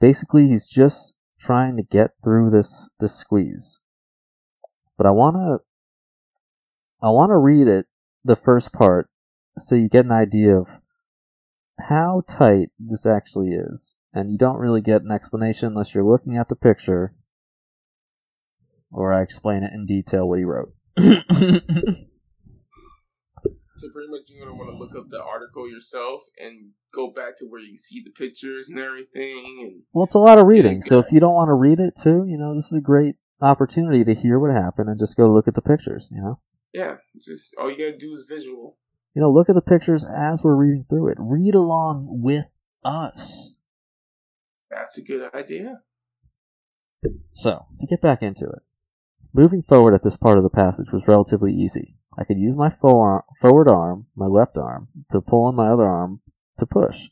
Basically, 0.00 0.48
he's 0.48 0.68
just 0.68 1.14
trying 1.40 1.76
to 1.76 1.82
get 1.82 2.10
through 2.22 2.50
this 2.50 2.88
this 2.98 3.16
squeeze. 3.16 3.78
But 4.98 5.06
I 5.06 5.10
wanna 5.10 5.58
I 7.02 7.10
wanna 7.10 7.38
read 7.38 7.68
it 7.68 7.86
the 8.24 8.36
first 8.36 8.72
part 8.72 9.08
so 9.58 9.74
you 9.74 9.88
get 9.88 10.04
an 10.04 10.12
idea 10.12 10.56
of 10.56 10.66
how 11.88 12.22
tight 12.28 12.70
this 12.78 13.06
actually 13.06 13.50
is. 13.50 13.94
And 14.12 14.30
you 14.30 14.38
don't 14.38 14.58
really 14.58 14.80
get 14.80 15.02
an 15.02 15.12
explanation 15.12 15.68
unless 15.68 15.94
you're 15.94 16.04
looking 16.04 16.36
at 16.36 16.48
the 16.48 16.56
picture 16.56 17.14
or 18.92 19.12
I 19.12 19.22
explain 19.22 19.62
it 19.62 19.72
in 19.72 19.86
detail 19.86 20.28
what 20.28 20.38
he 20.38 20.44
wrote. 20.44 20.72
so 20.98 21.08
pretty 23.92 24.10
much 24.10 24.22
you're 24.28 24.44
gonna 24.44 24.56
want 24.56 24.70
to 24.70 24.76
look 24.76 24.94
up 24.96 25.08
the 25.08 25.22
article 25.22 25.70
yourself 25.70 26.22
and 26.38 26.70
go 26.92 27.10
back 27.10 27.36
to 27.38 27.46
where 27.46 27.60
you 27.60 27.76
see 27.76 28.02
the 28.04 28.10
pictures 28.10 28.68
and 28.68 28.78
everything. 28.78 29.60
And 29.62 29.82
well, 29.94 30.04
it's 30.04 30.14
a 30.14 30.18
lot 30.18 30.38
of 30.38 30.46
reading. 30.46 30.82
So 30.82 30.98
if 30.98 31.06
you 31.12 31.20
don't 31.20 31.34
want 31.34 31.48
to 31.48 31.54
read 31.54 31.78
it 31.78 31.94
too, 32.02 32.26
you 32.28 32.36
know, 32.36 32.54
this 32.54 32.66
is 32.66 32.78
a 32.78 32.82
great 32.82 33.16
opportunity 33.40 34.04
to 34.04 34.14
hear 34.14 34.38
what 34.38 34.52
happened 34.52 34.88
and 34.88 34.98
just 34.98 35.16
go 35.16 35.30
look 35.30 35.48
at 35.48 35.54
the 35.54 35.62
pictures. 35.62 36.08
You 36.12 36.22
know. 36.22 36.40
Yeah, 36.72 36.96
just 37.20 37.54
all 37.58 37.70
you 37.70 37.78
gotta 37.78 37.96
do 37.96 38.12
is 38.12 38.26
visual. 38.28 38.76
You 39.14 39.22
know, 39.22 39.30
look 39.30 39.48
at 39.48 39.54
the 39.54 39.60
pictures 39.60 40.04
as 40.04 40.42
we're 40.44 40.54
reading 40.54 40.84
through 40.88 41.08
it. 41.08 41.16
Read 41.18 41.54
along 41.54 42.06
with 42.22 42.58
us. 42.84 43.56
That's 44.70 44.98
a 44.98 45.02
good 45.02 45.34
idea. 45.34 45.80
So, 47.32 47.66
to 47.80 47.86
get 47.86 48.00
back 48.00 48.22
into 48.22 48.44
it, 48.44 48.62
moving 49.32 49.62
forward 49.62 49.94
at 49.94 50.02
this 50.02 50.16
part 50.16 50.38
of 50.38 50.42
the 50.42 50.50
passage 50.50 50.92
was 50.92 51.08
relatively 51.08 51.52
easy. 51.52 51.96
I 52.18 52.24
could 52.24 52.38
use 52.38 52.54
my 52.54 52.70
forward 52.70 53.68
arm, 53.68 54.06
my 54.14 54.26
left 54.26 54.56
arm, 54.56 54.88
to 55.10 55.20
pull 55.20 55.44
on 55.44 55.54
my 55.54 55.68
other 55.68 55.86
arm 55.86 56.20
to 56.58 56.66
push. 56.66 57.08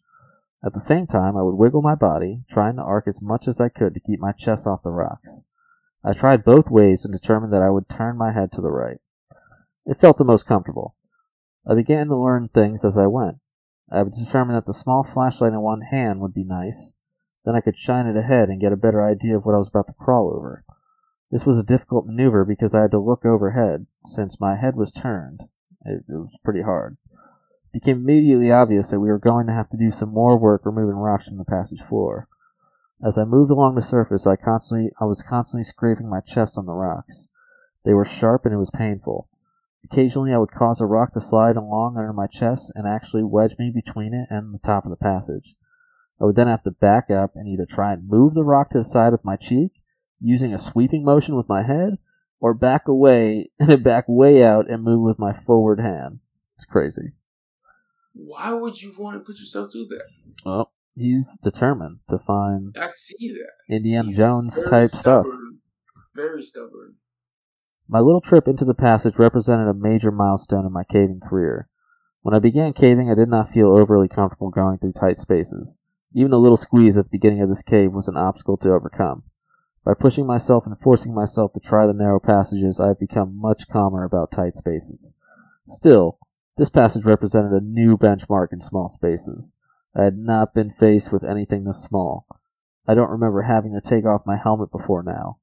At 0.65 0.75
the 0.75 0.81
same 0.81 1.07
time, 1.07 1.37
I 1.37 1.43
would 1.43 1.55
wiggle 1.55 1.83
my 1.83 1.95
body, 1.95 2.43
trying 2.49 2.77
to 2.77 2.83
arc 2.83 3.07
as 3.07 3.23
much 3.23 3.47
as 3.47 3.61
I 3.61 3.69
could 3.69 3.95
to 3.95 4.01
keep 4.01 4.21
my 4.21 4.33
chest 4.33 4.67
off 4.67 4.83
the 4.83 4.91
rocks. 4.91 5.43
I 6.05 6.13
tried 6.13 6.45
both 6.45 6.71
ways 6.71 7.05
and 7.05 7.13
determined 7.13 7.53
that 7.53 7.63
I 7.63 7.71
would 7.71 7.89
turn 7.89 8.17
my 8.17 8.33
head 8.33 8.53
to 8.53 8.61
the 8.61 8.71
right. 8.71 8.99
It 9.87 10.01
felt 10.01 10.19
the 10.19 10.25
most 10.25 10.47
comfortable. 10.47 10.97
I 11.67 11.75
began 11.75 12.09
to 12.09 12.17
learn 12.17 12.49
things 12.49 12.85
as 12.85 12.99
I 12.99 13.07
went. 13.07 13.39
I 13.91 14.03
would 14.03 14.15
determine 14.15 14.55
that 14.55 14.67
the 14.67 14.75
small 14.75 15.05
flashlight 15.05 15.53
in 15.53 15.61
one 15.61 15.83
hand 15.83 16.21
would 16.21 16.35
be 16.35 16.45
nice. 16.45 16.93
Then 17.45 17.55
I 17.55 17.61
could 17.61 17.77
shine 17.77 18.07
it 18.07 18.17
ahead 18.17 18.49
and 18.49 18.61
get 18.61 18.73
a 18.73 18.77
better 18.77 19.03
idea 19.05 19.37
of 19.37 19.47
what 19.47 19.55
I 19.55 19.59
was 19.59 19.69
about 19.69 19.87
to 19.87 19.95
crawl 19.95 20.35
over. 20.37 20.65
This 21.31 21.45
was 21.45 21.59
a 21.59 21.63
difficult 21.63 22.07
maneuver 22.07 22.45
because 22.45 22.75
I 22.75 22.83
had 22.83 22.91
to 22.93 22.99
look 22.99 23.25
overhead, 23.25 23.87
since 24.05 24.41
my 24.41 24.57
head 24.57 24.77
was 24.77 24.93
turned. 24.93 25.43
It, 25.85 26.05
it 26.09 26.13
was 26.15 26.37
pretty 26.43 26.63
hard. 26.63 26.97
It 27.13 27.81
became 27.81 27.99
immediately 27.99 28.51
obvious 28.51 28.91
that 28.91 29.01
we 29.01 29.09
were 29.09 29.19
going 29.19 29.47
to 29.47 29.53
have 29.53 29.69
to 29.71 29.77
do 29.77 29.91
some 29.91 30.09
more 30.09 30.39
work 30.39 30.63
removing 30.65 30.97
rocks 30.97 31.29
from 31.29 31.37
the 31.37 31.45
passage 31.45 31.83
floor. 31.83 32.29
As 33.05 33.19
I 33.19 33.25
moved 33.25 33.51
along 33.51 33.75
the 33.75 33.83
surface, 33.83 34.27
I 34.27 34.37
constantly 34.37 34.91
I 35.01 35.05
was 35.05 35.23
constantly 35.23 35.65
scraping 35.65 36.09
my 36.09 36.21
chest 36.21 36.57
on 36.57 36.67
the 36.67 36.73
rocks. 36.73 37.29
They 37.85 37.95
were 37.95 38.05
sharp 38.05 38.45
and 38.45 38.55
it 38.55 38.59
was 38.59 38.71
painful. 38.71 39.29
Occasionally 39.85 40.33
I 40.33 40.39
would 40.39 40.51
cause 40.51 40.81
a 40.81 40.87
rock 40.87 41.13
to 41.13 41.21
slide 41.21 41.57
along 41.57 41.97
under 41.97 42.13
my 42.13 42.27
chest 42.27 42.73
and 42.75 42.89
actually 42.89 43.23
wedge 43.23 43.57
me 43.59 43.71
between 43.71 44.15
it 44.15 44.27
and 44.31 44.53
the 44.53 44.59
top 44.59 44.85
of 44.85 44.91
the 44.91 44.97
passage. 44.97 45.55
I 46.21 46.25
would 46.25 46.35
then 46.35 46.49
have 46.49 46.65
to 46.65 46.73
back 46.73 47.11
up 47.11 47.37
and 47.37 47.47
either 47.47 47.67
try 47.67 47.93
and 47.93 48.09
move 48.09 48.35
the 48.35 48.43
rock 48.43 48.71
to 48.71 48.79
the 48.79 48.85
side 48.85 49.13
of 49.13 49.25
my 49.25 49.37
cheek, 49.37 49.78
using 50.21 50.53
a 50.53 50.59
sweeping 50.59 51.05
motion 51.05 51.37
with 51.37 51.49
my 51.49 51.63
head, 51.63 51.99
or 52.41 52.55
back 52.55 52.89
away 52.89 53.51
and 53.59 53.69
then 53.69 53.83
back 53.83 54.05
way 54.09 54.43
out 54.43 54.71
and 54.71 54.83
move 54.83 55.03
with 55.03 55.19
my 55.19 55.33
forward 55.33 55.81
hand. 55.81 56.21
It's 56.57 56.65
crazy. 56.65 57.13
Why 58.15 58.53
would 58.53 58.83
you 58.83 58.95
want 58.99 59.17
to 59.17 59.25
put 59.25 59.39
yourself 59.39 59.73
through 59.73 59.87
that? 59.87 60.05
Well, 60.45 60.73
he's 60.97 61.39
determined 61.43 62.01
to 62.11 62.19
find 62.19 62.77
I 62.79 62.89
see 62.89 63.29
that. 63.29 63.75
Indiana 63.75 64.09
he's 64.09 64.17
Jones 64.17 64.63
type 64.65 64.89
stubborn, 64.89 65.25
stuff. 65.25 65.27
Very 66.15 66.43
stubborn. 66.43 66.97
My 67.89 68.01
little 68.01 68.21
trip 68.21 68.49
into 68.49 68.65
the 68.65 68.75
passage 68.75 69.15
represented 69.19 69.69
a 69.69 69.75
major 69.75 70.11
milestone 70.11 70.67
in 70.67 70.73
my 70.73 70.85
caving 70.85 71.21
career. 71.21 71.69
When 72.23 72.35
I 72.35 72.41
began 72.41 72.73
caving, 72.73 73.11
I 73.11 73.15
did 73.15 73.29
not 73.29 73.51
feel 73.51 73.69
overly 73.69 74.09
comfortable 74.09 74.51
going 74.51 74.79
through 74.79 74.93
tight 74.93 75.19
spaces. 75.19 75.79
Even 76.13 76.33
a 76.33 76.39
little 76.39 76.57
squeeze 76.57 76.99
at 76.99 77.05
the 77.05 77.11
beginning 77.11 77.41
of 77.41 77.49
this 77.49 77.63
cave 77.63 77.93
was 77.93 78.09
an 78.09 78.17
obstacle 78.17 78.57
to 78.59 78.73
overcome. 78.73 79.23
By 79.85 79.95
pushing 79.95 80.27
myself 80.27 80.67
and 80.67 80.79
forcing 80.79 81.15
myself 81.15 81.53
to 81.55 81.61
try 81.61 81.87
the 81.87 81.93
narrow 81.93 82.21
passages, 82.21 82.79
I 82.79 82.89
have 82.89 83.01
become 83.01 83.41
much 83.41 83.69
calmer 83.69 84.05
about 84.05 84.31
tight 84.31 84.57
spaces. 84.57 85.15
Still, 85.67 86.19
this 86.57 86.69
passage 86.69 87.05
represented 87.05 87.53
a 87.53 87.65
new 87.65 87.97
benchmark 87.97 88.53
in 88.53 88.61
small 88.61 88.89
spaces. 88.89 89.53
I 89.95 90.05
had 90.05 90.19
not 90.19 90.55
been 90.55 90.71
faced 90.71 91.13
with 91.13 91.25
anything 91.25 91.65
this 91.65 91.83
small. 91.83 92.27
I 92.87 92.95
don't 92.95 93.11
remember 93.11 93.43
having 93.43 93.73
to 93.75 93.81
take 93.81 94.05
off 94.05 94.27
my 94.27 94.37
helmet 94.37 94.71
before 94.71 95.03
now. 95.03 95.39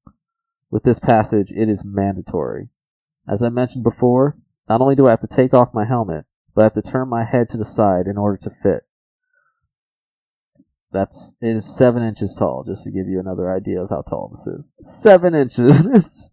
With 0.69 0.83
this 0.83 0.99
passage, 0.99 1.51
it 1.51 1.69
is 1.69 1.85
mandatory. 1.85 2.69
As 3.27 3.41
I 3.41 3.49
mentioned 3.49 3.83
before, 3.83 4.37
not 4.67 4.81
only 4.81 4.95
do 4.95 5.07
I 5.07 5.11
have 5.11 5.21
to 5.21 5.27
take 5.27 5.53
off 5.53 5.73
my 5.73 5.85
helmet, 5.85 6.25
but 6.53 6.61
I 6.61 6.63
have 6.65 6.73
to 6.73 6.81
turn 6.81 7.07
my 7.07 7.23
head 7.23 7.49
to 7.49 7.57
the 7.57 7.65
side 7.65 8.07
in 8.07 8.17
order 8.17 8.37
to 8.37 8.49
fit. 8.49 8.84
That's 10.95 11.35
it 11.41 11.57
is 11.57 11.77
seven 11.77 12.03
inches 12.03 12.37
tall, 12.39 12.63
just 12.65 12.85
to 12.85 12.91
give 12.91 13.07
you 13.07 13.19
another 13.19 13.53
idea 13.53 13.81
of 13.81 13.89
how 13.89 14.01
tall 14.01 14.31
this 14.33 14.47
is. 14.47 14.73
Seven 14.81 15.35
inches. 15.35 15.81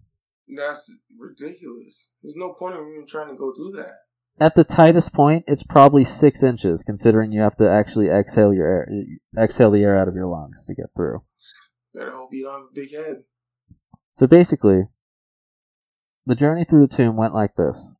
That's 0.56 0.96
ridiculous. 1.18 2.12
There's 2.22 2.36
no 2.36 2.52
point 2.52 2.76
in 2.76 2.92
even 2.92 3.06
trying 3.08 3.28
to 3.28 3.36
go 3.36 3.52
through 3.52 3.72
that. 3.72 3.94
At 4.38 4.54
the 4.54 4.62
tightest 4.62 5.12
point, 5.12 5.44
it's 5.48 5.64
probably 5.64 6.04
six 6.04 6.44
inches, 6.44 6.84
considering 6.84 7.32
you 7.32 7.40
have 7.40 7.56
to 7.56 7.68
actually 7.68 8.08
exhale 8.08 8.54
your 8.54 8.66
air, 8.66 8.88
exhale 9.36 9.72
the 9.72 9.82
air 9.82 9.98
out 9.98 10.06
of 10.06 10.14
your 10.14 10.26
lungs 10.26 10.64
to 10.66 10.74
get 10.74 10.86
through. 10.94 11.22
Better 11.92 12.16
hope 12.16 12.30
you 12.32 12.44
don't 12.44 12.52
have 12.52 12.68
a 12.70 12.74
big 12.74 12.92
head. 12.94 13.24
So 14.12 14.28
basically, 14.28 14.84
the 16.24 16.36
journey 16.36 16.64
through 16.64 16.86
the 16.86 16.96
tomb 16.96 17.16
went 17.16 17.34
like 17.34 17.56
this. 17.56 17.96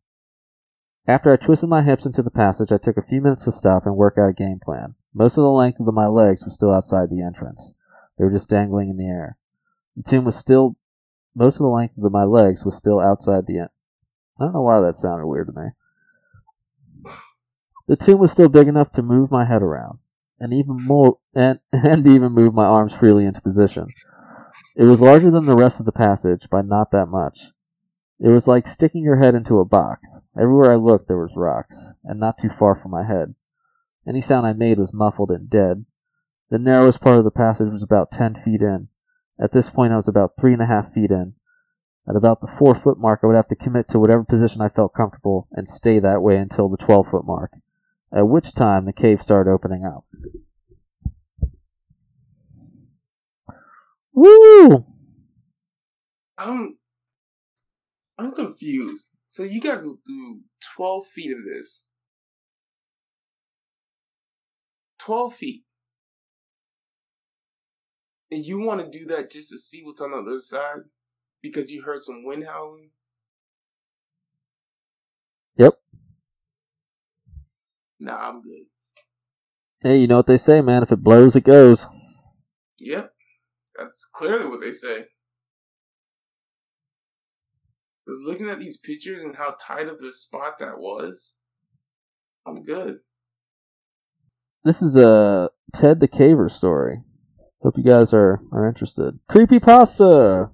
After 1.09 1.33
I 1.33 1.37
twisted 1.37 1.69
my 1.69 1.83
hips 1.83 2.07
into 2.07 2.23
the 2.23 2.31
passage, 2.31 2.71
I 2.71 2.79
took 2.79 2.97
a 2.97 3.03
few 3.03 3.21
minutes 3.21 3.47
to 3.47 3.53
stop 3.53 3.85
and 3.85 3.97
work 3.97 4.15
out 4.17 4.31
a 4.31 4.33
game 4.33 4.61
plan. 4.65 4.95
Most 5.15 5.37
of 5.37 5.43
the 5.43 5.51
length 5.51 5.79
of 5.81 5.93
my 5.93 6.07
legs 6.07 6.45
was 6.45 6.55
still 6.55 6.73
outside 6.73 7.11
the 7.11 7.23
entrance. 7.23 7.75
They 8.17 8.25
were 8.25 8.31
just 8.31 8.49
dangling 8.49 8.89
in 8.89 8.97
the 8.97 9.07
air. 9.07 9.37
The 9.97 10.03
tomb 10.03 10.25
was 10.25 10.37
still, 10.37 10.77
most 11.35 11.57
of 11.57 11.65
the 11.65 11.69
length 11.69 11.99
of 11.99 12.13
my 12.13 12.25
legs 12.25 12.65
was 12.65 12.77
still 12.77 12.99
outside 12.99 13.47
the, 13.47 13.59
en- 13.59 13.69
I 14.41 14.45
don't 14.45 14.55
know 14.55 14.63
why 14.63 14.81
that 14.81 14.97
sounded 14.97 15.27
weird 15.27 15.49
to 15.49 15.53
me. 15.53 15.69
The 17.89 17.97
tomb 17.97 18.19
was 18.19 18.33
still 18.33 18.49
big 18.49 18.69
enough 18.69 18.93
to 18.93 19.03
move 19.03 19.31
my 19.31 19.45
head 19.45 19.63
around, 19.63 19.99
and 20.41 20.55
even 20.55 20.77
more, 20.83 21.19
and, 21.35 21.59
and 21.73 22.07
even 22.07 22.33
move 22.33 22.55
my 22.55 22.65
arms 22.65 22.95
freely 22.95 23.27
into 23.27 23.43
position. 23.43 23.89
It 24.77 24.85
was 24.85 25.03
larger 25.03 25.31
than 25.31 25.45
the 25.45 25.57
rest 25.57 25.79
of 25.79 25.87
the 25.87 25.93
passage 25.93 26.49
by 26.49 26.63
not 26.63 26.91
that 26.93 27.07
much. 27.07 27.51
It 28.19 28.29
was 28.29 28.49
like 28.49 28.67
sticking 28.67 29.03
your 29.03 29.17
head 29.17 29.35
into 29.35 29.59
a 29.59 29.65
box. 29.65 30.23
Everywhere 30.39 30.73
I 30.73 30.77
looked, 30.77 31.09
there 31.09 31.19
was 31.19 31.37
rocks, 31.37 31.93
and 32.05 32.19
not 32.19 32.39
too 32.39 32.49
far 32.49 32.75
from 32.75 32.93
my 32.93 33.05
head. 33.05 33.35
Any 34.07 34.21
sound 34.21 34.47
I 34.47 34.53
made 34.53 34.79
was 34.79 34.93
muffled 34.93 35.31
and 35.31 35.49
dead. 35.49 35.85
The 36.51 36.59
narrowest 36.59 37.01
part 37.01 37.19
of 37.19 37.25
the 37.25 37.31
passage 37.31 37.73
was 37.73 37.83
about 37.83 38.11
ten 38.11 38.35
feet 38.35 38.61
in. 38.61 38.89
At 39.41 39.53
this 39.53 39.71
point, 39.71 39.93
I 39.93 39.97
was 39.97 40.09
about 40.09 40.33
three 40.39 40.53
and 40.53 40.63
a 40.63 40.67
half 40.67 40.93
feet 40.93 41.11
in. 41.11 41.35
At 42.09 42.17
about 42.17 42.41
the 42.41 42.53
four 42.59 42.75
foot 42.75 42.99
mark, 42.99 43.21
I 43.23 43.29
would 43.29 43.37
have 43.37 43.49
to 43.49 43.57
commit 43.57 43.89
to 43.89 43.99
whatever 43.99 44.25
position 44.25 44.61
I 44.61 44.69
felt 44.69 44.95
comfortable 44.95 45.49
and 45.53 45.69
stay 45.69 46.01
that 46.01 46.21
way 46.21 46.37
until 46.37 46.69
the 46.69 46.77
12 46.77 47.09
foot 47.09 47.25
mark, 47.25 47.53
at 48.13 48.29
which 48.29 48.55
time 48.55 48.85
the 48.85 48.93
cave 48.93 49.23
started 49.23 49.51
opening 49.51 49.85
up. 49.85 50.05
Woo! 54.13 54.85
I'm 56.37 56.77
I'm 58.19 58.33
confused. 58.33 59.13
So 59.27 59.43
you 59.43 59.61
gotta 59.61 59.81
go 59.81 59.99
through 60.07 60.41
twelve 60.77 61.07
feet 61.07 61.33
of 61.33 61.45
this. 61.45 61.87
Twelve 65.05 65.35
feet. 65.35 65.65
And 68.31 68.47
you 68.47 68.61
want 68.61 68.81
to 68.81 68.99
do 68.99 69.05
that 69.07 69.33
just 69.33 69.51
to 69.51 69.59
see 69.59 69.83
what's 69.83 70.01
on 70.01 70.13
the 70.13 70.19
other 70.19 70.39
side? 70.39 70.83
Because 71.43 71.73
you 71.73 71.83
heard 71.83 72.01
some 72.03 72.25
wind 72.25 72.45
howling? 72.47 72.91
Yep. 75.59 75.75
Nah, 77.99 78.29
I'm 78.29 78.43
good. 78.43 78.67
Hey, 79.83 79.97
you 79.97 80.07
know 80.07 80.19
what 80.19 80.29
they 80.29 80.37
say, 80.37 80.61
man. 80.61 80.85
If 80.85 80.93
it 80.93 81.03
blows, 81.03 81.35
it 81.35 81.43
goes. 81.43 81.89
Yep. 82.79 83.13
That's 83.77 84.07
clearly 84.15 84.47
what 84.47 84.61
they 84.61 84.71
say. 84.71 85.07
Because 88.07 88.21
looking 88.25 88.49
at 88.49 88.61
these 88.61 88.79
pictures 88.79 89.25
and 89.25 89.35
how 89.35 89.57
tight 89.61 89.89
of 89.89 89.99
the 89.99 90.13
spot 90.13 90.61
that 90.61 90.79
was, 90.79 91.37
I'm 92.47 92.63
good. 92.63 92.99
This 94.65 94.81
is 94.81 94.97
a 94.97 95.51
Ted 95.75 95.99
the 95.99 96.07
Caver 96.07 96.49
story. 96.49 97.03
Hope 97.63 97.75
you 97.77 97.83
guys 97.85 98.13
are, 98.13 98.41
are 98.53 98.69
interested. 98.69 99.19
Creepy 99.29 99.59
pasta. 99.59 100.51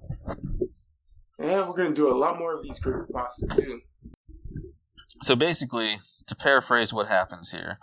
Yeah, 1.37 1.67
we're 1.67 1.75
gonna 1.75 1.93
do 1.93 2.11
a 2.11 2.17
lot 2.17 2.39
more 2.39 2.55
of 2.55 2.63
these 2.63 2.79
creepy 2.79 3.11
pastas 3.13 3.55
too. 3.55 3.81
So 5.21 5.35
basically, 5.35 5.99
to 6.27 6.35
paraphrase 6.35 6.91
what 6.91 7.07
happens 7.07 7.51
here, 7.51 7.77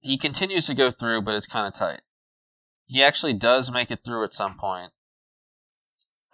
he 0.00 0.18
continues 0.18 0.66
to 0.66 0.74
go 0.74 0.90
through, 0.90 1.22
but 1.22 1.34
it's 1.34 1.46
kind 1.46 1.68
of 1.68 1.74
tight. 1.74 2.00
He 2.86 3.02
actually 3.02 3.34
does 3.34 3.70
make 3.70 3.90
it 3.90 4.00
through 4.04 4.24
at 4.24 4.34
some 4.34 4.56
point. 4.58 4.92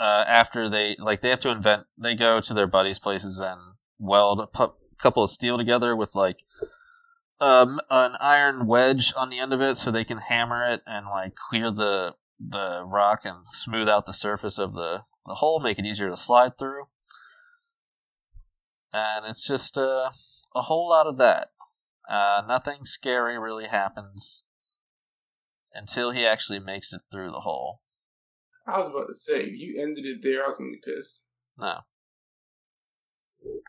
Uh, 0.01 0.24
after 0.27 0.70
they 0.70 0.97
like 0.99 1.20
they 1.20 1.31
have 1.31 1.40
to 1.40 1.51
invent, 1.51 1.85
they 2.01 2.15
go 2.15 2.40
to 2.40 2.55
their 2.55 2.66
buddies' 2.66 2.99
places 2.99 3.39
and 3.39 3.61
weld 3.99 4.40
a 4.40 4.47
pu- 4.47 4.74
couple 4.99 5.23
of 5.23 5.31
steel 5.31 5.59
together 5.59 5.95
with 5.95 6.15
like 6.15 6.39
um, 7.40 7.81
an 7.90 8.12
iron 8.20 8.66
wedge 8.66 9.12
on 9.16 9.31
the 9.31 9.39
end 9.39 9.52
of 9.52 9.60
it, 9.60 9.77
so 9.77 9.90
they 9.90 10.05
can 10.05 10.19
hammer 10.19 10.70
it 10.70 10.82
and 10.86 11.06
like 11.06 11.35
clear 11.35 11.70
the 11.70 12.15
the 12.40 12.82
rock 12.85 13.20
and 13.24 13.39
smooth 13.52 13.89
out 13.89 14.06
the 14.06 14.12
surface 14.12 14.59
of 14.59 14.73
the 14.74 14.98
the 15.27 15.35
hole, 15.35 15.60
make 15.60 15.78
it 15.78 15.85
easier 15.85 16.09
to 16.09 16.16
slide 16.16 16.59
through. 16.59 16.85
And 18.93 19.27
it's 19.27 19.47
just 19.47 19.77
uh, 19.77 20.10
a 20.55 20.62
whole 20.62 20.89
lot 20.89 21.06
of 21.06 21.19
that. 21.19 21.48
Uh, 22.09 22.43
nothing 22.48 22.85
scary 22.85 23.39
really 23.39 23.66
happens 23.66 24.43
until 25.74 26.12
he 26.12 26.27
actually 26.27 26.59
makes 26.59 26.93
it 26.94 27.02
through 27.12 27.31
the 27.31 27.40
hole. 27.40 27.82
I 28.66 28.78
was 28.78 28.89
about 28.89 29.09
to 29.09 29.15
say, 29.15 29.43
if 29.43 29.60
you 29.60 29.82
ended 29.82 30.06
it 30.06 30.23
there, 30.23 30.43
I 30.44 30.48
was 30.48 30.56
gonna 30.56 30.70
be 30.70 30.81
pissed. 30.82 31.20
No. 31.59 31.81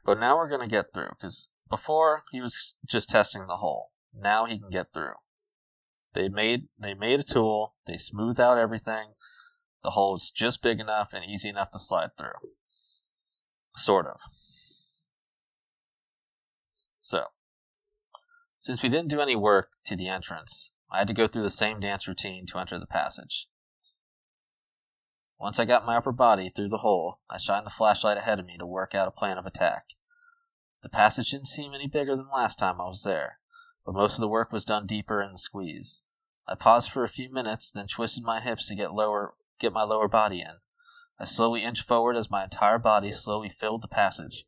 But 0.06 0.20
now 0.20 0.38
we're 0.38 0.50
gonna 0.50 0.70
get 0.70 0.94
through, 0.94 1.10
because 1.10 1.50
before 1.70 2.24
he 2.32 2.42
was 2.42 2.74
just 2.88 3.10
testing 3.10 3.48
the 3.48 3.58
hole. 3.58 3.92
Now 4.14 4.46
he 4.46 4.60
can 4.60 4.70
get 4.70 4.94
through. 4.94 5.14
They 6.14 6.28
made 6.28 6.68
they 6.80 6.94
made 6.94 7.20
a 7.20 7.24
tool, 7.24 7.76
they 7.86 7.98
smoothed 7.98 8.40
out 8.40 8.58
everything. 8.58 9.14
The 9.84 9.92
hole 9.92 10.16
is 10.16 10.32
just 10.36 10.62
big 10.62 10.80
enough 10.80 11.10
and 11.14 11.24
easy 11.24 11.50
enough 11.50 11.72
to 11.72 11.80
slide 11.80 12.12
through. 12.18 12.52
Sort 13.78 14.08
of. 14.08 14.20
So, 17.02 17.26
since 18.60 18.84
we 18.84 18.90
didn't 18.90 19.08
do 19.08 19.22
any 19.22 19.36
work 19.36 19.70
to 19.86 19.96
the 19.96 20.10
entrance, 20.10 20.72
I 20.92 21.00
had 21.00 21.08
to 21.08 21.14
go 21.14 21.28
through 21.28 21.44
the 21.44 21.50
same 21.50 21.80
dance 21.80 22.08
routine 22.08 22.46
to 22.48 22.60
enter 22.60 22.78
the 22.78 22.88
passage. 22.88 23.48
Once 25.40 25.58
I 25.58 25.66
got 25.66 25.86
my 25.86 25.96
upper 25.96 26.12
body 26.12 26.52
through 26.54 26.68
the 26.68 26.80
hole, 26.80 27.20
I 27.30 27.38
shined 27.38 27.66
the 27.66 27.72
flashlight 27.72 28.18
ahead 28.18 28.40
of 28.40 28.46
me 28.46 28.58
to 28.58 28.66
work 28.66 28.94
out 28.94 29.08
a 29.08 29.12
plan 29.12 29.38
of 29.38 29.46
attack. 29.46 29.86
The 30.82 30.90
passage 30.90 31.32
didn't 31.32 31.48
seem 31.48 31.74
any 31.74 31.88
bigger 31.88 32.16
than 32.16 32.30
last 32.34 32.58
time 32.58 32.80
I 32.80 32.86
was 32.86 33.04
there, 33.04 33.40
but 33.86 33.94
most 33.94 34.16
of 34.16 34.22
the 34.22 34.28
work 34.28 34.52
was 34.52 34.64
done 34.64 34.88
deeper 34.88 35.22
in 35.22 35.34
the 35.34 35.38
squeeze. 35.38 36.02
I 36.48 36.56
paused 36.56 36.92
for 36.92 37.04
a 37.04 37.10
few 37.10 37.32
minutes, 37.32 37.72
then 37.72 37.88
twisted 37.88 38.24
my 38.24 38.42
hips 38.42 38.68
to 38.68 38.76
get 38.76 38.94
lower 38.94 39.34
get 39.60 39.74
my 39.74 39.84
lower 39.84 40.08
body 40.08 40.40
in. 40.40 40.58
I 41.20 41.26
slowly 41.26 41.64
inched 41.64 41.86
forward 41.86 42.16
as 42.16 42.32
my 42.32 42.46
entire 42.46 42.80
body 42.80 43.12
slowly 43.12 43.50
filled 43.50 43.84
the 43.84 43.90
passage. 43.90 44.46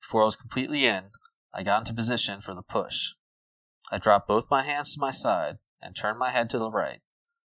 Before 0.00 0.22
I 0.22 0.26
was 0.26 0.36
completely 0.36 0.86
in, 0.86 1.10
I 1.52 1.64
got 1.64 1.80
into 1.80 1.92
position 1.92 2.40
for 2.40 2.54
the 2.54 2.62
push. 2.62 3.12
I 3.90 3.98
dropped 3.98 4.28
both 4.28 4.50
my 4.50 4.62
hands 4.64 4.94
to 4.94 5.00
my 5.00 5.10
side 5.10 5.58
and 5.82 5.96
turned 5.96 6.18
my 6.18 6.30
head 6.30 6.48
to 6.50 6.58
the 6.58 6.70
right. 6.70 7.00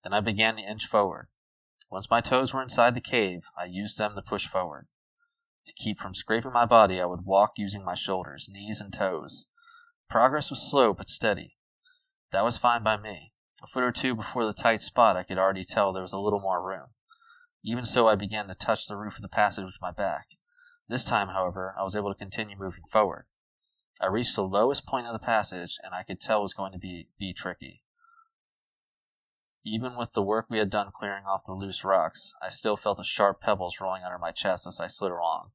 Then 0.04 0.12
I 0.12 0.20
began 0.20 0.56
to 0.56 0.62
inch 0.62 0.86
forward. 0.86 1.28
Once 1.90 2.08
my 2.10 2.20
toes 2.20 2.54
were 2.54 2.62
inside 2.62 2.94
the 2.94 3.00
cave, 3.00 3.42
I 3.58 3.64
used 3.64 3.98
them 3.98 4.14
to 4.14 4.22
push 4.22 4.46
forward. 4.46 4.86
To 5.66 5.72
keep 5.74 5.98
from 5.98 6.14
scraping 6.14 6.52
my 6.52 6.66
body, 6.66 7.00
I 7.00 7.06
would 7.06 7.24
walk 7.24 7.52
using 7.56 7.84
my 7.84 7.94
shoulders, 7.94 8.48
knees, 8.50 8.80
and 8.80 8.92
toes. 8.92 9.46
Progress 10.10 10.50
was 10.50 10.68
slow 10.68 10.92
but 10.92 11.08
steady. 11.08 11.56
That 12.32 12.44
was 12.44 12.58
fine 12.58 12.82
by 12.82 12.96
me. 12.96 13.32
A 13.62 13.66
foot 13.68 13.84
or 13.84 13.92
two 13.92 14.14
before 14.14 14.44
the 14.44 14.52
tight 14.52 14.82
spot, 14.82 15.16
I 15.16 15.22
could 15.22 15.38
already 15.38 15.64
tell 15.64 15.92
there 15.92 16.02
was 16.02 16.12
a 16.12 16.18
little 16.18 16.40
more 16.40 16.60
room. 16.60 16.88
Even 17.64 17.84
so, 17.84 18.08
I 18.08 18.16
began 18.16 18.48
to 18.48 18.54
touch 18.54 18.86
the 18.86 18.96
roof 18.96 19.16
of 19.16 19.22
the 19.22 19.28
passage 19.28 19.64
with 19.64 19.80
my 19.80 19.92
back. 19.92 20.26
This 20.88 21.04
time, 21.04 21.28
however, 21.28 21.74
I 21.78 21.84
was 21.84 21.94
able 21.94 22.12
to 22.12 22.18
continue 22.18 22.56
moving 22.58 22.84
forward. 22.90 23.26
I 24.00 24.06
reached 24.06 24.34
the 24.34 24.42
lowest 24.42 24.84
point 24.84 25.06
of 25.06 25.12
the 25.12 25.24
passage, 25.24 25.78
and 25.84 25.94
I 25.94 26.02
could 26.02 26.20
tell 26.20 26.40
it 26.40 26.42
was 26.42 26.54
going 26.54 26.72
to 26.72 26.78
be, 26.78 27.08
be 27.20 27.32
tricky. 27.32 27.84
Even 29.64 29.96
with 29.96 30.12
the 30.12 30.22
work 30.22 30.46
we 30.50 30.58
had 30.58 30.70
done 30.70 30.90
clearing 30.92 31.24
off 31.24 31.46
the 31.46 31.52
loose 31.52 31.84
rocks, 31.84 32.34
I 32.42 32.48
still 32.48 32.76
felt 32.76 32.96
the 32.96 33.04
sharp 33.04 33.40
pebbles 33.40 33.76
rolling 33.80 34.02
under 34.02 34.18
my 34.18 34.32
chest 34.32 34.66
as 34.66 34.80
I 34.80 34.88
slid 34.88 35.12
along. 35.12 35.50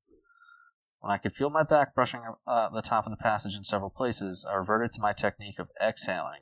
When 1.00 1.12
I 1.12 1.18
could 1.18 1.34
feel 1.34 1.50
my 1.50 1.64
back 1.64 1.94
brushing 1.94 2.22
uh, 2.48 2.70
the 2.70 2.82
top 2.82 3.06
of 3.06 3.12
the 3.12 3.22
passage 3.22 3.56
in 3.56 3.64
several 3.64 3.90
places, 3.90 4.46
I 4.50 4.56
reverted 4.56 4.94
to 4.94 5.02
my 5.02 5.14
technique 5.14 5.60
of 5.60 5.70
exhaling. 5.82 6.42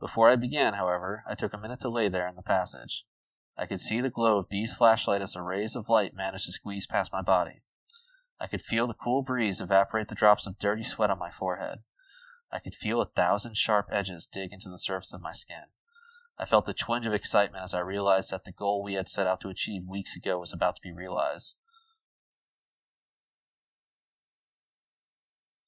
Before 0.00 0.30
I 0.30 0.36
began, 0.36 0.74
however, 0.74 1.22
I 1.28 1.34
took 1.34 1.52
a 1.52 1.58
minute 1.58 1.80
to 1.80 1.88
lay 1.88 2.08
there 2.08 2.26
in 2.26 2.34
the 2.34 2.42
passage. 2.42 3.04
I 3.56 3.66
could 3.66 3.80
see 3.80 4.00
the 4.00 4.10
glow 4.10 4.38
of 4.38 4.48
B's 4.48 4.74
flashlight 4.74 5.22
as 5.22 5.34
the 5.34 5.42
rays 5.42 5.76
of 5.76 5.88
light 5.88 6.14
managed 6.14 6.46
to 6.46 6.52
squeeze 6.52 6.86
past 6.86 7.12
my 7.12 7.22
body. 7.22 7.62
I 8.40 8.46
could 8.46 8.62
feel 8.62 8.86
the 8.86 8.94
cool 8.94 9.22
breeze 9.22 9.60
evaporate 9.60 10.08
the 10.08 10.14
drops 10.14 10.46
of 10.46 10.58
dirty 10.58 10.82
sweat 10.82 11.10
on 11.10 11.18
my 11.18 11.30
forehead. 11.30 11.80
I 12.50 12.58
could 12.58 12.74
feel 12.74 13.00
a 13.00 13.06
thousand 13.06 13.56
sharp 13.56 13.86
edges 13.92 14.26
dig 14.30 14.52
into 14.52 14.68
the 14.68 14.78
surface 14.78 15.12
of 15.12 15.22
my 15.22 15.32
skin. 15.32 15.64
I 16.38 16.46
felt 16.46 16.68
a 16.68 16.74
twinge 16.74 17.06
of 17.06 17.14
excitement 17.14 17.62
as 17.62 17.74
I 17.74 17.80
realized 17.80 18.30
that 18.30 18.44
the 18.44 18.52
goal 18.52 18.82
we 18.82 18.94
had 18.94 19.08
set 19.08 19.26
out 19.26 19.40
to 19.42 19.48
achieve 19.48 19.82
weeks 19.88 20.16
ago 20.16 20.38
was 20.38 20.52
about 20.52 20.76
to 20.76 20.82
be 20.82 20.92
realized. 20.92 21.54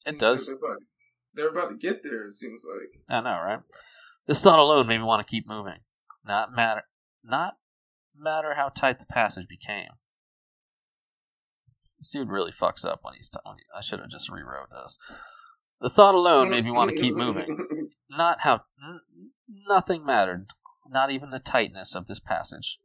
It 0.06 0.18
does. 0.18 0.46
They're, 0.46 0.56
about, 0.56 0.78
they're 1.34 1.48
about 1.48 1.68
to 1.70 1.76
get 1.76 2.02
there. 2.02 2.24
It 2.26 2.32
seems 2.32 2.64
like. 2.64 3.02
I 3.08 3.20
know, 3.20 3.40
right? 3.42 3.60
This 4.26 4.42
thought 4.42 4.58
alone 4.58 4.86
made 4.86 4.98
me 4.98 5.04
want 5.04 5.26
to 5.26 5.30
keep 5.30 5.46
moving. 5.46 5.80
Not 6.24 6.54
matter, 6.54 6.82
not 7.22 7.56
matter 8.18 8.54
how 8.54 8.68
tight 8.68 8.98
the 8.98 9.06
passage 9.06 9.46
became. 9.48 9.90
This 11.98 12.10
dude 12.10 12.28
really 12.28 12.52
fucks 12.52 12.84
up 12.84 13.00
when 13.02 13.14
he's. 13.14 13.28
T- 13.28 13.38
when 13.44 13.56
he, 13.56 13.64
I 13.76 13.80
should 13.80 14.00
have 14.00 14.10
just 14.10 14.28
rewrote 14.28 14.68
this. 14.70 14.98
The 15.80 15.90
thought 15.90 16.14
alone 16.14 16.50
made 16.50 16.64
me 16.64 16.70
want 16.70 16.90
to 16.90 17.00
keep 17.00 17.14
moving. 17.14 17.90
Not 18.10 18.40
how. 18.40 18.62
Nothing 19.48 20.04
mattered. 20.04 20.48
Not 20.88 21.10
even 21.10 21.30
the 21.30 21.38
tightness 21.38 21.94
of 21.94 22.06
this 22.06 22.20
passage. 22.20 22.78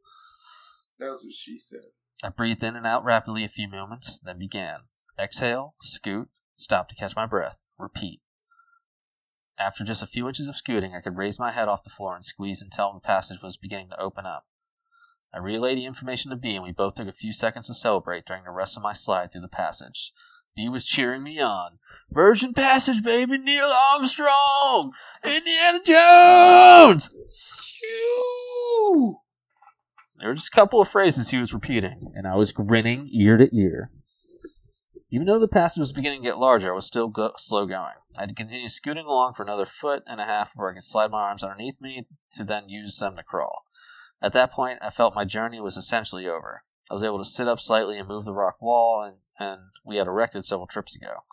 That's 0.98 1.24
what 1.24 1.32
she 1.32 1.58
said. 1.58 1.90
I 2.22 2.28
breathed 2.28 2.62
in 2.62 2.76
and 2.76 2.86
out 2.86 3.04
rapidly 3.04 3.44
a 3.44 3.48
few 3.48 3.68
moments, 3.68 4.18
then 4.18 4.38
began. 4.38 4.80
Exhale, 5.18 5.74
scoot, 5.82 6.28
stop 6.56 6.88
to 6.88 6.94
catch 6.94 7.16
my 7.16 7.26
breath, 7.26 7.56
repeat. 7.78 8.20
After 9.58 9.84
just 9.84 10.02
a 10.02 10.06
few 10.06 10.28
inches 10.28 10.48
of 10.48 10.56
scooting, 10.56 10.94
I 10.94 11.00
could 11.00 11.16
raise 11.16 11.38
my 11.38 11.52
head 11.52 11.68
off 11.68 11.84
the 11.84 11.90
floor 11.90 12.16
and 12.16 12.24
squeeze 12.24 12.62
until 12.62 12.92
the 12.92 13.00
passage 13.00 13.40
was 13.42 13.56
beginning 13.56 13.90
to 13.90 14.00
open 14.00 14.26
up. 14.26 14.46
I 15.34 15.38
relayed 15.38 15.78
the 15.78 15.86
information 15.86 16.30
to 16.30 16.36
B, 16.36 16.54
and 16.54 16.62
we 16.62 16.72
both 16.72 16.94
took 16.94 17.08
a 17.08 17.12
few 17.12 17.32
seconds 17.32 17.66
to 17.66 17.74
celebrate 17.74 18.26
during 18.26 18.44
the 18.44 18.50
rest 18.50 18.76
of 18.76 18.82
my 18.82 18.92
slide 18.92 19.32
through 19.32 19.42
the 19.42 19.48
passage. 19.48 20.12
B 20.54 20.68
was 20.68 20.84
cheering 20.84 21.22
me 21.22 21.40
on. 21.40 21.78
Virgin 22.10 22.52
Passage, 22.52 23.02
baby! 23.02 23.38
Neil 23.38 23.70
Armstrong! 23.94 24.92
Indiana 25.24 25.80
Jones! 25.84 27.10
There 30.18 30.28
were 30.28 30.34
just 30.34 30.52
a 30.52 30.56
couple 30.56 30.80
of 30.80 30.88
phrases 30.88 31.30
he 31.30 31.38
was 31.38 31.54
repeating, 31.54 32.12
and 32.14 32.26
I 32.26 32.36
was 32.36 32.52
grinning 32.52 33.08
ear 33.12 33.36
to 33.38 33.48
ear. 33.56 33.90
Even 35.10 35.26
though 35.26 35.40
the 35.40 35.48
passage 35.48 35.80
was 35.80 35.92
beginning 35.92 36.22
to 36.22 36.28
get 36.28 36.38
larger, 36.38 36.72
I 36.72 36.74
was 36.74 36.86
still 36.86 37.08
go- 37.08 37.32
slow 37.36 37.66
going. 37.66 37.94
I 38.16 38.22
had 38.22 38.28
to 38.28 38.34
continue 38.34 38.68
scooting 38.68 39.04
along 39.04 39.34
for 39.34 39.42
another 39.42 39.66
foot 39.66 40.02
and 40.06 40.20
a 40.20 40.24
half 40.24 40.52
before 40.52 40.70
I 40.70 40.74
could 40.74 40.86
slide 40.86 41.10
my 41.10 41.22
arms 41.22 41.42
underneath 41.42 41.80
me 41.80 42.06
to 42.36 42.44
then 42.44 42.68
use 42.68 42.98
them 42.98 43.16
to 43.16 43.22
crawl. 43.22 43.64
At 44.22 44.32
that 44.34 44.52
point, 44.52 44.78
I 44.80 44.90
felt 44.90 45.14
my 45.14 45.24
journey 45.24 45.60
was 45.60 45.76
essentially 45.76 46.26
over. 46.26 46.62
I 46.90 46.94
was 46.94 47.02
able 47.02 47.18
to 47.18 47.28
sit 47.28 47.48
up 47.48 47.58
slightly 47.58 47.98
and 47.98 48.06
move 48.06 48.24
the 48.24 48.32
rock 48.32 48.60
wall, 48.60 49.02
and, 49.02 49.16
and 49.42 49.60
we 49.84 49.96
had 49.96 50.06
erected 50.06 50.44
several 50.44 50.66
trips 50.66 50.94
ago. 50.96 51.24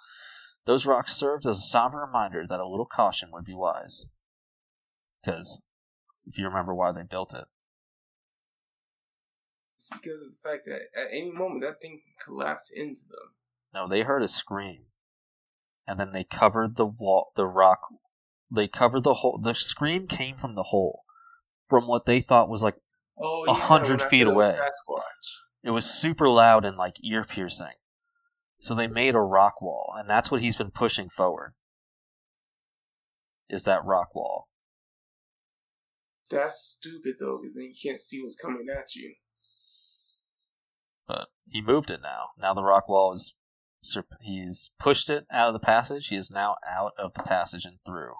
Those 0.65 0.85
rocks 0.85 1.15
served 1.15 1.45
as 1.45 1.57
a 1.57 1.61
somber 1.61 1.99
reminder 1.99 2.45
that 2.47 2.59
a 2.59 2.67
little 2.67 2.85
caution 2.85 3.29
would 3.33 3.45
be 3.45 3.53
wise. 3.55 4.05
Because, 5.23 5.61
if 6.25 6.37
you 6.37 6.45
remember 6.45 6.73
why 6.73 6.91
they 6.91 7.03
built 7.09 7.33
it, 7.33 7.45
it's 9.75 9.89
because 9.89 10.21
of 10.21 10.31
the 10.31 10.37
fact 10.49 10.65
that 10.65 10.81
at 10.99 11.07
any 11.11 11.31
moment 11.31 11.61
that 11.63 11.81
thing 11.81 12.01
can 12.03 12.13
collapse 12.25 12.69
into 12.69 13.01
them. 13.09 13.33
No, 13.73 13.87
they 13.87 14.01
heard 14.01 14.23
a 14.23 14.27
scream, 14.27 14.85
and 15.87 15.99
then 15.99 16.11
they 16.11 16.23
covered 16.23 16.75
the 16.75 16.85
wall, 16.85 17.31
the 17.35 17.45
rock. 17.45 17.79
They 18.53 18.67
covered 18.67 19.03
the 19.03 19.15
hole. 19.15 19.39
The 19.41 19.53
scream 19.53 20.07
came 20.07 20.37
from 20.37 20.55
the 20.55 20.63
hole, 20.63 21.03
from 21.69 21.87
what 21.87 22.05
they 22.05 22.21
thought 22.21 22.49
was 22.49 22.61
like 22.63 22.75
Oh, 23.21 23.43
A 23.47 23.51
yeah, 23.53 23.65
hundred 23.65 24.01
feet 24.01 24.19
said 24.19 24.27
it 24.27 24.33
was 24.35 24.55
away. 24.55 24.61
Sasquatch. 24.63 25.35
it 25.63 25.71
was 25.71 25.85
super 25.85 26.29
loud 26.29 26.63
and 26.65 26.77
like 26.77 26.95
ear 27.03 27.25
piercing. 27.25 27.75
So 28.59 28.75
they 28.75 28.87
made 28.87 29.15
a 29.15 29.19
rock 29.19 29.61
wall, 29.61 29.93
and 29.97 30.09
that's 30.09 30.29
what 30.29 30.41
he's 30.41 30.57
been 30.57 30.71
pushing 30.71 31.09
forward. 31.09 31.53
Is 33.49 33.63
that 33.63 33.85
rock 33.85 34.13
wall? 34.13 34.49
That's 36.29 36.61
stupid 36.61 37.15
though, 37.19 37.39
because 37.41 37.55
then 37.55 37.71
you 37.73 37.75
can't 37.81 37.99
see 37.99 38.21
what's 38.21 38.35
coming 38.35 38.67
at 38.69 38.95
you. 38.95 39.15
But 41.07 41.29
he 41.47 41.61
moved 41.61 41.89
it 41.89 42.01
now. 42.03 42.27
Now 42.39 42.53
the 42.53 42.63
rock 42.63 42.87
wall 42.87 43.13
is. 43.13 43.33
He's 44.19 44.71
pushed 44.77 45.09
it 45.09 45.25
out 45.31 45.47
of 45.47 45.53
the 45.53 45.65
passage. 45.65 46.07
He 46.07 46.17
is 46.17 46.29
now 46.29 46.57
out 46.69 46.91
of 46.99 47.13
the 47.13 47.23
passage 47.23 47.63
and 47.63 47.77
through. 47.85 48.15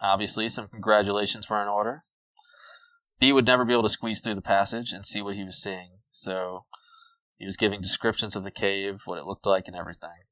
Obviously, 0.00 0.48
some 0.48 0.68
congratulations 0.68 1.50
were 1.50 1.60
in 1.60 1.66
order. 1.66 2.04
B 3.18 3.32
would 3.32 3.46
never 3.46 3.64
be 3.64 3.72
able 3.72 3.82
to 3.82 3.88
squeeze 3.88 4.20
through 4.20 4.36
the 4.36 4.40
passage 4.40 4.92
and 4.92 5.04
see 5.04 5.20
what 5.20 5.34
he 5.34 5.42
was 5.42 5.60
seeing, 5.60 5.98
so 6.12 6.66
he 7.38 7.46
was 7.46 7.56
giving 7.56 7.80
descriptions 7.80 8.36
of 8.36 8.44
the 8.44 8.50
cave, 8.50 9.00
what 9.04 9.18
it 9.18 9.24
looked 9.24 9.46
like, 9.46 9.64
and 9.66 9.76
everything. 9.76 10.24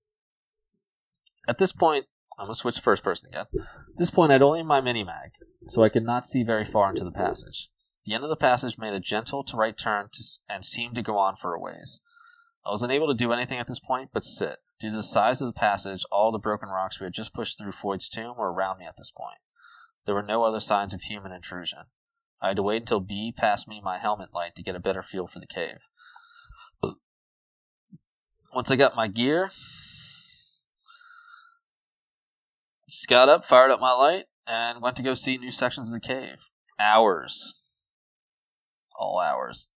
At 1.49 1.59
this 1.59 1.73
point, 1.73 2.07
I'm 2.39 2.47
gonna 2.47 2.55
switch 2.55 2.81
first 2.81 3.03
person 3.03 3.29
again. 3.29 3.47
At 3.55 3.97
this 3.97 4.11
point, 4.11 4.33
I'd 4.33 4.43
only 4.43 4.63
my 4.63 4.81
mini 4.81 5.05
mag, 5.05 5.31
so 5.69 5.83
I 5.83 5.89
could 5.89 6.05
not 6.05 6.27
see 6.27 6.43
very 6.43 6.65
far 6.65 6.91
into 6.91 7.05
the 7.05 7.13
passage. 7.13 7.71
The 8.05 8.15
end 8.15 8.25
of 8.25 8.31
the 8.31 8.37
passage 8.37 8.79
made 8.79 8.93
a 8.93 9.01
gentle 9.01 9.43
to 9.45 9.57
right 9.57 9.77
turn 9.77 10.11
to, 10.13 10.25
and 10.49 10.65
seemed 10.65 10.97
to 10.97 11.03
go 11.03 11.19
on 11.19 11.37
for 11.37 11.55
a 11.55 11.61
ways. 11.61 12.01
I 12.65 12.71
was 12.71 12.83
unable 12.83 13.07
to 13.09 13.15
do 13.15 13.33
anything 13.33 13.59
at 13.59 13.69
this 13.69 13.79
point 13.79 14.11
but 14.13 14.25
sit. 14.25 14.59
Due 14.81 14.91
to 14.91 14.97
the 14.97 15.03
size 15.03 15.41
of 15.41 15.47
the 15.47 15.59
passage, 15.59 16.05
all 16.13 16.31
the 16.31 16.39
broken 16.39 16.69
rocks 16.69 17.01
we 17.01 17.05
had 17.05 17.15
just 17.15 17.33
pushed 17.33 17.57
through 17.57 17.73
Floyd's 17.73 18.09
tomb 18.09 18.35
were 18.37 18.53
around 18.53 18.79
me 18.79 18.85
at 18.85 18.97
this 18.99 19.11
point. 19.11 19.39
There 20.05 20.15
were 20.15 20.23
no 20.23 20.45
other 20.45 20.61
signs 20.61 20.93
of 20.93 21.03
human 21.03 21.33
intrusion. 21.33 21.85
I 22.41 22.49
had 22.49 22.57
to 22.57 22.63
wait 22.63 22.83
until 22.83 23.01
B 23.01 23.33
passed 23.35 23.67
me 23.67 23.81
my 23.83 23.99
helmet 23.99 24.35
light 24.35 24.55
to 24.57 24.63
get 24.63 24.77
a 24.77 24.81
better 24.81 25.03
feel 25.03 25.27
for 25.27 25.41
the 25.41 25.47
cave. 25.47 25.79
Once 28.57 28.71
I 28.71 28.77
got 28.77 28.97
my 28.97 29.07
gear, 29.07 29.51
just 32.89 33.07
got 33.07 33.29
up, 33.29 33.45
fired 33.45 33.71
up 33.71 33.81
my 33.81 33.93
light, 33.93 34.25
and 34.47 34.81
went 34.81 34.97
to 34.97 35.03
go 35.03 35.13
see 35.13 35.37
new 35.37 35.51
sections 35.51 35.89
of 35.89 35.93
the 35.93 36.01
cave. 36.01 36.39
Hours. 36.81 37.53
All 38.99 39.21
hours. 39.21 39.69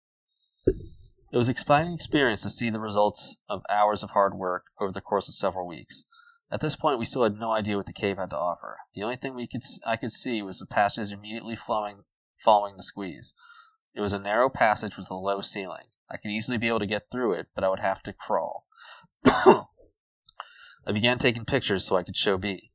It 0.66 1.36
was 1.36 1.48
an 1.48 1.52
exciting 1.52 1.92
experience 1.92 2.42
to 2.44 2.48
see 2.48 2.70
the 2.70 2.80
results 2.80 3.36
of 3.50 3.60
hours 3.70 4.02
of 4.02 4.12
hard 4.12 4.32
work 4.32 4.64
over 4.80 4.92
the 4.92 5.02
course 5.02 5.28
of 5.28 5.34
several 5.34 5.68
weeks. 5.68 6.06
At 6.50 6.62
this 6.62 6.74
point, 6.74 6.98
we 6.98 7.04
still 7.04 7.24
had 7.24 7.38
no 7.38 7.52
idea 7.52 7.76
what 7.76 7.84
the 7.84 7.92
cave 7.92 8.16
had 8.16 8.30
to 8.30 8.38
offer. 8.38 8.78
The 8.94 9.02
only 9.02 9.16
thing 9.16 9.34
we 9.34 9.46
could 9.46 9.60
I 9.84 9.96
could 9.96 10.12
see 10.12 10.40
was 10.40 10.58
the 10.58 10.64
passage 10.64 11.12
immediately 11.12 11.54
flowing, 11.54 12.04
following 12.42 12.78
the 12.78 12.82
squeeze. 12.82 13.34
It 13.94 14.00
was 14.00 14.14
a 14.14 14.18
narrow 14.18 14.48
passage 14.48 14.96
with 14.96 15.10
a 15.10 15.14
low 15.14 15.42
ceiling. 15.42 15.88
I 16.10 16.16
could 16.16 16.30
easily 16.30 16.56
be 16.56 16.68
able 16.68 16.78
to 16.78 16.86
get 16.86 17.10
through 17.12 17.34
it, 17.34 17.48
but 17.54 17.62
I 17.62 17.68
would 17.68 17.80
have 17.80 18.02
to 18.04 18.14
crawl. 18.14 18.64
I 19.24 20.92
began 20.92 21.18
taking 21.18 21.44
pictures 21.44 21.86
so 21.86 21.96
I 21.96 22.02
could 22.02 22.16
show 22.16 22.36
B. 22.36 22.70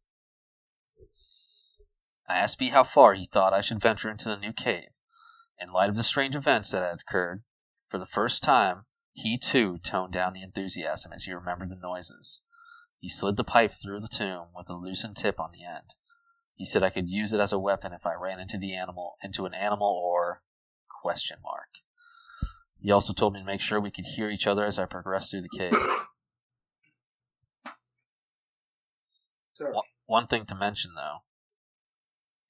I 2.28 2.38
asked 2.38 2.60
B 2.60 2.70
how 2.70 2.84
far 2.84 3.14
he 3.14 3.30
thought 3.32 3.54
I 3.54 3.62
should 3.62 3.82
venture 3.82 4.10
into 4.10 4.26
the 4.26 4.38
new 4.38 4.54
cave. 4.54 4.90
In 5.60 5.72
light 5.72 5.90
of 5.90 5.96
the 5.96 6.04
strange 6.04 6.36
events 6.36 6.72
that 6.72 6.84
had 6.84 7.00
occurred, 7.00 7.44
for 7.90 7.98
the 7.98 8.08
first 8.08 8.44
time, 8.44 8.86
he 9.14 9.38
too 9.38 9.78
toned 9.84 10.14
down 10.14 10.34
the 10.34 10.44
enthusiasm 10.44 11.14
as 11.14 11.24
he 11.24 11.34
remembered 11.34 11.70
the 11.70 11.76
noises. 11.82 12.42
He 13.00 13.10
slid 13.10 13.38
the 13.38 13.44
pipe 13.44 13.74
through 13.82 14.02
the 14.02 14.10
tomb 14.10 14.48
with 14.56 14.70
a 14.70 14.74
loosened 14.74 15.16
tip 15.16 15.40
on 15.40 15.52
the 15.52 15.64
end. 15.64 15.94
He 16.56 16.66
said 16.66 16.84
I 16.84 16.90
could 16.90 17.10
use 17.10 17.32
it 17.32 17.40
as 17.40 17.52
a 17.54 17.60
weapon 17.60 17.94
if 17.94 18.06
I 18.06 18.14
ran 18.14 18.40
into 18.40 18.58
the 18.58 18.76
animal 18.76 19.16
into 19.24 19.46
an 19.46 19.54
animal 19.54 19.88
or 19.88 20.42
question 21.02 21.38
mark. 21.44 21.70
He 22.80 22.92
also 22.92 23.14
told 23.14 23.34
me 23.34 23.40
to 23.40 23.46
make 23.46 23.62
sure 23.62 23.80
we 23.80 23.92
could 23.92 24.06
hear 24.16 24.30
each 24.30 24.48
other 24.48 24.66
as 24.66 24.78
I 24.78 24.86
progressed 24.86 25.32
through 25.32 25.44
the 25.44 25.58
cave. 25.58 25.74
Sorry. 29.56 29.74
One- 29.74 29.84
One 30.08 30.28
thing 30.28 30.46
to 30.48 30.56
mention 30.56 30.92
though, 30.96 31.24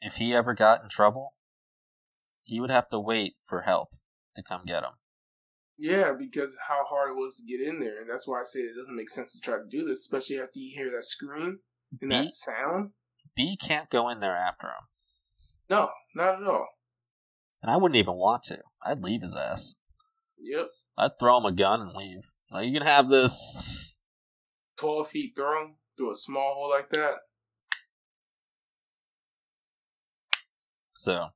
if 0.02 0.16
he 0.16 0.34
ever 0.36 0.54
got 0.54 0.84
in 0.84 0.90
trouble, 0.90 1.36
he 2.42 2.60
would 2.60 2.70
have 2.70 2.90
to 2.90 3.00
wait 3.00 3.36
for 3.48 3.62
help 3.62 3.90
to 4.36 4.44
come 4.44 4.66
get 4.66 4.84
him. 4.84 4.92
Yeah, 5.78 6.14
because 6.18 6.58
how 6.68 6.84
hard 6.86 7.12
it 7.12 7.16
was 7.16 7.36
to 7.38 7.44
get 7.46 7.66
in 7.66 7.80
there, 7.80 8.02
and 8.02 8.10
that's 8.10 8.28
why 8.28 8.40
I 8.42 8.44
say 8.44 8.60
it 8.60 8.76
doesn't 8.76 8.96
make 8.96 9.10
sense 9.10 9.34
to 9.34 9.40
try 9.40 9.58
to 9.58 9.66
do 9.70 9.86
this, 9.86 10.00
especially 10.00 10.40
after 10.40 10.60
you 10.60 10.72
hear 10.78 10.92
that 10.92 11.04
scream 11.04 11.60
and 12.02 12.10
B- 12.10 12.16
that 12.16 12.32
sound. 12.32 12.92
B 13.36 13.58
can't 13.62 13.90
go 13.90 14.10
in 14.10 14.20
there 14.20 14.36
after 14.38 14.68
him. 14.68 14.88
No, 15.70 15.90
not 16.14 16.42
at 16.42 16.48
all. 16.48 16.68
And 17.62 17.72
I 17.72 17.78
wouldn't 17.78 17.98
even 17.98 18.16
want 18.16 18.44
to. 18.46 18.60
I'd 18.86 19.02
leave 19.04 19.22
his 19.22 19.36
ass. 19.36 19.76
Yep, 20.38 20.68
I'd 20.98 21.20
throw 21.20 21.38
him 21.40 21.46
a 21.46 21.52
gun 21.56 21.82
and 21.82 21.94
leave. 21.96 22.22
You 22.52 22.78
can 22.80 22.88
have 22.88 23.10
this. 23.10 23.64
twelve 24.78 25.08
feet 25.10 25.36
thrown 25.36 25.76
through 25.98 26.12
a 26.12 26.16
small 26.16 26.56
hole 26.56 26.70
like 26.70 26.90
that. 26.90 27.20
So, 30.96 31.28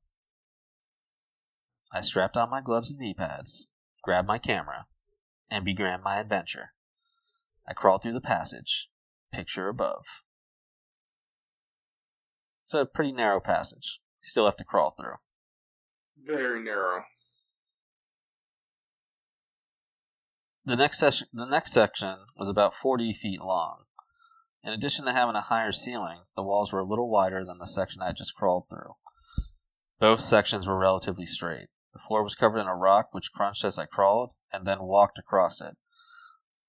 I 1.91 2.01
strapped 2.01 2.37
on 2.37 2.49
my 2.49 2.61
gloves 2.61 2.89
and 2.89 2.99
knee 2.99 3.13
pads, 3.13 3.67
grabbed 4.03 4.27
my 4.27 4.37
camera, 4.37 4.85
and 5.49 5.65
began 5.65 6.01
my 6.03 6.19
adventure. 6.19 6.73
I 7.67 7.73
crawled 7.73 8.01
through 8.01 8.13
the 8.13 8.21
passage, 8.21 8.89
picture 9.31 9.67
above. 9.67 10.05
It's 12.65 12.73
a 12.73 12.85
pretty 12.85 13.11
narrow 13.11 13.39
passage. 13.39 13.99
You 14.21 14.29
still 14.29 14.45
have 14.45 14.57
to 14.57 14.63
crawl 14.63 14.95
through. 14.99 15.15
Very 16.17 16.63
narrow. 16.63 17.03
The 20.65 20.75
next 20.75 20.99
section, 20.99 21.27
the 21.33 21.45
next 21.45 21.73
section 21.73 22.17
was 22.37 22.49
about 22.49 22.75
40 22.75 23.13
feet 23.13 23.41
long. 23.41 23.85
In 24.63 24.73
addition 24.73 25.05
to 25.05 25.13
having 25.13 25.35
a 25.35 25.41
higher 25.41 25.71
ceiling, 25.71 26.21
the 26.35 26.43
walls 26.43 26.73
were 26.73 26.79
a 26.79 26.85
little 26.85 27.09
wider 27.09 27.45
than 27.45 27.59
the 27.59 27.65
section 27.65 28.01
I 28.01 28.07
had 28.07 28.17
just 28.17 28.35
crawled 28.35 28.65
through. 28.69 28.95
Both 29.99 30.21
sections 30.21 30.67
were 30.67 30.77
relatively 30.77 31.25
straight. 31.25 31.69
The 31.93 31.99
floor 32.07 32.23
was 32.23 32.35
covered 32.35 32.59
in 32.59 32.67
a 32.67 32.75
rock 32.75 33.09
which 33.11 33.31
crunched 33.33 33.63
as 33.63 33.77
I 33.77 33.85
crawled, 33.85 34.31
and 34.51 34.65
then 34.65 34.83
walked 34.83 35.17
across 35.17 35.61
it. 35.61 35.77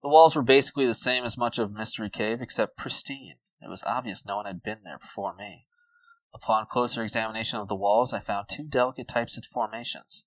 The 0.02 0.08
walls 0.08 0.34
were 0.34 0.42
basically 0.42 0.86
the 0.86 0.94
same 0.94 1.24
as 1.24 1.36
much 1.36 1.58
of 1.58 1.72
Mystery 1.72 2.10
Cave, 2.10 2.40
except 2.40 2.76
pristine. 2.76 3.36
It 3.60 3.68
was 3.68 3.84
obvious 3.84 4.24
no 4.24 4.36
one 4.36 4.46
had 4.46 4.62
been 4.62 4.78
there 4.82 4.98
before 4.98 5.34
me. 5.34 5.66
Upon 6.32 6.66
closer 6.70 7.02
examination 7.02 7.58
of 7.58 7.68
the 7.68 7.74
walls, 7.74 8.12
I 8.12 8.20
found 8.20 8.48
two 8.48 8.64
delicate 8.64 9.08
types 9.08 9.36
of 9.36 9.44
formations. 9.52 10.24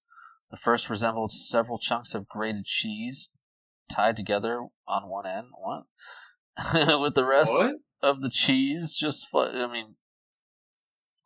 The 0.52 0.57
first 0.57 0.90
resembled 0.90 1.31
several 1.31 1.80
chunks 1.80 2.14
of 2.14 2.27
grated 2.27 2.65
cheese 2.65 3.30
tied 3.91 4.15
together 4.15 4.68
on 4.88 5.10
one 5.10 5.26
end. 5.26 5.48
What? 5.57 5.85
With 6.74 7.16
the 7.16 7.26
rest 7.26 7.52
What? 7.52 7.76
of 8.02 8.22
the 8.22 8.30
cheese 8.30 8.96
just, 9.00 9.28
I 9.34 9.68
mean, 9.72 9.96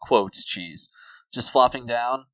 quotes 0.02 0.46
cheese, 0.46 0.90
just 1.34 1.52
flopping 1.52 1.86
down. 1.86 2.26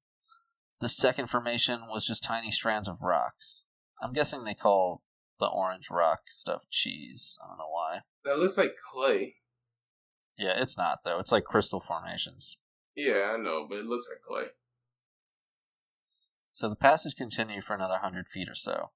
The 0.81 0.89
second 0.89 1.29
formation 1.29 1.81
was 1.87 2.05
just 2.05 2.23
tiny 2.23 2.51
strands 2.51 2.87
of 2.87 3.01
rocks. 3.01 3.63
I'm 4.01 4.13
guessing 4.13 4.43
they 4.43 4.53
call 4.53 5.01
the 5.39 5.45
orange 5.45 5.87
rock 5.89 6.21
stuff 6.29 6.63
cheese. 6.69 7.37
I 7.43 7.47
don't 7.47 7.57
know 7.57 7.69
why. 7.71 7.99
That 8.25 8.37
looks 8.37 8.57
like 8.57 8.75
clay. 8.91 9.35
Yeah, 10.37 10.53
it's 10.57 10.77
not 10.77 10.99
though. 11.05 11.19
It's 11.19 11.31
like 11.31 11.45
crystal 11.45 11.79
formations. 11.85 12.57
Yeah, 12.95 13.33
I 13.33 13.37
know, 13.37 13.65
but 13.67 13.79
it 13.79 13.85
looks 13.85 14.07
like 14.09 14.21
clay. 14.21 14.51
So 16.51 16.69
the 16.69 16.75
passage 16.75 17.15
continued 17.15 17.63
for 17.63 17.73
another 17.73 17.97
hundred 18.01 18.27
feet 18.27 18.47
or 18.47 18.55
so, 18.55 18.91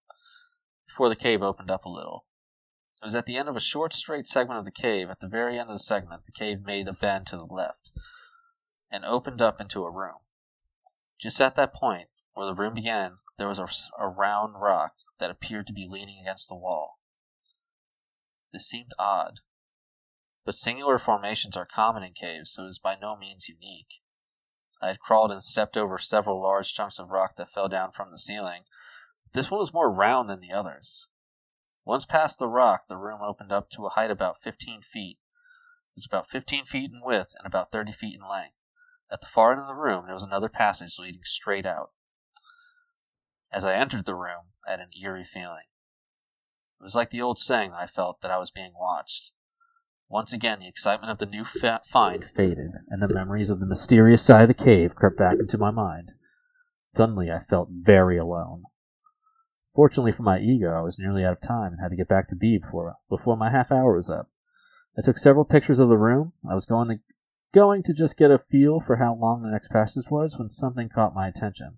before 0.88 1.10
the 1.10 1.16
cave 1.16 1.42
opened 1.42 1.72
up 1.72 1.86
a 1.86 1.90
little. 1.90 2.26
It 3.02 3.06
was 3.06 3.16
at 3.16 3.26
the 3.26 3.38
end 3.38 3.48
of 3.48 3.56
a 3.56 3.62
short, 3.62 3.94
straight 3.94 4.28
segment 4.28 4.60
of 4.60 4.66
the 4.66 4.72
cave. 4.72 5.10
At 5.10 5.20
the 5.20 5.28
very 5.28 5.60
end 5.60 5.70
of 5.70 5.76
the 5.76 5.84
segment, 5.84 6.26
the 6.26 6.32
cave 6.32 6.66
made 6.66 6.88
a 6.88 6.94
bend 6.94 7.28
to 7.28 7.38
the 7.38 7.46
left 7.46 7.92
and 8.92 9.06
opened 9.06 9.42
up 9.42 9.62
into 9.62 9.84
a 9.84 9.92
room. 9.92 10.20
Just 11.22 11.40
at 11.40 11.56
that 11.56 11.74
point, 11.74 12.10
where 12.34 12.48
the 12.48 12.56
room 12.56 12.74
began, 12.74 13.18
there 13.38 13.48
was 13.48 13.60
a, 13.60 13.68
a 14.04 14.08
round 14.08 14.56
rock 14.62 14.94
that 15.20 15.30
appeared 15.30 15.68
to 15.68 15.74
be 15.74 15.88
leaning 15.90 16.20
against 16.22 16.48
the 16.48 16.56
wall. 16.56 17.00
This 18.52 18.68
seemed 18.68 18.92
odd, 18.98 19.40
but 20.46 20.56
singular 20.56 20.98
formations 20.98 21.58
are 21.58 21.68
common 21.68 22.04
in 22.04 22.14
caves, 22.14 22.54
so 22.54 22.64
it 22.64 22.68
was 22.68 22.80
by 22.80 22.96
no 22.96 23.18
means 23.18 23.50
unique. 23.50 24.02
I 24.82 24.88
had 24.88 25.00
crawled 25.00 25.32
and 25.32 25.44
stepped 25.44 25.76
over 25.76 25.98
several 25.98 26.42
large 26.42 26.74
chunks 26.74 27.00
of 27.00 27.10
rock 27.10 27.36
that 27.38 27.52
fell 27.52 27.68
down 27.68 27.92
from 27.92 28.12
the 28.12 28.18
ceiling. 28.18 28.64
This 29.34 29.52
one 29.52 29.60
was 29.60 29.74
more 29.74 29.92
round 29.92 30.30
than 30.30 30.40
the 30.40 30.54
others. 30.54 31.08
Once 31.88 32.06
past 32.06 32.38
the 32.38 32.50
rock, 32.50 32.84
the 32.90 32.98
room 32.98 33.22
opened 33.24 33.50
up 33.50 33.70
to 33.70 33.86
a 33.86 33.90
height 33.90 34.12
about 34.12 34.42
15 34.44 34.82
feet. 34.82 35.18
It 35.96 35.96
was 35.96 36.06
about 36.06 36.30
15 36.30 36.66
feet 36.66 36.92
in 36.92 37.00
width 37.02 37.30
and 37.38 37.48
about 37.48 37.72
30 37.72 37.94
feet 37.94 38.20
in 38.20 38.28
length. 38.28 38.56
At 39.10 39.22
the 39.22 39.28
far 39.34 39.54
end 39.54 39.62
of 39.62 39.68
the 39.68 39.74
room, 39.74 40.04
there 40.06 40.14
was 40.14 40.22
another 40.22 40.50
passage 40.50 40.98
leading 41.00 41.22
straight 41.24 41.66
out. 41.66 41.92
As 43.54 43.64
I 43.64 43.74
entered 43.74 44.06
the 44.06 44.16
room, 44.16 44.52
I 44.68 44.72
had 44.72 44.82
an 44.82 44.90
eerie 45.02 45.26
feeling. 45.34 45.64
It 46.82 46.84
was 46.84 46.94
like 46.94 47.10
the 47.10 47.22
old 47.22 47.40
saying 47.40 47.72
I 47.72 47.88
felt 47.88 48.22
that 48.22 48.32
I 48.32 48.38
was 48.38 48.52
being 48.52 48.74
watched. 48.78 49.32
Once 50.10 50.34
again, 50.34 50.60
the 50.60 50.68
excitement 50.68 51.10
of 51.10 51.20
the 51.20 51.26
new 51.26 51.46
fa- 51.46 51.84
find 51.90 52.22
faded, 52.22 52.72
and 52.90 53.02
the 53.02 53.14
memories 53.14 53.50
of 53.50 53.62
the 53.62 53.66
mysterious 53.66 54.22
side 54.26 54.42
of 54.42 54.48
the 54.50 54.54
cave 54.54 54.94
crept 54.94 55.18
back 55.18 55.40
into 55.40 55.58
my 55.58 55.72
mind. 55.72 56.12
Suddenly, 56.90 57.32
I 57.32 57.40
felt 57.40 57.70
very 57.72 58.18
alone. 58.18 58.64
Fortunately 59.78 60.12
for 60.12 60.24
my 60.24 60.40
ego, 60.40 60.72
I 60.72 60.82
was 60.82 60.98
nearly 60.98 61.24
out 61.24 61.34
of 61.34 61.40
time 61.40 61.72
and 61.72 61.80
had 61.80 61.90
to 61.90 61.96
get 61.96 62.08
back 62.08 62.30
to 62.30 62.36
B 62.36 62.58
before, 62.58 62.96
before 63.10 63.38
my 63.38 63.52
half 63.52 63.72
hour 63.72 63.96
was 63.96 64.10
up. 64.10 64.28
I 64.98 65.04
took 65.04 65.20
several 65.20 65.46
pictures 65.46 65.78
of 65.78 65.88
the 65.88 66.00
room. 66.00 66.34
I 66.50 66.56
was 66.56 66.66
going 66.66 66.88
to, 66.88 66.96
going 67.54 67.84
to 67.84 67.94
just 67.94 68.18
get 68.18 68.32
a 68.32 68.40
feel 68.40 68.80
for 68.80 68.96
how 68.96 69.14
long 69.14 69.44
the 69.44 69.52
next 69.52 69.70
passage 69.70 70.10
was 70.10 70.36
when 70.36 70.50
something 70.50 70.90
caught 70.90 71.14
my 71.14 71.28
attention. 71.28 71.78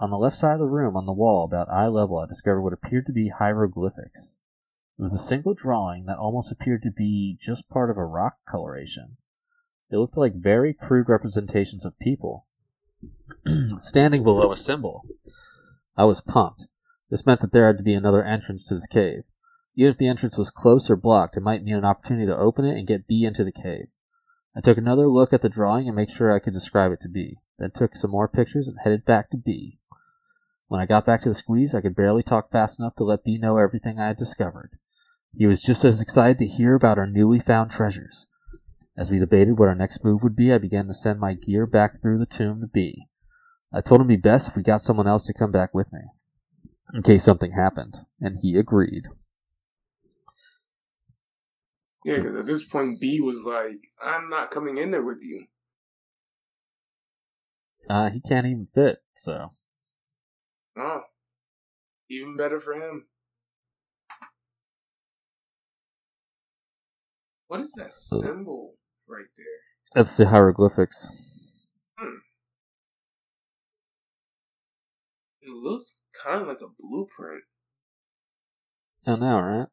On 0.00 0.10
the 0.10 0.18
left 0.18 0.34
side 0.34 0.54
of 0.54 0.58
the 0.58 0.66
room, 0.66 0.96
on 0.96 1.06
the 1.06 1.12
wall 1.12 1.44
about 1.44 1.70
eye 1.70 1.86
level, 1.86 2.18
I 2.18 2.26
discovered 2.26 2.62
what 2.62 2.72
appeared 2.72 3.06
to 3.06 3.12
be 3.12 3.28
hieroglyphics. 3.28 4.40
It 4.98 5.02
was 5.02 5.14
a 5.14 5.18
single 5.18 5.54
drawing 5.54 6.06
that 6.06 6.18
almost 6.18 6.50
appeared 6.50 6.82
to 6.82 6.90
be 6.90 7.38
just 7.40 7.68
part 7.68 7.88
of 7.88 7.96
a 7.96 8.04
rock 8.04 8.38
coloration. 8.50 9.16
It 9.92 9.96
looked 9.98 10.16
like 10.16 10.34
very 10.34 10.74
crude 10.74 11.08
representations 11.08 11.84
of 11.84 12.00
people, 12.00 12.46
standing 13.78 14.24
below 14.24 14.50
a 14.50 14.56
symbol. 14.56 15.06
I 15.96 16.04
was 16.04 16.20
pumped. 16.20 16.66
This 17.10 17.26
meant 17.26 17.40
that 17.42 17.52
there 17.52 17.66
had 17.66 17.78
to 17.78 17.84
be 17.84 17.94
another 17.94 18.22
entrance 18.22 18.66
to 18.68 18.74
this 18.74 18.86
cave. 18.86 19.24
Even 19.74 19.92
if 19.92 19.98
the 19.98 20.08
entrance 20.08 20.36
was 20.36 20.50
closed 20.50 20.90
or 20.90 20.96
blocked, 20.96 21.36
it 21.36 21.42
might 21.42 21.62
mean 21.62 21.76
an 21.76 21.84
opportunity 21.84 22.26
to 22.26 22.36
open 22.36 22.64
it 22.64 22.76
and 22.76 22.86
get 22.86 23.06
B 23.06 23.24
into 23.24 23.44
the 23.44 23.52
cave. 23.52 23.88
I 24.54 24.60
took 24.60 24.76
another 24.76 25.08
look 25.08 25.32
at 25.32 25.40
the 25.40 25.48
drawing 25.48 25.86
and 25.86 25.96
made 25.96 26.10
sure 26.10 26.30
I 26.30 26.38
could 26.38 26.52
describe 26.52 26.92
it 26.92 27.00
to 27.02 27.08
B, 27.08 27.38
then 27.58 27.70
took 27.70 27.96
some 27.96 28.10
more 28.10 28.28
pictures 28.28 28.68
and 28.68 28.76
headed 28.82 29.04
back 29.04 29.30
to 29.30 29.36
B. 29.36 29.78
When 30.68 30.80
I 30.80 30.86
got 30.86 31.06
back 31.06 31.22
to 31.22 31.28
the 31.28 31.34
squeeze, 31.34 31.74
I 31.74 31.80
could 31.80 31.96
barely 31.96 32.22
talk 32.22 32.50
fast 32.50 32.78
enough 32.78 32.94
to 32.96 33.04
let 33.04 33.24
B 33.24 33.38
know 33.38 33.56
everything 33.58 33.98
I 33.98 34.08
had 34.08 34.16
discovered. 34.16 34.78
He 35.36 35.46
was 35.46 35.62
just 35.62 35.84
as 35.84 36.00
excited 36.00 36.38
to 36.38 36.46
hear 36.46 36.74
about 36.74 36.98
our 36.98 37.06
newly 37.06 37.40
found 37.40 37.70
treasures. 37.70 38.26
As 38.96 39.10
we 39.10 39.18
debated 39.18 39.58
what 39.58 39.68
our 39.68 39.74
next 39.74 40.04
move 40.04 40.22
would 40.22 40.36
be, 40.36 40.52
I 40.52 40.58
began 40.58 40.86
to 40.86 40.94
send 40.94 41.18
my 41.18 41.34
gear 41.34 41.66
back 41.66 42.00
through 42.00 42.18
the 42.18 42.26
tomb 42.26 42.60
to 42.60 42.66
B. 42.66 43.08
I 43.74 43.80
told 43.80 44.00
him 44.00 44.10
it'd 44.10 44.22
be 44.22 44.28
best 44.28 44.48
if 44.48 44.56
we 44.56 44.62
got 44.62 44.82
someone 44.82 45.06
else 45.06 45.26
to 45.26 45.34
come 45.34 45.50
back 45.50 45.72
with 45.72 45.92
me, 45.92 46.00
in 46.92 47.02
case 47.02 47.24
something 47.24 47.52
happened, 47.52 47.96
and 48.20 48.38
he 48.42 48.56
agreed. 48.56 49.04
Yeah, 52.04 52.16
because 52.16 52.36
at 52.36 52.46
this 52.46 52.64
point, 52.64 53.00
B 53.00 53.20
was 53.20 53.44
like, 53.46 53.78
I'm 54.02 54.28
not 54.28 54.50
coming 54.50 54.76
in 54.76 54.90
there 54.90 55.02
with 55.02 55.22
you. 55.22 55.46
Uh, 57.88 58.10
he 58.10 58.20
can't 58.20 58.46
even 58.46 58.68
fit, 58.74 58.98
so. 59.14 59.54
Oh, 60.76 61.02
even 62.10 62.36
better 62.36 62.60
for 62.60 62.74
him. 62.74 63.06
What 67.48 67.60
is 67.60 67.72
that 67.76 67.92
symbol 67.92 68.74
right 69.06 69.26
there? 69.36 69.46
That's 69.94 70.16
the 70.16 70.28
hieroglyphics. 70.28 71.12
Hmm. 71.98 72.16
It 75.42 75.50
looks 75.50 76.04
kind 76.22 76.42
of 76.42 76.48
like 76.48 76.60
a 76.60 76.72
blueprint. 76.78 77.42
I 79.06 79.16
know, 79.16 79.40
right? 79.40 79.66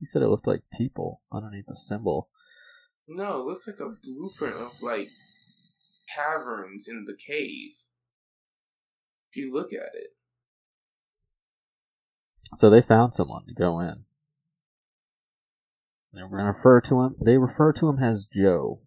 He 0.00 0.06
said 0.06 0.22
it 0.22 0.28
looked 0.28 0.46
like 0.46 0.62
people 0.72 1.20
underneath 1.30 1.66
the 1.66 1.76
symbol. 1.76 2.30
No, 3.06 3.40
it 3.40 3.46
looks 3.46 3.66
like 3.66 3.80
a 3.80 3.94
blueprint 4.02 4.56
of 4.56 4.82
like 4.82 5.08
caverns 6.14 6.88
in 6.88 7.04
the 7.06 7.14
cave. 7.16 7.72
If 9.30 9.36
you 9.36 9.52
look 9.52 9.72
at 9.72 9.94
it. 9.94 10.14
So 12.54 12.70
they 12.70 12.80
found 12.80 13.14
someone 13.14 13.44
to 13.46 13.54
go 13.54 13.80
in. 13.80 14.04
They 16.12 16.22
were 16.22 16.28
going 16.28 16.40
to 16.40 16.52
refer 16.52 16.80
to 16.82 17.02
him. 17.02 17.16
They 17.20 17.36
refer 17.36 17.72
to 17.74 17.88
him 17.90 18.02
as 18.02 18.24
Joe, 18.24 18.80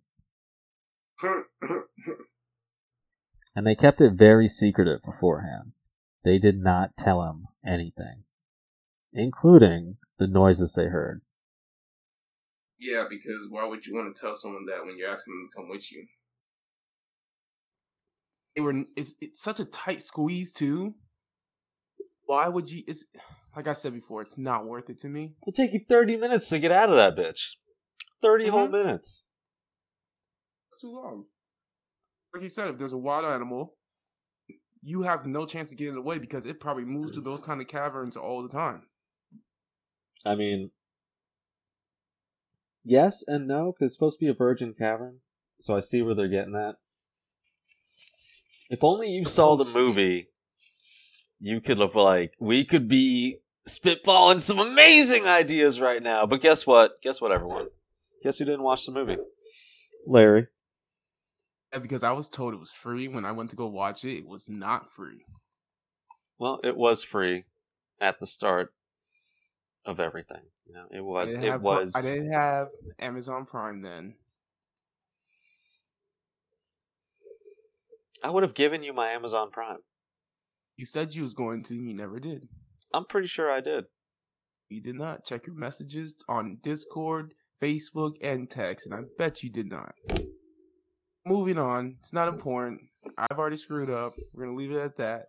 and 3.55 3.65
they 3.65 3.75
kept 3.75 4.01
it 4.01 4.13
very 4.13 4.47
secretive 4.47 5.01
beforehand. 5.03 5.73
They 6.23 6.37
did 6.37 6.57
not 6.57 6.97
tell 6.97 7.23
him 7.23 7.47
anything, 7.65 8.23
including 9.13 9.97
the 10.17 10.27
noises 10.27 10.73
they 10.73 10.85
heard. 10.87 11.21
yeah, 12.77 13.05
because 13.09 13.47
why 13.49 13.65
would 13.65 13.85
you 13.85 13.93
want 13.95 14.13
to 14.15 14.21
tell 14.21 14.35
someone 14.35 14.65
that 14.67 14.85
when 14.85 14.97
you're 14.97 15.09
asking 15.09 15.33
them 15.33 15.49
to 15.51 15.55
come 15.61 15.69
with 15.69 15.91
you? 15.91 16.05
They 18.55 18.61
were. 18.61 18.73
It's, 18.95 19.13
it's 19.21 19.41
such 19.41 19.59
a 19.59 19.65
tight 19.65 20.01
squeeze 20.01 20.51
too. 20.53 20.95
Why 22.25 22.47
would 22.47 22.69
you? 22.69 22.83
It's 22.87 23.05
like 23.55 23.67
I 23.67 23.73
said 23.73 23.93
before. 23.93 24.21
It's 24.21 24.37
not 24.37 24.65
worth 24.65 24.89
it 24.89 24.99
to 25.01 25.07
me. 25.07 25.33
It'll 25.43 25.53
take 25.53 25.73
you 25.73 25.81
30 25.87 26.17
minutes 26.17 26.49
to 26.49 26.59
get 26.59 26.71
out 26.71 26.89
of 26.89 26.95
that 26.95 27.15
bitch. 27.15 27.55
30 28.21 28.49
whole 28.49 28.67
Mhm. 28.67 28.71
minutes. 28.71 29.23
It's 30.71 30.81
too 30.81 30.91
long. 30.93 31.25
Like 32.33 32.43
you 32.43 32.49
said, 32.49 32.67
if 32.67 32.77
there's 32.77 32.93
a 32.93 32.97
wild 32.97 33.25
animal, 33.25 33.75
you 34.81 35.01
have 35.01 35.25
no 35.25 35.45
chance 35.45 35.69
to 35.69 35.75
get 35.75 35.89
in 35.89 35.93
the 35.93 36.01
way 36.01 36.19
because 36.19 36.45
it 36.45 36.59
probably 36.59 36.85
moves 36.85 37.13
to 37.13 37.21
those 37.21 37.41
kind 37.41 37.59
of 37.59 37.67
caverns 37.67 38.15
all 38.15 38.43
the 38.43 38.49
time. 38.49 38.83
I 40.25 40.35
mean, 40.35 40.71
yes 42.83 43.23
and 43.27 43.47
no, 43.47 43.71
because 43.71 43.87
it's 43.87 43.95
supposed 43.95 44.19
to 44.19 44.25
be 44.25 44.29
a 44.29 44.33
virgin 44.33 44.73
cavern. 44.73 45.19
So 45.59 45.75
I 45.75 45.81
see 45.81 46.01
where 46.01 46.15
they're 46.15 46.27
getting 46.27 46.55
at. 46.55 46.75
If 48.69 48.83
only 48.83 49.09
you 49.09 49.25
saw 49.25 49.55
the 49.55 49.69
movie, 49.71 50.27
you 51.39 51.59
could 51.59 51.79
have, 51.79 51.95
like, 51.95 52.33
we 52.39 52.63
could 52.63 52.87
be 52.87 53.39
spitballing 53.67 54.39
some 54.39 54.59
amazing 54.59 55.25
ideas 55.25 55.81
right 55.81 56.03
now. 56.03 56.25
But 56.25 56.41
guess 56.41 56.67
what? 56.67 57.01
Guess 57.01 57.19
what, 57.19 57.31
everyone? 57.31 57.69
Guess 58.23 58.37
who 58.37 58.45
didn't 58.45 58.63
watch 58.63 58.85
the 58.85 58.91
movie? 58.91 59.17
Larry. 60.05 60.47
Because 61.71 62.03
I 62.03 62.11
was 62.11 62.29
told 62.29 62.53
it 62.53 62.59
was 62.59 62.71
free 62.71 63.07
when 63.07 63.25
I 63.25 63.31
went 63.31 63.51
to 63.51 63.55
go 63.55 63.67
watch 63.67 64.03
it. 64.03 64.11
It 64.11 64.27
was 64.27 64.49
not 64.49 64.91
free. 64.91 65.21
Well, 66.39 66.59
it 66.63 66.75
was 66.75 67.03
free 67.03 67.43
at 68.01 68.19
the 68.19 68.25
start 68.25 68.73
of 69.85 69.99
everything. 69.99 70.41
You 70.65 70.73
know, 70.73 70.85
it 70.91 71.03
was. 71.03 71.33
It 71.33 71.41
have, 71.41 71.61
was. 71.61 71.93
I 71.95 72.01
didn't 72.01 72.31
have 72.31 72.67
Amazon 72.99 73.45
Prime 73.45 73.81
then. 73.81 74.15
I 78.23 78.29
would 78.29 78.43
have 78.43 78.53
given 78.53 78.83
you 78.83 78.93
my 78.93 79.09
Amazon 79.09 79.49
Prime. 79.51 79.79
You 80.75 80.85
said 80.85 81.13
you 81.13 81.21
was 81.21 81.33
going 81.33 81.63
to. 81.63 81.75
You 81.75 81.93
never 81.93 82.19
did. 82.19 82.47
I'm 82.93 83.05
pretty 83.05 83.27
sure 83.27 83.51
I 83.51 83.61
did. 83.61 83.85
You 84.69 84.81
did 84.81 84.95
not 84.95 85.25
check 85.25 85.47
your 85.47 85.55
messages 85.55 86.15
on 86.27 86.59
Discord, 86.61 87.33
Facebook, 87.61 88.13
and 88.21 88.49
text, 88.49 88.85
and 88.85 88.95
I 88.95 89.01
bet 89.17 89.43
you 89.43 89.49
did 89.49 89.69
not. 89.69 89.93
Moving 91.29 91.59
on. 91.59 91.97
It's 91.99 92.11
not 92.11 92.27
important. 92.27 92.81
I've 93.15 93.37
already 93.37 93.57
screwed 93.57 93.91
up. 93.91 94.13
We're 94.33 94.45
gonna 94.45 94.57
leave 94.57 94.71
it 94.71 94.79
at 94.79 94.97
that. 94.97 95.27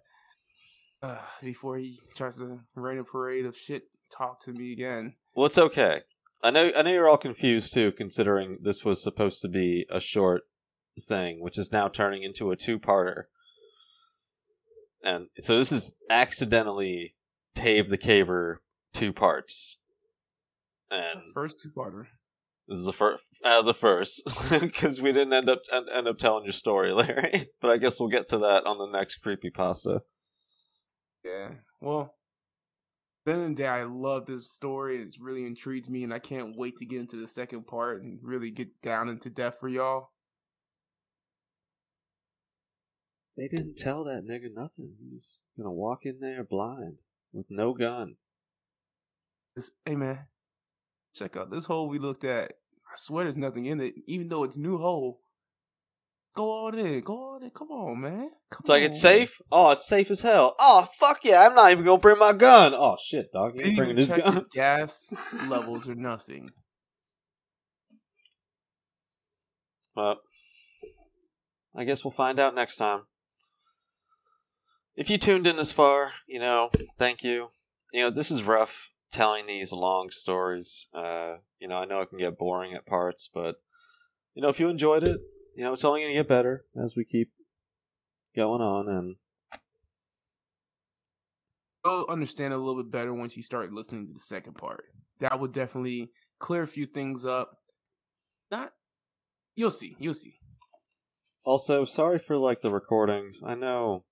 Uh, 1.02 1.18
before 1.42 1.76
he 1.76 1.98
tries 2.16 2.36
to 2.36 2.60
rain 2.74 2.98
a 2.98 3.04
parade 3.04 3.46
of 3.46 3.54
shit 3.56 3.84
talk 4.10 4.42
to 4.44 4.52
me 4.52 4.72
again. 4.72 5.14
Well, 5.34 5.44
it's 5.46 5.58
okay. 5.58 6.00
I 6.42 6.50
know. 6.50 6.70
I 6.74 6.82
know 6.82 6.90
you're 6.90 7.08
all 7.08 7.18
confused 7.18 7.74
too, 7.74 7.92
considering 7.92 8.56
this 8.62 8.82
was 8.82 9.02
supposed 9.02 9.42
to 9.42 9.48
be 9.48 9.86
a 9.90 10.00
short 10.00 10.44
thing, 11.06 11.42
which 11.42 11.58
is 11.58 11.70
now 11.70 11.88
turning 11.88 12.22
into 12.22 12.50
a 12.50 12.56
two-parter. 12.56 13.24
And 15.02 15.28
so 15.36 15.58
this 15.58 15.70
is 15.72 15.96
accidentally 16.10 17.14
Ted 17.54 17.88
the 17.88 17.98
Caver 17.98 18.56
two 18.94 19.12
parts. 19.12 19.78
And 20.90 21.32
First 21.34 21.60
two 21.60 21.70
parter. 21.70 22.06
this 22.68 22.78
is 22.78 22.86
the 22.86 22.92
first, 22.92 23.22
uh, 23.44 23.62
the 23.62 23.74
first, 23.74 24.22
because 24.50 25.00
we 25.00 25.12
didn't 25.12 25.32
end 25.32 25.48
up 25.48 25.62
end, 25.72 25.88
end 25.92 26.08
up 26.08 26.18
telling 26.18 26.44
your 26.44 26.52
story, 26.52 26.92
Larry. 26.92 27.48
But 27.60 27.70
I 27.70 27.78
guess 27.78 27.98
we'll 27.98 28.08
get 28.08 28.28
to 28.28 28.38
that 28.38 28.66
on 28.66 28.78
the 28.78 28.86
next 28.86 29.16
creepy 29.16 29.50
pasta. 29.50 30.02
Yeah. 31.24 31.50
Well, 31.80 32.14
then 33.26 33.40
and 33.40 33.56
day, 33.56 33.66
I 33.66 33.84
love 33.84 34.26
this 34.26 34.50
story. 34.50 34.98
It's 34.98 35.18
really 35.18 35.44
intrigues 35.44 35.88
me, 35.88 36.04
and 36.04 36.12
I 36.12 36.18
can't 36.18 36.56
wait 36.56 36.76
to 36.78 36.86
get 36.86 37.00
into 37.00 37.16
the 37.16 37.28
second 37.28 37.66
part 37.66 38.02
and 38.02 38.18
really 38.22 38.50
get 38.50 38.80
down 38.82 39.08
into 39.08 39.30
depth 39.30 39.60
for 39.60 39.68
y'all. 39.68 40.10
they 43.40 43.48
didn't 43.48 43.76
tell 43.76 44.04
that 44.04 44.26
nigga 44.28 44.52
nothing. 44.54 44.96
He's 45.00 45.44
gonna 45.56 45.72
walk 45.72 46.04
in 46.04 46.20
there 46.20 46.44
blind 46.44 46.98
with 47.32 47.46
no 47.48 47.72
gun. 47.72 48.16
This, 49.56 49.70
hey 49.86 49.96
man, 49.96 50.26
check 51.14 51.36
out 51.36 51.50
this 51.50 51.64
hole 51.64 51.88
we 51.88 51.98
looked 51.98 52.24
at. 52.24 52.52
I 52.90 52.94
swear 52.96 53.24
there's 53.24 53.36
nothing 53.36 53.66
in 53.66 53.80
it, 53.80 53.94
even 54.06 54.28
though 54.28 54.42
it's 54.42 54.56
new 54.56 54.78
hole. 54.78 55.20
Go 56.34 56.66
on 56.66 56.78
in, 56.78 57.00
go 57.00 57.34
on 57.34 57.42
in. 57.44 57.50
Come 57.50 57.70
on, 57.70 58.00
man. 58.00 58.30
Come 58.50 58.60
It's 58.60 58.68
like 58.68 58.82
it's 58.82 59.00
safe. 59.00 59.40
Oh, 59.50 59.70
it's 59.72 59.86
safe 59.86 60.10
as 60.10 60.22
hell. 60.22 60.54
Oh 60.58 60.88
fuck 60.98 61.20
yeah! 61.24 61.46
I'm 61.46 61.54
not 61.54 61.70
even 61.70 61.84
gonna 61.84 62.00
bring 62.00 62.18
my 62.18 62.32
gun. 62.32 62.72
Oh 62.74 62.96
shit, 63.02 63.32
dog, 63.32 63.58
you 63.58 63.66
ain't 63.66 63.76
bringing 63.76 63.98
even 63.98 64.16
his 64.16 64.24
gun. 64.24 64.46
gas 64.52 65.12
levels 65.48 65.88
or 65.88 65.94
nothing. 65.94 66.50
But 69.94 70.18
I 71.74 71.84
guess 71.84 72.04
we'll 72.04 72.12
find 72.12 72.38
out 72.38 72.54
next 72.54 72.76
time. 72.76 73.02
If 74.96 75.10
you 75.10 75.18
tuned 75.18 75.46
in 75.46 75.56
this 75.56 75.72
far, 75.72 76.12
you 76.26 76.38
know, 76.38 76.70
thank 76.98 77.22
you. 77.22 77.50
You 77.92 78.02
know, 78.02 78.10
this 78.10 78.30
is 78.30 78.42
rough 78.42 78.89
telling 79.10 79.46
these 79.46 79.72
long 79.72 80.10
stories. 80.10 80.88
Uh, 80.92 81.36
you 81.58 81.68
know, 81.68 81.78
I 81.78 81.84
know 81.84 82.00
it 82.00 82.08
can 82.10 82.18
get 82.18 82.38
boring 82.38 82.74
at 82.74 82.86
parts, 82.86 83.28
but 83.32 83.56
you 84.34 84.42
know, 84.42 84.48
if 84.48 84.60
you 84.60 84.68
enjoyed 84.68 85.02
it, 85.02 85.20
you 85.56 85.64
know, 85.64 85.72
it's 85.72 85.84
only 85.84 86.00
going 86.00 86.12
to 86.12 86.18
get 86.18 86.28
better 86.28 86.64
as 86.82 86.94
we 86.96 87.04
keep 87.04 87.30
going 88.34 88.62
on 88.62 88.88
and 88.88 89.16
You'll 91.84 92.06
understand 92.10 92.52
a 92.52 92.58
little 92.58 92.82
bit 92.82 92.92
better 92.92 93.14
once 93.14 93.36
you 93.36 93.42
start 93.42 93.72
listening 93.72 94.06
to 94.06 94.12
the 94.12 94.20
second 94.20 94.54
part. 94.54 94.84
That 95.20 95.40
will 95.40 95.48
definitely 95.48 96.10
clear 96.38 96.62
a 96.62 96.66
few 96.66 96.86
things 96.86 97.24
up. 97.24 97.56
Not, 98.50 98.72
you'll 99.56 99.70
see. 99.70 99.96
You'll 99.98 100.14
see. 100.14 100.34
Also, 101.44 101.84
sorry 101.84 102.18
for 102.18 102.36
like 102.36 102.60
the 102.60 102.70
recordings. 102.70 103.40
I 103.44 103.54
know 103.54 104.04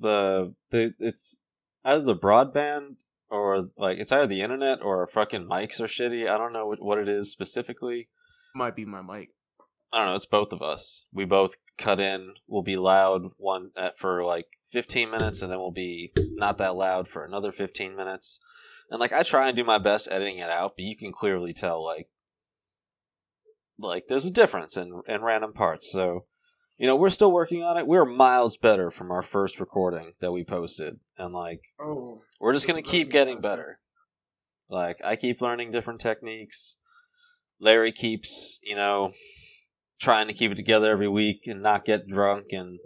the 0.00 0.54
the 0.70 0.94
it's 0.98 1.40
either 1.84 2.02
the 2.02 2.16
broadband 2.16 2.96
or 3.34 3.70
like 3.76 3.98
it's 3.98 4.12
either 4.12 4.26
the 4.26 4.42
internet 4.42 4.80
or 4.80 5.06
fucking 5.08 5.48
mics 5.48 5.80
are 5.80 5.86
shitty. 5.86 6.28
I 6.28 6.38
don't 6.38 6.52
know 6.52 6.66
what, 6.66 6.80
what 6.80 6.98
it 6.98 7.08
is 7.08 7.32
specifically. 7.32 8.08
Might 8.54 8.76
be 8.76 8.84
my 8.84 9.02
mic. 9.02 9.30
I 9.92 9.98
don't 9.98 10.06
know. 10.06 10.16
It's 10.16 10.26
both 10.26 10.52
of 10.52 10.62
us. 10.62 11.06
We 11.12 11.24
both 11.24 11.56
cut 11.76 11.98
in. 11.98 12.34
We'll 12.46 12.62
be 12.62 12.76
loud 12.76 13.30
one 13.36 13.70
at, 13.76 13.98
for 13.98 14.24
like 14.24 14.46
15 14.70 15.10
minutes, 15.10 15.42
and 15.42 15.50
then 15.50 15.58
we'll 15.58 15.72
be 15.72 16.12
not 16.16 16.58
that 16.58 16.76
loud 16.76 17.08
for 17.08 17.24
another 17.24 17.50
15 17.52 17.96
minutes. 17.96 18.38
And 18.90 19.00
like 19.00 19.12
I 19.12 19.22
try 19.22 19.48
and 19.48 19.56
do 19.56 19.64
my 19.64 19.78
best 19.78 20.08
editing 20.10 20.38
it 20.38 20.50
out, 20.50 20.74
but 20.76 20.84
you 20.84 20.96
can 20.96 21.12
clearly 21.12 21.52
tell 21.52 21.84
like 21.84 22.08
like 23.78 24.04
there's 24.08 24.26
a 24.26 24.30
difference 24.30 24.76
in 24.76 25.02
in 25.08 25.22
random 25.22 25.52
parts. 25.52 25.90
So 25.90 26.26
you 26.78 26.86
know 26.86 26.96
we're 26.96 27.10
still 27.10 27.32
working 27.32 27.62
on 27.62 27.76
it. 27.76 27.86
We're 27.86 28.04
miles 28.04 28.56
better 28.56 28.90
from 28.90 29.10
our 29.10 29.22
first 29.22 29.60
recording 29.60 30.12
that 30.20 30.32
we 30.32 30.44
posted, 30.44 30.98
and 31.18 31.32
like 31.32 31.62
Oh, 31.80 32.22
we're 32.40 32.52
just 32.52 32.66
gonna 32.66 32.82
keep 32.82 33.10
getting 33.10 33.40
better. 33.40 33.80
Like 34.68 34.98
I 35.04 35.16
keep 35.16 35.40
learning 35.40 35.70
different 35.70 36.00
techniques. 36.00 36.78
Larry 37.60 37.92
keeps, 37.92 38.58
you 38.62 38.74
know, 38.74 39.12
trying 40.00 40.28
to 40.28 40.34
keep 40.34 40.52
it 40.52 40.56
together 40.56 40.90
every 40.90 41.08
week 41.08 41.46
and 41.46 41.62
not 41.62 41.84
get 41.84 42.08
drunk 42.08 42.46
and 42.50 42.78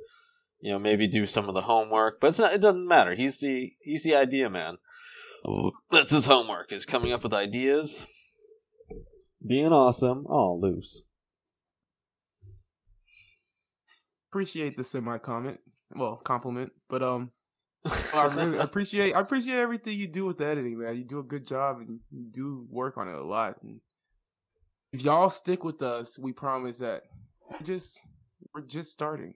you 0.60 0.72
know 0.72 0.78
maybe 0.78 1.08
do 1.08 1.26
some 1.26 1.48
of 1.48 1.54
the 1.54 1.62
homework. 1.62 2.20
But 2.20 2.28
it's 2.28 2.38
not. 2.38 2.52
It 2.52 2.60
doesn't 2.60 2.86
matter. 2.86 3.14
He's 3.14 3.40
the 3.40 3.72
he's 3.80 4.04
the 4.04 4.14
idea 4.14 4.50
man. 4.50 4.78
That's 5.90 6.10
his 6.10 6.26
homework. 6.26 6.72
Is 6.72 6.84
coming 6.84 7.12
up 7.12 7.22
with 7.22 7.32
ideas, 7.32 8.06
being 9.46 9.72
awesome. 9.72 10.26
Oh, 10.28 10.58
loose. 10.60 11.07
Appreciate 14.30 14.76
the 14.76 14.84
semi 14.84 15.18
comment. 15.18 15.60
Well, 15.94 16.16
compliment, 16.16 16.72
but 16.88 17.02
um, 17.02 17.28
I 18.14 18.32
really 18.34 18.58
appreciate. 18.58 19.14
I 19.14 19.20
appreciate 19.20 19.58
everything 19.58 19.98
you 19.98 20.06
do 20.06 20.26
with 20.26 20.38
the 20.38 20.46
editing, 20.46 20.78
man. 20.78 20.96
You 20.96 21.04
do 21.04 21.18
a 21.18 21.24
good 21.24 21.46
job 21.46 21.78
and 21.78 22.00
you 22.10 22.26
do 22.32 22.66
work 22.70 22.98
on 22.98 23.08
it 23.08 23.14
a 23.14 23.24
lot. 23.24 23.56
And 23.62 23.80
if 24.92 25.02
y'all 25.02 25.30
stick 25.30 25.64
with 25.64 25.80
us, 25.82 26.18
we 26.18 26.32
promise 26.32 26.78
that 26.78 27.02
we're 27.50 27.66
just 27.66 28.00
we're 28.54 28.62
just 28.62 28.92
starting. 28.92 29.34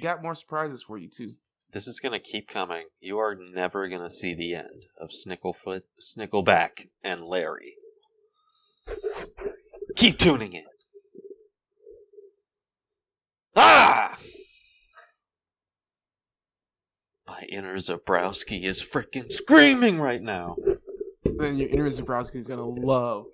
Got 0.00 0.22
more 0.22 0.34
surprises 0.34 0.82
for 0.82 0.98
you 0.98 1.08
too. 1.08 1.30
This 1.72 1.86
is 1.86 2.00
gonna 2.00 2.20
keep 2.20 2.48
coming. 2.48 2.84
You 3.00 3.18
are 3.18 3.36
never 3.36 3.88
gonna 3.88 4.10
see 4.10 4.34
the 4.34 4.54
end 4.54 4.86
of 5.00 5.10
Snicklefoot, 5.10 5.82
Snickleback, 6.00 6.88
and 7.02 7.22
Larry. 7.22 7.74
Keep 9.96 10.18
tuning 10.18 10.52
in. 10.52 10.64
Ah! 13.56 14.18
My 17.26 17.42
inner 17.48 17.76
Zabrowski 17.76 18.64
is 18.64 18.82
freaking 18.82 19.30
screaming 19.30 20.00
right 20.00 20.22
now. 20.22 20.54
And 21.24 21.58
your 21.58 21.68
inner 21.68 21.88
Zabrowski 21.88 22.36
is 22.36 22.46
gonna 22.46 22.66
love 22.66 23.26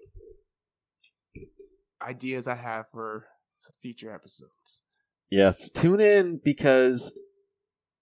ideas 2.02 2.46
I 2.46 2.54
have 2.54 2.88
for 2.90 3.26
some 3.58 3.74
future 3.80 4.14
episodes. 4.14 4.82
Yes, 5.30 5.70
tune 5.70 6.00
in 6.00 6.40
because 6.44 7.18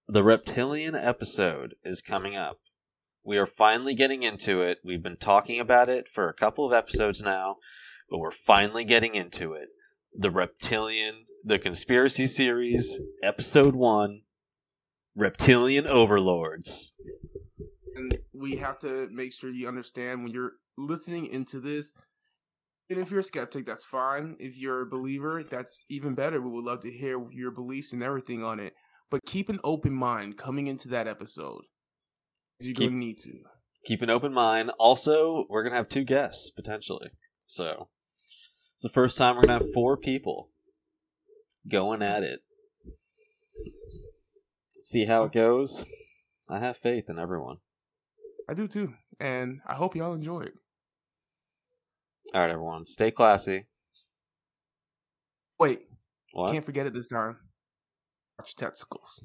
the 0.07 0.23
reptilian 0.23 0.95
episode 0.95 1.75
is 1.83 2.03
coming 2.03 2.37
up. 2.37 2.59
We 3.25 3.39
are 3.39 3.47
finally 3.47 3.95
getting 3.95 4.23
into 4.23 4.61
it. 4.61 4.81
We've 4.85 5.03
been 5.03 5.17
talking 5.17 5.59
about 5.59 5.89
it 5.89 6.09
for 6.09 6.29
a 6.29 6.35
couple 6.35 6.67
of 6.67 6.75
episodes 6.75 7.23
now, 7.23 7.57
but 8.11 8.19
we're 8.19 8.31
finally 8.31 8.85
getting 8.85 9.15
into 9.15 9.55
it. 9.55 9.71
The 10.13 10.31
reptilian, 10.31 11.25
the 11.45 11.59
conspiracy 11.59 12.27
series, 12.27 12.99
episode 13.23 13.77
one 13.77 14.23
Reptilian 15.15 15.87
Overlords. 15.87 16.95
and 17.95 18.19
we 18.33 18.57
have 18.57 18.81
to 18.81 19.09
make 19.13 19.33
sure 19.33 19.51
you 19.51 19.69
understand 19.69 20.25
when 20.25 20.33
you're 20.33 20.53
listening 20.79 21.27
into 21.27 21.61
this. 21.61 21.93
And 22.89 22.99
if 22.99 23.11
you're 23.11 23.21
a 23.21 23.25
skeptic, 23.25 23.67
that's 23.67 23.85
fine. 23.85 24.37
If 24.39 24.59
you're 24.59 24.83
a 24.83 24.87
believer, 24.87 25.43
that's 25.49 25.85
even 25.91 26.15
better. 26.15 26.41
We 26.41 26.51
would 26.51 26.65
love 26.65 26.81
to 26.83 26.91
hear 26.91 27.23
your 27.31 27.51
beliefs 27.51 27.93
and 27.93 28.03
everything 28.03 28.43
on 28.43 28.59
it. 28.59 28.73
But 29.11 29.21
keep 29.27 29.49
an 29.51 29.61
open 29.63 29.95
mind 29.95 30.39
coming 30.39 30.67
into 30.67 30.89
that 30.89 31.07
episode. 31.07 31.63
You're 32.59 32.75
Keep- 32.75 32.91
going 32.91 32.93
to 32.93 33.07
need 33.07 33.19
to. 33.19 33.33
Keep 33.87 34.01
an 34.01 34.09
open 34.09 34.33
mind. 34.33 34.71
Also, 34.79 35.45
we're 35.51 35.63
going 35.63 35.73
to 35.73 35.77
have 35.77 35.91
two 35.91 36.05
guests, 36.05 36.49
potentially. 36.49 37.11
So, 37.47 37.91
it's 38.73 38.83
the 38.83 38.89
first 38.89 39.19
time 39.19 39.37
we're 39.37 39.43
going 39.43 39.59
to 39.61 39.65
have 39.67 39.75
four 39.75 39.99
people 39.99 40.49
going 41.69 42.03
at 42.03 42.23
it. 42.23 42.41
See 44.81 45.07
how 45.07 45.25
it 45.25 45.33
goes. 45.33 45.87
I 46.51 46.59
have 46.59 46.77
faith 46.77 47.09
in 47.09 47.19
everyone. 47.19 47.57
I 48.49 48.55
do 48.55 48.69
too. 48.69 48.95
And 49.19 49.61
I 49.67 49.75
hope 49.75 49.97
y'all 49.97 50.13
enjoy 50.13 50.41
it. 50.43 50.55
All 52.35 52.41
right, 52.41 52.51
everyone, 52.51 52.85
stay 52.85 53.11
classy. 53.11 53.65
Wait, 55.59 55.83
What? 56.33 56.53
can't 56.53 56.65
forget 56.65 56.87
it 56.87 56.93
this 56.95 57.09
time. 57.09 57.37
Watch 58.39 58.55
your 58.59 58.69
testicles. 58.71 59.25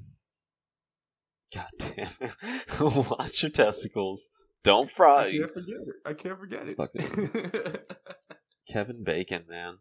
God 1.53 1.65
damn 1.79 2.11
it. 2.21 2.69
Watch 3.19 3.41
your 3.41 3.49
testicles. 3.49 4.29
Don't 4.63 4.89
fry. 4.89 5.25
I 5.25 5.31
can't 5.31 5.51
forget 5.53 5.75
it. 5.87 5.95
I 6.05 6.13
can't 6.13 6.39
forget 6.39 6.67
it. 6.67 7.97
Kevin 8.71 9.03
Bacon, 9.03 9.45
man. 9.49 9.77